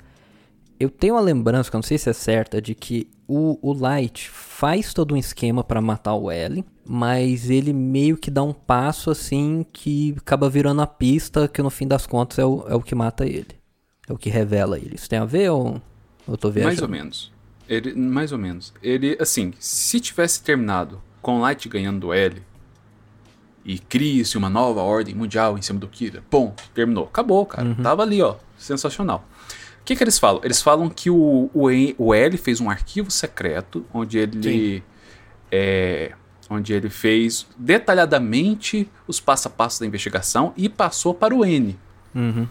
eu 0.79 0.89
tenho 0.89 1.15
uma 1.15 1.21
lembrança, 1.21 1.69
que 1.69 1.75
eu 1.75 1.79
não 1.79 1.83
sei 1.83 1.97
se 1.97 2.09
é 2.09 2.13
certa, 2.13 2.61
de 2.61 2.75
que 2.75 3.09
o, 3.27 3.57
o 3.61 3.73
Light 3.73 4.29
faz 4.29 4.93
todo 4.93 5.13
um 5.13 5.17
esquema 5.17 5.63
pra 5.63 5.81
matar 5.81 6.15
o 6.15 6.29
L, 6.29 6.65
mas 6.85 7.49
ele 7.49 7.71
meio 7.73 8.17
que 8.17 8.29
dá 8.29 8.43
um 8.43 8.53
passo 8.53 9.09
assim 9.09 9.65
que 9.71 10.15
acaba 10.17 10.49
virando 10.49 10.81
a 10.81 10.87
pista, 10.87 11.47
que 11.47 11.61
no 11.61 11.69
fim 11.69 11.87
das 11.87 12.05
contas 12.05 12.39
é 12.39 12.45
o, 12.45 12.65
é 12.67 12.75
o 12.75 12.81
que 12.81 12.95
mata 12.95 13.25
ele. 13.25 13.55
É 14.07 14.13
o 14.13 14.17
que 14.17 14.29
revela 14.29 14.77
ele. 14.77 14.95
Isso 14.95 15.09
tem 15.09 15.19
a 15.19 15.25
ver 15.25 15.49
ou 15.49 15.81
eu 16.27 16.37
tô 16.37 16.49
viajando? 16.49 16.73
Mais 16.73 16.81
ou 16.81 16.89
menos. 16.89 17.31
Ele, 17.69 17.93
mais 17.93 18.31
ou 18.31 18.37
menos. 18.37 18.73
Ele, 18.81 19.17
assim, 19.19 19.53
se 19.59 19.99
tivesse 19.99 20.43
terminado 20.43 21.01
com 21.21 21.37
o 21.37 21.41
Light 21.41 21.67
ganhando 21.69 21.99
do 22.01 22.13
L 22.13 22.41
e 23.63 23.79
cria-se 23.79 24.37
uma 24.37 24.49
nova 24.49 24.81
ordem 24.81 25.15
mundial 25.15 25.57
em 25.57 25.61
cima 25.61 25.79
do 25.79 25.87
Kira, 25.87 26.21
ponto, 26.29 26.63
terminou. 26.73 27.05
Acabou, 27.05 27.45
cara. 27.45 27.75
Tava 27.81 28.03
ali, 28.03 28.21
ó. 28.21 28.35
Sensacional. 28.57 29.25
O 29.79 29.85
que, 29.85 29.95
que 29.95 30.03
eles 30.03 30.19
falam? 30.19 30.41
Eles 30.43 30.61
falam 30.61 30.89
que 30.89 31.09
o, 31.09 31.49
o, 31.53 31.67
o 31.97 32.13
L 32.13 32.37
fez 32.37 32.59
um 32.61 32.69
arquivo 32.69 33.09
secreto 33.11 33.85
onde 33.93 34.17
ele. 34.17 34.83
é, 35.51 36.13
onde 36.49 36.73
ele 36.73 36.89
fez 36.89 37.45
detalhadamente 37.57 38.89
os 39.07 39.19
passo 39.19 39.47
a 39.47 39.51
passo 39.51 39.79
da 39.79 39.85
investigação 39.85 40.53
e 40.57 40.67
passou 40.69 41.13
para 41.13 41.33
o 41.35 41.45
N. 41.45 41.77
Uhum. 42.13 42.47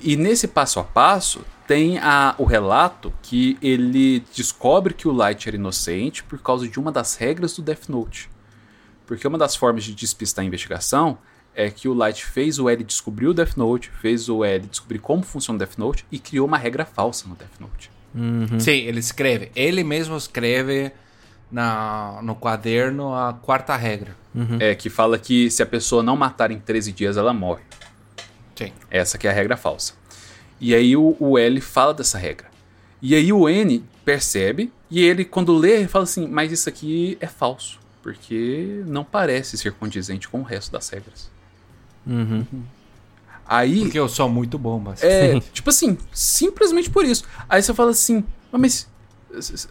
E 0.00 0.16
nesse 0.16 0.46
passo 0.48 0.78
a 0.80 0.84
passo 0.84 1.40
tem 1.66 1.98
a- 1.98 2.34
o 2.38 2.44
relato 2.44 3.12
que 3.22 3.56
ele 3.62 4.22
descobre 4.34 4.92
que 4.94 5.08
o 5.08 5.12
Light 5.12 5.48
era 5.48 5.56
inocente 5.56 6.22
por 6.22 6.38
causa 6.40 6.68
de 6.68 6.78
uma 6.78 6.92
das 6.92 7.16
regras 7.16 7.54
do 7.56 7.62
Death 7.62 7.88
Note. 7.88 8.28
Porque 9.06 9.26
uma 9.26 9.38
das 9.38 9.56
formas 9.56 9.84
de 9.84 9.94
despistar 9.94 10.42
a 10.44 10.46
investigação 10.46 11.16
é 11.54 11.70
que 11.70 11.88
o 11.88 11.94
Light 11.94 12.24
fez 12.24 12.58
o 12.58 12.68
L 12.68 12.84
descobrir 12.84 13.28
o 13.28 13.34
Death 13.34 13.56
Note, 13.56 13.90
fez 14.00 14.28
o 14.28 14.44
L 14.44 14.66
descobrir 14.66 14.98
como 14.98 15.22
funciona 15.22 15.56
o 15.56 15.58
Death 15.58 15.78
Note 15.78 16.04
e 16.12 16.18
criou 16.18 16.46
uma 16.46 16.58
regra 16.58 16.84
falsa 16.84 17.26
no 17.26 17.34
Death 17.34 17.58
Note. 17.58 17.90
Sim, 18.60 18.72
ele 18.72 18.98
escreve. 19.00 19.50
Ele 19.54 19.82
mesmo 19.84 20.16
escreve 20.16 20.92
na, 21.50 22.20
no 22.22 22.34
quaderno 22.34 23.14
a 23.14 23.32
quarta 23.32 23.76
regra. 23.76 24.16
É, 24.60 24.74
que 24.74 24.90
fala 24.90 25.18
que 25.18 25.50
se 25.50 25.62
a 25.62 25.66
pessoa 25.66 26.02
não 26.02 26.14
matar 26.14 26.50
em 26.50 26.58
13 26.58 26.92
dias, 26.92 27.16
ela 27.16 27.32
morre. 27.32 27.62
Sim. 28.54 28.70
Essa 28.90 29.16
que 29.16 29.26
é 29.26 29.30
a 29.30 29.32
regra 29.32 29.56
falsa. 29.56 29.94
E 30.60 30.74
aí 30.74 30.94
o, 30.94 31.16
o 31.18 31.38
L 31.38 31.58
fala 31.60 31.94
dessa 31.94 32.18
regra. 32.18 32.46
E 33.00 33.14
aí 33.14 33.32
o 33.32 33.48
N 33.48 33.82
percebe 34.04 34.70
e 34.90 35.02
ele, 35.02 35.24
quando 35.24 35.56
lê, 35.56 35.78
ele 35.78 35.88
fala 35.88 36.04
assim: 36.04 36.26
Mas 36.26 36.52
isso 36.52 36.68
aqui 36.68 37.16
é 37.20 37.26
falso. 37.26 37.78
Porque 38.02 38.82
não 38.86 39.02
parece 39.02 39.58
ser 39.58 39.72
condizente 39.72 40.28
com 40.28 40.40
o 40.40 40.44
resto 40.44 40.70
das 40.70 40.88
regras. 40.88 41.30
Uhum. 42.06 42.46
Aí. 43.44 43.80
Porque 43.82 43.98
eu 43.98 44.08
sou 44.08 44.28
muito 44.28 44.58
bom, 44.58 44.78
mas. 44.78 45.02
É, 45.02 45.40
tipo 45.52 45.70
assim, 45.70 45.98
simplesmente 46.12 46.88
por 46.88 47.04
isso. 47.04 47.24
Aí 47.48 47.60
você 47.62 47.74
fala 47.74 47.90
assim, 47.90 48.24
"Ah, 48.52 48.58
mas 48.58 48.88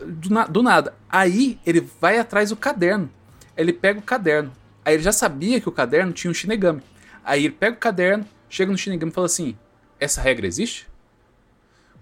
do, 0.06 0.30
na- 0.30 0.46
do 0.48 0.62
nada. 0.64 0.94
Aí 1.10 1.60
ele 1.66 1.82
vai 2.02 2.18
atrás 2.20 2.50
do 2.50 2.56
caderno. 2.56 3.10
Ele 3.58 3.72
pega 3.74 4.00
o 4.00 4.04
caderno. 4.04 4.52
Aí 4.84 4.94
ele 4.96 5.04
já 5.04 5.12
sabia 5.12 5.60
que 5.62 5.70
o 5.70 5.72
caderno 5.72 6.12
tinha 6.14 6.30
um 6.30 6.34
Shinigami. 6.34 6.82
Aí 7.24 7.46
ele 7.46 7.54
pega 7.54 7.76
o 7.76 7.80
caderno, 7.80 8.26
chega 8.50 8.72
no 8.72 8.78
Shinigami 8.78 9.12
e 9.12 9.16
fala 9.16 9.26
assim: 9.28 9.58
Essa 10.00 10.22
regra 10.22 10.46
existe? 10.46 10.88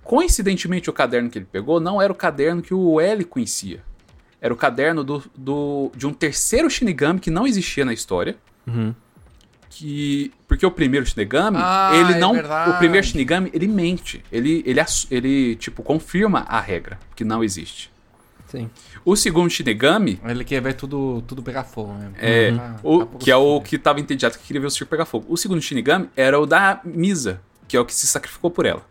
Coincidentemente, 0.03 0.89
o 0.89 0.93
caderno 0.93 1.29
que 1.29 1.37
ele 1.37 1.47
pegou 1.49 1.79
não 1.79 2.01
era 2.01 2.11
o 2.11 2.15
caderno 2.15 2.61
que 2.61 2.73
o 2.73 2.99
L 2.99 3.23
conhecia. 3.23 3.81
Era 4.41 4.53
o 4.53 4.57
caderno 4.57 5.03
do, 5.03 5.23
do- 5.35 5.91
de 5.95 6.05
um 6.05 6.13
terceiro 6.13 6.69
Shinigami 6.69 7.19
que 7.21 7.31
não 7.31 7.47
existia 7.47 7.85
na 7.85 7.93
história. 7.93 8.35
Uhum. 8.67 8.93
Que. 9.75 10.31
Porque 10.47 10.65
o 10.65 10.71
primeiro 10.71 11.05
Shinigami, 11.05 11.57
Ah, 11.59 11.91
ele 11.93 12.13
é 12.13 12.19
não. 12.19 12.33
verdade. 12.33 12.71
o 12.71 12.77
primeiro 12.77 13.05
Shinigami, 13.05 13.49
ele 13.53 13.67
mente. 13.67 14.23
Ele, 14.31 14.63
ele, 14.65 14.79
ele, 15.09 15.55
tipo, 15.55 15.81
confirma 15.81 16.41
a 16.47 16.59
regra, 16.59 16.99
que 17.15 17.23
não 17.23 17.43
existe. 17.43 17.91
Sim. 18.47 18.69
O 19.03 19.15
segundo 19.15 19.49
Shinigami, 19.49 20.21
Ele 20.23 20.43
quer 20.43 20.61
ver 20.61 20.75
tudo, 20.75 21.23
tudo 21.27 21.41
pegar 21.41 21.63
fogo 21.63 21.91
mesmo. 21.95 22.13
é, 22.19 22.51
Ah, 22.51 22.75
o, 22.83 23.03
tá 23.03 23.17
que 23.17 23.31
é 23.31 23.35
o 23.35 23.59
que 23.61 23.79
tava 23.79 23.99
entediado 23.99 24.37
que 24.37 24.43
queria 24.45 24.61
ver 24.61 24.67
o 24.67 24.69
circo 24.69 24.91
pegar 24.91 25.05
fogo. 25.05 25.25
O 25.27 25.35
segundo 25.35 25.59
Shinigami 25.59 26.07
era 26.15 26.39
o 26.39 26.45
da 26.45 26.79
Misa, 26.85 27.41
que 27.67 27.75
é 27.75 27.79
o 27.79 27.85
que 27.85 27.95
se 27.95 28.05
sacrificou 28.05 28.51
por 28.51 28.67
ela. 28.67 28.85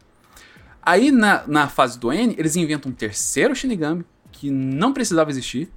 Aí 0.82 1.12
na, 1.12 1.44
na 1.46 1.68
fase 1.68 1.96
do 1.96 2.12
N, 2.12 2.34
eles 2.36 2.56
inventam 2.56 2.90
um 2.90 2.94
terceiro 2.94 3.54
Shinigami 3.54 4.04
que 4.32 4.50
não 4.50 4.92
precisava 4.92 5.30
existir. 5.30 5.70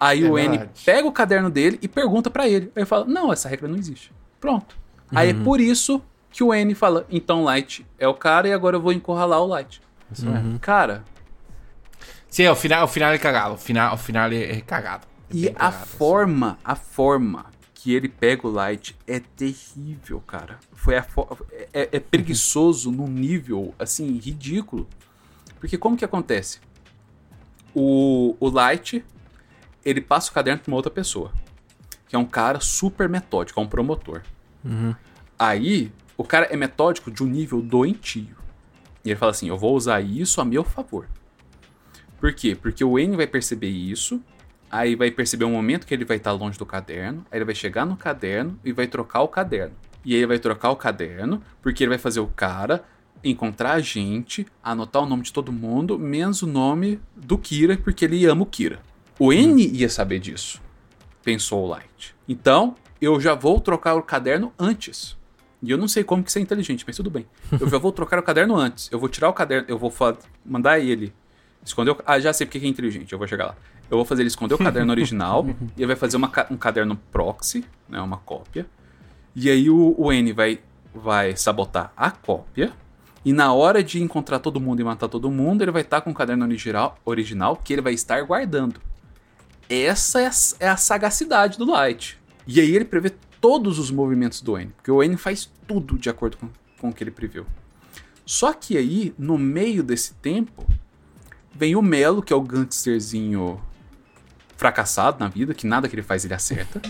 Aí 0.00 0.24
É 0.24 0.28
o 0.28 0.36
N 0.36 0.48
verdade. 0.58 0.70
pega 0.84 1.06
o 1.06 1.12
caderno 1.12 1.48
dele 1.48 1.78
e 1.80 1.86
pergunta 1.86 2.28
pra 2.28 2.48
ele. 2.48 2.64
Aí 2.74 2.80
ele 2.82 2.84
fala: 2.86 3.04
Não, 3.04 3.32
essa 3.32 3.48
regra 3.48 3.68
não 3.68 3.76
existe. 3.78 4.10
Pronto. 4.44 4.76
Aí 5.10 5.30
é 5.30 5.34
por 5.34 5.58
isso 5.58 6.02
que 6.30 6.44
o 6.44 6.52
N 6.52 6.74
fala: 6.74 7.06
Então 7.08 7.44
Light 7.44 7.86
é 7.98 8.06
o 8.06 8.12
cara 8.12 8.46
e 8.46 8.52
agora 8.52 8.76
eu 8.76 8.80
vou 8.80 8.92
encurralar 8.92 9.40
o 9.40 9.46
Light. 9.46 9.80
É. 10.12 10.58
Cara, 10.58 11.02
Sim, 12.28 12.46
o 12.48 12.54
final, 12.54 12.84
o 12.84 12.88
final 12.88 13.10
é 13.10 13.16
cagado. 13.16 13.54
O 13.54 13.56
final, 13.56 13.94
o 13.94 13.96
final 13.96 14.30
é, 14.30 14.58
é 14.58 14.60
cagado. 14.60 15.06
É 15.30 15.34
E 15.34 15.40
bem 15.44 15.50
a 15.52 15.54
cagado, 15.54 15.76
assim. 15.76 15.96
forma, 15.96 16.58
a 16.62 16.76
forma 16.76 17.46
que 17.72 17.94
ele 17.94 18.06
pega 18.06 18.46
o 18.46 18.50
Light 18.50 18.94
é 19.06 19.18
terrível, 19.18 20.20
cara. 20.26 20.58
Foi 20.74 20.94
é, 20.94 21.04
é 21.72 21.98
preguiçoso 21.98 22.92
num 22.92 23.08
nível 23.08 23.74
assim 23.78 24.18
ridículo. 24.18 24.86
Porque 25.58 25.78
como 25.78 25.96
que 25.96 26.04
acontece? 26.04 26.60
O, 27.74 28.36
o 28.38 28.50
Light 28.50 29.02
ele 29.82 30.02
passa 30.02 30.30
o 30.30 30.34
caderno 30.34 30.60
para 30.60 30.70
uma 30.70 30.76
outra 30.76 30.90
pessoa, 30.90 31.32
que 32.06 32.14
é 32.14 32.18
um 32.18 32.26
cara 32.26 32.60
super 32.60 33.08
metódico, 33.08 33.58
é 33.58 33.62
um 33.62 33.66
promotor. 33.66 34.22
Aí, 35.38 35.92
o 36.16 36.24
cara 36.24 36.46
é 36.46 36.56
metódico 36.56 37.10
de 37.10 37.22
um 37.22 37.26
nível 37.26 37.60
doentio. 37.60 38.36
E 39.04 39.10
ele 39.10 39.16
fala 39.16 39.32
assim: 39.32 39.48
eu 39.48 39.58
vou 39.58 39.74
usar 39.74 40.00
isso 40.00 40.40
a 40.40 40.44
meu 40.44 40.64
favor. 40.64 41.06
Por 42.18 42.32
quê? 42.32 42.56
Porque 42.60 42.82
o 42.82 42.98
N 42.98 43.16
vai 43.16 43.26
perceber 43.26 43.68
isso, 43.68 44.20
aí 44.70 44.96
vai 44.96 45.10
perceber 45.10 45.44
um 45.44 45.52
momento 45.52 45.86
que 45.86 45.92
ele 45.92 46.04
vai 46.04 46.16
estar 46.16 46.32
longe 46.32 46.58
do 46.58 46.64
caderno, 46.64 47.24
aí 47.30 47.38
ele 47.38 47.44
vai 47.44 47.54
chegar 47.54 47.84
no 47.84 47.96
caderno 47.96 48.58
e 48.64 48.72
vai 48.72 48.86
trocar 48.86 49.20
o 49.20 49.28
caderno. 49.28 49.74
E 50.04 50.14
aí 50.14 50.20
ele 50.20 50.26
vai 50.26 50.38
trocar 50.38 50.70
o 50.70 50.76
caderno, 50.76 51.42
porque 51.60 51.84
ele 51.84 51.90
vai 51.90 51.98
fazer 51.98 52.20
o 52.20 52.26
cara 52.28 52.84
encontrar 53.22 53.72
a 53.72 53.80
gente, 53.80 54.46
anotar 54.62 55.02
o 55.02 55.06
nome 55.06 55.22
de 55.22 55.32
todo 55.32 55.52
mundo, 55.52 55.98
menos 55.98 56.42
o 56.42 56.46
nome 56.46 57.00
do 57.16 57.38
Kira, 57.38 57.76
porque 57.76 58.04
ele 58.04 58.24
ama 58.26 58.42
o 58.42 58.46
Kira. 58.46 58.80
O 59.18 59.32
N 59.32 59.66
ia 59.66 59.88
saber 59.88 60.18
disso, 60.18 60.60
pensou 61.22 61.64
o 61.64 61.68
Light. 61.68 62.14
Então, 62.28 62.74
eu 63.04 63.20
já 63.20 63.34
vou 63.34 63.60
trocar 63.60 63.94
o 63.94 64.02
caderno 64.02 64.52
antes. 64.58 65.16
E 65.62 65.70
eu 65.70 65.78
não 65.78 65.88
sei 65.88 66.04
como 66.04 66.22
que 66.22 66.28
isso 66.28 66.38
é 66.38 66.42
inteligente, 66.42 66.84
mas 66.86 66.96
tudo 66.96 67.10
bem. 67.10 67.26
Eu 67.58 67.68
já 67.68 67.78
vou 67.78 67.90
trocar 67.92 68.18
o 68.18 68.22
caderno 68.22 68.56
antes. 68.56 68.90
Eu 68.92 68.98
vou 68.98 69.08
tirar 69.08 69.28
o 69.28 69.32
caderno, 69.32 69.66
eu 69.68 69.78
vou 69.78 69.92
mandar 70.44 70.78
ele 70.78 71.12
esconder 71.64 71.92
o... 71.92 71.98
Ah, 72.04 72.20
já 72.20 72.32
sei 72.32 72.46
porque 72.46 72.60
que 72.60 72.66
é 72.66 72.68
inteligente, 72.68 73.12
eu 73.12 73.18
vou 73.18 73.26
chegar 73.26 73.46
lá. 73.46 73.56
Eu 73.90 73.96
vou 73.96 74.04
fazer 74.04 74.22
ele 74.22 74.28
esconder 74.28 74.54
o 74.54 74.58
caderno 74.58 74.92
original 74.92 75.46
e 75.76 75.80
ele 75.80 75.86
vai 75.86 75.96
fazer 75.96 76.16
uma 76.16 76.30
um 76.50 76.56
caderno 76.56 76.96
proxy, 77.10 77.64
né, 77.88 78.00
uma 78.00 78.18
cópia. 78.18 78.66
E 79.34 79.50
aí 79.50 79.70
o, 79.70 79.94
o 79.98 80.12
N 80.12 80.32
vai, 80.32 80.60
vai 80.94 81.36
sabotar 81.36 81.92
a 81.96 82.10
cópia. 82.10 82.72
E 83.24 83.32
na 83.32 83.52
hora 83.54 83.82
de 83.82 84.02
encontrar 84.02 84.38
todo 84.38 84.60
mundo 84.60 84.80
e 84.80 84.84
matar 84.84 85.08
todo 85.08 85.30
mundo, 85.30 85.62
ele 85.62 85.70
vai 85.70 85.80
estar 85.80 86.02
com 86.02 86.10
o 86.10 86.14
caderno 86.14 86.44
original, 86.44 86.98
original 87.06 87.56
que 87.56 87.72
ele 87.72 87.80
vai 87.80 87.94
estar 87.94 88.22
guardando. 88.22 88.80
Essa 89.68 90.20
é 90.20 90.26
a, 90.26 90.30
é 90.60 90.68
a 90.68 90.76
sagacidade 90.76 91.56
do 91.56 91.64
Light. 91.64 92.18
E 92.46 92.60
aí 92.60 92.74
ele 92.74 92.84
prevê 92.84 93.10
todos 93.40 93.78
os 93.78 93.90
movimentos 93.90 94.40
do 94.40 94.58
N. 94.58 94.70
Porque 94.76 94.90
o 94.90 95.02
N 95.02 95.16
faz 95.16 95.50
tudo 95.66 95.98
de 95.98 96.08
acordo 96.10 96.36
com, 96.36 96.48
com 96.80 96.88
o 96.88 96.92
que 96.92 97.02
ele 97.04 97.10
preveu. 97.10 97.46
Só 98.26 98.52
que 98.52 98.76
aí, 98.76 99.14
no 99.18 99.36
meio 99.36 99.82
desse 99.82 100.14
tempo, 100.14 100.66
vem 101.54 101.76
o 101.76 101.82
Melo, 101.82 102.22
que 102.22 102.32
é 102.32 102.36
o 102.36 102.40
gangsterzinho 102.40 103.60
fracassado 104.56 105.18
na 105.20 105.28
vida, 105.28 105.52
que 105.52 105.66
nada 105.66 105.88
que 105.88 105.94
ele 105.94 106.02
faz 106.02 106.24
ele 106.24 106.34
acerta. 106.34 106.80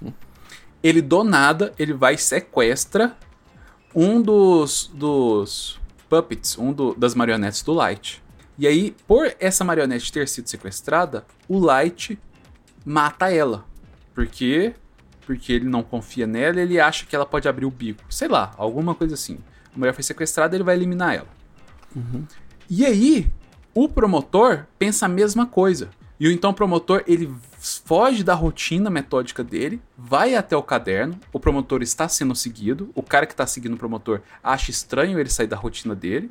ele 0.82 1.00
do 1.00 1.24
nada, 1.24 1.72
ele 1.78 1.92
vai 1.92 2.14
e 2.14 2.18
sequestra 2.18 3.16
um 3.94 4.20
dos, 4.20 4.90
dos 4.94 5.80
puppets, 6.08 6.58
um 6.58 6.72
do- 6.72 6.94
das 6.94 7.14
marionetes 7.14 7.62
do 7.62 7.72
Light. 7.72 8.22
E 8.58 8.66
aí, 8.66 8.94
por 9.06 9.34
essa 9.40 9.64
marionete 9.64 10.12
ter 10.12 10.28
sido 10.28 10.48
sequestrada, 10.48 11.24
o 11.48 11.58
Light 11.58 12.18
mata 12.84 13.32
ela. 13.32 13.64
Por 14.20 14.26
quê? 14.26 14.74
Porque 15.24 15.50
ele 15.50 15.64
não 15.64 15.82
confia 15.82 16.26
nela 16.26 16.58
e 16.58 16.62
ele 16.62 16.78
acha 16.78 17.06
que 17.06 17.16
ela 17.16 17.24
pode 17.24 17.48
abrir 17.48 17.64
o 17.64 17.70
bico. 17.70 18.02
Sei 18.10 18.28
lá, 18.28 18.52
alguma 18.58 18.94
coisa 18.94 19.14
assim. 19.14 19.38
A 19.74 19.78
mulher 19.78 19.94
foi 19.94 20.02
sequestrada, 20.02 20.54
ele 20.54 20.62
vai 20.62 20.76
eliminar 20.76 21.14
ela. 21.14 21.28
E 22.68 22.84
aí, 22.84 23.32
o 23.72 23.88
promotor 23.88 24.66
pensa 24.78 25.06
a 25.06 25.08
mesma 25.08 25.46
coisa. 25.46 25.88
E 26.18 26.28
o 26.28 26.30
então 26.30 26.52
promotor, 26.52 27.02
ele 27.06 27.34
foge 27.58 28.22
da 28.22 28.34
rotina 28.34 28.90
metódica 28.90 29.42
dele, 29.42 29.80
vai 29.96 30.34
até 30.34 30.54
o 30.54 30.62
caderno, 30.62 31.18
o 31.32 31.40
promotor 31.40 31.80
está 31.80 32.06
sendo 32.06 32.34
seguido, 32.34 32.90
o 32.94 33.02
cara 33.02 33.24
que 33.24 33.32
está 33.32 33.46
seguindo 33.46 33.72
o 33.72 33.78
promotor 33.78 34.20
acha 34.44 34.70
estranho 34.70 35.18
ele 35.18 35.30
sair 35.30 35.46
da 35.46 35.56
rotina 35.56 35.94
dele. 35.94 36.30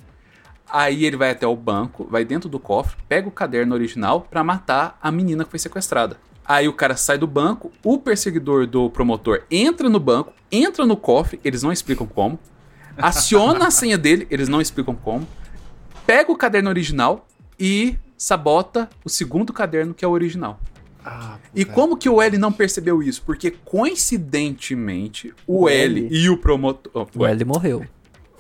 Aí 0.70 1.06
ele 1.06 1.18
vai 1.18 1.32
até 1.32 1.48
o 1.48 1.56
banco, 1.56 2.08
vai 2.08 2.24
dentro 2.24 2.48
do 2.48 2.60
cofre, 2.60 3.02
pega 3.10 3.28
o 3.28 3.32
caderno 3.32 3.74
original 3.74 4.22
pra 4.22 4.44
matar 4.44 4.96
a 5.02 5.12
menina 5.12 5.44
que 5.44 5.50
foi 5.50 5.58
sequestrada. 5.58 6.29
Aí 6.50 6.68
o 6.68 6.74
cara 6.74 6.98
sai 6.98 7.16
do 7.20 7.28
banco, 7.28 7.72
o 7.84 8.00
perseguidor 8.00 8.66
do 8.66 8.90
promotor 8.90 9.44
entra 9.52 9.88
no 9.88 10.00
banco, 10.00 10.34
entra 10.52 10.84
no 10.84 10.98
cofre, 10.98 11.40
eles 11.46 11.62
não 11.62 11.72
explicam 11.72 12.08
como, 12.08 12.40
aciona 12.98 13.68
a 13.68 13.72
senha 13.72 14.00
dele, 14.00 14.26
eles 14.32 14.50
não 14.50 14.60
explicam 14.60 14.96
como, 14.96 15.28
pega 16.08 16.32
o 16.32 16.36
caderno 16.36 16.68
original 16.70 17.28
e 17.60 17.96
sabota 18.18 18.90
o 19.06 19.10
segundo 19.10 19.54
caderno 19.54 19.94
que 19.94 20.04
é 20.04 20.08
o 20.08 20.12
original. 20.12 20.60
Ah, 21.06 21.38
E 21.56 21.64
como 21.64 21.96
que 21.96 22.10
o 22.10 22.20
L 22.22 22.36
não 22.40 22.52
percebeu 22.52 23.02
isso? 23.04 23.22
Porque 23.22 23.52
coincidentemente 23.52 25.34
o, 25.48 25.64
O 25.64 25.70
L, 25.70 26.06
L. 26.06 26.10
e 26.12 26.30
o 26.30 26.38
promotor, 26.38 27.08
O 27.16 27.26
L 27.26 27.46
morreu. 27.46 27.86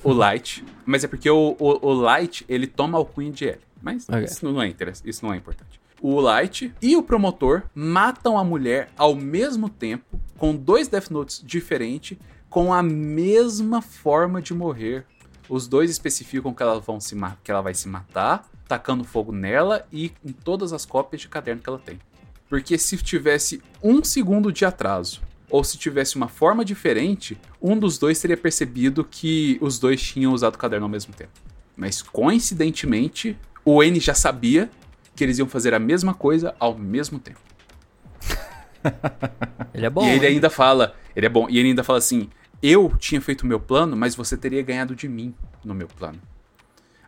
o 0.03 0.11
Light, 0.11 0.63
mas 0.85 1.03
é 1.03 1.07
porque 1.07 1.29
o, 1.29 1.55
o, 1.59 1.87
o 1.87 1.93
Light 1.93 2.43
ele 2.49 2.67
toma 2.67 2.97
alcunha 2.97 3.31
de 3.31 3.47
L. 3.49 3.59
Mas 3.81 4.07
Ok. 4.09 4.23
isso 4.25 4.45
não 4.51 4.61
é 4.61 4.67
interess- 4.67 5.01
isso 5.05 5.25
não 5.25 5.33
é 5.33 5.37
importante. 5.37 5.78
O 6.01 6.19
Light 6.21 6.73
e 6.81 6.95
o 6.95 7.03
promotor 7.03 7.63
matam 7.75 8.37
a 8.37 8.43
mulher 8.43 8.89
ao 8.97 9.13
mesmo 9.13 9.67
tempo, 9.67 10.19
com 10.37 10.55
dois 10.55 10.87
Death 10.87 11.09
Notes 11.09 11.43
diferentes, 11.45 12.17
com 12.49 12.73
a 12.73 12.81
mesma 12.81 13.81
forma 13.81 14.41
de 14.41 14.53
morrer. 14.53 15.05
Os 15.49 15.67
dois 15.67 15.91
especificam 15.91 16.53
que 16.53 16.63
ela, 16.63 16.79
vão 16.79 16.99
se 16.99 17.15
que 17.43 17.51
ela 17.51 17.61
vai 17.61 17.73
se 17.73 17.87
matar, 17.87 18.49
tacando 18.67 19.03
fogo 19.03 19.31
nela 19.31 19.85
e 19.91 20.13
em 20.23 20.31
todas 20.31 20.71
as 20.71 20.85
cópias 20.85 21.21
de 21.21 21.27
caderno 21.27 21.61
que 21.61 21.69
ela 21.69 21.79
tem. 21.79 21.99
Porque 22.47 22.77
se 22.77 22.97
tivesse 22.97 23.61
um 23.83 24.03
segundo 24.03 24.53
de 24.53 24.63
atraso, 24.63 25.21
ou 25.49 25.63
se 25.63 25.77
tivesse 25.77 26.15
uma 26.15 26.27
forma 26.27 26.63
diferente, 26.63 27.37
um 27.61 27.77
dos 27.77 27.97
dois 27.97 28.21
teria 28.21 28.37
percebido 28.37 29.03
que 29.03 29.57
os 29.59 29.79
dois 29.79 30.01
tinham 30.01 30.33
usado 30.33 30.55
o 30.55 30.59
caderno 30.59 30.85
ao 30.85 30.89
mesmo 30.89 31.13
tempo. 31.13 31.31
Mas 31.75 32.01
coincidentemente, 32.01 33.37
o 33.65 33.83
N 33.83 33.99
já 33.99 34.13
sabia 34.13 34.69
que 35.19 35.23
eles 35.25 35.37
iam 35.37 35.49
fazer 35.49 35.73
a 35.73 35.79
mesma 35.79 36.13
coisa 36.13 36.55
ao 36.57 36.77
mesmo 36.77 37.19
tempo. 37.19 37.39
Ele 39.73 39.85
é 39.85 39.89
bom. 39.89 40.01
e 40.05 40.09
ele 40.11 40.25
hein? 40.25 40.33
ainda 40.35 40.49
fala, 40.49 40.95
ele 41.13 41.25
é 41.25 41.29
bom, 41.29 41.47
e 41.49 41.59
ele 41.59 41.67
ainda 41.69 41.83
fala 41.83 41.99
assim: 41.99 42.29
"Eu 42.63 42.93
tinha 42.97 43.19
feito 43.19 43.41
o 43.41 43.45
meu 43.45 43.59
plano, 43.59 43.95
mas 43.97 44.15
você 44.15 44.37
teria 44.37 44.61
ganhado 44.63 44.95
de 44.95 45.09
mim 45.09 45.33
no 45.63 45.73
meu 45.75 45.87
plano. 45.87 46.19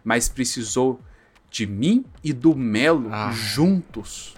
Mas 0.04 0.28
precisou 0.28 1.00
de 1.50 1.66
mim 1.66 2.04
e 2.22 2.34
do 2.34 2.54
Melo 2.56 3.08
Ah. 3.12 3.32
juntos 3.32 4.36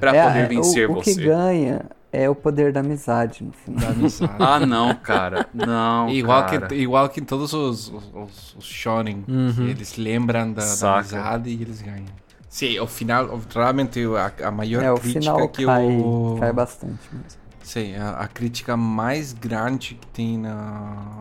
pra 0.00 0.14
É, 0.16 0.26
poder 0.26 0.38
é, 0.40 0.46
vencer 0.46 0.88
o, 0.88 0.92
o 0.92 0.94
você." 0.96 1.14
que 1.14 1.22
ganha 1.24 1.86
é 2.12 2.28
o 2.28 2.34
poder 2.34 2.72
da 2.72 2.80
amizade 2.80 3.44
no 3.44 3.52
final. 3.52 3.80
Da 3.80 3.88
amizade. 3.90 4.32
Ah, 4.40 4.58
não, 4.66 4.92
cara. 4.96 5.46
Não, 5.54 6.08
igual, 6.08 6.44
cara. 6.46 6.66
que, 6.66 6.74
igual 6.74 7.08
que 7.08 7.20
em 7.20 7.24
todos 7.24 7.52
os, 7.52 7.88
os, 7.88 8.10
os, 8.12 8.56
os 8.58 8.64
shonen, 8.64 9.22
que 9.54 9.62
eles 9.62 9.96
lembram 9.96 10.52
da, 10.52 10.62
da 10.74 10.96
amizade 10.98 11.50
e 11.50 11.62
eles 11.62 11.80
ganham. 11.80 12.06
Sim, 12.50 12.80
o 12.80 12.86
final, 12.86 13.40
realmente 13.54 14.00
a, 14.42 14.48
a 14.48 14.50
maior 14.50 14.82
É, 14.82 14.90
o 14.90 14.96
crítica 14.98 15.20
final 15.20 15.48
que 15.48 15.64
cai, 15.64 15.86
eu... 15.86 16.36
cai 16.40 16.52
bastante 16.52 16.98
mesmo. 17.12 17.40
Sim, 17.62 17.94
a, 17.94 18.10
a 18.10 18.26
crítica 18.26 18.76
mais 18.76 19.32
grande 19.32 19.94
que 19.94 20.06
tem 20.08 20.36
na... 20.36 21.20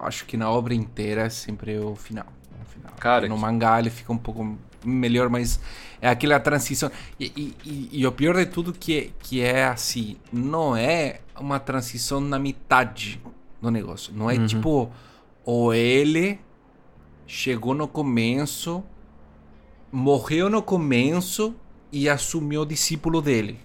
Acho 0.00 0.24
que 0.24 0.36
na 0.38 0.50
obra 0.50 0.74
inteira 0.74 1.22
é 1.22 1.28
sempre 1.28 1.78
o 1.78 1.94
final. 1.94 2.24
O 2.62 2.64
final. 2.64 2.92
Cara, 2.98 3.28
no 3.28 3.34
que- 3.34 3.40
mangá 3.42 3.78
ele 3.78 3.90
fica 3.90 4.10
um 4.10 4.16
pouco 4.16 4.56
melhor, 4.82 5.28
mas 5.28 5.60
é 6.00 6.08
aquela 6.08 6.40
transição. 6.40 6.90
E, 7.20 7.26
e- 7.36 7.54
e- 7.66 7.88
e 8.00 8.06
o 8.06 8.12
pior 8.12 8.34
de 8.34 8.46
tudo 8.46 8.72
que, 8.72 9.12
que 9.18 9.42
é 9.42 9.66
assim, 9.66 10.16
não 10.32 10.74
é 10.74 11.20
uma 11.38 11.60
transição 11.60 12.20
na 12.22 12.38
metade 12.38 13.20
do 13.60 13.70
negócio. 13.70 14.14
Não 14.14 14.30
é 14.30 14.36
tipo, 14.46 14.90
ou 15.44 15.74
ele 15.74 16.40
chegou 17.26 17.74
no 17.74 17.86
começo, 17.86 18.82
morreu 19.90 20.48
no 20.50 20.62
começo 20.62 21.54
e 21.90 22.08
assumiu 22.08 22.62
o 22.62 22.66
discípulo 22.66 23.20
dele. 23.22 23.58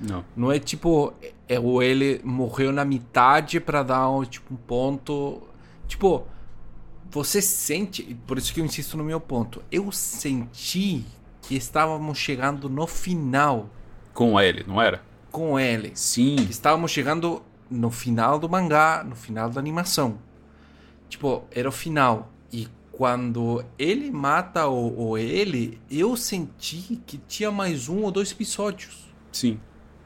Não. 0.00 0.24
Não 0.36 0.52
é 0.52 0.58
tipo, 0.58 1.12
é, 1.48 1.58
ou 1.60 1.82
ele 1.82 2.20
morreu 2.24 2.72
na 2.72 2.84
metade 2.84 3.60
pra 3.60 3.82
dar 3.82 4.08
um, 4.10 4.24
tipo, 4.24 4.52
um 4.52 4.56
ponto. 4.56 5.42
Tipo, 5.86 6.26
você 7.10 7.40
sente. 7.40 8.16
Por 8.26 8.38
isso 8.38 8.52
que 8.52 8.60
eu 8.60 8.64
insisto 8.64 8.96
no 8.96 9.04
meu 9.04 9.20
ponto. 9.20 9.62
Eu 9.70 9.92
senti 9.92 11.04
que 11.42 11.54
estávamos 11.54 12.18
chegando 12.18 12.68
no 12.68 12.86
final 12.86 13.68
Com 14.14 14.40
ele, 14.40 14.64
não 14.66 14.80
era? 14.80 15.02
com 15.30 15.58
ele. 15.58 15.92
Sim. 15.94 16.36
Que 16.36 16.50
estávamos 16.50 16.90
chegando 16.90 17.42
no 17.70 17.90
final 17.90 18.38
do 18.38 18.48
mangá, 18.48 19.02
no 19.02 19.16
final 19.16 19.48
da 19.48 19.58
animação. 19.58 20.18
Tipo, 21.08 21.44
era 21.50 21.68
o 21.68 21.72
final. 21.72 22.30
E 22.52 22.68
quando 23.02 23.64
ele 23.76 24.12
mata 24.12 24.68
o, 24.68 25.08
o 25.08 25.18
ele, 25.18 25.80
eu 25.90 26.16
senti 26.16 27.02
que 27.04 27.18
tinha 27.18 27.50
mais 27.50 27.88
um 27.88 28.02
ou 28.02 28.12
dois 28.12 28.30
episódios. 28.30 29.12
Sim. 29.32 29.58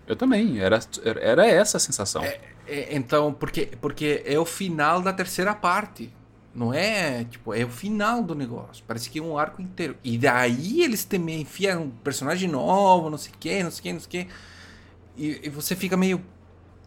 Eu 0.07 0.17
também. 0.17 0.61
Era, 0.61 0.81
era 1.05 1.47
essa 1.47 1.77
a 1.77 1.81
sensação. 1.81 2.25
É, 2.25 2.97
então, 2.97 3.35
porque, 3.35 3.69
porque 3.83 4.23
é 4.25 4.39
o 4.39 4.47
final 4.47 5.03
da 5.03 5.13
terceira 5.13 5.55
parte. 5.55 6.11
Não 6.55 6.73
é, 6.73 7.25
tipo, 7.25 7.53
é 7.53 7.67
o 7.67 7.69
final 7.69 8.23
do 8.23 8.35
negócio. 8.35 8.83
Parece 8.87 9.11
que 9.11 9.19
é 9.19 9.23
um 9.23 9.37
arco 9.37 9.61
inteiro. 9.61 9.95
E 10.03 10.17
daí 10.17 10.83
eles 10.83 11.05
também 11.05 11.43
enfiam 11.43 11.83
um 11.83 11.91
personagem 11.91 12.49
novo, 12.49 13.11
não 13.11 13.19
sei 13.19 13.31
o 13.31 13.37
que, 13.39 13.63
não 13.63 13.71
sei 13.71 13.81
o 13.81 13.83
que, 13.83 13.93
não 13.93 14.01
sei 14.01 14.07
o 14.07 14.11
que. 14.11 14.33
E, 15.19 15.47
e 15.49 15.51
você 15.51 15.77
fica 15.77 15.99
meio. 15.99 16.25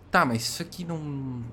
Tá, 0.10 0.26
mas 0.26 0.41
isso 0.41 0.64
aqui 0.64 0.84
não. 0.84 1.44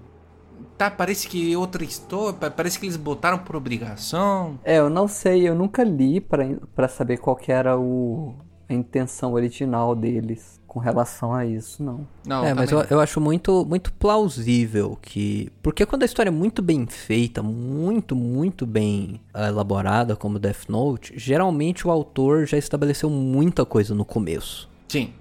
Tá, 0.79 0.91
parece 0.91 1.27
que 1.29 1.57
outra 1.57 1.83
história. 1.85 2.35
pa- 2.39 2.51
Parece 2.51 2.79
que 2.79 2.87
eles 2.87 2.97
botaram 2.97 3.39
por 3.39 3.57
obrigação. 3.57 4.59
É, 4.65 4.79
eu 4.79 4.91
não 4.91 5.09
sei, 5.09 5.49
eu 5.49 5.55
nunca 5.55 5.83
li 5.83 6.21
pra, 6.21 6.45
pra 6.75 6.87
saber 6.89 7.17
qual 7.19 7.35
que 7.35 7.51
era 7.51 7.79
o, 7.79 8.35
a 8.69 8.75
intenção 8.75 9.33
original 9.33 9.95
deles 9.95 10.61
com 10.67 10.79
relação 10.79 11.33
a 11.33 11.47
isso, 11.47 11.83
não. 11.83 12.07
Não, 12.27 12.45
é, 12.45 12.53
mas 12.53 12.71
eu, 12.71 12.83
eu 12.91 13.01
acho 13.01 13.19
muito, 13.19 13.65
muito 13.65 13.91
plausível 13.95 14.99
que. 15.01 15.51
Porque 15.63 15.87
quando 15.87 16.03
a 16.03 16.05
história 16.05 16.29
é 16.29 16.33
muito 16.33 16.61
bem 16.61 16.87
feita, 16.87 17.43
muito, 17.43 18.15
muito 18.15 18.67
bem 18.67 19.19
ah, 19.33 19.49
elaborada, 19.49 20.15
como 20.15 20.39
Death 20.39 20.69
Note, 20.69 21.15
geralmente 21.17 21.87
o 21.87 21.91
autor 21.91 22.45
já 22.47 22.59
estabeleceu 22.59 23.09
muita 23.09 23.65
coisa 23.65 23.95
no 23.95 24.05
começo. 24.05 24.69
Sim. 24.89 25.15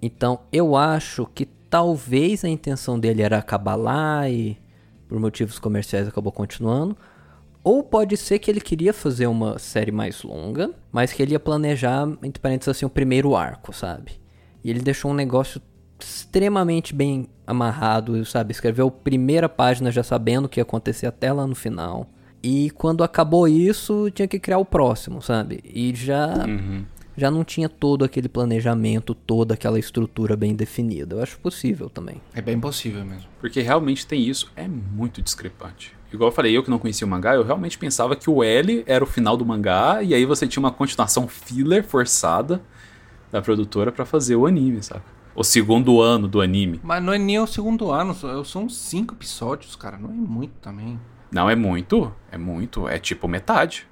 Então 0.00 0.40
eu 0.52 0.76
acho 0.76 1.26
que 1.34 1.46
talvez 1.68 2.44
a 2.44 2.48
intenção 2.48 2.98
dele 3.00 3.22
era 3.22 3.38
acabar 3.38 3.74
lá 3.74 4.28
e 4.28 4.56
por 5.12 5.20
motivos 5.20 5.58
comerciais 5.58 6.08
acabou 6.08 6.32
continuando. 6.32 6.96
Ou 7.62 7.82
pode 7.82 8.16
ser 8.16 8.38
que 8.38 8.50
ele 8.50 8.62
queria 8.62 8.94
fazer 8.94 9.26
uma 9.26 9.58
série 9.58 9.92
mais 9.92 10.22
longa, 10.22 10.70
mas 10.90 11.12
que 11.12 11.22
ele 11.22 11.32
ia 11.32 11.38
planejar, 11.38 12.08
entre 12.22 12.40
parênteses 12.40 12.70
assim, 12.70 12.86
o 12.86 12.90
primeiro 12.90 13.36
arco, 13.36 13.74
sabe? 13.74 14.12
E 14.64 14.70
ele 14.70 14.80
deixou 14.80 15.10
um 15.10 15.14
negócio 15.14 15.60
extremamente 16.00 16.94
bem 16.94 17.28
amarrado, 17.46 18.24
sabe? 18.24 18.52
Escreveu 18.52 18.88
a 18.88 18.90
primeira 18.90 19.50
página 19.50 19.90
já 19.90 20.02
sabendo 20.02 20.46
o 20.46 20.48
que 20.48 20.58
ia 20.58 20.62
acontecer 20.62 21.06
até 21.06 21.30
lá 21.30 21.46
no 21.46 21.54
final. 21.54 22.08
E 22.42 22.70
quando 22.70 23.04
acabou 23.04 23.46
isso, 23.46 24.10
tinha 24.12 24.26
que 24.26 24.38
criar 24.38 24.58
o 24.58 24.64
próximo, 24.64 25.20
sabe? 25.20 25.60
E 25.62 25.94
já 25.94 26.46
Uhum. 26.46 26.86
Já 27.16 27.30
não 27.30 27.44
tinha 27.44 27.68
todo 27.68 28.04
aquele 28.04 28.28
planejamento, 28.28 29.14
toda 29.14 29.54
aquela 29.54 29.78
estrutura 29.78 30.36
bem 30.36 30.54
definida. 30.54 31.16
Eu 31.16 31.22
acho 31.22 31.38
possível 31.38 31.88
também. 31.90 32.20
É 32.34 32.40
bem 32.40 32.58
possível 32.58 33.04
mesmo. 33.04 33.28
Porque 33.40 33.60
realmente 33.60 34.06
tem 34.06 34.26
isso, 34.26 34.50
é 34.56 34.66
muito 34.66 35.20
discrepante. 35.22 35.94
Igual 36.12 36.28
eu 36.28 36.34
falei, 36.34 36.56
eu 36.56 36.62
que 36.62 36.70
não 36.70 36.78
conhecia 36.78 37.06
o 37.06 37.10
mangá, 37.10 37.34
eu 37.34 37.42
realmente 37.42 37.78
pensava 37.78 38.14
que 38.14 38.28
o 38.28 38.42
L 38.42 38.84
era 38.86 39.02
o 39.02 39.06
final 39.06 39.36
do 39.36 39.46
mangá, 39.46 40.02
e 40.02 40.14
aí 40.14 40.26
você 40.26 40.46
tinha 40.46 40.60
uma 40.60 40.70
continuação 40.70 41.26
filler 41.26 41.82
forçada 41.84 42.60
da 43.30 43.40
produtora 43.40 43.90
pra 43.90 44.04
fazer 44.04 44.36
o 44.36 44.46
anime, 44.46 44.82
saca? 44.82 45.04
O 45.34 45.42
segundo 45.42 46.02
ano 46.02 46.28
do 46.28 46.42
anime. 46.42 46.78
Mas 46.82 47.02
não 47.02 47.14
é 47.14 47.18
nem 47.18 47.38
o 47.38 47.46
segundo 47.46 47.90
ano, 47.90 48.14
são 48.44 48.68
cinco 48.68 49.14
episódios, 49.14 49.74
cara. 49.74 49.96
Não 49.96 50.10
é 50.10 50.12
muito 50.12 50.52
também. 50.60 51.00
Não 51.30 51.48
é 51.48 51.56
muito, 51.56 52.12
é 52.30 52.36
muito, 52.36 52.86
é 52.86 52.98
tipo 52.98 53.26
metade. 53.26 53.86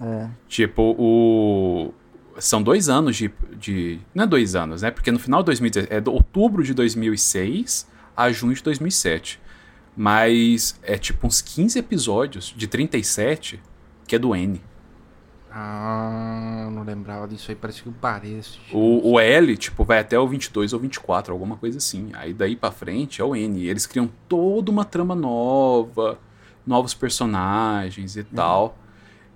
É. 0.00 0.28
Tipo, 0.48 0.96
o. 0.98 1.94
São 2.38 2.62
dois 2.62 2.88
anos 2.88 3.16
de, 3.16 3.30
de. 3.58 4.00
Não 4.14 4.24
é 4.24 4.26
dois 4.26 4.54
anos, 4.54 4.82
né? 4.82 4.90
Porque 4.90 5.10
no 5.10 5.18
final 5.18 5.40
de 5.40 5.46
2017. 5.46 5.92
É 5.92 6.00
de 6.00 6.10
outubro 6.10 6.62
de 6.62 6.74
2006 6.74 7.86
a 8.16 8.30
junho 8.30 8.54
de 8.54 8.62
2007. 8.62 9.40
Mas 9.96 10.78
é 10.82 10.98
tipo 10.98 11.26
uns 11.26 11.40
15 11.40 11.78
episódios 11.78 12.52
de 12.56 12.66
37 12.66 13.60
que 14.06 14.16
é 14.16 14.18
do 14.18 14.34
N. 14.34 14.60
Ah, 15.56 16.68
não 16.72 16.82
lembrava 16.82 17.28
disso 17.28 17.50
aí. 17.50 17.54
Parece 17.54 17.80
que 17.80 17.88
eu 17.88 17.94
esse 18.38 18.58
O, 18.72 19.12
o 19.12 19.20
L, 19.20 19.56
tipo, 19.56 19.84
vai 19.84 20.00
até 20.00 20.18
o 20.18 20.26
22 20.26 20.72
ou 20.72 20.80
24, 20.80 21.32
alguma 21.32 21.56
coisa 21.56 21.78
assim. 21.78 22.10
Aí 22.14 22.34
daí 22.34 22.56
pra 22.56 22.72
frente 22.72 23.20
é 23.20 23.24
o 23.24 23.36
N. 23.36 23.60
E 23.60 23.68
eles 23.68 23.86
criam 23.86 24.10
toda 24.28 24.72
uma 24.72 24.84
trama 24.84 25.14
nova, 25.14 26.18
novos 26.66 26.92
personagens 26.92 28.16
e 28.16 28.24
tal. 28.24 28.76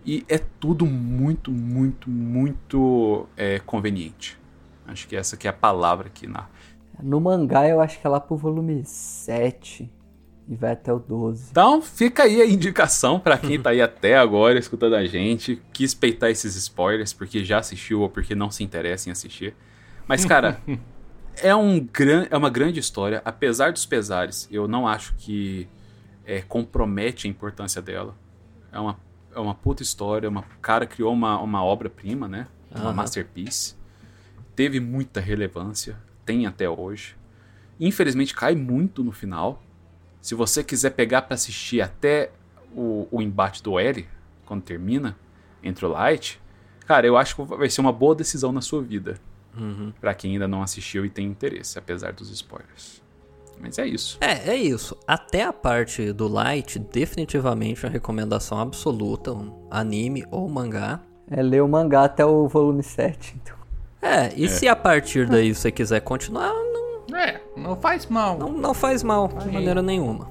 E 0.05 0.25
é 0.29 0.39
tudo 0.39 0.87
muito, 0.87 1.51
muito, 1.51 2.09
muito 2.09 3.27
é, 3.37 3.59
conveniente. 3.59 4.39
Acho 4.87 5.07
que 5.07 5.15
essa 5.15 5.37
que 5.37 5.47
é 5.47 5.51
a 5.51 5.55
palavra 5.55 6.09
aqui 6.09 6.27
na. 6.27 6.49
No 7.03 7.21
mangá 7.21 7.69
eu 7.69 7.81
acho 7.81 8.01
que 8.01 8.07
é 8.07 8.11
lá 8.11 8.19
pro 8.19 8.37
volume 8.37 8.83
7 8.85 9.91
e 10.49 10.57
vai 10.57 10.73
até 10.73 10.93
o 10.93 10.99
12. 10.99 11.49
Então 11.51 11.83
fica 11.83 12.23
aí 12.23 12.41
a 12.41 12.47
indicação 12.47 13.21
pra 13.21 13.37
quem 13.37 13.61
tá 13.61 13.71
aí 13.71 13.83
até 13.83 14.17
agora 14.17 14.59
escutando 14.59 14.95
a 14.95 15.05
gente, 15.05 15.63
quis 15.73 15.93
peitar 15.93 16.31
esses 16.31 16.57
spoilers 16.57 17.13
porque 17.13 17.45
já 17.45 17.59
assistiu 17.59 18.01
ou 18.01 18.09
porque 18.09 18.35
não 18.35 18.51
se 18.51 18.65
interessa 18.65 19.11
em 19.11 19.13
assistir. 19.13 19.55
Mas 20.09 20.25
cara, 20.25 20.61
é, 21.43 21.55
um 21.55 21.79
gran, 21.81 22.27
é 22.31 22.37
uma 22.37 22.51
grande 22.51 22.81
história, 22.81 23.21
apesar 23.25 23.73
dos 23.73 23.85
pesares. 23.85 24.49
Eu 24.51 24.67
não 24.67 24.89
acho 24.89 25.15
que 25.17 25.69
é, 26.25 26.41
compromete 26.41 27.27
a 27.27 27.31
importância 27.31 27.83
dela. 27.83 28.15
É 28.73 28.81
uma, 28.81 28.99
é 29.39 29.43
uma 29.43 29.55
puta 29.55 29.83
história, 29.83 30.29
uma 30.29 30.41
o 30.41 30.61
cara 30.61 30.87
criou 30.87 31.13
uma, 31.13 31.41
uma 31.41 31.63
obra-prima, 31.63 32.27
né? 32.29 32.49
Uma 32.71 32.87
Aham. 32.87 32.93
masterpiece. 32.95 33.77
Teve 34.55 34.81
muita 34.81 35.21
relevância, 35.21 35.97
tem 36.25 36.47
até 36.47 36.69
hoje. 36.69 37.17
Infelizmente 37.79 38.35
cai 38.35 38.55
muito 38.55 39.05
no 39.05 39.13
final. 39.13 39.63
Se 40.21 40.35
você 40.35 40.65
quiser 40.65 40.91
pegar 40.91 41.23
pra 41.23 41.35
assistir 41.35 41.81
até 41.81 42.33
o, 42.75 43.07
o 43.11 43.23
embate 43.23 43.63
do 43.63 43.79
L, 43.79 44.07
quando 44.45 44.63
termina, 44.63 45.17
entre 45.63 45.87
o 45.87 45.89
Light, 45.89 46.41
cara, 46.87 47.07
eu 47.07 47.17
acho 47.17 47.37
que 47.37 47.43
vai 47.43 47.71
ser 47.71 47.81
uma 47.81 47.93
boa 47.93 48.15
decisão 48.15 48.53
na 48.53 48.61
sua 48.61 48.83
vida. 48.83 49.19
Pra 50.01 50.15
quem 50.15 50.33
ainda 50.33 50.47
não 50.47 50.63
assistiu 50.63 51.05
e 51.05 51.11
tem 51.11 51.27
interesse, 51.27 51.79
apesar 51.79 52.13
dos 52.13 52.31
spoilers. 52.31 53.03
Mas 53.61 53.79
é 53.79 53.87
isso. 53.87 54.19
É, 54.21 54.51
é 54.51 54.57
isso. 54.57 54.97
Até 55.07 55.43
a 55.45 55.53
parte 55.53 56.13
do 56.13 56.29
Light, 56.29 56.79
definitivamente 56.79 57.85
a 57.87 57.89
recomendação 57.89 58.59
absoluta, 58.61 59.33
um 59.33 59.67
anime 59.71 60.25
ou 60.31 60.49
mangá. 60.49 61.01
É 61.31 61.43
ler 61.43 61.63
o 61.63 61.69
mangá 61.69 62.05
até 62.05 62.25
o 62.25 62.47
volume 62.49 62.83
7. 62.83 63.37
Então. 63.43 63.57
É, 64.01 64.33
e 64.37 64.49
se 64.49 64.69
a 64.69 64.77
partir 64.77 65.27
daí 65.29 65.55
você 65.55 65.71
quiser 65.73 66.01
continuar, 66.01 66.53
não, 66.55 67.17
É, 67.19 67.41
não 67.57 67.77
faz 67.77 68.07
mal. 68.07 68.39
não, 68.39 68.53
não 68.53 68.73
faz 68.73 69.03
mal 69.03 69.29
de 69.29 69.51
maneira 69.51 69.83
nenhuma. 69.83 70.29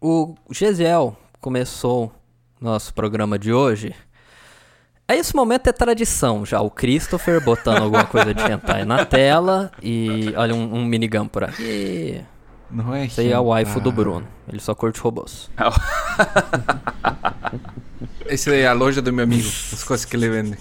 O 0.00 0.34
Gesiel 0.50 1.16
começou 1.40 2.12
nosso 2.60 2.92
programa 2.92 3.38
de 3.38 3.52
hoje. 3.52 3.94
A 5.12 5.16
esse 5.16 5.36
momento 5.36 5.66
é 5.66 5.72
tradição 5.72 6.42
já. 6.42 6.62
O 6.62 6.70
Christopher 6.70 7.38
botando 7.44 7.82
alguma 7.84 8.06
coisa 8.06 8.32
de 8.32 8.42
hentai 8.50 8.86
na 8.86 9.04
tela. 9.04 9.70
E 9.82 10.32
olha 10.34 10.54
um, 10.54 10.76
um 10.76 10.84
minigun 10.86 11.28
por 11.28 11.44
aqui. 11.44 12.18
Não 12.70 12.94
é 12.94 13.04
Isso 13.04 13.20
aí 13.20 13.30
é 13.30 13.38
o 13.38 13.48
waifu 13.48 13.78
do 13.78 13.92
Bruno. 13.92 14.26
Ele 14.48 14.58
só 14.58 14.74
curte 14.74 14.98
robôs. 15.00 15.50
Esse 18.24 18.48
aí 18.48 18.60
é 18.60 18.66
a 18.66 18.72
loja 18.72 19.02
do 19.02 19.12
meu 19.12 19.24
amigo. 19.24 19.46
As 19.46 19.84
coisas 19.84 20.06
que 20.06 20.16
ele 20.16 20.30
vende. 20.30 20.56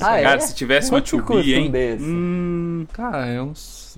Ah, 0.00 0.18
Cara, 0.22 0.40
se 0.40 0.54
tivesse 0.54 0.90
uma 0.90 1.02
Quanto 1.02 1.22
custa 1.22 1.42
2B, 1.42 1.58
um 1.58 1.64
hein? 1.64 1.70
desse? 1.70 2.04
Hum. 2.04 2.86
Cara, 2.90 3.28
eu 3.28 3.52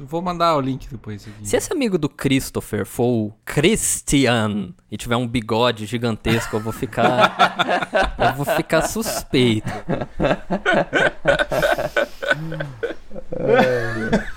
vou 0.07 0.23
mandar 0.23 0.57
o 0.57 0.61
link 0.61 0.89
depois 0.89 1.27
aqui. 1.27 1.47
Se 1.47 1.57
esse 1.57 1.73
amigo 1.73 1.99
do 1.99 2.09
Christopher 2.09 2.85
for 2.87 3.05
o 3.05 3.33
Christian 3.45 4.75
e 4.91 4.97
tiver 4.97 5.17
um 5.17 5.27
bigode 5.27 5.87
gigantesco, 5.87 6.57
eu 6.57 6.61
vou 6.61 6.73
ficar. 6.73 8.17
eu 8.19 8.35
vou 8.35 8.45
ficar 8.57 8.83
suspeito. 8.83 9.71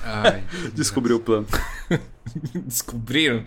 Ai, 0.04 0.44
Descobriu 0.74 1.18
o 1.18 1.20
plano. 1.20 1.48
Descobriram? 2.66 3.44